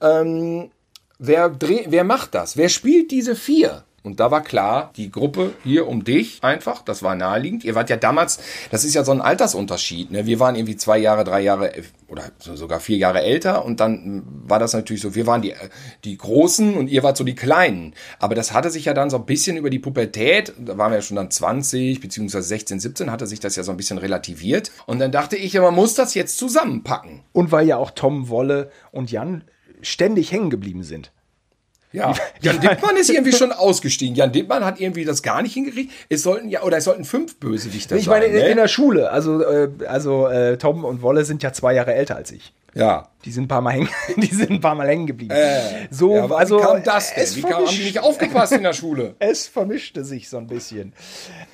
Ähm, 0.00 0.70
wer, 1.18 1.50
dreh, 1.50 1.86
wer 1.88 2.04
macht 2.04 2.34
das? 2.34 2.56
Wer 2.56 2.70
spielt 2.70 3.10
diese 3.10 3.36
vier? 3.36 3.84
Und 4.02 4.18
da 4.18 4.30
war 4.30 4.42
klar, 4.42 4.92
die 4.96 5.10
Gruppe 5.10 5.52
hier 5.62 5.86
um 5.86 6.04
dich 6.04 6.42
einfach, 6.42 6.82
das 6.82 7.02
war 7.02 7.14
naheliegend. 7.14 7.64
Ihr 7.64 7.74
wart 7.74 7.90
ja 7.90 7.96
damals, 7.96 8.38
das 8.70 8.84
ist 8.84 8.94
ja 8.94 9.04
so 9.04 9.12
ein 9.12 9.20
Altersunterschied. 9.20 10.10
Ne? 10.10 10.24
Wir 10.24 10.40
waren 10.40 10.54
irgendwie 10.54 10.76
zwei 10.76 10.96
Jahre, 10.96 11.22
drei 11.22 11.42
Jahre 11.42 11.72
oder 12.08 12.24
sogar 12.38 12.80
vier 12.80 12.96
Jahre 12.96 13.20
älter 13.20 13.64
und 13.64 13.78
dann 13.78 14.22
war 14.26 14.58
das 14.58 14.72
natürlich 14.72 15.02
so, 15.02 15.14
wir 15.14 15.26
waren 15.26 15.42
die, 15.42 15.54
die 16.04 16.16
Großen 16.16 16.74
und 16.74 16.88
ihr 16.88 17.02
wart 17.02 17.16
so 17.18 17.24
die 17.24 17.34
Kleinen. 17.34 17.94
Aber 18.18 18.34
das 18.34 18.52
hatte 18.52 18.70
sich 18.70 18.86
ja 18.86 18.94
dann 18.94 19.10
so 19.10 19.18
ein 19.18 19.26
bisschen 19.26 19.58
über 19.58 19.68
die 19.68 19.78
Pubertät, 19.78 20.54
da 20.58 20.78
waren 20.78 20.92
wir 20.92 20.96
ja 20.96 21.02
schon 21.02 21.16
dann 21.16 21.30
20, 21.30 22.00
beziehungsweise 22.00 22.48
16, 22.48 22.80
17, 22.80 23.10
hatte 23.10 23.26
sich 23.26 23.38
das 23.38 23.54
ja 23.54 23.62
so 23.62 23.70
ein 23.70 23.76
bisschen 23.76 23.98
relativiert. 23.98 24.72
Und 24.86 24.98
dann 24.98 25.12
dachte 25.12 25.36
ich, 25.36 25.52
ja, 25.52 25.62
man 25.62 25.74
muss 25.74 25.94
das 25.94 26.14
jetzt 26.14 26.38
zusammenpacken. 26.38 27.20
Und 27.32 27.52
weil 27.52 27.66
ja 27.66 27.76
auch 27.76 27.90
Tom, 27.90 28.28
Wolle 28.28 28.70
und 28.92 29.12
Jan 29.12 29.44
ständig 29.82 30.32
hängen 30.32 30.50
geblieben 30.50 30.82
sind. 30.82 31.12
Ja, 31.92 32.14
Jan 32.40 32.60
Dittmann 32.60 32.96
ist 32.96 33.10
irgendwie 33.10 33.32
schon 33.32 33.50
ausgestiegen. 33.50 34.14
Jan 34.14 34.30
Dittmann 34.30 34.64
hat 34.64 34.80
irgendwie 34.80 35.04
das 35.04 35.22
gar 35.22 35.42
nicht 35.42 35.54
hingekriegt. 35.54 35.92
Es 36.08 36.22
sollten 36.22 36.48
ja, 36.48 36.62
oder 36.62 36.76
es 36.76 36.84
sollten 36.84 37.04
fünf 37.04 37.36
Bösewichter 37.36 37.96
ich 37.96 38.04
sein. 38.04 38.22
Ich 38.22 38.22
meine, 38.22 38.26
in, 38.26 38.44
ne? 38.44 38.48
in, 38.48 38.56
der 38.56 38.68
Schule. 38.68 39.10
Also, 39.10 39.42
äh, 39.42 39.70
also 39.88 40.28
äh, 40.28 40.56
Tom 40.56 40.84
und 40.84 41.02
Wolle 41.02 41.24
sind 41.24 41.42
ja 41.42 41.52
zwei 41.52 41.74
Jahre 41.74 41.94
älter 41.94 42.14
als 42.14 42.30
ich. 42.30 42.52
Ja. 42.74 43.08
Die 43.24 43.32
sind 43.32 43.44
ein 43.44 43.48
paar 43.48 43.60
Mal 43.60 43.72
hängen, 43.72 43.88
die 44.16 44.34
sind 44.34 44.50
ein 44.50 44.60
paar 44.60 44.76
Mal 44.76 44.86
hängen 44.86 45.06
geblieben. 45.06 45.32
Äh, 45.34 45.88
so, 45.90 46.14
ja, 46.14 46.30
also, 46.30 46.58
wie 46.58 46.62
kam 46.62 46.84
das 46.84 47.14
denn? 47.14 47.26
Wie 47.34 47.42
kam, 47.42 47.66
haben 47.66 47.76
die 47.76 47.84
nicht 47.84 47.98
aufgepasst 47.98 48.52
in 48.52 48.62
der 48.62 48.72
Schule? 48.72 49.16
es 49.18 49.48
vermischte 49.48 50.04
sich 50.04 50.28
so 50.28 50.38
ein 50.38 50.46
bisschen. 50.46 50.92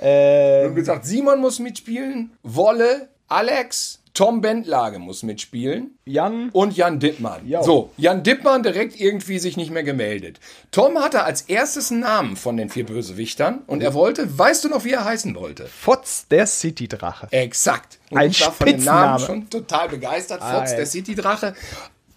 Ähm, 0.00 0.60
Wir 0.60 0.68
haben 0.68 0.74
gesagt, 0.74 1.06
Simon 1.06 1.40
muss 1.40 1.58
mitspielen, 1.58 2.32
Wolle, 2.42 3.08
Alex, 3.28 4.00
Tom 4.16 4.40
Bentlage 4.40 4.98
muss 4.98 5.22
mitspielen. 5.22 5.98
Jan. 6.06 6.48
Und 6.48 6.74
Jan 6.74 6.98
Dittmann. 6.98 7.46
Jo. 7.46 7.62
So, 7.62 7.90
Jan 7.98 8.22
Dittmann 8.22 8.62
direkt 8.62 8.98
irgendwie 8.98 9.38
sich 9.38 9.58
nicht 9.58 9.70
mehr 9.70 9.82
gemeldet. 9.82 10.40
Tom 10.70 10.98
hatte 11.00 11.24
als 11.24 11.42
erstes 11.42 11.92
einen 11.92 12.00
Namen 12.00 12.36
von 12.36 12.56
den 12.56 12.70
vier 12.70 12.86
Bösewichtern 12.86 13.62
und 13.66 13.82
er 13.82 13.92
wollte, 13.92 14.38
weißt 14.38 14.64
du 14.64 14.70
noch, 14.70 14.84
wie 14.84 14.92
er 14.92 15.04
heißen 15.04 15.34
wollte? 15.34 15.66
Fotz 15.66 16.28
der 16.28 16.46
City-Drache. 16.46 17.28
Exakt. 17.30 17.98
Und 18.08 18.16
Ein 18.16 18.30
ich 18.30 18.40
war 18.40 18.52
von 18.52 18.66
dem 18.66 18.84
Namen 18.84 19.18
schon 19.18 19.50
total 19.50 19.90
begeistert. 19.90 20.42
Fotz 20.42 20.74
der 20.74 20.86
City-Drache. 20.86 21.54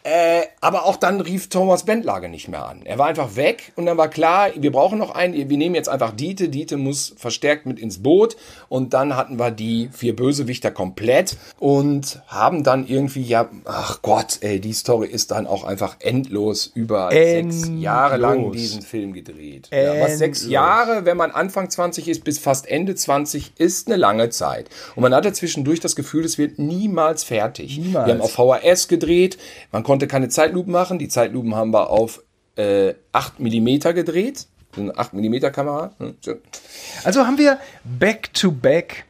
Äh, 0.10 0.48
aber 0.60 0.86
auch 0.86 0.96
dann 0.96 1.22
rief 1.22 1.50
Thomas 1.50 1.84
Bentlage 1.84 2.30
nicht 2.30 2.48
mehr 2.48 2.66
an. 2.66 2.82
Er 2.84 2.98
war 2.98 3.06
einfach 3.06 3.36
weg 3.36 3.74
und 3.76 3.86
dann 3.86 3.96
war 3.98 4.08
klar, 4.08 4.50
wir 4.56 4.72
brauchen 4.72 4.98
noch 4.98 5.12
einen. 5.14 5.36
Wir 5.36 5.58
nehmen 5.58 5.76
jetzt 5.76 5.88
einfach 5.88 6.12
Diete. 6.12 6.50
Diete 6.50 6.78
muss 6.78 7.14
verstärkt 7.16 7.68
mit 7.68 7.78
ins 7.78 8.02
Boot. 8.02 8.36
Und 8.70 8.96
dann 8.96 9.16
hatten 9.16 9.38
wir 9.38 9.52
die 9.52 9.90
vier 9.92 10.16
Bösewichter 10.16 10.72
komplett 10.72 11.38
und 11.60 12.24
haben 12.28 12.64
dann 12.64 12.88
irgendwie, 12.88 13.22
ja, 13.22 13.50
ach 13.66 14.02
Gott, 14.02 14.40
ey, 14.42 14.60
die 14.60 14.74
Story 14.74 15.08
ist 15.08 15.30
dann 15.30 15.46
auch 15.46 15.64
einfach 15.64 15.98
endlos 16.00 16.72
über 16.74 17.12
endlos. 17.12 17.62
sechs 17.62 17.72
Jahre 17.80 18.18
lang 18.18 18.52
diesen 18.52 18.82
Film 18.82 19.14
gedreht. 19.14 19.70
Ja, 19.72 20.02
was 20.02 20.18
sechs 20.18 20.48
Jahre, 20.48 21.06
wenn 21.06 21.18
man 21.18 21.30
Anfang 21.30 21.70
20 21.70 22.08
ist 22.08 22.24
bis 22.24 22.40
fast 22.40 22.68
Ende 22.68 22.96
20, 22.96 23.54
ist 23.58 23.88
eine 23.88 23.98
lange 23.98 24.32
Zeit. 24.32 24.70
Und 24.96 25.04
man 25.04 25.14
hatte 25.14 25.34
zwischendurch 25.34 25.80
das 25.80 25.96
Gefühl, 25.96 26.26
es 26.26 26.40
wird 26.40 26.58
niemals 26.58 27.24
fertig. 27.24 27.78
Niemals. 27.78 28.08
Wir 28.08 28.14
haben 28.16 28.22
auf 28.22 28.32
VHS 28.32 28.88
gedreht. 28.88 29.38
Man 29.72 29.84
konnte 29.84 29.99
keine 30.08 30.30
Zeitlupen 30.30 30.72
machen. 30.72 31.00
Die 31.00 31.08
Zeitlupen 31.08 31.56
haben 31.56 31.72
wir 31.72 31.90
auf 31.90 32.24
äh, 32.56 32.94
8 33.12 33.40
mm 33.40 33.80
gedreht. 33.94 34.48
Eine 34.78 34.98
8 34.98 35.14
mm 35.14 35.52
Kamera. 35.52 35.92
Hm, 35.98 36.16
also 37.04 37.26
haben 37.26 37.38
wir 37.38 37.60
back-to-back 37.84 38.92
-back 38.92 39.04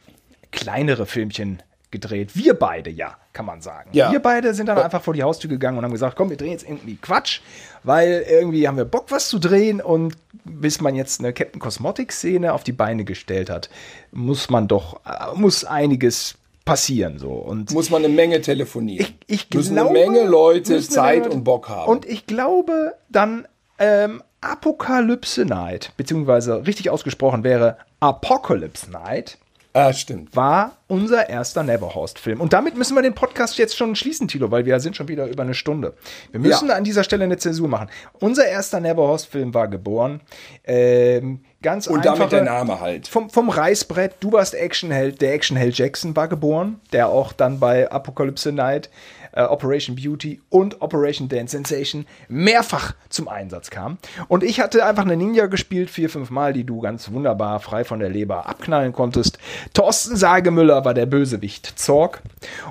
kleinere 0.52 1.06
Filmchen 1.06 1.62
gedreht. 1.90 2.30
Wir 2.34 2.54
beide, 2.54 2.90
ja, 2.90 3.16
kann 3.32 3.46
man 3.46 3.60
sagen. 3.60 3.90
Ja. 3.92 4.12
Wir 4.12 4.20
beide 4.20 4.54
sind 4.54 4.66
dann 4.66 4.78
einfach 4.78 5.02
vor 5.02 5.14
die 5.14 5.22
Haustür 5.22 5.50
gegangen 5.50 5.78
und 5.78 5.84
haben 5.84 5.92
gesagt, 5.92 6.16
komm, 6.16 6.30
wir 6.30 6.36
drehen 6.36 6.52
jetzt 6.52 6.64
irgendwie 6.64 6.96
Quatsch, 6.96 7.40
weil 7.82 8.24
irgendwie 8.28 8.68
haben 8.68 8.76
wir 8.76 8.84
Bock, 8.84 9.06
was 9.10 9.28
zu 9.28 9.38
drehen 9.38 9.80
und 9.80 10.16
bis 10.44 10.80
man 10.80 10.94
jetzt 10.94 11.20
eine 11.20 11.32
Captain 11.32 11.60
Cosmotic 11.60 12.12
Szene 12.12 12.52
auf 12.52 12.62
die 12.62 12.72
Beine 12.72 13.04
gestellt 13.04 13.50
hat, 13.50 13.70
muss 14.12 14.50
man 14.50 14.68
doch, 14.68 15.00
äh, 15.04 15.34
muss 15.34 15.64
einiges 15.64 16.36
passieren. 16.64 17.18
So. 17.18 17.30
Und 17.30 17.72
Muss 17.72 17.90
man 17.90 18.04
eine 18.04 18.12
Menge 18.12 18.40
telefonieren. 18.40 19.06
Ich, 19.26 19.46
ich 19.48 19.54
müssen 19.54 19.74
glaube, 19.74 19.90
eine 19.90 19.98
Menge 20.10 20.24
Leute 20.28 20.80
Zeit 20.80 21.24
Leute, 21.24 21.30
und 21.36 21.44
Bock 21.44 21.68
haben. 21.68 21.90
Und 21.90 22.06
ich 22.06 22.26
glaube, 22.26 22.94
dann 23.08 23.46
ähm, 23.78 24.22
Apokalypse 24.40 25.44
Night, 25.44 25.92
beziehungsweise 25.96 26.66
richtig 26.66 26.90
ausgesprochen 26.90 27.44
wäre 27.44 27.76
Apocalypse 28.00 28.90
Night, 28.90 29.38
Ah, 29.72 29.92
stimmt. 29.92 30.34
war 30.34 30.78
unser 30.88 31.28
erster 31.28 31.62
Neverhorst-Film. 31.62 32.40
Und 32.40 32.52
damit 32.52 32.76
müssen 32.76 32.94
wir 32.96 33.02
den 33.02 33.14
Podcast 33.14 33.56
jetzt 33.56 33.76
schon 33.76 33.94
schließen, 33.94 34.26
Tilo, 34.26 34.50
weil 34.50 34.64
wir 34.66 34.80
sind 34.80 34.96
schon 34.96 35.06
wieder 35.06 35.26
über 35.28 35.44
eine 35.44 35.54
Stunde. 35.54 35.94
Wir 36.32 36.40
müssen 36.40 36.68
Ja. 36.68 36.74
an 36.74 36.82
dieser 36.82 37.04
Stelle 37.04 37.22
eine 37.24 37.36
Zäsur 37.38 37.68
machen. 37.68 37.88
Unser 38.18 38.46
erster 38.48 38.80
Neverhorst-Film 38.80 39.54
war 39.54 39.68
geboren. 39.68 40.22
Ähm, 40.64 41.44
ganz 41.62 41.86
Und 41.86 41.98
einfache, 41.98 42.18
damit 42.18 42.32
der 42.32 42.44
Name 42.44 42.80
halt. 42.80 43.08
Vom, 43.08 43.30
vom 43.30 43.50
Reißbrett, 43.50 44.16
du 44.20 44.32
warst 44.32 44.54
Actionheld, 44.54 45.20
der 45.20 45.34
Actionheld 45.34 45.76
Jackson 45.76 46.16
war 46.16 46.28
geboren, 46.28 46.80
der 46.92 47.08
auch 47.08 47.32
dann 47.32 47.60
bei 47.60 47.90
Apocalypse 47.90 48.52
Night, 48.52 48.90
äh, 49.32 49.42
Operation 49.42 49.96
Beauty 49.96 50.40
und 50.48 50.80
Operation 50.80 51.28
Dance 51.28 51.52
Sensation 51.52 52.06
mehrfach 52.28 52.94
zum 53.08 53.28
Einsatz 53.28 53.70
kam. 53.70 53.98
Und 54.28 54.42
ich 54.42 54.60
hatte 54.60 54.84
einfach 54.84 55.04
eine 55.04 55.16
Ninja 55.16 55.46
gespielt, 55.46 55.90
vier, 55.90 56.10
fünf 56.10 56.30
Mal, 56.30 56.52
die 56.52 56.64
du 56.64 56.80
ganz 56.80 57.10
wunderbar 57.10 57.60
frei 57.60 57.84
von 57.84 58.00
der 58.00 58.08
Leber 58.08 58.48
abknallen 58.48 58.92
konntest. 58.92 59.38
Thorsten 59.74 60.16
Sagemüller 60.16 60.84
war 60.84 60.94
der 60.94 61.06
Bösewicht 61.06 61.78
Zorg. 61.78 62.22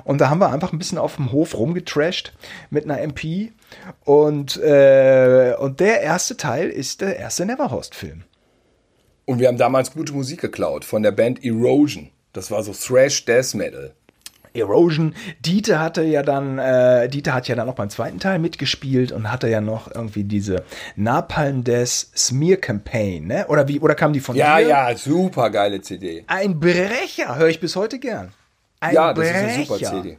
Und 0.04 0.20
da 0.20 0.30
haben 0.30 0.40
wir 0.40 0.50
einfach 0.50 0.72
ein 0.72 0.78
bisschen 0.78 0.98
auf 0.98 1.16
dem 1.16 1.32
Hof 1.32 1.56
rumgetrashed 1.56 2.32
mit 2.70 2.84
einer 2.84 3.00
MP. 3.00 3.52
Und, 4.04 4.56
äh, 4.56 5.54
und 5.58 5.80
der 5.80 6.02
erste 6.02 6.36
Teil 6.36 6.68
ist 6.68 7.00
der 7.00 7.16
erste 7.16 7.46
Neverhorst-Film. 7.46 8.24
Und 9.30 9.38
wir 9.38 9.46
haben 9.46 9.58
damals 9.58 9.92
gute 9.92 10.12
Musik 10.12 10.40
geklaut 10.40 10.84
von 10.84 11.04
der 11.04 11.12
Band 11.12 11.44
Erosion. 11.44 12.10
Das 12.32 12.50
war 12.50 12.64
so 12.64 12.72
Thrash 12.72 13.24
Death 13.26 13.54
Metal. 13.54 13.92
Erosion. 14.54 15.14
Dieter 15.38 15.78
hatte 15.78 16.02
ja 16.02 16.24
dann, 16.24 16.58
äh, 16.58 17.08
Dieter 17.08 17.32
hat 17.32 17.46
ja 17.46 17.54
dann 17.54 17.68
auch 17.68 17.76
beim 17.76 17.90
zweiten 17.90 18.18
Teil 18.18 18.40
mitgespielt 18.40 19.12
und 19.12 19.30
hatte 19.30 19.48
ja 19.48 19.60
noch 19.60 19.88
irgendwie 19.94 20.24
diese 20.24 20.64
Napalm 20.96 21.62
Death 21.62 22.08
Smear 22.16 22.56
Campaign, 22.56 23.28
ne? 23.28 23.46
Oder 23.46 23.68
wie, 23.68 23.78
oder 23.78 23.94
kam 23.94 24.12
die 24.12 24.18
von 24.18 24.34
Ja, 24.34 24.58
dir? 24.58 24.66
ja, 24.66 24.96
super 24.96 25.50
geile 25.50 25.80
CD. 25.80 26.24
Ein 26.26 26.58
Brecher, 26.58 27.36
höre 27.36 27.46
ich 27.50 27.60
bis 27.60 27.76
heute 27.76 28.00
gern. 28.00 28.32
Ein 28.80 28.94
Ja, 28.96 29.14
das 29.14 29.28
ist 29.28 29.34
eine 29.36 29.64
super 29.64 29.78
CD. 29.78 30.18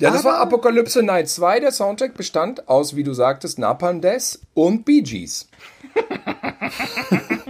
Ja, 0.00 0.10
das 0.12 0.24
war 0.24 0.36
Aber- 0.36 0.42
Apocalypse 0.44 1.02
Night 1.02 1.28
2. 1.28 1.60
Der 1.60 1.72
Soundtrack 1.72 2.14
bestand 2.14 2.66
aus, 2.70 2.96
wie 2.96 3.02
du 3.02 3.12
sagtest, 3.12 3.58
Napalm 3.58 4.00
Death 4.00 4.38
und 4.54 4.86
Bee 4.86 5.02
Gees. 5.02 5.46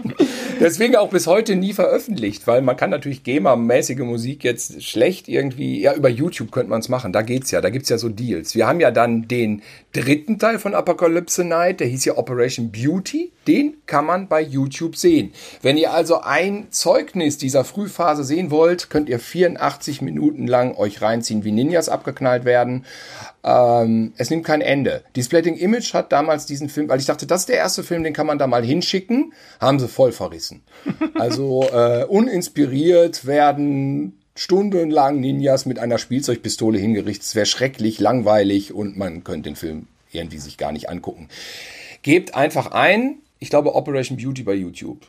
Deswegen 0.65 0.97
auch 0.97 1.11
bis 1.11 1.27
heute 1.27 1.57
nie 1.57 1.75
veröffentlicht, 1.75 2.47
weil 2.47 2.63
man 2.63 2.79
kann 2.79 2.89
natürlich 2.89 3.23
GEMA-mäßige 3.23 3.99
Musik 3.99 4.45
jetzt 4.45 4.83
schlecht 4.83 5.29
irgendwie, 5.29 5.83
ja, 5.83 5.93
über 5.93 6.09
YouTube 6.09 6.53
könnte 6.53 6.71
man 6.71 6.81
es 6.81 6.89
machen, 6.89 7.13
da 7.13 7.21
geht's 7.21 7.51
ja, 7.51 7.61
da 7.61 7.69
gibt's 7.69 7.91
ja 7.91 7.99
so 7.99 8.09
Deals. 8.09 8.55
Wir 8.55 8.67
haben 8.67 8.81
ja 8.81 8.91
dann 8.91 9.29
den 9.29 9.61
dritten 9.93 10.39
Teil 10.39 10.59
von 10.59 10.75
Apocalypse 10.75 11.45
Night, 11.45 11.81
der 11.81 11.89
hieß 11.89 12.07
ja 12.07 12.17
Operation 12.17 12.73
Beauty, 12.73 13.31
den 13.47 13.75
kann 13.85 14.07
man 14.07 14.27
bei 14.27 14.41
YouTube 14.41 14.97
sehen. 14.97 15.35
Wenn 15.61 15.77
ihr 15.77 15.93
also 15.93 16.23
ein 16.23 16.69
Zeugnis 16.71 17.37
dieser 17.37 17.65
Frühphase 17.65 18.25
sehen 18.25 18.51
wollt, 18.51 18.89
könnt 18.89 19.11
ihr 19.11 19.19
84 19.19 20.01
Minuten 20.01 20.47
lang 20.47 20.75
euch 20.79 21.03
reinziehen, 21.03 21.45
wie 21.45 21.53
Ninjas 21.53 21.91
abgeknallt 21.91 22.47
werden. 22.47 22.87
Ähm, 23.45 24.15
es 24.17 24.31
nimmt 24.31 24.45
kein 24.45 24.63
Ende. 24.63 25.05
Die 25.17 25.23
Splitting 25.23 25.57
Image 25.57 25.93
hat 25.93 26.13
damals 26.13 26.47
diesen 26.47 26.71
Film, 26.71 26.89
weil 26.89 26.99
ich 26.99 27.05
dachte, 27.05 27.27
das 27.27 27.43
ist 27.43 27.51
der 27.51 27.59
erste 27.59 27.85
Film, 27.85 28.03
den 28.03 28.15
kann 28.15 28.27
man 28.27 28.39
da 28.39 28.47
mal 28.47 28.65
hinschicken, 28.65 29.35
haben 29.61 29.79
sie 29.79 29.89
voll 29.89 30.13
verrissen. 30.13 30.63
Also 31.17 31.63
äh, 31.71 32.05
uninspiriert 32.05 33.25
werden 33.25 34.19
stundenlang 34.35 35.21
Ninjas 35.21 35.65
mit 35.65 35.79
einer 35.79 35.99
Spielzeugpistole 35.99 36.79
hingerichtet. 36.79 37.25
Es 37.25 37.35
wäre 37.35 37.47
schrecklich, 37.47 38.01
langweilig 38.01 38.73
und 38.73 38.97
man 38.97 39.23
könnte 39.23 39.51
den 39.51 39.57
Film 39.57 39.87
irgendwie 40.11 40.39
sich 40.39 40.59
gar 40.59 40.73
nicht 40.73 40.89
angucken. 40.89 41.29
Gebt 42.03 42.35
einfach 42.35 42.73
ein, 42.73 43.19
ich 43.39 43.51
glaube 43.51 43.75
Operation 43.75 44.17
Beauty 44.17 44.43
bei 44.43 44.55
YouTube. 44.55 45.07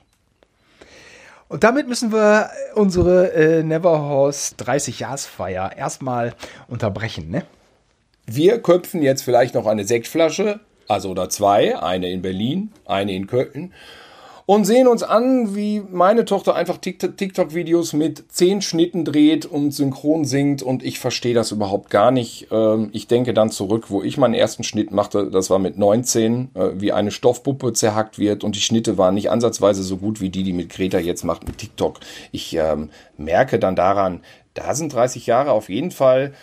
Und 1.48 1.64
damit 1.64 1.88
müssen 1.88 2.12
wir 2.12 2.50
unsere 2.76 3.34
äh, 3.34 3.64
Neverhorst 3.64 4.62
30-Jahresfeier 4.62 5.76
erstmal 5.76 6.34
unterbrechen, 6.68 7.30
ne? 7.30 7.46
Wir 8.28 8.60
köpfen 8.60 9.02
jetzt 9.02 9.24
vielleicht 9.24 9.54
noch 9.56 9.68
eine 9.68 9.86
Sektflasche, 9.86 10.60
also 10.88 11.10
oder 11.10 11.30
zwei, 11.30 11.78
eine 11.78 12.10
in 12.10 12.22
Berlin, 12.22 12.72
eine 12.86 13.14
in 13.14 13.28
Köln 13.28 13.74
und 14.48 14.66
sehen 14.66 14.88
uns 14.88 15.02
an, 15.02 15.56
wie 15.56 15.82
meine 15.92 16.24
Tochter 16.24 16.54
einfach 16.56 16.78
Tik- 16.78 17.18
TikTok-Videos 17.18 17.94
mit 17.94 18.32
zehn 18.32 18.62
Schnitten 18.62 19.04
dreht 19.04 19.48
und 19.48 19.72
synchron 19.72 20.24
singt 20.26 20.62
und 20.62 20.84
ich 20.84 21.00
verstehe 21.00 21.34
das 21.34 21.52
überhaupt 21.52 21.90
gar 21.90 22.12
nicht. 22.12 22.48
Ähm, 22.52 22.90
Ich 22.94 23.08
denke 23.08 23.34
dann 23.34 23.50
zurück, 23.50 23.86
wo 23.90 24.04
ich 24.04 24.18
meinen 24.18 24.36
ersten 24.36 24.64
Schnitt 24.64 24.92
machte, 24.92 25.32
das 25.32 25.50
war 25.50 25.58
mit 25.58 25.80
19, 25.80 26.50
äh, 26.54 26.70
wie 26.76 26.92
eine 26.92 27.10
Stoffpuppe 27.10 27.74
zerhackt 27.74 28.20
wird 28.20 28.44
und 28.44 28.56
die 28.56 28.62
Schnitte 28.62 29.00
waren 29.00 29.16
nicht 29.16 29.32
ansatzweise 29.32 29.82
so 29.82 29.98
gut 29.98 30.22
wie 30.22 30.30
die, 30.30 30.44
die 30.44 30.54
mit 30.54 30.70
Greta 30.70 31.00
jetzt 31.00 31.24
macht 31.24 31.48
mit 31.48 31.58
TikTok. 31.58 32.00
Ich 32.32 32.56
ähm, 32.56 32.92
merke 33.18 33.58
dann 33.58 33.76
daran, 33.76 34.22
da 34.54 34.76
sind 34.76 34.94
30 34.94 35.26
Jahre 35.26 35.52
auf 35.54 35.70
jeden 35.70 35.90
Fall 35.90 36.34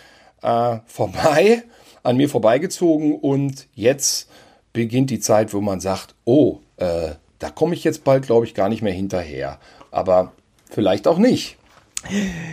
äh, 0.41 0.79
vorbei, 0.87 1.63
an 2.03 2.17
mir 2.17 2.29
vorbeigezogen 2.29 3.15
und 3.15 3.67
jetzt 3.73 4.29
beginnt 4.73 5.09
die 5.09 5.19
Zeit, 5.19 5.53
wo 5.53 5.61
man 5.61 5.79
sagt, 5.79 6.15
oh, 6.25 6.59
äh, 6.77 7.11
da 7.39 7.49
komme 7.49 7.73
ich 7.75 7.83
jetzt 7.83 8.03
bald, 8.03 8.25
glaube 8.25 8.45
ich, 8.45 8.53
gar 8.53 8.69
nicht 8.69 8.81
mehr 8.81 8.93
hinterher. 8.93 9.59
Aber 9.91 10.31
vielleicht 10.69 11.07
auch 11.07 11.17
nicht. 11.17 11.57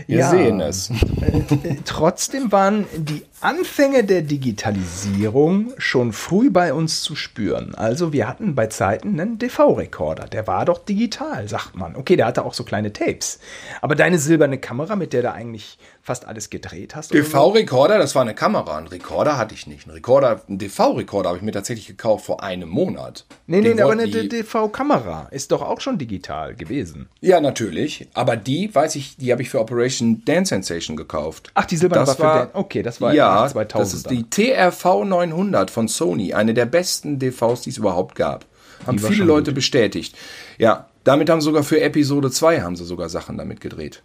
Wir 0.06 0.18
Ja. 0.18 0.30
sehen 0.30 0.60
es. 0.60 0.90
Äh, 0.90 1.76
Trotzdem 1.84 2.52
waren 2.52 2.86
die 2.96 3.22
Anfänge 3.42 4.04
der 4.04 4.20
Digitalisierung 4.20 5.72
schon 5.78 6.12
früh 6.12 6.50
bei 6.50 6.74
uns 6.74 7.02
zu 7.02 7.16
spüren. 7.16 7.74
Also 7.74 8.12
wir 8.12 8.28
hatten 8.28 8.54
bei 8.54 8.66
Zeiten 8.66 9.18
einen 9.18 9.38
DV-Rekorder. 9.38 10.26
Der 10.26 10.46
war 10.46 10.66
doch 10.66 10.84
digital, 10.84 11.48
sagt 11.48 11.74
man. 11.74 11.96
Okay, 11.96 12.16
der 12.16 12.26
hatte 12.26 12.44
auch 12.44 12.52
so 12.52 12.64
kleine 12.64 12.92
Tapes. 12.92 13.38
Aber 13.80 13.94
deine 13.94 14.18
silberne 14.18 14.58
Kamera, 14.58 14.94
mit 14.94 15.14
der 15.14 15.22
du 15.22 15.32
eigentlich 15.32 15.78
fast 16.02 16.26
alles 16.26 16.50
gedreht 16.50 16.94
hast. 16.94 17.14
DV-Rekorder, 17.14 17.98
das 17.98 18.14
war 18.14 18.22
eine 18.22 18.34
Kamera. 18.34 18.76
Einen 18.76 18.88
Rekorder 18.88 19.38
hatte 19.38 19.54
ich 19.54 19.66
nicht. 19.66 19.86
Ein 19.86 19.90
Rekorder, 19.92 20.42
einen 20.48 20.58
DV-Rekorder 20.58 21.28
habe 21.28 21.38
ich 21.38 21.42
mir 21.44 21.52
tatsächlich 21.52 21.86
gekauft 21.86 22.26
vor 22.26 22.42
einem 22.42 22.68
Monat. 22.68 23.24
Nee, 23.46 23.60
nee, 23.60 23.68
Den 23.70 23.80
aber 23.82 23.92
eine 23.92 24.06
DV-Kamera 24.06 25.28
ist 25.30 25.50
doch 25.52 25.62
auch 25.62 25.80
schon 25.80 25.96
digital 25.98 26.54
gewesen. 26.54 27.08
Ja, 27.20 27.40
natürlich. 27.40 28.06
Aber 28.14 28.36
die, 28.36 28.74
weiß 28.74 28.96
ich, 28.96 29.16
die 29.16 29.32
habe 29.32 29.40
ich 29.42 29.48
für 29.50 29.60
Operation 29.60 30.22
Dance 30.26 30.50
Sensation 30.50 30.96
gekauft. 30.96 31.50
Ach, 31.54 31.64
die 31.64 31.76
silberne 31.76 32.04
das 32.06 32.18
war 32.18 32.32
für 32.34 32.38
Dan- 32.52 32.60
okay, 32.60 32.82
das 32.82 33.00
war 33.00 33.14
ja, 33.14 33.29
in 33.30 33.48
den 33.48 33.68
2000er. 33.68 33.78
das 33.78 33.94
ist 33.94 34.10
die 34.10 34.28
TRV 34.28 35.04
900 35.04 35.70
von 35.70 35.88
Sony, 35.88 36.34
eine 36.34 36.54
der 36.54 36.66
besten 36.66 37.18
DVs, 37.18 37.62
die 37.62 37.70
es 37.70 37.78
überhaupt 37.78 38.14
gab. 38.14 38.46
Haben 38.86 38.98
viele 38.98 39.24
Leute 39.24 39.52
bestätigt. 39.52 40.16
Ja, 40.58 40.88
damit 41.04 41.28
haben 41.30 41.40
sogar 41.40 41.62
für 41.62 41.80
Episode 41.80 42.30
2 42.30 42.62
haben 42.62 42.76
sie 42.76 42.84
sogar 42.84 43.08
Sachen 43.08 43.36
damit 43.36 43.60
gedreht. 43.60 44.02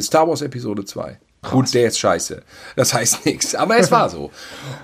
Star 0.00 0.28
Wars 0.28 0.42
Episode 0.42 0.84
2. 0.84 1.18
Gut, 1.50 1.72
der 1.74 1.86
ist 1.86 1.98
scheiße. 1.98 2.42
Das 2.74 2.92
heißt 2.92 3.24
nichts, 3.26 3.54
aber 3.54 3.78
es 3.78 3.90
war 3.92 4.08
so. 4.08 4.30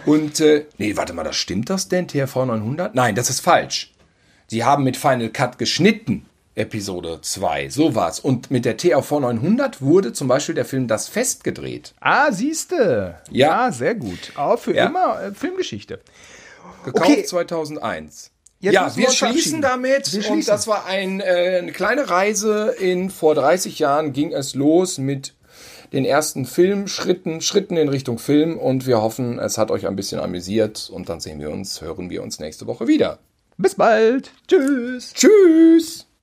Und 0.07 0.41
äh, 0.41 0.67
nee, 0.79 0.97
warte 0.97 1.13
mal, 1.13 1.25
das 1.25 1.37
stimmt 1.37 1.71
das 1.71 1.89
denn 1.89 2.07
TRV 2.07 2.37
900? 2.47 2.95
Nein, 2.95 3.15
das 3.15 3.31
ist 3.31 3.41
falsch. 3.41 3.93
Sie 4.47 4.65
haben 4.65 4.85
mit 4.85 4.97
Final 4.97 5.31
Cut 5.31 5.59
geschnitten. 5.59 6.27
Episode 6.55 7.19
2, 7.23 7.71
so 7.71 7.95
war's. 7.95 8.21
Und 8.21 8.51
mit 8.51 8.65
der 8.65 8.77
TRV 8.77 9.21
900 9.21 9.81
wurde 9.81 10.13
zum 10.13 10.29
Beispiel 10.29 10.55
der 10.55 10.65
Film 10.65 10.87
Das 10.87 11.09
Fest 11.09 11.45
gedreht. 11.45 11.95
Ah, 12.01 12.31
siehste. 12.33 13.17
Ja. 13.31 13.73
sehr 13.73 13.95
gut. 13.95 14.33
Aber 14.35 14.59
für 14.59 14.75
Ja. 14.75 14.87
immer 14.87 15.23
äh, 15.23 15.33
Filmgeschichte. 15.33 16.01
Gekauft 16.85 17.11
Okay. 17.11 17.25
2001. 17.25 18.31
Jetzt 18.61 18.75
ja, 18.75 18.95
wir 18.97 19.11
schließen 19.11 19.61
damit. 19.61 20.13
Wir 20.13 20.19
Und 20.21 20.25
schließen. 20.27 20.51
das 20.53 20.67
war 20.69 20.87
ein, 20.87 21.21
äh, 21.21 21.59
eine 21.63 21.73
kleine 21.73 22.09
Reise 22.11 22.75
in 22.79 23.11
vor 23.11 23.35
30 23.35 23.79
Jahren 23.79 24.13
ging 24.13 24.33
es 24.33 24.55
los 24.55 24.99
mit 24.99 25.35
den 25.93 26.05
ersten 26.05 26.45
Filmschritten, 26.47 27.41
Schritten 27.41 27.77
in 27.77 27.89
Richtung 27.89 28.19
Film. 28.19 28.59
Und 28.59 28.87
wir 28.87 29.03
hoffen, 29.03 29.39
es 29.39 29.59
hat 29.59 29.71
euch 29.71 29.87
ein 29.87 29.97
bisschen 29.97 30.21
amüsiert. 30.21 30.91
Und 30.93 31.09
dann 31.09 31.21
sehen 31.21 31.41
wir 31.41 31.51
uns, 31.51 31.81
hören 31.81 32.09
wir 32.11 32.23
uns 32.23 32.39
nächste 32.39 32.67
Woche 32.67 32.87
wieder. 32.87 33.19
Bis 33.59 33.75
bald. 33.75 34.31
Tschüss. 34.49 35.13
Tschüss! 35.15 36.07